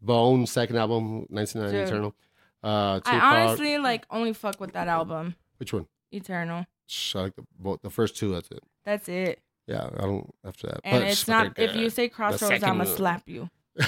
Bone, 0.00 0.46
second 0.46 0.76
album, 0.76 1.26
1990 1.30 1.72
Dude. 1.78 1.88
Eternal. 1.88 2.14
Uh, 2.62 3.00
I 3.04 3.18
honestly 3.46 3.78
like 3.78 4.06
only 4.10 4.32
fuck 4.32 4.60
with 4.60 4.72
that 4.72 4.88
album, 4.88 5.34
Which 5.58 5.72
one? 5.72 5.86
Eternal. 6.14 6.66
I 7.14 7.18
like 7.18 7.34
the, 7.36 7.78
the 7.82 7.90
first 7.90 8.16
two. 8.16 8.32
That's 8.32 8.50
it. 8.50 8.62
That's 8.84 9.08
it. 9.08 9.40
Yeah, 9.66 9.88
I 9.96 10.02
don't 10.02 10.34
after 10.44 10.66
that. 10.68 10.80
And 10.84 11.04
it's 11.04 11.26
not. 11.26 11.58
If 11.58 11.74
you 11.74 11.88
say 11.90 12.08
Crossroads, 12.08 12.62
I'ma 12.62 12.84
one. 12.84 12.96
slap 12.96 13.22
you. 13.28 13.48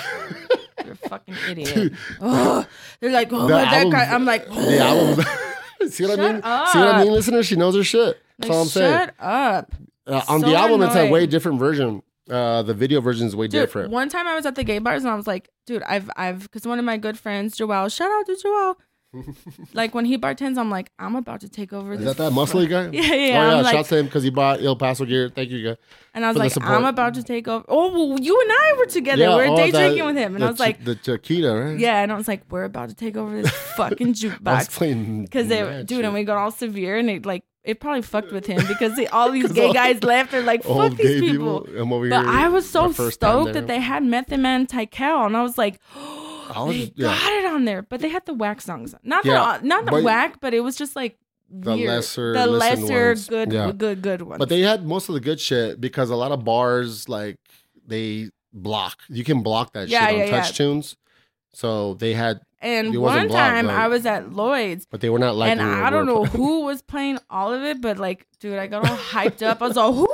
You're 0.84 0.92
a 0.92 1.08
fucking 1.08 1.34
idiot. 1.48 1.92
Ugh. 2.20 2.66
They're 3.00 3.12
like, 3.12 3.28
oh, 3.32 3.46
that 3.48 3.72
album- 3.72 3.90
guy. 3.92 4.04
I'm 4.04 4.24
like, 4.24 4.46
the 4.48 4.78
album. 4.78 5.24
See 5.90 6.04
what 6.04 6.18
I 6.18 6.22
Shut 6.22 6.32
mean? 6.32 6.42
See 6.42 6.78
what 6.78 6.88
I 6.94 7.04
mean, 7.04 7.12
listener? 7.12 7.42
She 7.42 7.56
knows 7.56 7.74
her 7.76 7.84
shit. 7.84 8.18
That's 8.38 8.48
like, 8.48 8.56
all 8.56 8.62
I'm 8.62 8.68
saying. 8.68 8.98
shut 8.98 9.14
up. 9.20 9.74
Uh, 10.06 10.22
on 10.28 10.40
So 10.40 10.46
the 10.48 10.54
album, 10.56 10.82
it's 10.82 10.96
a 10.96 11.10
way 11.10 11.26
different 11.26 11.58
version. 11.58 12.02
Uh, 12.30 12.62
the 12.62 12.74
video 12.74 13.00
version 13.00 13.26
is 13.26 13.36
way 13.36 13.46
Dude, 13.46 13.60
different. 13.60 13.90
one 13.92 14.08
time 14.08 14.26
I 14.26 14.34
was 14.34 14.46
at 14.46 14.56
the 14.56 14.64
gay 14.64 14.78
bars 14.78 15.04
and 15.04 15.12
I 15.12 15.14
was 15.14 15.26
like, 15.26 15.48
dude, 15.66 15.82
I've, 15.84 16.10
I've, 16.16 16.42
because 16.42 16.66
one 16.66 16.78
of 16.78 16.84
my 16.84 16.96
good 16.96 17.18
friends, 17.18 17.56
Joel, 17.56 17.88
shout 17.88 18.10
out 18.10 18.26
to 18.26 18.36
Joel. 18.42 18.78
Like 19.74 19.94
when 19.94 20.04
he 20.04 20.16
bartends, 20.18 20.58
I'm 20.58 20.70
like, 20.70 20.90
I'm 20.98 21.16
about 21.16 21.40
to 21.40 21.48
take 21.48 21.72
over 21.72 21.92
Is 21.92 22.00
this. 22.00 22.16
that 22.16 22.16
that 22.16 22.32
muscly 22.32 22.68
guy? 22.68 22.88
Yeah, 22.92 23.02
yeah. 23.02 23.08
Oh 23.10 23.14
yeah, 23.50 23.54
I'm 23.56 23.62
like, 23.64 23.86
to 23.86 23.96
him 23.96 24.06
because 24.06 24.22
he 24.22 24.30
bought 24.30 24.62
El 24.62 24.76
Paso 24.76 25.04
gear. 25.04 25.28
Thank 25.28 25.50
you, 25.50 25.62
guy. 25.70 25.76
and 26.14 26.24
I 26.24 26.28
was 26.28 26.36
like. 26.36 26.52
I'm 26.62 26.84
about 26.84 27.14
to 27.14 27.22
take 27.22 27.46
over. 27.48 27.64
Oh, 27.68 27.90
well, 28.08 28.20
you 28.20 28.40
and 28.40 28.50
I 28.50 28.74
were 28.78 28.86
together. 28.86 29.22
yeah, 29.22 29.36
we 29.36 29.42
were 29.48 29.52
oh, 29.52 29.56
day 29.56 29.70
the- 29.70 29.78
drinking 29.78 30.04
with 30.06 30.16
him, 30.16 30.34
and 30.34 30.44
I 30.44 30.48
was 30.48 30.56
Ch- 30.56 30.60
like, 30.60 30.84
the 30.84 30.94
Chiquita, 30.94 31.52
right? 31.54 31.78
yeah, 31.78 32.02
and 32.02 32.12
I 32.12 32.16
was 32.16 32.28
like, 32.28 32.42
we're 32.50 32.64
about 32.64 32.88
to 32.90 32.94
take 32.94 33.16
over 33.16 33.42
this 33.42 33.50
fucking 33.76 34.14
jukebox 34.14 35.22
because 35.22 35.48
they, 35.48 35.62
dude, 35.84 35.88
shit. 35.90 36.04
and 36.04 36.14
we 36.14 36.24
got 36.24 36.36
all 36.38 36.50
severe, 36.50 36.96
and 36.96 37.08
it 37.10 37.26
like, 37.26 37.44
it 37.64 37.80
probably 37.80 38.02
fucked 38.02 38.30
with 38.32 38.46
him 38.46 38.64
because 38.68 38.94
they, 38.96 39.06
all 39.08 39.30
these 39.30 39.50
gay 39.58 39.66
all- 39.66 39.72
guys 39.74 40.02
left. 40.04 40.30
They're 40.32 40.42
like, 40.42 40.62
fuck 40.62 40.96
these 40.96 41.20
people. 41.20 41.66
Over 41.76 42.08
But. 42.08 42.26
I 42.26 42.48
was 42.48 42.68
so 42.68 42.86
my 42.86 42.92
first 42.92 43.20
time 43.20 43.30
stoked 43.42 43.54
that 43.54 43.66
they 43.66 43.80
had 43.80 44.04
Method 44.04 44.38
Man 44.40 44.66
Tical, 44.66 45.26
and 45.26 45.36
I 45.36 45.42
was 45.42 45.58
like, 45.58 45.80
I 46.54 46.62
was- 46.62 46.76
they 46.76 46.92
yeah. 46.96 47.06
got 47.08 47.32
it 47.32 47.44
on 47.46 47.64
there. 47.64 47.82
But 47.82 48.00
they 48.00 48.08
had 48.08 48.24
the 48.26 48.34
whack 48.34 48.60
songs, 48.60 48.94
not 49.02 49.24
Yeah, 49.24 49.58
the 49.60 49.66
not 49.66 49.84
the 49.86 49.90
but- 49.92 50.02
whack, 50.04 50.40
but 50.40 50.54
it 50.54 50.60
was 50.60 50.76
just 50.76 50.94
like 50.96 51.16
The 51.50 51.74
weird. 51.76 51.88
lesser 51.90 52.32
the 52.32 52.46
lesser 52.46 53.08
ones. 53.08 53.28
good, 53.28 53.52
Yeah. 53.52 53.72
good, 53.72 54.02
good 54.02 54.22
ones. 54.22 54.38
But 54.38 54.48
they 54.48 54.60
had 54.60 54.84
most 54.86 55.08
of 55.08 55.14
the 55.14 55.20
good 55.20 55.40
shit 55.40 55.80
because 55.80 56.10
a 56.10 56.16
lot 56.16 56.32
of 56.32 56.44
bars 56.44 57.08
like 57.08 57.36
they 57.86 58.30
block. 58.52 58.98
You 59.08 59.22
can 59.24 59.42
block 59.42 59.72
that 59.74 59.88
Yeah, 59.88 60.08
shit 60.08 60.32
on 60.32 60.40
TouchTunes. 60.40 60.96
So 61.52 61.94
they 61.94 62.12
had, 62.14 62.40
and 62.60 62.88
one 62.88 63.00
wasn't 63.00 63.28
blocked, 63.28 63.48
time 63.50 63.70
I 63.70 63.88
was 63.88 64.04
at 64.04 64.32
Lloyd's. 64.32 64.86
but 64.90 65.00
they 65.00 65.08
were 65.08 65.18
not 65.18 65.36
like. 65.36 65.52
and 65.52 65.60
I 65.62 65.88
don't 65.88 66.04
know 66.06 66.24
who 66.24 66.62
was 66.64 66.82
playing 66.82 67.18
all 67.30 67.52
of 67.52 67.62
it, 67.62 67.80
but 67.80 67.98
like, 67.98 68.26
dude, 68.40 68.58
I 68.58 68.66
got 68.66 68.88
all 68.88 68.96
hyped 69.12 69.42
up. 69.46 69.62
I 69.62 69.68
was 69.68 69.76
all, 69.76 69.92
who? 69.94 70.08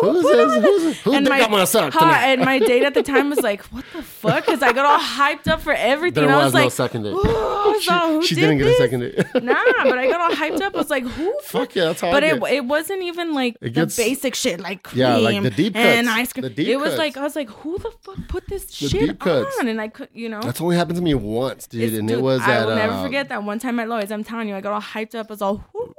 Who's 0.00 0.22
Who 0.22 0.36
this? 0.36 0.64
Who's, 0.64 1.00
who 1.00 1.12
And 1.14 1.28
my- 1.28 1.40
gonna 1.40 1.66
suck 1.66 1.92
Huh, 1.92 2.04
and 2.04 2.42
my 2.44 2.58
date 2.58 2.84
at 2.84 2.94
the 2.94 3.02
time 3.02 3.30
was 3.30 3.40
like, 3.40 3.62
"What 3.72 3.84
the 3.94 4.02
fuck?" 4.02 4.46
Because 4.46 4.62
I 4.62 4.72
got 4.72 4.84
all 4.86 4.98
hyped 4.98 5.48
up 5.48 5.60
for 5.60 5.72
everything. 5.72 6.24
There 6.26 6.32
I 6.34 6.36
was 6.36 6.52
was 6.52 6.54
no 6.54 6.60
like, 6.64 6.72
second 6.72 7.02
date. 7.04 7.12
"Ooh," 7.14 7.80
she 7.80 7.90
all, 7.90 8.22
she 8.22 8.34
did 8.34 8.40
didn't 8.42 8.58
get 8.58 8.66
a 8.68 8.74
second 8.74 9.00
date. 9.00 9.14
Nah, 9.42 9.54
but 9.84 9.98
I 9.98 10.06
got 10.06 10.20
all 10.20 10.30
hyped 10.36 10.60
up. 10.60 10.74
I 10.74 10.78
was 10.78 10.90
like, 10.90 11.04
"Who?" 11.04 11.34
Fuck 11.44 11.74
yeah, 11.74 11.86
that's 11.86 12.00
how 12.00 12.10
But 12.12 12.22
I 12.24 12.28
it 12.34 12.40
get. 12.40 12.52
it 12.52 12.64
wasn't 12.64 13.02
even 13.02 13.34
like 13.34 13.56
It 13.60 13.70
gets- 13.74 13.96
the 13.96 14.04
basic 14.04 14.34
shit 14.34 14.60
like 14.60 14.82
cream 14.82 15.00
Yeah, 15.00 15.16
like 15.16 15.42
the 15.42 15.50
deep 15.50 15.74
cuts, 15.74 15.84
and 15.86 16.08
ice 16.08 16.32
cream. 16.32 16.42
The 16.42 16.50
deep 16.50 16.68
it 16.68 16.76
was 16.76 16.90
cuts. 16.90 16.98
like 16.98 17.16
I 17.16 17.22
was 17.22 17.36
like, 17.36 17.50
"Who 17.50 17.78
the 17.78 17.90
fuck 18.02 18.16
put 18.28 18.46
this 18.48 18.64
The 18.66 18.88
shit 18.88 19.00
deep 19.00 19.18
cuts. 19.20 19.56
on?" 19.60 19.68
And 19.68 19.80
I 19.80 19.88
could, 19.88 20.08
you 20.12 20.28
know. 20.28 20.40
That's 20.42 20.60
only 20.60 20.76
happened 20.76 20.96
to 20.96 21.02
me 21.02 21.14
once, 21.14 21.66
dude, 21.66 21.82
It's- 21.82 21.98
and 21.98 22.08
dude, 22.08 22.18
it 22.18 22.22
was 22.22 22.40
I 22.42 22.56
at. 22.56 22.66
will 22.66 22.74
never 22.76 22.92
uh, 22.94 23.02
forget 23.02 23.28
that 23.30 23.42
one 23.42 23.58
time 23.58 23.78
at 23.80 23.88
Lloyd's. 23.88 24.12
I'm 24.12 24.24
telling 24.24 24.48
you, 24.48 24.54
I 24.56 24.60
got 24.60 24.72
all 24.72 24.80
hyped 24.80 25.14
up. 25.14 25.26
I 25.28 25.32
was 25.32 25.42
all, 25.42 25.64
"Whoo," 25.72 25.94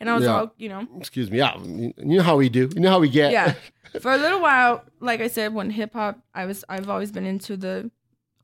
and 0.00 0.08
I 0.10 0.14
was 0.14 0.24
Yeah. 0.24 0.30
all, 0.36 0.54
you 0.56 0.68
know, 0.68 0.86
Excuse 0.98 1.30
me. 1.30 1.38
Yeah, 1.38 1.56
you 1.62 1.92
know 1.96 2.22
how 2.22 2.36
we 2.36 2.48
do. 2.48 2.68
You 2.74 2.80
know 2.80 2.90
how 2.90 2.98
we 3.00 3.08
get. 3.08 3.32
yeah. 3.32 3.54
For 4.00 4.12
a 4.12 4.18
little 4.18 4.40
while, 4.40 4.84
like 5.00 5.20
I 5.20 5.28
said, 5.28 5.54
when 5.54 5.70
hip 5.70 5.92
hop, 5.94 6.18
I 6.34 6.44
was, 6.46 6.64
I've 6.68 6.88
always 6.88 7.10
been 7.12 7.24
into 7.24 7.56
the 7.56 7.90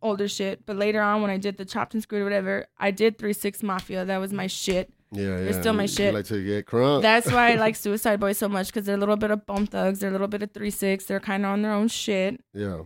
older 0.00 0.26
shit. 0.28 0.64
But 0.66 0.76
later 0.76 1.02
on, 1.02 1.20
when 1.22 1.30
I 1.30 1.36
did 1.36 1.56
the 1.58 1.64
chopped 1.64 1.94
and 1.94 2.02
screwed 2.02 2.22
or 2.22 2.24
whatever, 2.24 2.66
I 2.78 2.90
did 2.90 3.18
Three 3.18 3.32
Six 3.34 3.62
Mafia. 3.62 4.04
That 4.04 4.18
was 4.18 4.32
my 4.32 4.46
shit. 4.46 4.92
yeah, 5.10 5.22
yeah. 5.24 5.36
It's 5.36 5.58
still 5.58 5.74
my 5.74 5.82
You 5.82 5.88
shit. 5.88 6.14
like 6.14 6.24
to 6.26 6.42
get 6.42 6.66
crunk. 6.66 7.02
That's 7.02 7.30
why 7.30 7.52
I 7.52 7.54
like 7.56 7.76
Suicide 7.86 8.18
Boys 8.18 8.38
so 8.38 8.48
much 8.48 8.68
because 8.68 8.86
they're 8.86 8.94
a 8.96 8.98
little 8.98 9.16
bit 9.16 9.30
of 9.30 9.44
Bone 9.44 9.66
Thugs, 9.66 9.98
they're 10.00 10.08
a 10.08 10.12
little 10.12 10.28
bit 10.28 10.42
of 10.42 10.52
Three 10.52 10.70
Six, 10.70 11.04
they're 11.04 11.20
kind 11.20 11.44
of 11.44 11.50
on 11.52 11.60
their 11.62 11.72
own 11.72 11.88
shit. 11.88 12.40
yeah. 12.54 12.82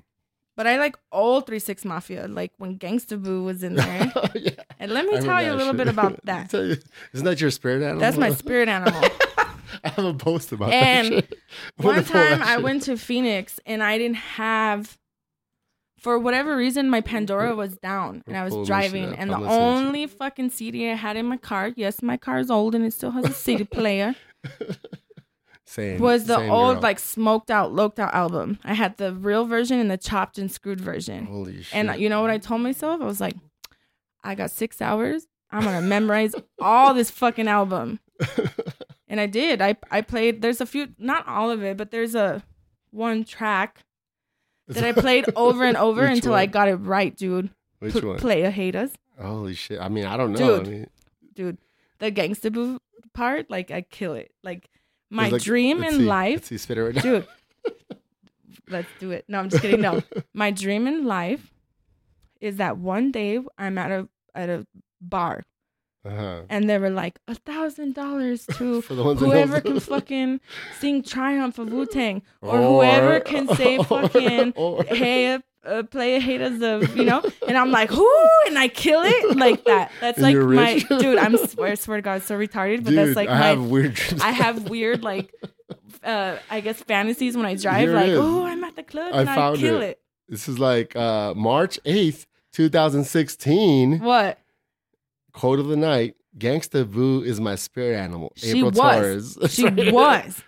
But 0.57 0.67
I 0.67 0.79
like 0.79 0.97
all 1.13 1.43
Three 1.43 1.59
Six 1.59 1.85
Mafia, 1.85 2.27
like 2.29 2.53
when 2.57 2.79
Gangsta 2.79 3.23
Boo 3.23 3.45
was 3.45 3.63
in 3.63 3.75
there. 3.75 4.11
yeah. 4.35 4.51
and 4.79 4.91
let 4.91 5.05
I 5.05 5.09
me 5.09 5.21
tell 5.21 5.43
you 5.43 5.51
a 5.53 5.55
little 5.55 5.73
shit. 5.75 5.77
bit 5.77 5.89
about 5.89 6.19
that. 6.25 6.49
tell 6.51 6.65
you- 6.65 6.77
Isn't 7.13 7.27
that 7.27 7.41
your 7.41 7.51
spirit 7.51 7.83
animal? 7.83 8.01
That's 8.01 8.17
my 8.17 8.31
spirit 8.31 8.69
animal. 8.69 9.03
I 9.85 9.91
have 9.91 10.05
a 10.07 10.15
post 10.15 10.53
about 10.53 10.73
And 10.73 11.13
that. 11.13 11.33
I'm 11.79 11.85
One 11.85 11.95
gonna 11.97 12.07
pull 12.07 12.15
that 12.15 12.39
time 12.39 12.43
I 12.43 12.57
went 12.57 12.85
to 12.85 12.97
Phoenix 12.97 13.61
and 13.67 13.83
I 13.83 13.99
didn't 13.99 14.17
have, 14.17 14.97
for 16.01 16.19
whatever 16.19 16.57
reason, 16.57 16.89
my 16.89 17.03
Pandora 17.03 17.55
was 17.55 17.77
down 17.77 18.23
and 18.27 18.35
I 18.37 18.45
was 18.49 18.67
driving. 18.67 19.15
And 19.15 19.29
the 19.31 19.35
I'm 19.35 19.43
listening 19.43 19.59
to 19.61 19.81
you. 19.83 19.87
only 19.87 20.07
fucking 20.07 20.51
CD 20.51 20.91
I 20.91 20.95
had 20.95 21.17
in 21.17 21.27
my 21.27 21.37
car, 21.37 21.73
yes, 21.77 22.01
my 22.03 22.17
car 22.17 22.39
is 22.39 22.51
old 22.51 22.75
and 22.75 22.85
it 22.87 22.95
still 22.95 23.11
has 23.11 23.27
a 23.27 23.33
CD 23.33 23.65
player. 23.65 24.15
Same. 25.67 25.99
was 26.01 26.25
the 26.25 26.37
same 26.37 26.51
old 26.51 26.77
girl. 26.77 26.83
like 26.83 26.99
smoked 26.99 27.51
out, 27.51 27.73
loked 27.73 27.99
out 27.99 28.15
album. 28.15 28.59
I 28.65 28.75
had 28.75 28.97
the 28.97 29.13
real 29.13 29.45
version 29.45 29.79
and 29.81 29.91
the 29.91 29.99
chopped 29.99 30.39
and 30.39 30.51
screwed 30.51 30.81
version. 30.81 31.27
Holy 31.27 31.63
shit. 31.63 31.75
And 31.75 32.01
you 32.01 32.09
know 32.09 32.21
what 32.21 32.31
I 32.31 32.39
told 32.39 32.61
myself? 32.63 33.01
I 33.01 33.05
was 33.05 33.21
like, 33.21 33.35
I 34.23 34.35
got 34.35 34.51
six 34.51 34.81
hours. 34.81 35.27
I'm 35.51 35.63
gonna 35.65 35.81
memorize 35.83 36.35
all 36.61 36.95
this 36.95 37.11
fucking 37.11 37.49
album. 37.49 38.01
And 39.09 39.21
I 39.21 39.27
did. 39.27 39.63
I 39.63 39.77
I 39.91 40.01
played. 40.01 40.43
There's 40.43 40.61
a 40.61 40.67
few, 40.67 40.89
not 40.99 41.27
all 41.29 41.51
of 41.51 41.63
it, 41.63 41.77
but 41.77 41.91
there's 41.93 42.15
a 42.17 42.43
one 42.91 43.25
track 43.25 43.85
that 44.67 44.83
I 44.83 44.93
played 44.93 45.27
over 45.37 45.65
and 45.65 45.77
over 45.77 46.05
until 46.15 46.35
I 46.35 46.47
got 46.47 46.69
it 46.69 46.75
right, 46.75 47.17
dude. 47.17 47.51
Which 47.79 47.95
P- 47.95 48.01
one? 48.01 48.19
Play 48.19 48.43
a 48.43 48.51
haters, 48.51 48.91
Holy 49.21 49.55
shit. 49.55 49.81
I 49.81 49.89
mean, 49.89 50.07
I 50.07 50.17
don't 50.17 50.33
know. 50.33 50.59
Dude. 50.59 50.67
I 50.67 50.71
mean, 50.71 50.87
dude. 51.35 51.59
The 51.99 52.11
gangsta 52.11 52.53
boo 52.53 52.81
part, 53.15 53.49
like 53.49 53.71
I 53.71 53.83
kill 53.83 54.15
it. 54.15 54.33
Like 54.43 54.69
my 55.11 55.29
like- 55.29 55.43
dream 55.43 55.83
in 55.85 55.93
see. 55.95 55.99
life 56.05 56.51
Let's 56.51 56.67
see, 56.67 56.75
right 56.75 56.95
dude 57.03 57.27
let's 58.69 58.89
do 58.99 59.11
it 59.13 59.25
no 59.29 59.39
i'm 59.39 59.49
just 59.49 59.63
kidding 59.63 59.81
no 59.81 60.03
my 60.35 60.51
dream 60.51 60.87
in 60.87 61.05
life 61.05 61.53
is 62.41 62.57
that 62.57 62.79
one 62.79 63.13
day 63.13 63.39
i'm 63.59 63.79
at 63.79 63.91
a 63.91 64.09
at 64.35 64.49
a 64.49 64.67
bar 65.01 65.43
Uh-huh. 66.05 66.43
and 66.49 66.69
they 66.69 66.79
were 66.79 66.91
like 66.91 67.19
a 67.29 67.35
thousand 67.37 67.95
dollars 67.95 68.47
to 68.59 68.83
For 68.89 68.95
the 68.95 69.05
ones 69.05 69.21
that 69.21 69.27
whoever 69.27 69.61
can 69.61 69.79
fucking 69.93 70.41
sing 70.81 71.03
triumph 71.03 71.59
of 71.59 71.73
wu-tang 71.73 72.23
or, 72.43 72.59
Or- 72.59 72.63
whoever 72.83 73.21
can 73.21 73.47
say 73.55 73.79
fucking 73.79 74.53
or- 74.57 74.83
hey 74.85 75.39
uh, 75.67 75.83
play 75.83 76.17
a 76.17 76.21
haters 76.21 76.63
of 76.63 76.97
you 76.97 77.05
know 77.05 77.23
and 77.49 77.57
i'm 77.59 77.71
like 77.71 77.91
whoo 77.91 78.29
and 78.47 78.59
i 78.59 78.69
kill 78.69 79.03
it 79.03 79.37
like 79.37 79.65
that 79.65 79.91
that's 80.01 80.19
And 80.23 80.23
like 80.25 80.37
my 80.37 80.73
rich? 80.75 80.89
dude 80.89 81.19
i'm 81.19 81.37
swear, 81.49 81.77
swear 81.77 81.99
to 81.99 82.03
god 82.03 82.23
so 82.23 82.37
retarded 82.39 82.85
but 82.85 82.91
Dude, 82.91 82.99
that's 82.99 83.17
like 83.17 83.29
I 83.29 83.39
my 83.39 83.47
have 83.47 83.65
weird. 83.67 84.01
I 84.23 84.31
have 84.31 84.69
weird 84.71 85.03
like 85.03 85.33
uh 86.05 86.37
I 86.51 86.61
guess 86.61 86.81
fantasies 86.83 87.37
when 87.37 87.47
I 87.47 87.55
drive 87.57 87.89
Here 87.89 87.95
like 87.95 88.11
oh 88.11 88.45
I'm 88.47 88.63
at 88.65 88.77
the 88.77 88.83
club 88.83 89.13
I 89.13 89.21
and 89.23 89.29
I, 89.31 89.57
kill 89.57 89.83
it. 89.83 89.91
it. 89.91 90.01
This 90.29 90.49
is 90.49 90.59
like 90.59 90.95
uh, 90.97 91.35
March 91.35 91.79
8th, 91.85 92.27
2016. 92.53 94.01
What? 94.01 94.39
code 95.33 95.59
of 95.61 95.67
the 95.67 95.77
night 95.77 96.15
Gangsta 96.39 96.91
Boo 96.91 97.23
is 97.23 97.41
my 97.41 97.55
spirit 97.55 97.97
animal. 97.97 98.33
She 98.37 98.51
April 98.59 98.71
was. 98.71 99.37
Torres. 99.37 99.39
She 99.53 99.65
was. 99.93 100.43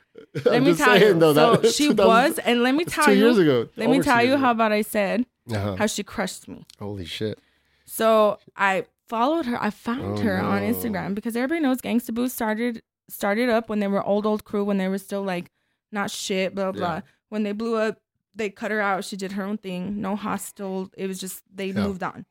Let 0.44 0.62
me 0.62 0.74
tell 0.74 0.98
you. 1.00 1.14
though, 1.14 1.34
so 1.34 1.56
that- 1.62 1.72
she 1.72 1.88
was 1.90 2.38
and 2.40 2.62
let 2.62 2.74
me 2.74 2.84
tell 2.84 3.04
two 3.06 3.12
you 3.14 3.24
years 3.24 3.38
ago. 3.38 3.68
let 3.76 3.88
me 3.90 4.00
tell 4.00 4.22
you 4.22 4.34
ago. 4.34 4.40
how 4.42 4.50
about 4.52 4.72
I 4.72 4.82
said 4.82 5.24
Uh-huh. 5.50 5.76
how 5.76 5.86
she 5.86 6.02
crushed 6.02 6.48
me. 6.48 6.64
Holy 6.78 7.04
shit. 7.04 7.38
So 7.86 8.38
I 8.56 8.84
followed 9.08 9.46
her. 9.46 9.60
I 9.62 9.70
found 9.70 10.18
Oh, 10.18 10.22
her 10.22 10.38
on. 10.38 10.62
Instagram 10.62 11.14
because 11.14 11.34
everybody 11.36 11.60
knows 11.60 11.78
Gangsta 11.80 12.12
Boo 12.14 12.28
started 12.28 12.82
started 13.08 13.48
up 13.48 13.68
when 13.70 13.78
they 13.80 13.88
were 13.88 14.02
old 14.04 14.26
old 14.26 14.44
crew 14.44 14.64
when 14.64 14.76
they 14.76 14.88
were 14.88 14.98
still 14.98 15.22
like 15.22 15.50
not 15.92 16.10
shit 16.10 16.54
blah 16.54 16.72
blah. 16.72 16.94
Yeah. 16.96 17.00
When 17.30 17.42
they 17.42 17.52
blew 17.52 17.76
up, 17.76 17.98
they 18.34 18.50
cut 18.50 18.70
her 18.70 18.80
out. 18.80 19.04
She 19.04 19.16
did 19.16 19.32
her 19.32 19.42
own 19.44 19.56
thing. 19.58 20.00
No 20.00 20.14
hostile. 20.16 20.90
It 20.96 21.06
was 21.06 21.18
just 21.18 21.42
they 21.54 21.68
Yeah. 21.68 21.84
moved 21.86 22.02
on. 22.02 22.26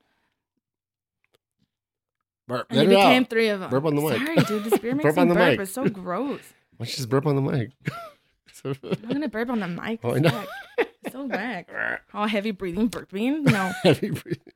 Burp. 2.48 2.68
And 2.70 2.80
it 2.80 2.90
became 2.90 3.24
out. 3.24 3.30
three 3.30 3.50
of 3.50 3.60
them. 3.60 3.70
Burp 3.70 3.86
on 3.86 3.96
the 3.96 4.02
mic. 4.02 4.18
Sorry, 4.26 4.36
dude. 4.46 4.64
This 4.64 4.80
beer 4.80 4.94
makes 4.96 5.04
Burp 5.04 5.16
me 5.16 5.22
on 5.24 5.28
the 5.30 5.34
burp. 5.36 5.50
mic. 5.52 5.60
It's 5.62 5.72
so 5.74 5.90
gross. 5.90 6.42
Why 6.78 6.86
don't 6.86 6.92
you 6.92 6.96
just 6.98 7.10
burp 7.10 7.26
on 7.26 7.36
the 7.36 7.42
mic? 7.42 7.72
So- 8.54 8.74
I'm 8.84 9.10
gonna 9.10 9.28
burp 9.28 9.50
on 9.52 9.60
the 9.60 9.68
mic. 9.68 10.00
Oh, 10.04 10.16
I 10.16 10.20
know. 10.20 10.44
It's 10.80 11.12
so 11.14 11.26
whack. 11.26 11.70
All 12.14 12.26
heavy 12.28 12.50
breathing, 12.52 12.90
burping. 12.90 13.44
No. 13.52 13.72
Heavy 13.84 14.10
breathing. 14.10 14.52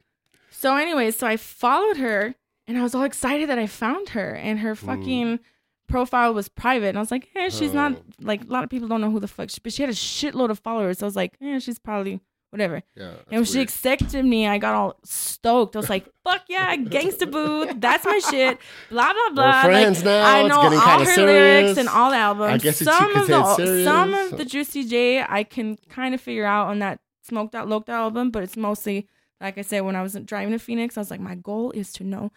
So, 0.50 0.76
anyways, 0.76 1.18
so 1.18 1.28
I 1.28 1.38
followed 1.38 1.98
her, 1.98 2.34
and 2.68 2.78
I 2.80 2.82
was 2.82 2.96
all 2.96 3.04
excited 3.04 3.48
that 3.50 3.60
I 3.60 3.68
found 3.68 4.10
her, 4.10 4.34
and 4.34 4.60
her 4.60 4.74
Hmm. 4.74 4.86
fucking 4.88 5.40
profile 5.88 6.34
was 6.34 6.50
private, 6.50 6.88
and 6.90 6.98
I 6.98 7.02
was 7.02 7.12
like, 7.12 7.30
eh, 7.36 7.50
she's 7.50 7.74
not 7.74 7.92
Oh. 7.94 8.02
like 8.22 8.42
a 8.44 8.48
lot 8.48 8.64
of 8.64 8.72
people 8.72 8.88
don't 8.88 9.02
know 9.02 9.12
who 9.12 9.20
the 9.20 9.28
fuck, 9.28 9.50
she, 9.52 9.60
but 9.62 9.72
she 9.72 9.84
had 9.84 9.90
a 9.90 9.94
shitload 9.94 10.50
of 10.50 10.58
followers. 10.60 10.98
So 11.00 11.06
I 11.06 11.08
was 11.08 11.16
like, 11.16 11.36
eh, 11.42 11.60
she's 11.60 11.78
probably 11.80 12.22
whatever. 12.52 12.84
Yeah. 12.96 13.06
and 13.30 13.38
when 13.40 13.44
she 13.46 13.58
weird. 13.58 13.68
accepted 13.70 14.24
me, 14.24 14.48
I 14.48 14.58
got 14.60 14.76
all 14.76 15.00
stoked. 15.04 15.76
I 15.76 15.80
was 15.80 15.90
like, 15.90 16.06
"Fuck 16.24 16.44
yeah, 16.48 16.76
gangsta 16.76 17.30
boo, 17.32 17.68
that's 17.76 18.06
my 18.06 18.20
shit." 18.30 18.60
Blah 18.90 19.12
blah 19.14 19.30
blah. 19.34 19.64
We're 19.64 19.70
friends 19.72 19.98
like, 20.00 20.06
now, 20.06 20.36
I 20.36 20.48
know 20.48 20.62
getting 20.64 20.80
all 20.80 21.06
her 21.06 21.26
lyrics 21.26 21.78
and 21.80 21.90
all 21.90 22.12
the 22.12 22.18
albums. 22.18 22.54
I 22.54 22.58
guess 22.60 22.78
some 22.78 23.16
of 23.18 23.28
the 23.28 23.56
serious. 23.56 23.86
some 23.86 24.14
of 24.14 24.38
the 24.38 24.46
Juicy 24.46 24.84
J 24.86 25.24
I 25.28 25.44
can 25.44 25.78
kind 25.90 26.14
of 26.14 26.22
figure 26.22 26.46
out 26.46 26.68
on 26.68 26.80
that 26.80 27.00
Smoked 27.24 27.56
Out 27.56 27.68
Loked 27.68 27.90
Out 27.90 28.02
album, 28.02 28.30
but 28.32 28.44
it's 28.44 28.56
mostly 28.58 29.08
like 29.40 29.58
I 29.58 29.62
said 29.62 29.82
when 29.82 29.96
I 29.96 30.04
was 30.04 30.14
driving 30.26 30.52
to 30.52 30.60
Phoenix, 30.60 30.98
I 30.98 31.02
was 31.02 31.10
like, 31.10 31.20
my 31.20 31.34
goal 31.36 31.72
is 31.72 31.92
to 31.94 32.04
know 32.04 32.32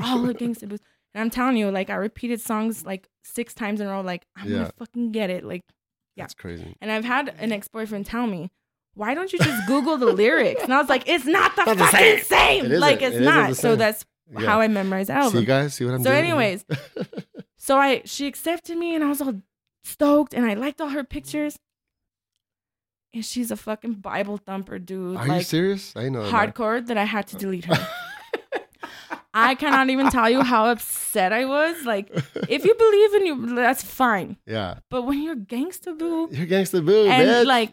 all 0.00 0.22
the 0.22 0.34
gangsta 0.40 0.68
boos. 0.68 0.80
And 1.14 1.22
I'm 1.22 1.30
telling 1.30 1.56
you, 1.56 1.70
like 1.70 1.88
I 1.88 1.94
repeated 1.94 2.40
songs 2.40 2.84
like 2.84 3.08
six 3.22 3.54
times 3.54 3.80
in 3.80 3.86
a 3.86 3.90
row, 3.90 4.00
like 4.00 4.26
I'm 4.36 4.48
Yeah. 4.50 4.56
gonna 4.58 4.72
fucking 4.78 5.12
get 5.12 5.30
it, 5.30 5.44
like. 5.44 5.62
yeah. 6.16 6.24
That's 6.24 6.34
crazy. 6.34 6.76
And 6.80 6.90
I've 6.90 7.04
had 7.04 7.32
an 7.38 7.52
ex 7.52 7.68
boyfriend 7.68 8.06
tell 8.06 8.26
me, 8.26 8.50
why 8.98 9.14
don't 9.14 9.32
you 9.32 9.38
just 9.38 9.66
Google 9.66 9.96
the 9.96 10.06
lyrics? 10.12 10.62
And 10.62 10.74
I 10.74 10.78
was 10.78 10.88
like, 10.88 11.08
it's 11.08 11.24
not 11.24 11.54
the 11.56 11.64
Not 11.64 11.78
the 11.78 11.84
fucking 11.84 12.18
same. 12.18 12.24
same. 12.24 12.72
It 12.72 12.78
like, 12.80 13.00
it's 13.00 13.16
isn't 13.16 13.54
So 13.54 13.76
that's 13.76 14.04
Yeah. 14.30 14.40
how 14.46 14.60
I 14.60 14.68
memorize 14.68 15.08
albums. 15.08 15.40
See, 15.40 15.46
guys, 15.46 15.74
see 15.74 15.84
what 15.84 15.94
I'm 15.94 16.02
So, 16.02 16.10
doing? 16.10 16.24
So 16.24 16.28
anyways, 16.28 16.64
so 17.56 17.76
I 17.78 18.02
she 18.04 18.26
accepted 18.26 18.76
me 18.76 18.94
and 18.94 19.04
I 19.04 19.08
was 19.08 19.20
all 19.22 19.40
stoked 19.84 20.34
and 20.34 20.44
I 20.44 20.54
liked 20.54 20.80
all 20.80 20.88
her 20.88 21.04
pictures. 21.04 21.58
And 23.14 23.24
she's 23.24 23.50
a 23.50 23.56
fucking 23.56 23.94
Bible 23.94 24.36
thumper, 24.36 24.78
dude. 24.78 25.16
Are 25.16 25.26
you 25.26 25.42
serious? 25.42 25.94
I 25.96 26.08
know. 26.10 26.24
that. 26.24 26.32
hardcore 26.54 26.86
that 26.88 26.98
I 26.98 27.04
had 27.04 27.26
to 27.28 27.36
delete 27.36 27.64
her. 27.66 27.88
I 29.34 29.54
cannot 29.54 29.90
even 29.90 30.10
tell 30.10 30.28
you 30.30 30.42
how 30.42 30.66
upset 30.70 31.32
I 31.32 31.44
was. 31.44 31.84
Like, 31.84 32.10
if 32.48 32.64
you 32.64 32.74
believe 32.74 33.14
in 33.14 33.26
you, 33.26 33.54
that's 33.54 33.82
fine. 33.84 34.36
Yeah. 34.46 34.78
But 34.90 35.02
when 35.02 35.22
you're 35.22 35.36
gangsta 35.36 35.96
boo, 35.96 36.28
You're 36.32 36.46
gangsta 36.46 36.84
boo, 36.84 37.06
and 37.06 37.28
bitch. 37.28 37.44
like 37.46 37.72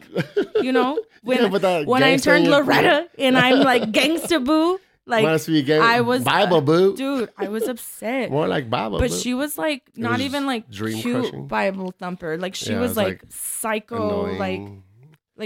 you 0.62 0.70
know 0.72 1.00
when 1.22 1.38
Yeah, 1.62 1.82
when 1.84 2.02
I 2.02 2.18
turned 2.18 2.46
Laretta 2.46 3.08
and 3.18 3.36
I'm 3.38 3.60
like 3.60 3.84
gangsta 3.90 4.44
boo, 4.44 4.78
like 5.06 5.24
Must 5.24 5.46
be 5.46 5.62
gang- 5.62 5.80
I 5.80 6.02
was 6.02 6.22
uh, 6.22 6.24
Bible 6.24 6.60
boo. 6.60 6.94
dude, 6.96 7.30
I 7.38 7.48
was 7.48 7.66
upset. 7.68 8.30
More 8.30 8.46
like 8.48 8.68
Bible 8.68 8.98
boo. 8.98 9.04
but 9.04 9.10
boo. 9.10 9.16
she 9.16 9.34
was 9.34 9.56
like 9.56 9.82
not 9.96 10.12
was 10.18 10.20
even 10.22 10.46
like 10.46 10.68
dream 10.70 10.98
cute 11.00 11.22
crushing. 11.22 11.46
Bible 11.48 11.94
thumper. 11.98 12.36
Like 12.36 12.54
she 12.54 12.72
Yeah, 12.72 12.80
was 12.80 12.90
was, 12.90 12.96
like, 12.98 13.22
like, 13.22 13.32
psycho, 13.32 14.24
Annoying. 14.26 14.38
like 14.38 14.60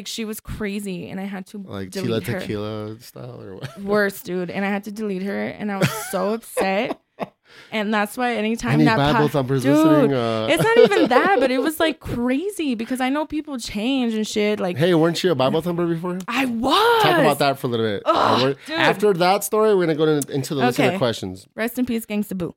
she 0.06 0.24
was 0.24 0.40
crazy, 0.40 1.08
and 1.10 1.18
I 1.20 1.24
had 1.24 1.46
to 1.48 1.58
like 1.58 1.90
Tila 1.90 2.02
delete 2.04 2.26
her. 2.28 2.40
Tequila 2.40 3.00
style 3.00 3.40
or 3.40 3.54
what? 3.56 3.78
Worse, 3.82 4.22
dude, 4.28 4.50
and 4.50 4.64
I 4.64 4.68
had 4.68 4.84
to 4.84 4.92
delete 4.92 5.22
her, 5.22 5.46
and 5.46 5.70
I 5.70 5.76
was 5.78 5.90
so 6.10 6.34
upset. 6.34 7.00
And 7.72 7.92
that's 7.92 8.16
why 8.16 8.34
anytime 8.34 8.74
Any 8.74 8.84
that 8.84 8.96
Bible 8.96 9.28
thumpers 9.28 9.64
dude. 9.64 10.12
Uh, 10.12 10.46
it's 10.48 10.62
not 10.62 10.78
even 10.78 11.08
that, 11.08 11.40
but 11.40 11.50
it 11.50 11.58
was 11.58 11.80
like 11.80 11.98
crazy 11.98 12.76
because 12.76 13.00
I 13.00 13.08
know 13.08 13.26
people 13.26 13.58
change 13.58 14.14
and 14.14 14.26
shit. 14.26 14.60
Like 14.60 14.76
hey, 14.76 14.94
weren't 14.94 15.22
you 15.24 15.32
a 15.32 15.34
Bible 15.34 15.60
thumper 15.60 15.84
before? 15.86 16.18
I 16.28 16.46
was. 16.46 17.02
Talk 17.02 17.18
about 17.18 17.38
that 17.40 17.58
for 17.58 17.66
a 17.66 17.70
little 17.70 17.86
bit. 17.86 18.02
Ugh, 18.06 18.56
Uh. 18.68 18.72
After 18.72 19.12
that 19.14 19.42
story, 19.42 19.74
we're 19.74 19.86
gonna 19.86 19.96
go 19.96 20.20
to, 20.20 20.32
into 20.32 20.54
the 20.54 20.60
listener 20.66 20.86
Okay. 20.86 20.98
questions. 20.98 21.48
Rest 21.56 21.76
in 21.78 21.86
peace, 21.86 22.06
Gangsta 22.06 22.38
Boo. 22.38 22.54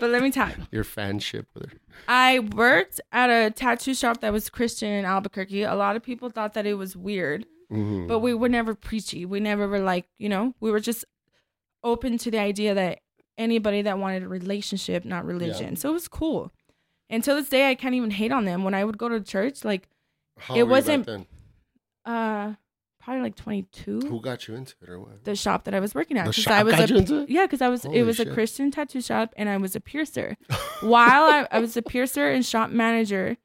But 0.00 0.10
let 0.10 0.22
me 0.22 0.30
tell 0.30 0.48
you, 0.48 0.54
Your 0.70 0.84
fanship 0.84 1.46
with 1.54 1.70
her. 1.72 1.78
I 2.06 2.38
worked 2.40 3.00
at 3.12 3.28
a 3.30 3.50
tattoo 3.50 3.94
shop 3.94 4.20
that 4.20 4.32
was 4.32 4.48
Christian 4.50 4.88
in 4.90 5.04
Albuquerque. 5.04 5.62
A 5.62 5.74
lot 5.74 5.96
of 5.96 6.02
people 6.02 6.30
thought 6.30 6.54
that 6.54 6.66
it 6.66 6.74
was 6.74 6.96
weird, 6.96 7.46
Mhm. 7.70 8.06
but 8.08 8.20
we 8.20 8.34
were 8.34 8.48
never 8.48 8.74
preachy. 8.74 9.24
We 9.24 9.40
never 9.40 9.66
were 9.68 9.80
like, 9.80 10.06
you 10.18 10.28
know, 10.28 10.54
we 10.60 10.70
were 10.70 10.80
just 10.80 11.04
open 11.84 12.18
to 12.18 12.30
the 12.30 12.38
idea 12.38 12.74
that 12.74 13.00
anybody 13.36 13.82
that 13.82 13.98
wanted 13.98 14.22
a 14.24 14.28
relationship, 14.28 15.04
not 15.04 15.24
religion. 15.24 15.76
So 15.76 15.90
it 15.90 15.92
was 15.92 16.08
cool. 16.08 16.52
Until 17.10 17.36
this 17.36 17.48
day, 17.48 17.70
I 17.70 17.74
can't 17.74 17.94
even 17.94 18.10
hate 18.10 18.32
on 18.32 18.44
them. 18.44 18.64
When 18.64 18.74
I 18.74 18.84
would 18.84 18.98
go 18.98 19.08
to 19.08 19.20
church, 19.20 19.64
like, 19.64 19.88
How 20.36 20.54
it 20.54 20.60
old 20.62 20.70
were 20.70 20.76
you 20.76 20.82
back 20.82 20.98
wasn't- 21.06 21.28
uh, 22.04 22.54
probably 23.08 23.22
like 23.22 23.36
22. 23.36 24.00
Who 24.00 24.20
got 24.20 24.46
you 24.46 24.54
into 24.54 24.74
it 24.82 24.88
or 24.88 25.00
what? 25.00 25.24
The 25.24 25.34
shop 25.34 25.64
that 25.64 25.74
I 25.74 25.80
was 25.80 25.94
working 25.94 26.18
at. 26.18 26.26
The 26.26 26.32
shop 26.32 26.52
I 26.52 26.62
was 26.62 26.74
got 26.74 26.90
a, 26.90 26.92
you 26.92 26.98
into 26.98 27.20
it? 27.22 27.30
Yeah, 27.30 27.46
because 27.46 27.62
I 27.62 27.68
was 27.68 27.82
Holy 27.84 27.98
it 27.98 28.02
was 28.02 28.20
a. 28.20 28.26
Christian 28.26 28.70
tattoo 28.70 29.00
shop 29.00 29.32
and 29.36 29.48
I 29.48 29.56
was 29.56 29.74
a 29.74 29.80
piercer. 29.80 30.36
while 30.80 31.24
I, 31.24 31.48
I 31.50 31.60
was 31.60 31.76
a 31.76 31.82
piercer 31.82 32.28
and 32.28 32.44
shop 32.44 32.70
manager 32.70 33.38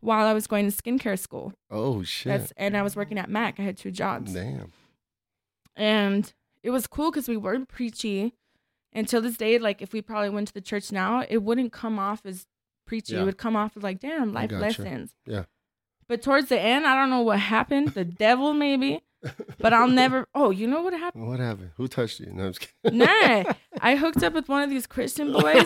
while 0.00 0.26
I 0.26 0.32
was 0.32 0.46
going 0.46 0.68
to 0.68 0.76
skincare 0.76 1.18
school. 1.18 1.52
Oh 1.70 2.02
shit! 2.02 2.26
That's 2.26 2.52
and 2.56 2.76
I 2.76 2.82
was 2.82 2.96
working 2.96 3.18
at 3.18 3.30
Mac. 3.30 3.60
I 3.60 3.62
had 3.62 3.76
two 3.76 3.92
jobs. 3.92 4.34
Damn. 4.34 4.72
And 5.76 6.32
it 6.62 6.70
was 6.70 6.86
cool 6.86 7.10
because 7.10 7.28
we 7.28 7.36
weren't 7.36 7.68
preachy. 7.68 8.34
Until 8.96 9.20
this 9.20 9.36
day, 9.36 9.58
like 9.58 9.82
if 9.82 9.92
we 9.92 10.02
probably 10.02 10.30
went 10.30 10.48
to 10.48 10.54
the 10.54 10.60
church 10.60 10.92
now, 10.92 11.24
it 11.28 11.38
wouldn't 11.38 11.72
come 11.72 11.98
off 11.98 12.22
as 12.24 12.46
preachy. 12.86 13.14
Yeah. 13.14 13.22
It 13.22 13.24
would 13.24 13.38
come 13.38 13.56
off 13.56 13.76
as 13.76 13.82
like, 13.82 13.98
damn, 13.98 14.32
life 14.32 14.50
gotcha. 14.50 14.82
lessons. 14.82 15.14
Yeah. 15.26 15.44
But 16.08 16.22
towards 16.22 16.48
the 16.48 16.58
end, 16.60 16.86
I 16.86 16.94
don't 16.94 17.10
know 17.10 17.22
what 17.22 17.40
happened. 17.40 17.88
The 17.88 18.04
devil 18.26 18.52
maybe. 18.52 19.00
But 19.58 19.72
I'll 19.72 19.88
never 19.88 20.28
oh, 20.34 20.50
you 20.50 20.66
know 20.66 20.82
what 20.82 20.92
happened? 20.92 21.26
What 21.26 21.40
happened? 21.40 21.70
Who 21.76 21.88
touched 21.88 22.20
you? 22.20 22.30
No, 22.30 22.44
I'm 22.44 22.52
just 22.52 22.68
kidding. 22.82 22.98
Nah, 22.98 23.44
I 23.80 23.96
hooked 23.96 24.22
up 24.22 24.34
with 24.34 24.50
one 24.50 24.62
of 24.62 24.68
these 24.68 24.86
Christian 24.86 25.32
boys. 25.32 25.64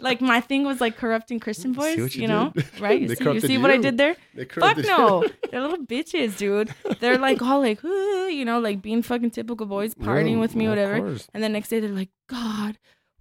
Like 0.00 0.20
my 0.20 0.40
thing 0.40 0.64
was 0.64 0.80
like 0.80 0.96
corrupting 0.96 1.38
Christian 1.38 1.72
boys, 1.72 1.96
you 1.96 2.22
you, 2.22 2.26
know, 2.26 2.50
did? 2.54 2.80
right? 2.80 3.00
They 3.06 3.12
You 3.12 3.14
see, 3.14 3.32
you 3.34 3.40
see 3.40 3.58
what 3.58 3.70
I 3.70 3.76
did 3.76 3.98
there? 3.98 4.16
Fuck 4.58 4.78
no, 4.78 5.24
they're 5.50 5.60
little 5.60 5.86
bitches, 5.86 6.36
dude. 6.36 6.74
They're 6.98 7.18
like 7.18 7.40
all 7.40 7.60
like, 7.60 7.82
you 7.84 8.44
know, 8.44 8.58
like 8.58 8.82
being 8.82 9.02
fucking 9.02 9.30
typical 9.30 9.66
boys, 9.66 9.94
partying 9.94 10.32
Yeah, 10.32 10.38
with 10.38 10.56
me, 10.56 10.68
whatever. 10.68 11.16
And 11.32 11.44
the 11.44 11.48
next 11.48 11.68
day 11.68 11.78
they're 11.78 11.90
like, 11.90 12.10
God 12.28 12.78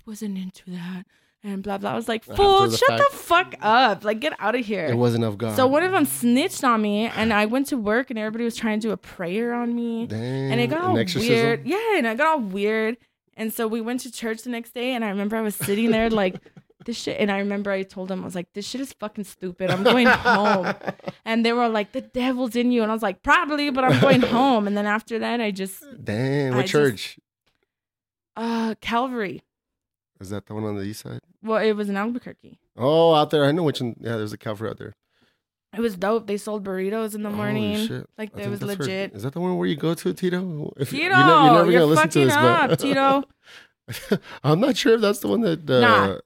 wasn't 0.07 0.37
into 0.37 0.71
that. 0.71 1.05
And 1.43 1.63
blah 1.63 1.77
blah. 1.77 1.91
I 1.91 1.95
was 1.95 2.07
like, 2.07 2.23
fool, 2.23 2.67
the 2.67 2.77
shut 2.77 2.87
fact. 2.89 3.11
the 3.11 3.17
fuck 3.17 3.55
up. 3.61 4.03
Like, 4.03 4.19
get 4.19 4.33
out 4.39 4.55
of 4.55 4.65
here. 4.65 4.85
It 4.85 4.95
wasn't 4.97 5.23
of 5.23 5.37
God. 5.37 5.55
So 5.55 5.67
one 5.67 5.83
of 5.83 5.91
them 5.91 6.05
snitched 6.05 6.63
on 6.63 6.81
me, 6.81 7.05
and 7.07 7.31
I 7.33 7.45
went 7.45 7.67
to 7.67 7.77
work, 7.77 8.09
and 8.09 8.19
everybody 8.19 8.43
was 8.43 8.55
trying 8.55 8.79
to 8.79 8.87
do 8.87 8.91
a 8.91 8.97
prayer 8.97 9.53
on 9.53 9.73
me, 9.75 10.05
Damn, 10.07 10.19
and 10.51 10.59
it 10.61 10.67
got 10.67 10.81
all 10.81 10.97
exorcism? 10.97 11.33
weird. 11.35 11.65
Yeah, 11.67 11.97
and 11.97 12.07
I 12.07 12.15
got 12.15 12.27
all 12.27 12.39
weird, 12.41 12.97
and 13.37 13.53
so 13.53 13.67
we 13.67 13.79
went 13.81 14.01
to 14.01 14.11
church 14.11 14.41
the 14.43 14.49
next 14.49 14.73
day, 14.73 14.93
and 14.93 15.05
I 15.05 15.09
remember 15.09 15.35
I 15.37 15.41
was 15.41 15.55
sitting 15.55 15.91
there 15.91 16.09
like. 16.09 16.35
This 16.85 16.97
shit, 16.97 17.19
and 17.19 17.29
I 17.29 17.39
remember 17.39 17.71
I 17.71 17.83
told 17.83 18.07
them 18.07 18.21
I 18.21 18.25
was 18.25 18.35
like, 18.35 18.53
"This 18.53 18.65
shit 18.65 18.79
is 18.79 18.93
fucking 18.93 19.25
stupid. 19.25 19.69
I'm 19.69 19.83
going 19.83 20.07
home." 20.07 20.73
And 21.25 21.45
they 21.45 21.51
were 21.51 21.67
like, 21.67 21.91
"The 21.91 21.99
devil's 21.99 22.55
in 22.55 22.71
you," 22.71 22.83
and 22.83 22.89
I 22.89 22.93
was 22.93 23.03
like, 23.03 23.21
"Probably, 23.21 23.69
but 23.69 23.83
I'm 23.83 23.99
going 23.99 24.21
home." 24.21 24.65
And 24.65 24.77
then 24.77 24.85
after 24.85 25.19
that, 25.19 25.41
I 25.41 25.51
just, 25.51 25.83
Damn, 26.01 26.53
I 26.53 26.55
what 26.55 26.61
just- 26.61 26.71
church? 26.71 27.19
uh, 28.37 28.75
Calvary. 28.79 29.41
Is 30.19 30.29
that 30.31 30.45
the 30.47 30.53
one 30.53 30.65
on 30.65 30.75
the 30.75 30.83
east 30.83 31.01
side? 31.01 31.21
Well, 31.43 31.57
it 31.63 31.73
was 31.73 31.87
in 31.89 31.95
Albuquerque. 31.97 32.59
Oh, 32.77 33.13
out 33.13 33.29
there. 33.29 33.45
I 33.45 33.51
know 33.51 33.63
which 33.63 33.79
one. 33.81 33.95
Yeah, 33.99 34.17
there's 34.17 34.33
a 34.33 34.37
Calvary 34.37 34.69
out 34.69 34.77
there. 34.77 34.93
It 35.77 35.81
was 35.81 35.95
dope. 35.95 36.25
They 36.27 36.37
sold 36.37 36.63
burritos 36.63 37.13
in 37.15 37.21
the 37.23 37.29
Holy 37.29 37.37
morning. 37.37 37.87
shit. 37.87 38.09
Like 38.17 38.31
I 38.35 38.39
it 38.39 38.41
think 38.43 38.49
was 38.51 38.59
that's 38.59 38.69
where- 38.79 38.87
legit. 38.87 39.13
is 39.13 39.23
that 39.23 39.33
the 39.33 39.39
one 39.39 39.55
where 39.57 39.67
you 39.67 39.75
go 39.75 39.93
to, 39.93 40.13
Tito? 40.13 40.73
If 40.77 40.89
Tito, 40.89 41.03
you- 41.03 41.09
you're, 41.09 41.13
ne- 41.25 41.45
you're 41.45 41.53
never 41.53 41.71
gonna 41.71 41.85
listen 41.85 42.09
to 42.09 42.09
fucking 42.09 42.27
this, 42.27 42.35
up, 42.35 42.69
but 42.71 42.79
Tito. 42.79 43.23
I'm 44.43 44.59
not 44.59 44.77
sure 44.77 44.95
if 44.95 45.01
that's 45.01 45.19
the 45.19 45.27
one 45.27 45.41
that 45.41 45.69
uh, 45.69 45.79
Nah. 45.79 46.17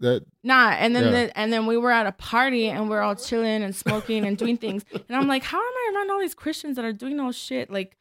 that 0.00 0.24
Nah, 0.42 0.70
and 0.70 0.96
then 0.96 1.04
Yeah. 1.04 1.10
the, 1.10 1.38
and 1.38 1.52
then 1.52 1.66
we 1.66 1.76
were 1.76 1.90
at 1.90 2.06
a 2.06 2.12
party 2.12 2.68
and 2.68 2.88
we're 2.90 3.02
all 3.02 3.14
chilling 3.14 3.62
and 3.62 3.74
smoking 3.76 4.24
and 4.26 4.36
doing 4.36 4.56
things. 4.56 4.84
And 4.92 5.16
I'm 5.16 5.28
like, 5.28 5.42
how 5.44 5.58
am 5.58 5.62
I 5.74 5.92
around 5.94 6.10
all 6.10 6.20
these 6.20 6.34
Christians 6.34 6.76
that 6.76 6.84
are 6.84 6.92
doing 6.92 7.20
all 7.20 7.32
shit? 7.32 7.70
Like 7.70 7.96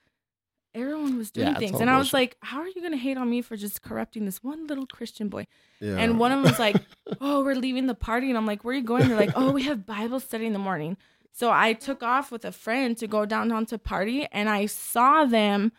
everyone 0.75 1.17
was 1.17 1.31
doing 1.31 1.47
Yeah, 1.47 1.57
things. 1.57 1.79
And 1.81 1.89
I 1.89 1.97
was 1.97 2.13
like, 2.13 2.37
how 2.41 2.59
are 2.59 2.67
you 2.67 2.81
gonna 2.81 2.97
hate 2.97 3.17
on 3.17 3.29
me 3.29 3.41
for 3.41 3.55
just 3.57 3.81
corrupting 3.81 4.25
this 4.25 4.43
one 4.43 4.67
little 4.67 4.85
Christian 4.85 5.29
boy? 5.29 5.47
yeah. 5.79 5.95
And 5.97 6.19
one 6.19 6.31
of 6.31 6.41
them 6.41 6.51
was 6.51 6.59
like, 6.59 6.77
Oh, 7.21 7.43
we're 7.43 7.55
leaving 7.55 7.87
the 7.87 7.95
party. 7.95 8.29
And 8.29 8.37
I'm 8.37 8.45
like, 8.45 8.63
Where 8.63 8.73
are 8.73 8.77
you 8.77 8.83
going? 8.83 9.07
They're 9.07 9.17
like, 9.17 9.33
Oh, 9.35 9.51
we 9.51 9.63
have 9.63 9.85
Bible 9.85 10.19
study 10.19 10.45
in 10.45 10.53
the 10.53 10.59
morning. 10.59 10.97
So 11.31 11.51
I 11.51 11.73
took 11.73 12.03
off 12.03 12.31
with 12.31 12.43
a 12.45 12.51
friend 12.51 12.97
to 12.97 13.07
go 13.07 13.25
downtown 13.25 13.65
to 13.67 13.77
party 13.77 14.27
and 14.31 14.49
I 14.49 14.65
saw 14.65 15.25
them 15.25 15.71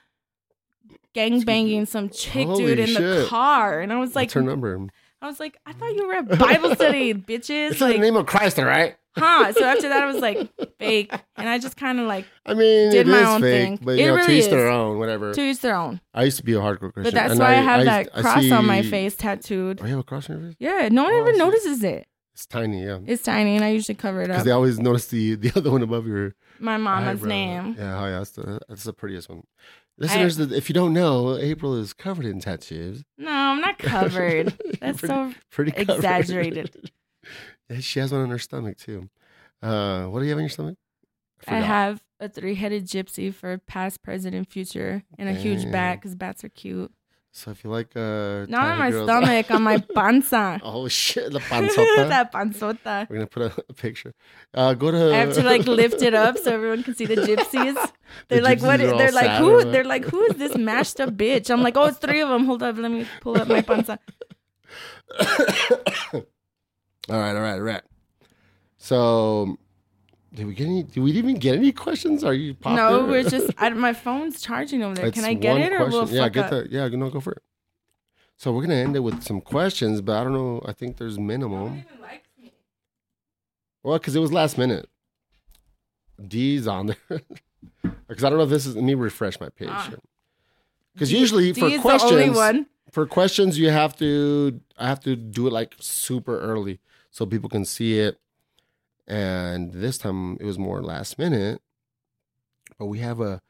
gang 1.13 1.41
banging 1.43 1.87
some 1.87 2.09
chick 2.09 2.47
Holy 2.47 2.65
dude 2.67 2.79
in 2.79 2.95
the 2.95 3.27
car. 3.29 3.81
And 3.81 3.93
I 3.93 3.99
was 3.99 4.15
like 4.15 4.27
What's 4.27 4.35
her 4.35 4.43
number? 4.43 4.87
I 5.23 5.27
was 5.27 5.39
like, 5.39 5.59
I 5.67 5.73
thought 5.75 5.95
you 5.95 6.07
were 6.07 6.15
at 6.15 6.39
Bible 6.39 6.75
study, 6.75 7.13
bitches. 7.31 7.73
It's 7.73 7.81
in 7.83 7.91
the 7.91 7.99
name 7.99 8.17
of 8.17 8.25
Christ, 8.27 8.59
all 8.59 8.65
right? 8.65 8.97
Huh? 9.17 9.53
So 9.53 9.65
after 9.65 9.89
that, 9.89 10.03
I 10.03 10.07
was 10.07 10.17
like, 10.21 10.51
fake, 10.79 11.13
and 11.37 11.49
I 11.49 11.59
just 11.59 11.77
kind 11.77 12.01
of 12.01 12.07
like 12.07 12.27
I 12.47 12.55
mean, 12.55 12.91
Did 12.91 13.09
it 13.09 13.11
my 13.11 13.21
is 13.23 13.27
own 13.29 13.41
fake, 13.41 13.65
thing. 13.65 13.79
but 13.83 13.93
It 13.93 14.01
you 14.01 14.07
know, 14.07 14.17
to 14.17 14.23
really 14.23 14.39
each 14.39 14.49
their 14.51 14.69
own, 14.69 14.99
whatever. 14.99 15.33
to 15.35 15.41
each 15.43 15.61
their 15.61 15.77
own. 15.77 16.01
I 16.15 16.25
used 16.25 16.37
to 16.39 16.45
be 16.45 16.53
a 16.55 16.59
hardcore 16.59 16.93
Christian, 16.93 17.03
But 17.05 17.15
that's 17.15 17.31
and 17.33 17.41
why 17.41 17.51
I, 17.51 17.55
have 17.55 17.81
I 17.81 17.85
that 17.85 18.09
I 18.15 18.21
cross 18.23 18.51
on 18.51 18.67
my 18.67 18.83
face 18.83 19.17
tattooed. 19.17 19.81
Oh, 19.83 19.85
you 19.85 19.91
have 19.91 20.01
a 20.01 20.05
cross 20.05 20.29
on 20.31 20.41
your 20.41 20.49
face? 20.49 20.57
Yeah, 20.59 20.89
no 20.91 21.05
one 21.05 21.13
Oh, 21.13 21.17
I 21.17 21.21
ever 21.21 21.37
notices 21.37 21.83
it. 21.85 22.07
It's 22.35 22.47
tiny, 22.47 22.85
yeah. 22.85 23.01
It's 23.07 23.23
tiny, 23.23 23.57
and 23.57 23.65
I 23.65 23.69
usually 23.71 23.97
cover 23.97 24.23
it 24.23 24.31
up. 24.31 24.35
Because 24.37 24.45
they 24.45 24.51
always 24.53 24.79
notice 24.79 25.07
the 25.09 25.35
the 25.35 25.53
other 25.57 25.71
one 25.71 25.83
above 25.83 26.07
your 26.07 26.35
My 26.59 26.77
mama's 26.79 27.19
eyebrow. 27.19 27.29
name. 27.29 27.77
Yeah, 27.79 28.01
oh 28.03 28.07
yeah, 28.07 28.19
that's 28.19 28.31
the 28.31 28.61
that's 28.69 28.85
the 28.85 28.93
prettiest 28.95 29.29
one. 29.29 29.43
Listeners, 29.99 30.39
if 30.39 30.71
you 30.71 30.73
don't 30.75 30.95
know, 30.95 31.37
April 31.37 31.77
is 31.77 31.93
covered 31.93 32.25
in 32.25 32.41
tattoos. 32.41 33.05
No, 33.19 33.31
I'm 33.31 33.61
not 33.61 33.77
covered. 33.79 34.55
That's 34.81 34.99
pretty, 34.99 35.13
so. 35.15 35.35
pretty 35.51 35.73
covered. 35.73 35.97
exaggerated. 35.97 36.91
She 37.79 38.01
has 38.01 38.11
one 38.13 38.23
on 38.23 38.31
her 38.31 38.39
stomach 38.39 38.77
too. 38.79 39.09
Uh, 39.63 40.07
what 40.07 40.19
do 40.21 40.25
you 40.25 40.31
have 40.31 40.39
on 40.39 40.43
your 40.45 40.51
stomach? 40.51 40.77
I 41.43 41.45
forgot. 41.45 41.65
have 41.65 42.03
a 42.19 42.29
three-headed 42.29 42.87
gypsy 42.87 43.33
for 43.33 43.57
past, 43.59 44.03
present, 44.03 44.35
and 44.35 44.47
future, 44.47 45.05
and 45.19 45.29
a 45.29 45.33
huge 45.33 45.71
bat 45.71 45.99
because 45.99 46.15
bats 46.15 46.45
are 46.45 46.49
cute. 46.51 46.93
So 47.33 47.53
if 47.53 47.63
you 47.63 47.71
like, 47.71 47.95
uh, 47.95 48.45
Not 48.49 48.73
on 48.73 48.79
my 48.79 48.91
girls- 48.91 49.07
stomach, 49.09 49.51
on 49.57 49.63
my 49.63 49.79
panza. 49.95 50.61
oh 50.65 50.89
shit, 50.89 51.33
the 51.33 51.39
panzota. 51.51 52.09
that 52.09 52.33
panzota. 52.33 53.09
We're 53.09 53.17
gonna 53.17 53.27
put 53.29 53.43
a, 53.43 53.65
a 53.69 53.73
picture. 53.73 54.13
Uh, 54.53 54.75
go 54.75 54.91
to. 54.91 55.15
I 55.15 55.19
have 55.19 55.35
to 55.35 55.43
like 55.45 55.67
lift 55.67 56.03
it 56.03 56.13
up 56.13 56.37
so 56.39 56.53
everyone 56.53 56.83
can 56.83 56.95
see 56.97 57.07
the 57.07 57.15
gypsies. 57.17 57.77
They're 58.29 58.43
like, 58.43 58.59
gypsies 58.59 58.67
what? 58.91 58.99
They're 58.99 59.13
like, 59.13 59.39
who? 59.39 59.65
They're 59.71 59.85
like, 59.85 60.05
who 60.07 60.23
is 60.25 60.37
this 60.37 60.57
mashed 60.57 60.99
up 61.01 61.11
bitch? 61.11 61.51
I'm 61.51 61.63
like, 61.63 61.77
oh, 61.77 61.85
it's 61.85 61.99
three 61.99 62.21
of 62.21 62.29
them. 62.29 62.47
Hold 62.47 62.65
up, 62.65 62.77
let 62.77 62.91
me 62.91 63.07
pull 63.21 63.41
up 63.41 63.47
my 63.47 63.63
panza. 63.63 63.99
All 67.11 67.19
right, 67.19 67.35
all 67.35 67.43
right, 67.43 67.55
all 67.55 67.61
right. 67.61 67.83
So, 68.79 69.59
did 70.33 70.47
we 70.47 70.55
get 70.55 70.67
any? 70.67 70.83
Did 70.85 71.01
we 71.01 71.13
even 71.13 71.37
get 71.37 71.57
any 71.57 71.73
questions? 71.73 72.23
Are 72.25 72.33
you 72.33 72.55
popping? 72.55 72.77
No, 72.77 73.05
we're 73.05 73.29
just. 73.29 73.51
I, 73.59 73.69
my 73.71 73.93
phone's 73.93 74.41
charging 74.41 74.83
over 74.83 74.95
there. 74.95 75.07
It's 75.07 75.17
Can 75.17 75.25
I 75.25 75.35
get 75.35 75.53
one 75.53 75.61
it 75.63 75.73
or 75.73 75.89
we'll 75.89 76.01
question. 76.01 76.17
Yeah, 76.17 76.23
fuck 76.25 76.33
get 76.33 76.45
up? 76.45 76.51
that. 76.51 76.71
Yeah, 76.71 76.89
no, 76.89 77.11
go 77.11 77.21
for 77.21 77.33
it. 77.33 77.43
So 78.37 78.53
we're 78.53 78.63
gonna 78.63 78.75
end 78.75 78.97
it 78.97 79.01
with 79.01 79.23
some 79.23 79.41
questions, 79.41 80.01
but 80.01 80.17
I 80.17 80.25
don't 80.25 80.33
know. 80.33 80.63
I 80.65 80.73
think 80.73 80.97
there's 80.97 81.19
minimum. 81.19 81.85
Well, 83.83 83.99
because 83.99 84.15
it 84.15 84.21
was 84.21 84.33
last 84.33 84.57
minute. 84.59 84.89
D's 86.27 86.67
on 86.67 86.87
there. 86.87 87.21
Because 88.09 88.25
I 88.25 88.29
don't 88.29 88.39
know 88.39 88.45
if 88.45 88.51
this 88.51 88.67
is. 88.67 88.75
Let 88.75 88.83
me 88.83 88.95
refresh 88.95 89.39
my 89.39 89.51
page. 89.51 89.69
Ah. 89.71 89.93
Because 90.95 91.13
usually 91.13 91.53
D 91.53 91.61
for 91.61 91.67
is 91.67 91.73
the 91.73 91.77
only 91.77 91.79
questions, 91.79 92.37
one. 92.37 92.67
for 92.91 93.07
questions 93.07 93.59
you 93.59 93.71
have 93.71 93.97
to. 93.99 94.61
I 94.77 94.89
have 94.89 95.01
to 95.01 95.15
do 95.15 95.47
it 95.47 95.53
like 95.53 95.77
super 95.79 96.41
early 96.41 96.81
so 97.11 97.27
people 97.27 97.49
can 97.49 97.65
see 97.65 97.99
it. 97.99 98.19
And 99.07 99.73
this 99.73 99.99
time 99.99 100.37
it 100.41 100.45
was 100.45 100.59
more 100.59 100.83
last 100.83 101.19
minute. 101.19 101.61
But 102.79 102.87
we 102.87 103.01
have 103.01 103.21
a. 103.21 103.41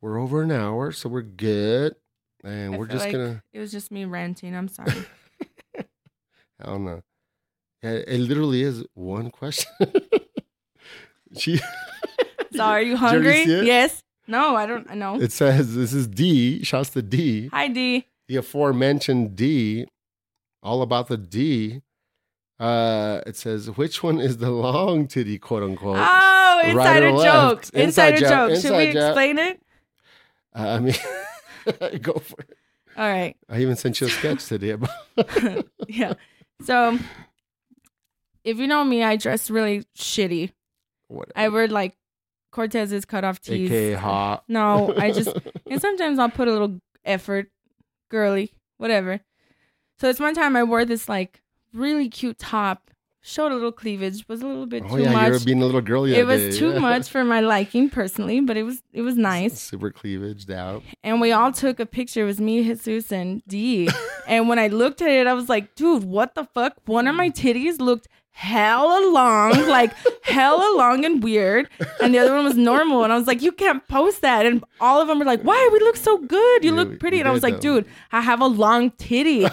We're 0.00 0.18
over 0.18 0.42
an 0.42 0.52
hour, 0.52 0.92
so 0.92 1.08
we're 1.08 1.22
good. 1.22 1.94
And 2.42 2.74
I 2.74 2.78
we're 2.78 2.86
just 2.86 3.04
like 3.04 3.12
gonna. 3.12 3.42
It 3.52 3.60
was 3.60 3.72
just 3.72 3.90
me 3.90 4.04
ranting. 4.04 4.54
I'm 4.54 4.68
sorry. 4.68 4.92
I 5.78 6.66
don't 6.66 6.84
know. 6.84 7.02
Yeah, 7.82 7.90
it 8.06 8.20
literally 8.20 8.62
is 8.62 8.84
one 8.94 9.30
question. 9.30 9.70
she. 11.38 11.58
so 12.52 12.62
are 12.62 12.80
you 12.80 12.86
Did 12.86 12.90
you 12.90 12.96
hungry? 12.96 13.44
Yes. 13.44 14.02
No, 14.26 14.56
I 14.56 14.66
don't. 14.66 14.90
I 14.90 14.94
know. 14.94 15.20
It 15.20 15.32
says 15.32 15.74
this 15.74 15.92
is 15.92 16.06
D. 16.06 16.64
Shouts 16.64 16.90
to 16.90 17.02
D. 17.02 17.48
Hi 17.48 17.68
D. 17.68 18.06
The 18.28 18.36
aforementioned 18.36 19.36
D. 19.36 19.86
All 20.62 20.82
about 20.82 21.08
the 21.08 21.18
D. 21.18 21.82
Uh, 22.60 23.20
it 23.26 23.36
says 23.36 23.68
which 23.76 24.02
one 24.02 24.20
is 24.20 24.36
the 24.38 24.50
long 24.50 25.06
titty, 25.08 25.38
quote 25.38 25.62
unquote. 25.62 25.96
Oh, 25.98 26.60
insider 26.64 27.08
or 27.08 27.22
joke. 27.22 27.62
Insider, 27.74 27.82
Inside 27.82 28.16
joke. 28.18 28.50
joke. 28.50 28.60
Should 28.62 28.76
we 28.76 28.86
Inside 28.88 28.92
joke. 28.92 29.08
explain 29.08 29.38
it? 29.38 29.62
Uh, 30.56 30.68
I 30.68 30.78
mean, 30.78 32.00
go 32.02 32.12
for 32.14 32.40
it. 32.40 32.56
All 32.96 33.08
right. 33.08 33.36
I 33.48 33.60
even 33.60 33.74
sent 33.74 34.00
you 34.00 34.06
a 34.06 34.10
sketch 34.10 34.46
today 34.46 34.70
about. 34.70 34.90
yeah. 35.88 36.14
So 36.62 36.96
if 38.44 38.58
you 38.58 38.66
know 38.68 38.84
me, 38.84 39.02
I 39.02 39.16
dress 39.16 39.50
really 39.50 39.84
shitty. 39.96 40.52
What? 41.08 41.32
I 41.34 41.48
wear 41.48 41.66
like 41.66 41.96
Cortez's 42.52 43.04
cut 43.04 43.24
off 43.24 43.40
tees. 43.40 43.68
AKA 43.68 43.94
hot. 43.94 44.44
No, 44.46 44.94
I 44.96 45.10
just 45.10 45.36
and 45.68 45.80
sometimes 45.80 46.20
I'll 46.20 46.30
put 46.30 46.46
a 46.46 46.52
little 46.52 46.80
effort, 47.04 47.50
girly, 48.10 48.52
whatever. 48.76 49.20
So 49.98 50.08
it's 50.08 50.20
one 50.20 50.34
time 50.34 50.54
I 50.54 50.62
wore 50.62 50.84
this 50.84 51.08
like 51.08 51.40
really 51.74 52.08
cute 52.08 52.38
top, 52.38 52.90
showed 53.20 53.50
a 53.52 53.54
little 53.54 53.72
cleavage, 53.72 54.26
was 54.28 54.42
a 54.42 54.46
little 54.46 54.66
bit 54.66 54.84
Oh 54.86 54.96
too 54.96 55.02
yeah, 55.02 55.26
you're 55.26 55.40
being 55.40 55.62
a 55.62 55.66
little 55.66 55.80
girly. 55.80 56.14
It 56.14 56.26
was 56.26 56.40
day, 56.40 56.50
too 56.58 56.72
yeah. 56.72 56.78
much 56.90 57.08
for 57.08 57.24
my 57.24 57.40
liking 57.40 57.90
personally, 57.90 58.40
but 58.40 58.56
it 58.56 58.62
was 58.62 58.82
it 58.92 59.02
was 59.02 59.16
nice. 59.16 59.58
Super 59.60 59.90
cleavaged 59.90 60.50
out. 60.50 60.82
And 61.02 61.20
we 61.20 61.32
all 61.32 61.52
took 61.52 61.80
a 61.80 61.86
picture. 61.86 62.22
It 62.22 62.26
was 62.26 62.40
me, 62.40 62.62
Jesus, 62.62 63.12
and 63.12 63.42
Dee. 63.46 63.88
and 64.26 64.48
when 64.48 64.58
I 64.58 64.68
looked 64.68 65.02
at 65.02 65.08
it, 65.10 65.26
I 65.26 65.32
was 65.34 65.48
like, 65.48 65.74
dude, 65.74 66.04
what 66.04 66.34
the 66.34 66.44
fuck? 66.44 66.74
One 66.86 67.08
of 67.08 67.14
my 67.14 67.30
titties 67.30 67.80
looked 67.80 68.08
hella 68.36 69.10
long, 69.12 69.52
like 69.68 69.92
hella 70.24 70.76
long 70.76 71.04
and 71.04 71.22
weird. 71.22 71.68
And 72.02 72.12
the 72.12 72.18
other 72.18 72.34
one 72.34 72.44
was 72.44 72.56
normal. 72.56 73.04
And 73.04 73.12
I 73.12 73.16
was 73.16 73.28
like, 73.28 73.40
you 73.42 73.52
can't 73.52 73.86
post 73.86 74.22
that. 74.22 74.44
And 74.44 74.62
all 74.80 75.00
of 75.00 75.06
them 75.08 75.20
were 75.20 75.24
like, 75.24 75.42
why? 75.42 75.70
We 75.72 75.78
look 75.78 75.96
so 75.96 76.18
good. 76.18 76.64
You 76.64 76.70
You- 76.70 76.76
look 76.76 76.98
pretty. 76.98 77.18
you 77.18 77.20
And 77.22 77.28
I 77.28 77.32
was 77.32 77.44
like, 77.44 77.60
though. 77.60 77.80
dude, 77.80 77.86
I 78.10 78.20
have 78.20 78.40
a 78.40 78.46
long 78.46 78.90
titty. 78.98 79.46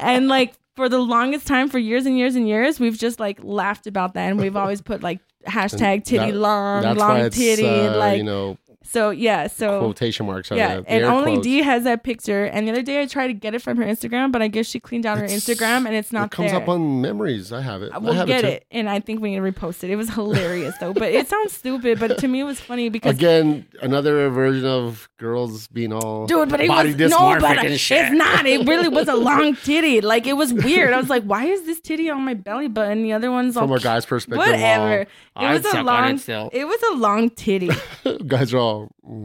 and 0.00 0.28
like, 0.28 0.54
for 0.76 0.88
the 0.88 0.98
longest 0.98 1.46
time, 1.46 1.68
for 1.68 1.78
years 1.78 2.06
and 2.06 2.16
years 2.18 2.36
and 2.36 2.48
years, 2.48 2.78
we've 2.80 2.98
just 2.98 3.20
like 3.20 3.38
laughed 3.42 3.86
about 3.86 4.14
that. 4.14 4.30
And 4.30 4.40
we've 4.40 4.56
always 4.62 4.80
put 4.80 5.02
like 5.02 5.20
hashtag 5.46 6.04
titty 6.04 6.30
That- 6.30 6.34
long, 6.34 6.82
long 6.96 7.30
titty. 7.30 7.66
uh, 7.66 7.96
like, 7.96 8.18
you 8.18 8.24
know 8.24 8.56
so 8.82 9.10
yeah. 9.10 9.46
So 9.46 9.80
quotation 9.80 10.26
marks. 10.26 10.50
on 10.50 10.58
yeah, 10.58 10.78
it, 10.78 10.84
the 10.84 10.90
and 10.90 11.04
only 11.04 11.32
quotes. 11.34 11.44
D 11.44 11.58
has 11.62 11.84
that 11.84 12.02
picture. 12.02 12.44
And 12.44 12.66
the 12.66 12.72
other 12.72 12.82
day 12.82 13.02
I 13.02 13.06
tried 13.06 13.26
to 13.28 13.32
get 13.34 13.54
it 13.54 13.60
from 13.62 13.76
her 13.76 13.84
Instagram, 13.84 14.32
but 14.32 14.40
I 14.42 14.48
guess 14.48 14.66
she 14.66 14.80
cleaned 14.80 15.04
out 15.06 15.18
her 15.18 15.24
It's- 15.24 15.44
Instagram 15.44 15.86
and 15.86 15.94
it's 15.94 16.12
not 16.12 16.26
It 16.26 16.30
comes 16.30 16.52
there. 16.52 16.60
up 16.62 16.68
on 16.68 17.00
memories. 17.00 17.52
I 17.52 17.60
have 17.60 17.82
it. 17.82 17.92
I 17.92 17.98
We'll 17.98 18.14
have 18.14 18.26
get 18.26 18.40
too. 18.40 18.46
it, 18.48 18.66
and 18.70 18.88
I 18.88 19.00
think 19.00 19.20
we 19.20 19.30
need 19.30 19.36
to 19.36 19.42
repost 19.60 19.84
it. 19.84 19.90
It 19.90 19.96
was 19.96 20.10
hilarious 20.14 20.76
though, 20.78 20.92
but 20.94 21.12
it 21.12 21.28
sounds 21.28 21.52
stupid. 21.52 22.00
But 22.00 22.18
to 22.18 22.28
me, 22.28 22.40
it 22.40 22.44
was 22.44 22.58
funny 22.60 22.88
because 22.88 23.16
Again, 23.16 23.66
another 23.82 24.28
version 24.30 24.64
of 24.66 25.08
girls 25.18 25.66
being 25.68 25.92
all 25.92 26.26
dude, 26.26 26.48
but 26.48 26.60
it 26.62 26.68
body 26.68 26.94
was 26.94 27.10
no, 27.10 27.38
but 27.38 27.62
it's 27.64 27.90
not. 28.12 28.46
It 28.46 28.66
really 28.66 28.88
was 28.88 29.08
a 29.08 29.14
long 29.30 29.56
titty. 29.56 30.00
Like 30.00 30.26
it 30.26 30.32
was 30.34 30.52
weird. 30.54 30.94
I 30.94 30.98
was 30.98 31.10
like, 31.10 31.24
why 31.24 31.44
is 31.44 31.66
this 31.66 31.80
titty 31.80 32.08
on 32.08 32.22
my 32.24 32.34
belly 32.34 32.68
button? 32.68 33.02
The 33.02 33.12
other 33.12 33.30
one's 33.30 33.54
from 33.54 33.70
all 33.70 33.76
a 33.76 33.80
guy's 33.80 34.06
perspective. 34.06 34.38
whatever. 34.38 35.06
all, 35.36 35.46
It 35.46 35.52
was 35.52 35.66
"I'd 35.66 35.80
a 35.80 35.82
long. 35.82 36.14
it 36.14 36.18
still." 36.20 36.48
It 36.52 36.64
was 36.66 36.82
a 36.92 36.94
long 36.94 37.28
titty. 37.30 37.70
guys 38.26 38.54
are 38.54 38.58
all. 38.58 38.69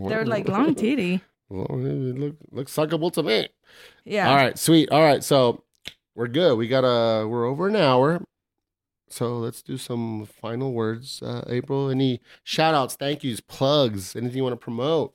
They're 0.09 0.25
like 0.25 0.47
long 0.55 0.75
titty. 0.75 1.21
Well, 1.49 1.67
look, 1.77 2.35
looks 2.51 2.73
suckable 2.73 3.11
to 3.13 3.23
me. 3.23 3.49
Yeah. 4.03 4.29
All 4.29 4.35
right, 4.35 4.57
sweet. 4.57 4.89
All 4.89 5.01
right, 5.03 5.23
so 5.23 5.63
we're 6.15 6.27
good. 6.27 6.55
We 6.57 6.67
got 6.67 6.83
a 6.83 7.27
we're 7.27 7.45
over 7.45 7.67
an 7.67 7.75
hour. 7.75 8.21
So 9.09 9.37
let's 9.37 9.61
do 9.61 9.77
some 9.77 10.25
final 10.25 10.73
words. 10.73 11.21
Uh, 11.21 11.43
April, 11.47 11.89
any 11.89 12.21
shout 12.43 12.73
outs, 12.73 12.95
thank 12.95 13.23
yous, 13.23 13.39
plugs, 13.39 14.15
anything 14.15 14.37
you 14.37 14.43
want 14.43 14.53
to 14.53 14.63
promote? 14.63 15.13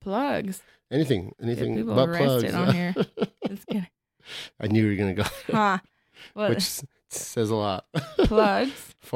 Plugs. 0.00 0.62
Anything, 0.90 1.34
anything 1.40 1.76
people 1.76 1.94
but 1.94 2.16
plugs. 2.16 2.52
on 2.54 2.74
here. 2.74 2.94
Just 3.46 3.66
kidding. 3.66 3.86
I 4.58 4.66
knew 4.66 4.82
you 4.84 4.90
were 4.90 4.96
gonna 4.96 5.14
go, 5.14 5.24
Huh. 5.52 5.78
What? 6.34 6.50
which 6.50 6.80
says 7.12 7.50
a 7.50 7.56
lot. 7.56 7.86
plugs? 8.24 8.94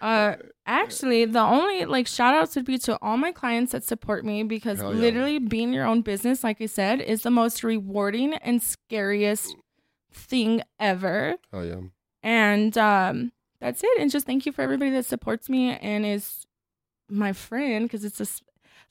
Uh, 0.00 0.34
actually, 0.66 1.24
the 1.24 1.38
only 1.38 1.84
like 1.84 2.08
shout 2.08 2.34
outs 2.34 2.56
would 2.56 2.64
be 2.64 2.78
to 2.78 2.98
all 3.00 3.16
my 3.16 3.30
clients 3.30 3.70
that 3.70 3.84
support 3.84 4.24
me 4.24 4.42
because 4.42 4.80
yeah. 4.80 4.88
literally 4.88 5.38
being 5.38 5.72
your 5.72 5.86
own 5.86 6.02
business, 6.02 6.42
like 6.42 6.60
I 6.60 6.66
said, 6.66 7.00
is 7.00 7.22
the 7.22 7.30
most 7.30 7.62
rewarding 7.62 8.34
and 8.34 8.60
scariest 8.60 9.54
thing 10.12 10.62
ever. 10.80 11.36
oh 11.52 11.62
yeah. 11.62 11.80
And 12.22 12.76
um, 12.76 13.32
that's 13.60 13.82
it. 13.84 14.00
And 14.00 14.10
just 14.10 14.26
thank 14.26 14.46
you 14.46 14.52
for 14.52 14.62
everybody 14.62 14.90
that 14.90 15.06
supports 15.06 15.48
me 15.48 15.76
and 15.76 16.04
is 16.04 16.46
my 17.08 17.32
friend 17.32 17.84
because 17.84 18.04
it's 18.04 18.20
a 18.20 18.26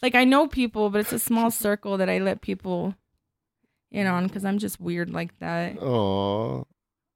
like 0.02 0.16
I 0.16 0.24
know 0.24 0.48
people, 0.48 0.90
but 0.90 1.02
it's 1.02 1.14
a 1.14 1.20
small 1.20 1.52
circle 1.66 1.98
that 1.98 2.10
I 2.10 2.20
let 2.20 2.42
people 2.42 2.96
in 3.92 4.08
on 4.08 4.28
because 4.28 4.46
I'm 4.46 4.58
just 4.58 4.80
weird 4.80 5.10
like 5.10 5.38
that. 5.40 5.82
Oh, 5.82 6.68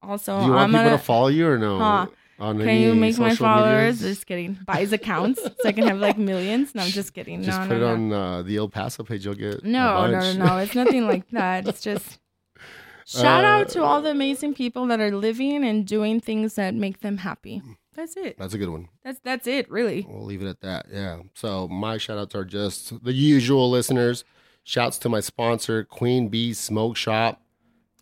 Also, 0.03 0.39
do 0.39 0.45
you 0.45 0.51
want 0.51 0.61
I'm 0.63 0.69
people 0.69 0.83
gonna, 0.85 0.97
to 0.97 1.03
follow 1.03 1.27
you 1.27 1.47
or 1.47 1.57
no? 1.57 1.77
Huh. 1.77 2.07
On 2.39 2.57
can 2.57 2.81
you 2.81 2.95
make 2.95 3.19
my 3.19 3.35
followers? 3.35 3.99
medias? 4.01 4.15
Just 4.15 4.25
kidding. 4.25 4.57
Buys 4.65 4.91
accounts 4.91 5.43
so 5.43 5.51
I 5.63 5.71
can 5.73 5.87
have 5.87 5.99
like 5.99 6.17
millions. 6.17 6.73
No, 6.73 6.81
I'm 6.81 6.89
just 6.89 7.13
kidding. 7.13 7.43
Just 7.43 7.59
no, 7.61 7.67
put 7.67 7.77
no, 7.77 7.93
it 7.93 7.97
no. 7.97 8.15
on 8.15 8.39
uh, 8.39 8.41
the 8.41 8.57
El 8.57 8.67
Paso 8.67 9.03
page. 9.03 9.25
You'll 9.25 9.35
get 9.35 9.63
No, 9.63 10.07
no, 10.07 10.19
no, 10.19 10.45
no. 10.45 10.57
It's 10.63 10.73
nothing 10.73 11.05
like 11.05 11.29
that. 11.29 11.67
It's 11.67 11.81
just 11.81 12.17
shout 13.05 13.45
out 13.45 13.69
to 13.69 13.83
Uh, 13.83 13.85
all 13.85 14.01
the 14.01 14.09
amazing 14.09 14.55
people 14.55 14.87
that 14.87 14.99
are 14.99 15.11
living 15.11 15.63
and 15.63 15.85
doing 15.85 16.19
things 16.19 16.55
that 16.55 16.73
make 16.73 17.01
them 17.01 17.17
happy. 17.17 17.61
That's 17.93 18.17
it. 18.17 18.37
That's 18.39 18.55
a 18.55 18.57
good 18.57 18.69
one. 18.69 18.87
That's 19.03 19.19
that's 19.19 19.45
it, 19.45 19.69
really. 19.69 20.07
We'll 20.09 20.25
leave 20.25 20.41
it 20.41 20.47
at 20.47 20.61
that. 20.61 20.87
Yeah. 20.91 21.19
So 21.35 21.67
my 21.67 21.97
shout 21.99 22.17
outs 22.17 22.33
are 22.33 22.45
just 22.45 23.03
the 23.03 23.13
usual 23.13 23.69
listeners. 23.69 24.23
Shouts 24.63 24.97
to 24.99 25.09
my 25.09 25.19
sponsor, 25.19 25.83
Queen 25.83 26.27
Bee 26.29 26.53
Smoke 26.53 26.97
Shop. 26.97 27.41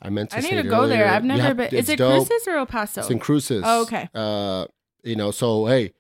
I 0.02 0.10
meant 0.10 0.30
to 0.32 0.38
I 0.38 0.42
need 0.42 0.56
to 0.62 0.64
go 0.64 0.88
there. 0.88 1.08
I've 1.10 1.24
never 1.26 1.42
have- 1.44 1.58
been. 1.58 1.76
Is 1.76 1.90
it 1.90 1.98
dope. 1.98 2.28
Cruces 2.28 2.48
or 2.48 2.58
El 2.58 2.66
Paso? 2.66 3.02
It's 3.02 3.10
in 3.10 3.20
Cruces. 3.20 3.64
Oh, 3.66 3.82
okay. 3.84 4.10
Uh, 4.14 4.66
you 5.04 5.16
know, 5.16 5.32
so 5.32 5.66
hey, 5.66 5.94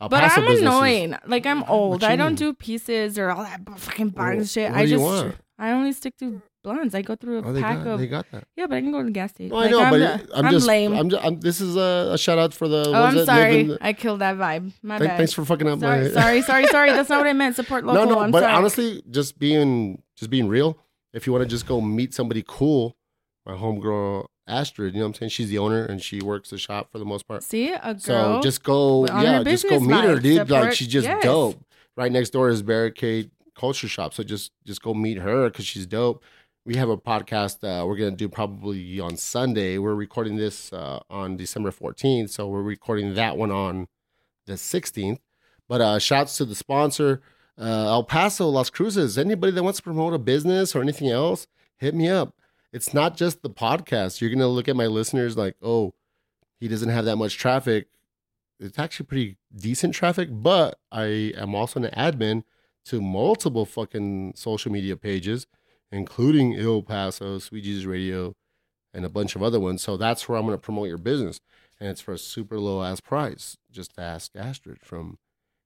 El 0.00 0.08
but 0.08 0.20
Paso 0.22 0.42
I'm 0.42 0.58
annoying. 0.58 1.16
Like 1.26 1.46
I'm 1.46 1.62
old. 1.64 2.04
I 2.04 2.16
don't 2.16 2.28
mean? 2.32 2.36
do 2.36 2.52
pieces 2.54 3.18
or 3.18 3.30
all 3.30 3.42
that 3.42 3.60
fucking 3.78 4.12
Well, 4.16 4.44
shit. 4.44 4.70
I 4.72 4.86
just 4.86 5.02
want? 5.02 5.36
I 5.58 5.70
only 5.70 5.92
stick 5.92 6.16
to 6.18 6.42
blondes. 6.62 6.94
I 6.94 7.00
go 7.00 7.16
through 7.16 7.38
a 7.38 7.42
Oh, 7.48 7.60
pack 7.60 7.78
got, 7.84 7.86
of 7.92 7.98
they 8.00 8.06
got 8.08 8.30
that. 8.32 8.44
yeah, 8.56 8.66
but 8.66 8.76
I 8.76 8.80
can 8.82 8.92
go 8.92 8.98
to 8.98 9.04
the 9.06 9.10
gas 9.10 9.30
station. 9.30 9.56
No, 9.56 9.62
I 9.62 9.70
know, 9.70 9.80
I'm, 9.80 9.90
but 9.90 9.98
the- 9.98 10.36
I'm, 10.36 10.46
I'm 10.46 10.52
just 10.52 10.66
lame. 10.66 10.92
I'm, 10.92 11.08
just, 11.08 11.24
I'm 11.24 11.40
this 11.40 11.60
is 11.62 11.76
a, 11.76 12.10
a 12.12 12.18
shout 12.18 12.38
out 12.38 12.52
for 12.52 12.68
the. 12.68 12.84
oh, 12.88 12.92
I'm 12.92 13.24
sorry. 13.24 13.62
the- 13.62 13.78
I 13.80 13.94
killed 13.94 14.20
that 14.20 14.36
vibe. 14.36 14.72
My 14.82 14.98
bad. 14.98 15.16
thanks 15.16 15.32
for 15.32 15.46
fucking 15.46 15.66
up 15.66 15.80
sorry, 15.80 16.02
my. 16.02 16.10
sorry, 16.20 16.42
sorry, 16.42 16.66
sorry. 16.66 16.90
That's 16.90 17.08
not 17.08 17.18
what 17.18 17.26
I 17.26 17.32
meant. 17.32 17.56
Support 17.56 17.84
local. 17.86 18.04
no, 18.04 18.14
no, 18.16 18.20
I'm 18.20 18.30
but 18.30 18.40
sorry. 18.42 18.52
honestly, 18.52 19.02
just 19.10 19.38
being 19.38 20.02
just 20.14 20.30
being 20.30 20.46
real. 20.48 20.78
If 21.14 21.26
you 21.26 21.32
want 21.32 21.42
to 21.44 21.48
just 21.48 21.66
go 21.66 21.80
meet 21.80 22.12
somebody 22.12 22.44
cool, 22.46 22.94
my 23.46 23.54
homegirl 23.54 24.26
Astrid, 24.48 24.94
you 24.94 25.00
know 25.00 25.06
what 25.06 25.08
I'm 25.08 25.14
saying? 25.14 25.30
She's 25.30 25.48
the 25.48 25.58
owner 25.58 25.84
and 25.84 26.02
she 26.02 26.20
works 26.20 26.50
the 26.50 26.58
shop 26.58 26.90
for 26.92 26.98
the 26.98 27.04
most 27.04 27.26
part. 27.26 27.42
See 27.42 27.72
a 27.72 27.94
girl. 27.94 27.98
So 27.98 28.40
just 28.42 28.62
go, 28.62 29.06
yeah, 29.06 29.42
just 29.42 29.68
go 29.68 29.80
meet 29.80 30.04
her, 30.04 30.18
dude. 30.18 30.50
like 30.50 30.72
she's 30.72 30.88
just 30.88 31.06
yes. 31.06 31.22
dope. 31.22 31.64
Right 31.96 32.12
next 32.12 32.30
door 32.30 32.48
is 32.50 32.62
Barricade 32.62 33.30
Culture 33.54 33.88
Shop, 33.88 34.12
so 34.12 34.22
just 34.22 34.52
just 34.64 34.82
go 34.82 34.92
meet 34.92 35.18
her 35.18 35.48
because 35.48 35.64
she's 35.64 35.86
dope. 35.86 36.22
We 36.64 36.76
have 36.76 36.90
a 36.90 36.96
podcast 36.96 37.64
uh, 37.64 37.86
we're 37.86 37.96
gonna 37.96 38.10
do 38.10 38.28
probably 38.28 39.00
on 39.00 39.16
Sunday. 39.16 39.78
We're 39.78 39.94
recording 39.94 40.36
this 40.36 40.72
uh, 40.72 41.00
on 41.08 41.36
December 41.36 41.70
14th, 41.70 42.30
so 42.30 42.48
we're 42.48 42.62
recording 42.62 43.14
that 43.14 43.36
one 43.36 43.50
on 43.50 43.88
the 44.46 44.54
16th. 44.54 45.18
But 45.68 45.80
uh, 45.80 45.98
shouts 45.98 46.36
to 46.36 46.44
the 46.44 46.54
sponsor, 46.54 47.22
uh, 47.58 47.64
El 47.64 48.04
Paso 48.04 48.48
Las 48.48 48.70
Cruces. 48.70 49.16
Anybody 49.16 49.52
that 49.52 49.62
wants 49.62 49.78
to 49.78 49.82
promote 49.82 50.12
a 50.12 50.18
business 50.18 50.76
or 50.76 50.82
anything 50.82 51.08
else, 51.08 51.46
hit 51.78 51.94
me 51.94 52.08
up. 52.08 52.34
It's 52.76 52.92
not 52.92 53.16
just 53.16 53.40
the 53.40 53.48
podcast. 53.48 54.20
You're 54.20 54.28
gonna 54.28 54.48
look 54.48 54.68
at 54.68 54.76
my 54.76 54.86
listeners 54.86 55.34
like, 55.34 55.56
oh, 55.62 55.94
he 56.60 56.68
doesn't 56.68 56.90
have 56.90 57.06
that 57.06 57.16
much 57.16 57.38
traffic. 57.38 57.86
It's 58.60 58.78
actually 58.78 59.06
pretty 59.06 59.36
decent 59.56 59.94
traffic, 59.94 60.28
but 60.30 60.78
I 60.92 61.32
am 61.38 61.54
also 61.54 61.82
an 61.82 61.90
admin 61.96 62.42
to 62.84 63.00
multiple 63.00 63.64
fucking 63.64 64.34
social 64.36 64.70
media 64.70 64.94
pages, 64.94 65.46
including 65.90 66.54
El 66.54 66.82
Paso, 66.82 67.38
Sweet 67.38 67.64
Jesus 67.64 67.86
Radio, 67.86 68.34
and 68.92 69.06
a 69.06 69.08
bunch 69.08 69.36
of 69.36 69.42
other 69.42 69.58
ones. 69.58 69.80
So 69.80 69.96
that's 69.96 70.28
where 70.28 70.36
I'm 70.36 70.44
gonna 70.44 70.58
promote 70.58 70.88
your 70.88 70.98
business. 70.98 71.40
And 71.80 71.88
it's 71.88 72.02
for 72.02 72.12
a 72.12 72.18
super 72.18 72.60
low 72.60 72.82
ass 72.82 73.00
price. 73.00 73.56
Just 73.72 73.98
ask 73.98 74.32
Astrid 74.36 74.84
from 74.84 75.16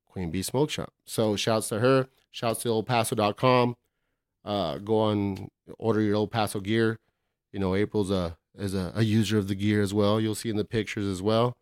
Queen 0.06 0.30
Bee 0.30 0.42
Smoke 0.42 0.70
Shop. 0.70 0.92
So 1.06 1.34
shouts 1.34 1.70
to 1.70 1.80
her. 1.80 2.06
Shouts 2.30 2.62
to 2.62 2.68
ElPaso.com. 2.68 3.74
Uh, 4.44 4.78
go 4.78 5.00
on, 5.00 5.48
order 5.78 6.00
your 6.00 6.16
El 6.16 6.26
Paso 6.26 6.60
gear. 6.60 6.98
You 7.52 7.60
know, 7.60 7.74
April's 7.74 8.10
a 8.10 8.36
is 8.56 8.74
a, 8.74 8.92
a 8.94 9.02
user 9.02 9.38
of 9.38 9.48
the 9.48 9.54
gear 9.54 9.80
as 9.82 9.94
well. 9.94 10.20
You'll 10.20 10.34
see 10.34 10.50
in 10.50 10.56
the 10.56 10.64
pictures 10.64 11.06
as 11.06 11.22
well. 11.22 11.56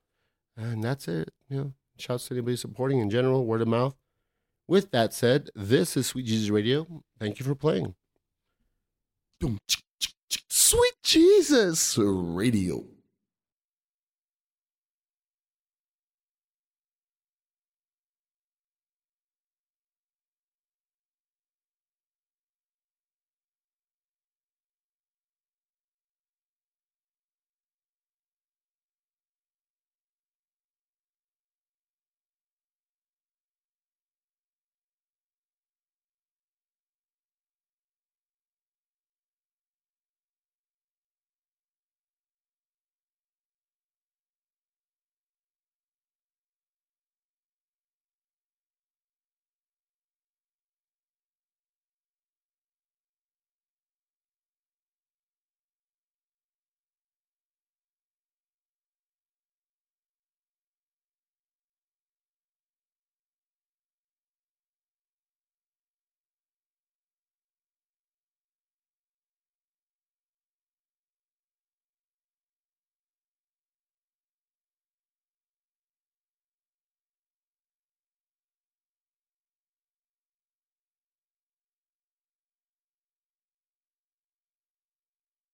And 0.57 0.83
that's 0.83 1.07
it. 1.09 1.31
You 1.49 1.57
know, 1.57 1.73
shouts 1.99 2.29
to 2.29 2.35
anybody 2.35 2.57
supporting 2.57 2.99
in 2.99 3.11
general, 3.11 3.47
word 3.47 3.63
of 3.63 3.69
mouth. 3.69 3.95
With 4.67 4.91
that 4.91 5.15
said, 5.15 5.51
this 5.55 5.97
is 5.97 6.09
Sweet 6.09 6.27
Jesus 6.27 6.51
Radio. 6.51 7.03
Thank 7.19 7.39
you 7.39 7.47
for 7.47 7.55
playing. 7.55 7.95
Sweet 10.49 10.95
Jesus 11.03 11.97
Radio. 11.99 12.85